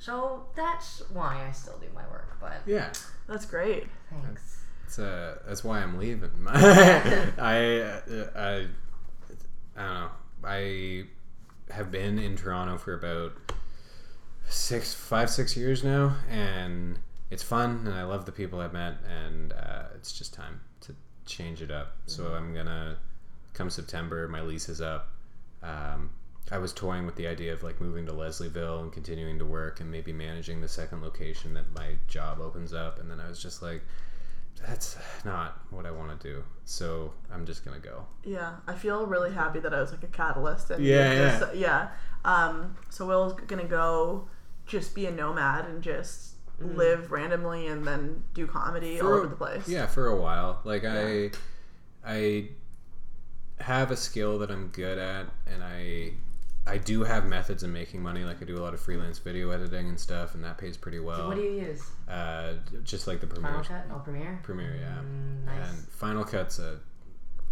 so 0.00 0.46
that's 0.56 1.02
why 1.12 1.46
I 1.46 1.52
still 1.52 1.78
do 1.78 1.86
my 1.94 2.06
work. 2.08 2.36
But 2.40 2.62
yeah. 2.66 2.90
That's 3.28 3.44
great. 3.44 3.86
thanks. 4.10 4.62
That's, 4.82 4.98
uh, 4.98 5.38
that's 5.46 5.62
why 5.62 5.78
I'm 5.80 5.98
leaving. 5.98 6.30
I, 6.48 7.80
uh, 7.80 8.00
I, 8.34 8.66
I 9.76 9.82
don't 9.82 9.94
know. 9.94 10.10
I 10.42 11.04
have 11.70 11.90
been 11.90 12.18
in 12.18 12.34
Toronto 12.34 12.78
for 12.78 12.94
about 12.94 13.32
six, 14.48 14.92
five, 14.94 15.30
six 15.30 15.56
years 15.56 15.84
now, 15.84 16.16
and 16.28 16.98
it's 17.30 17.42
fun, 17.42 17.82
and 17.86 17.94
I 17.94 18.02
love 18.04 18.24
the 18.24 18.32
people 18.32 18.60
I've 18.60 18.72
met, 18.72 18.94
and 19.06 19.52
uh, 19.52 19.84
it's 19.94 20.12
just 20.12 20.32
time 20.34 20.60
to 20.80 20.94
change 21.26 21.62
it 21.62 21.70
up. 21.70 21.96
So 22.06 22.34
I'm 22.34 22.54
gonna 22.54 22.98
come 23.52 23.70
September, 23.70 24.26
my 24.28 24.40
lease 24.40 24.68
is 24.68 24.80
up. 24.80 25.10
Um, 25.62 26.10
I 26.50 26.58
was 26.58 26.72
toying 26.72 27.06
with 27.06 27.14
the 27.16 27.26
idea 27.28 27.52
of 27.52 27.62
like 27.62 27.80
moving 27.80 28.06
to 28.06 28.12
Leslieville 28.12 28.80
and 28.82 28.92
continuing 28.92 29.38
to 29.38 29.44
work 29.44 29.80
and 29.80 29.90
maybe 29.90 30.12
managing 30.12 30.60
the 30.60 30.68
second 30.68 31.00
location 31.02 31.54
that 31.54 31.72
my 31.74 31.94
job 32.08 32.40
opens 32.40 32.72
up, 32.74 32.98
and 32.98 33.10
then 33.10 33.20
I 33.20 33.28
was 33.28 33.40
just 33.40 33.62
like, 33.62 33.82
that's 34.66 34.96
not 35.24 35.60
what 35.70 35.86
I 35.86 35.90
want 35.90 36.20
to 36.20 36.28
do. 36.28 36.42
So 36.64 37.12
I'm 37.32 37.46
just 37.46 37.64
gonna 37.64 37.78
go. 37.78 38.04
Yeah, 38.24 38.56
I 38.66 38.74
feel 38.74 39.06
really 39.06 39.32
happy 39.32 39.60
that 39.60 39.72
I 39.72 39.80
was 39.80 39.90
like 39.92 40.02
a 40.02 40.08
catalyst. 40.08 40.70
And 40.70 40.84
Yeah, 40.84 41.38
this- 41.38 41.56
yeah. 41.56 41.88
Um, 42.24 42.76
so 42.90 43.06
Will's 43.06 43.32
gonna 43.46 43.64
go, 43.64 44.28
just 44.66 44.94
be 44.94 45.06
a 45.06 45.10
nomad 45.10 45.66
and 45.66 45.82
just 45.82 46.34
live 46.58 47.10
randomly 47.10 47.68
and 47.68 47.86
then 47.86 48.22
do 48.34 48.46
comedy 48.46 49.00
all 49.00 49.08
For- 49.08 49.18
over 49.20 49.26
the 49.28 49.36
place. 49.36 49.66
Yeah, 49.66 49.86
for 49.86 50.08
a 50.08 50.16
while. 50.16 50.60
Like 50.64 50.84
I, 50.84 51.30
I 52.04 52.48
have 53.60 53.90
a 53.90 53.96
skill 53.96 54.38
that 54.40 54.50
I'm 54.50 54.68
good 54.68 54.98
at, 54.98 55.26
and 55.46 55.62
I, 55.64 56.12
I 56.70 56.78
do 56.78 57.02
have 57.02 57.26
methods 57.26 57.62
of 57.62 57.70
making 57.70 58.02
money. 58.02 58.24
Like 58.24 58.40
I 58.40 58.44
do 58.44 58.56
a 58.56 58.62
lot 58.62 58.74
of 58.74 58.80
freelance 58.80 59.18
video 59.18 59.50
editing 59.50 59.88
and 59.88 59.98
stuff, 59.98 60.34
and 60.34 60.44
that 60.44 60.56
pays 60.56 60.76
pretty 60.76 61.00
well. 61.00 61.28
What 61.28 61.36
do 61.36 61.42
you 61.42 61.66
use? 61.66 61.82
uh, 62.08 62.54
just 62.84 63.06
like 63.06 63.20
the 63.20 63.26
Premiere, 63.26 63.50
Final 63.52 63.64
Cut? 63.64 63.86
Oh, 63.92 63.98
Premiere. 63.98 64.40
Premiere, 64.42 64.76
yeah. 64.80 64.98
Mm, 64.98 65.44
nice. 65.46 65.68
And 65.70 65.78
Final 65.88 66.24
Cut's 66.24 66.58
a. 66.58 66.78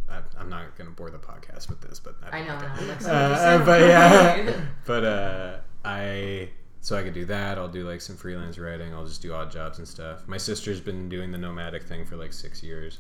I, 0.08 0.20
I'm 0.38 0.48
not 0.48 0.76
gonna 0.78 0.90
bore 0.90 1.10
the 1.10 1.18
podcast 1.18 1.68
with 1.68 1.80
this, 1.80 2.00
but 2.00 2.14
I 2.32 2.42
know. 2.44 2.56
okay. 2.56 2.66
now. 2.66 2.86
Like, 2.88 3.02
Uh, 3.06 3.64
but 3.64 3.80
yeah, 3.82 4.60
but 4.86 5.04
uh, 5.04 5.56
I 5.84 6.50
so 6.80 6.96
I 6.96 7.02
could 7.02 7.14
do 7.14 7.24
that. 7.26 7.58
I'll 7.58 7.68
do 7.68 7.86
like 7.86 8.00
some 8.00 8.16
freelance 8.16 8.56
writing. 8.56 8.94
I'll 8.94 9.04
just 9.06 9.20
do 9.20 9.34
odd 9.34 9.50
jobs 9.50 9.78
and 9.78 9.86
stuff. 9.86 10.26
My 10.28 10.38
sister's 10.38 10.80
been 10.80 11.08
doing 11.08 11.32
the 11.32 11.38
nomadic 11.38 11.82
thing 11.82 12.04
for 12.04 12.16
like 12.16 12.32
six 12.32 12.62
years, 12.62 12.98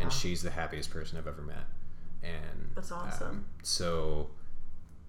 and 0.00 0.12
she's 0.12 0.42
the 0.42 0.50
happiest 0.50 0.90
person 0.90 1.16
I've 1.16 1.28
ever 1.28 1.42
met. 1.42 1.64
And 2.22 2.70
That's 2.74 2.92
awesome. 2.92 3.28
um, 3.28 3.44
so 3.62 4.28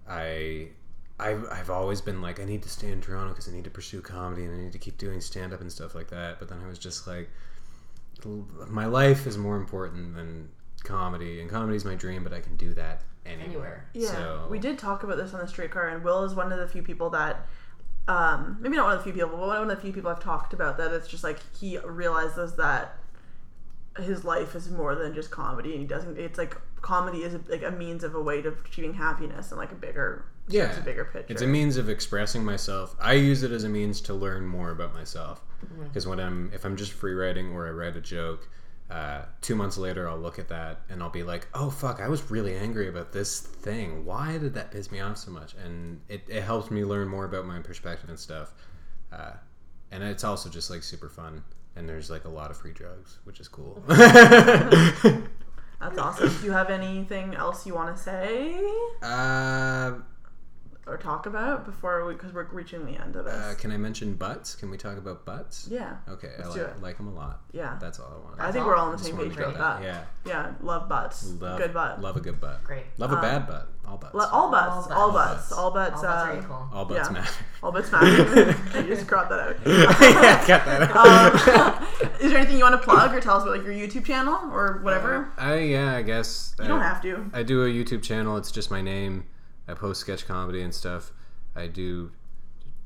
I. 0.08 0.68
I've, 1.20 1.46
I've 1.52 1.70
always 1.70 2.00
been 2.00 2.20
like 2.20 2.40
I 2.40 2.44
need 2.44 2.62
to 2.64 2.68
stay 2.68 2.90
in 2.90 3.00
Toronto 3.00 3.28
because 3.28 3.46
I 3.48 3.52
need 3.52 3.62
to 3.64 3.70
pursue 3.70 4.00
comedy 4.00 4.44
and 4.44 4.52
I 4.52 4.60
need 4.64 4.72
to 4.72 4.78
keep 4.78 4.98
doing 4.98 5.20
stand 5.20 5.52
up 5.52 5.60
and 5.60 5.70
stuff 5.70 5.94
like 5.94 6.08
that. 6.10 6.40
But 6.40 6.48
then 6.48 6.58
I 6.64 6.66
was 6.66 6.78
just 6.80 7.06
like, 7.06 7.28
my 8.68 8.86
life 8.86 9.26
is 9.26 9.38
more 9.38 9.56
important 9.56 10.16
than 10.16 10.48
comedy, 10.82 11.40
and 11.40 11.48
comedy 11.48 11.76
is 11.76 11.84
my 11.84 11.94
dream. 11.94 12.24
But 12.24 12.32
I 12.32 12.40
can 12.40 12.56
do 12.56 12.72
that 12.74 13.02
anywhere. 13.24 13.44
Anywhere. 13.46 13.84
Yeah, 13.94 14.08
So- 14.10 14.46
we 14.50 14.58
did 14.58 14.78
talk 14.78 15.04
about 15.04 15.16
this 15.16 15.32
on 15.34 15.40
the 15.40 15.46
streetcar, 15.46 15.88
and 15.88 16.02
Will 16.02 16.24
is 16.24 16.34
one 16.34 16.50
of 16.50 16.58
the 16.58 16.66
few 16.66 16.82
people 16.82 17.10
that, 17.10 17.46
um, 18.08 18.56
maybe 18.60 18.76
not 18.76 18.84
one 18.86 18.92
of 18.94 18.98
the 18.98 19.04
few 19.04 19.12
people, 19.12 19.36
but 19.36 19.46
one 19.46 19.62
of 19.62 19.68
the 19.68 19.76
few 19.76 19.92
people 19.92 20.10
I've 20.10 20.18
talked 20.18 20.52
about 20.52 20.76
that 20.78 20.92
it's 20.92 21.06
just 21.06 21.22
like 21.22 21.38
he 21.56 21.78
realizes 21.78 22.54
that 22.56 22.96
his 23.98 24.24
life 24.24 24.54
is 24.54 24.70
more 24.70 24.94
than 24.94 25.14
just 25.14 25.30
comedy, 25.30 25.72
and 25.72 25.80
he 25.80 25.86
doesn't. 25.86 26.18
It's 26.18 26.38
like 26.38 26.56
comedy 26.80 27.22
is 27.22 27.34
a, 27.34 27.40
like 27.48 27.62
a 27.62 27.70
means 27.70 28.04
of 28.04 28.14
a 28.14 28.20
way 28.20 28.40
of 28.40 28.58
achieving 28.64 28.94
happiness 28.94 29.50
and 29.50 29.58
like 29.58 29.72
a 29.72 29.76
bigger, 29.76 30.26
Yeah, 30.48 30.68
it's 30.68 30.78
a 30.78 30.82
bigger 30.82 31.04
picture. 31.04 31.32
It's 31.32 31.42
a 31.42 31.46
means 31.46 31.76
of 31.76 31.88
expressing 31.88 32.44
myself. 32.44 32.96
I 33.00 33.14
use 33.14 33.42
it 33.42 33.52
as 33.52 33.64
a 33.64 33.68
means 33.68 34.00
to 34.02 34.14
learn 34.14 34.46
more 34.46 34.70
about 34.70 34.92
myself. 34.92 35.40
Mm-hmm. 35.64 35.84
Because 35.84 36.06
when 36.06 36.18
I'm, 36.18 36.50
if 36.52 36.64
I'm 36.64 36.76
just 36.76 36.92
free 36.92 37.14
writing 37.14 37.52
or 37.52 37.66
I 37.66 37.70
write 37.70 37.96
a 37.96 38.00
joke, 38.00 38.48
uh, 38.90 39.22
two 39.40 39.54
months 39.54 39.78
later 39.78 40.08
I'll 40.08 40.18
look 40.18 40.38
at 40.38 40.48
that 40.48 40.80
and 40.90 41.02
I'll 41.02 41.08
be 41.08 41.22
like, 41.22 41.46
oh 41.54 41.70
fuck, 41.70 42.00
I 42.00 42.08
was 42.08 42.30
really 42.30 42.56
angry 42.56 42.88
about 42.88 43.12
this 43.12 43.40
thing. 43.40 44.04
Why 44.04 44.36
did 44.38 44.54
that 44.54 44.70
piss 44.70 44.90
me 44.90 45.00
off 45.00 45.16
so 45.18 45.30
much? 45.30 45.54
And 45.54 46.00
it, 46.08 46.24
it 46.28 46.42
helps 46.42 46.70
me 46.70 46.84
learn 46.84 47.08
more 47.08 47.24
about 47.24 47.46
my 47.46 47.60
perspective 47.60 48.10
and 48.10 48.18
stuff. 48.18 48.52
Uh, 49.12 49.32
and 49.90 50.02
it's 50.02 50.24
also 50.24 50.50
just 50.50 50.68
like 50.68 50.82
super 50.82 51.08
fun. 51.08 51.44
And 51.74 51.88
there's 51.88 52.10
like 52.10 52.24
a 52.24 52.28
lot 52.28 52.50
of 52.50 52.56
free 52.56 52.72
drugs, 52.72 53.18
which 53.24 53.40
is 53.40 53.48
cool. 53.48 53.82
That's 53.86 55.26
awesome. 55.98 56.36
Do 56.40 56.44
you 56.44 56.52
have 56.52 56.70
anything 56.70 57.34
else 57.34 57.66
you 57.66 57.74
want 57.74 57.96
to 57.96 58.02
say 58.02 58.60
uh, 59.02 59.92
or 60.86 60.96
talk 60.96 61.26
about 61.26 61.64
before 61.64 62.04
we, 62.06 62.14
because 62.14 62.32
we're 62.32 62.44
reaching 62.50 62.84
the 62.84 63.00
end 63.00 63.14
of 63.16 63.24
this? 63.24 63.34
uh, 63.34 63.54
can 63.58 63.70
I 63.70 63.76
mention 63.76 64.14
butts? 64.14 64.54
Can 64.56 64.70
we 64.70 64.76
talk 64.76 64.96
about 64.98 65.24
butts? 65.24 65.68
yeah, 65.70 65.96
Okay, 66.08 66.30
I 66.38 66.42
Let's 66.42 66.54
do 66.54 66.62
like, 66.62 66.70
it. 66.70 66.82
like 66.82 66.96
them 66.96 67.08
a 67.08 67.14
lot. 67.14 67.40
yeah. 67.52 67.76
That's 67.80 68.00
all 68.00 68.12
I 68.12 68.24
want. 68.24 68.40
I 68.40 68.50
think 68.50 68.64
all. 68.64 68.70
we're 68.70 68.76
all 68.76 68.86
on 68.86 68.90
the 68.92 68.96
Just 68.98 69.08
same 69.08 69.16
wanted 69.16 69.30
page 69.30 69.38
to 69.38 69.50
about 69.50 69.78
throw 69.78 69.86
that. 69.86 70.04
Yeah. 70.24 70.30
Yeah, 70.48 70.52
love 70.60 70.88
butts. 70.88 71.32
Love, 71.40 71.58
Good 71.58 71.72
butt. 71.74 72.00
Love 72.00 72.16
a 72.16 72.20
good 72.20 72.40
butt. 72.40 72.64
Great. 72.64 72.84
Love 72.98 73.12
a 73.12 73.16
bad 73.16 73.46
butt. 73.46 73.68
All 73.86 73.96
butts. 73.96 74.14
Lo- 74.14 74.28
all 74.30 74.50
butts. 74.50 74.74
butts. 74.86 74.90
All 74.92 75.00
All 75.00 75.12
butts. 75.12 75.40
butts. 75.40 75.52
All 75.52 75.70
butts. 75.70 75.98
Oh, 75.98 76.02
that's 76.02 76.22
uh, 76.22 76.32
very 76.32 76.44
cool. 76.46 76.68
All 76.72 76.84
butts 76.84 77.08
yeah. 77.08 77.12
matter. 77.12 77.32
All 77.62 77.72
butts 77.72 77.92
matter. 77.92 78.56
you 78.80 78.94
just 78.94 79.06
crop 79.08 79.28
that 79.28 79.40
out. 79.40 79.56
yeah, 79.66 80.44
cut 80.46 80.64
that 80.64 80.82
out. 80.94 81.82
Um, 81.82 81.86
is 82.20 82.30
there 82.30 82.38
anything 82.38 82.58
you 82.58 82.64
want 82.64 82.80
to 82.80 82.84
plug 82.84 83.12
or 83.14 83.20
tell 83.20 83.36
us 83.36 83.42
about 83.42 83.56
like 83.56 83.64
your 83.66 83.74
YouTube 83.74 84.04
channel 84.04 84.38
or 84.52 84.80
whatever? 84.82 85.32
I 85.36 85.58
yeah, 85.58 85.94
I 85.96 86.02
guess. 86.02 86.54
you 86.58 86.64
I, 86.64 86.68
don't 86.68 86.80
have 86.80 87.02
to. 87.02 87.28
I 87.32 87.42
do 87.42 87.64
a 87.64 87.68
YouTube 87.68 88.02
channel. 88.02 88.36
It's 88.36 88.50
just 88.52 88.70
my 88.70 88.80
name. 88.80 89.24
I 89.68 89.74
post 89.74 90.00
sketch 90.00 90.26
comedy 90.26 90.62
and 90.62 90.74
stuff. 90.74 91.12
I 91.54 91.66
do 91.66 92.10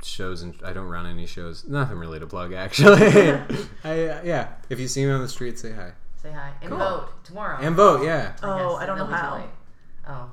shows 0.03 0.43
and 0.43 0.55
I 0.65 0.73
don't 0.73 0.89
run 0.89 1.07
any 1.07 1.27
shows. 1.27 1.65
Nothing 1.67 1.97
really 1.99 2.19
to 2.21 2.27
plug 2.27 2.53
actually. 2.53 3.03
I 3.85 4.09
uh, 4.09 4.21
yeah. 4.25 4.49
If 4.69 4.79
you 4.81 4.89
see 4.89 5.05
me 5.07 5.11
on 5.13 5.23
the 5.23 5.29
street, 5.29 5.59
say 5.59 5.73
hi 5.73 5.93
Say 6.23 6.33
hi 6.33 6.53
and 6.61 6.71
Cool. 6.71 6.79
vote 6.79 7.09
tomorrow. 7.25 7.59
and 7.61 7.75
vote. 7.77 8.05
Yeah. 8.05 8.33
Oh, 8.43 8.73
Yes, 8.73 8.83
I 8.83 8.87
don't 8.87 8.99
know 8.99 9.05
it'll 9.05 9.07
be 9.07 9.13
too 9.13 9.19
how. 9.19 9.35
late. 9.37 9.51
Oh. 10.09 10.31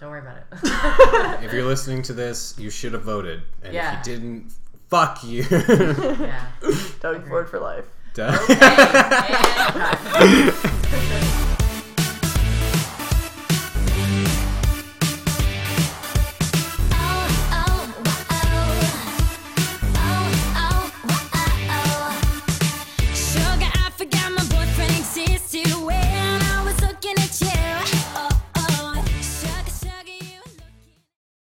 Don't 0.00 0.10
worry 0.10 0.20
about 0.20 0.36
it. 0.38 0.44
If 1.44 1.52
you're 1.52 1.64
listening 1.64 2.02
to 2.02 2.12
this, 2.12 2.54
you 2.58 2.70
should 2.70 2.92
have 2.92 3.02
voted. 3.02 3.42
And 3.62 3.74
Yeah. 3.74 4.00
if 4.00 4.06
you 4.06 4.14
didn't, 4.14 4.52
fuck 4.88 5.24
you. 5.24 5.44
yeah. 5.50 6.46
Doug 7.00 7.26
Ford 7.28 7.48
for 7.48 7.58
life. 7.60 7.86
Duh. 8.14 8.36
Okay. 8.44 8.54
and 10.94 11.08
cut. 11.10 11.24